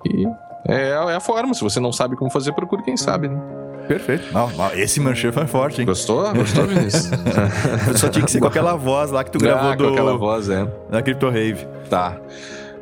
e 0.07 0.27
é, 0.67 0.89
é, 0.89 1.15
a 1.15 1.21
forma. 1.21 1.53
Se 1.53 1.61
você 1.61 1.79
não 1.79 1.93
sabe 1.93 2.17
como 2.17 2.31
fazer, 2.31 2.55
procure 2.55 2.83
quem 2.83 2.97
sabe, 2.97 3.29
né? 3.29 3.39
Perfeito. 3.87 4.33
Não, 4.33 4.51
esse 4.75 5.01
merchan 5.01 5.31
foi 5.31 5.47
forte, 5.47 5.83
hein? 5.83 5.87
Gostou? 5.87 6.33
Gostou, 6.33 6.65
Vinícius? 6.67 7.11
Só 8.01 8.09
tinha 8.09 8.25
que 8.25 8.31
ser 8.31 8.41
com 8.41 8.47
aquela 8.47 8.75
voz 8.75 9.11
lá 9.11 9.23
que 9.23 9.33
tu 9.33 9.37
gravou 9.45 9.71
ah, 9.71 9.77
do... 9.77 9.89
aquela 9.89 10.17
voz, 10.17 10.49
é. 10.49 10.67
Da 10.89 11.03
Crypto 11.03 11.29
Rave. 11.29 11.67
Tá. 11.91 12.17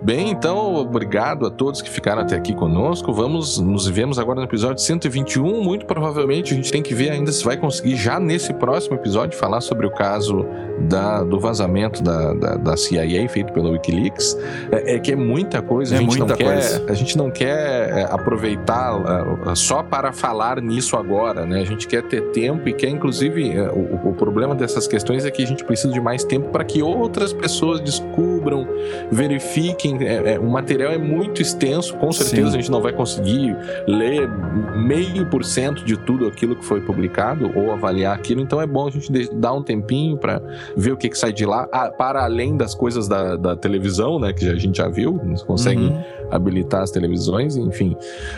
Bem, 0.04 0.30
então, 0.30 0.74
obrigado 0.74 1.46
a 1.46 1.50
todos 1.50 1.80
que 1.80 1.88
ficaram 1.88 2.22
até 2.22 2.34
aqui 2.34 2.52
conosco. 2.52 3.12
Vamos 3.12 3.60
nos 3.60 3.86
vemos 3.86 4.18
agora 4.18 4.40
no 4.40 4.46
episódio 4.46 4.82
121. 4.82 5.62
Muito 5.62 5.86
provavelmente 5.86 6.52
a 6.52 6.56
gente 6.56 6.72
tem 6.72 6.82
que 6.82 6.92
ver 6.92 7.10
ainda 7.10 7.30
se 7.30 7.44
vai 7.44 7.56
conseguir 7.56 7.94
já 7.94 8.18
nesse 8.18 8.52
próximo 8.52 8.96
episódio 8.96 9.38
falar 9.38 9.60
sobre 9.60 9.86
o 9.86 9.90
caso 9.92 10.44
da, 10.88 11.22
do 11.22 11.38
vazamento 11.38 12.02
da, 12.02 12.34
da, 12.34 12.54
da 12.56 12.76
CIA 12.76 13.28
feito 13.28 13.52
pela 13.52 13.70
WikiLeaks. 13.70 14.36
É, 14.72 14.96
é, 14.96 14.98
que 14.98 15.12
é 15.12 15.16
muita 15.16 15.62
coisa. 15.62 15.94
É 15.94 15.98
a 15.98 16.00
gente 16.00 16.18
muita 16.18 16.26
não 16.26 16.36
quer, 16.36 16.44
coisa. 16.44 16.84
A 16.88 16.94
gente 16.94 17.18
não 17.18 17.30
quer 17.30 17.98
é, 17.98 18.02
aproveitar 18.10 18.96
uh, 18.96 19.54
só 19.54 19.84
para 19.84 20.12
falar 20.12 20.60
nisso 20.60 20.96
agora, 20.96 21.46
né? 21.46 21.60
A 21.60 21.64
gente 21.64 21.86
quer 21.86 22.02
ter 22.02 22.22
tempo 22.32 22.68
e 22.68 22.72
quer, 22.72 22.88
inclusive, 22.88 23.52
o, 23.70 24.08
o 24.08 24.14
problema 24.14 24.52
dessas 24.52 24.88
questões 24.88 25.24
é 25.24 25.30
que 25.30 25.44
a 25.44 25.46
gente 25.46 25.62
precisa 25.62 25.92
de 25.92 26.00
mais 26.00 26.24
tempo 26.24 26.48
para 26.48 26.64
que 26.64 26.82
outras 26.82 27.32
pessoas 27.32 27.78
descubram, 27.78 28.66
verifiquem 29.08 29.91
é, 30.00 30.34
é, 30.34 30.38
o 30.38 30.48
material 30.48 30.92
é 30.92 30.98
muito 30.98 31.42
extenso, 31.42 31.96
com 31.96 32.12
certeza 32.12 32.50
Sim. 32.50 32.56
a 32.56 32.60
gente 32.60 32.70
não 32.70 32.80
vai 32.80 32.92
conseguir 32.92 33.56
ler 33.86 34.28
meio 34.76 35.26
por 35.26 35.44
cento 35.44 35.84
de 35.84 35.96
tudo 35.96 36.26
aquilo 36.26 36.56
que 36.56 36.64
foi 36.64 36.80
publicado 36.80 37.50
ou 37.54 37.72
avaliar 37.72 38.14
aquilo, 38.14 38.40
então 38.40 38.60
é 38.60 38.66
bom 38.66 38.88
a 38.88 38.90
gente 38.90 39.10
dar 39.34 39.52
um 39.52 39.62
tempinho 39.62 40.16
para 40.16 40.40
ver 40.76 40.92
o 40.92 40.96
que, 40.96 41.08
que 41.08 41.18
sai 41.18 41.32
de 41.32 41.44
lá, 41.44 41.68
ah, 41.72 41.90
para 41.90 42.24
além 42.24 42.56
das 42.56 42.74
coisas 42.74 43.08
da, 43.08 43.36
da 43.36 43.56
televisão, 43.56 44.18
né, 44.18 44.32
que 44.32 44.48
a 44.48 44.56
gente 44.56 44.78
já 44.78 44.88
viu, 44.88 45.20
a 45.22 45.26
gente 45.26 45.44
consegue 45.44 45.82
Uhum. 45.82 46.02
habilitar 46.30 46.82
as 46.82 46.90
televisões, 46.90 47.56
enfim. 47.56 47.96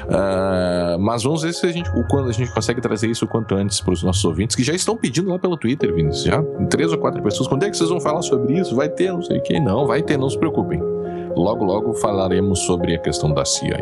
Ah, 0.09 0.97
mas 0.99 1.23
vamos 1.23 1.43
ver 1.43 1.53
se 1.53 1.67
a 1.67 1.73
gente, 1.73 1.91
quando 2.09 2.29
a 2.29 2.33
gente 2.33 2.53
consegue 2.53 2.81
trazer 2.81 3.09
isso 3.09 3.25
o 3.25 3.29
quanto 3.29 3.55
antes 3.55 3.81
para 3.81 3.93
os 3.93 4.03
nossos 4.03 4.25
ouvintes, 4.25 4.57
que 4.57 4.63
já 4.63 4.73
estão 4.73 4.97
pedindo 4.97 5.31
lá 5.31 5.39
pelo 5.39 5.57
Twitter, 5.57 5.93
Vinícius, 5.95 6.25
já 6.25 6.43
três 6.71 6.93
ou 6.93 6.99
quatro 6.99 7.23
pessoas, 7.23 7.49
quando 7.49 7.65
é 7.65 7.71
que 7.71 7.77
vocês 7.77 7.91
vão 7.91 8.01
falar 8.01 8.23
sobre 8.23 8.59
isso? 8.59 8.75
Vai 8.75 8.89
ter, 8.89 9.13
não 9.13 9.23
sei 9.23 9.39
o 9.39 9.43
que, 9.43 9.61
não, 9.61 9.87
vai 9.87 10.03
ter, 10.03 10.17
não 10.17 10.29
se 10.31 10.39
preocupem. 10.39 10.94
Logo, 11.37 11.65
logo 11.65 11.95
falaremos 11.95 12.61
sobre 12.61 12.95
a 12.95 12.99
questão 12.99 13.33
da 13.33 13.45
CIA. 13.45 13.79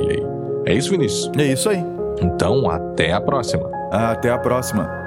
É 0.67 0.75
isso, 0.75 0.91
Vinícius? 0.91 1.31
É 1.37 1.45
isso 1.45 1.69
aí. 1.69 1.85
Então, 2.21 2.71
até 2.71 3.13
a 3.13 3.21
próxima. 3.21 3.71
Até 3.91 4.31
a 4.31 4.39
próxima. 4.39 5.02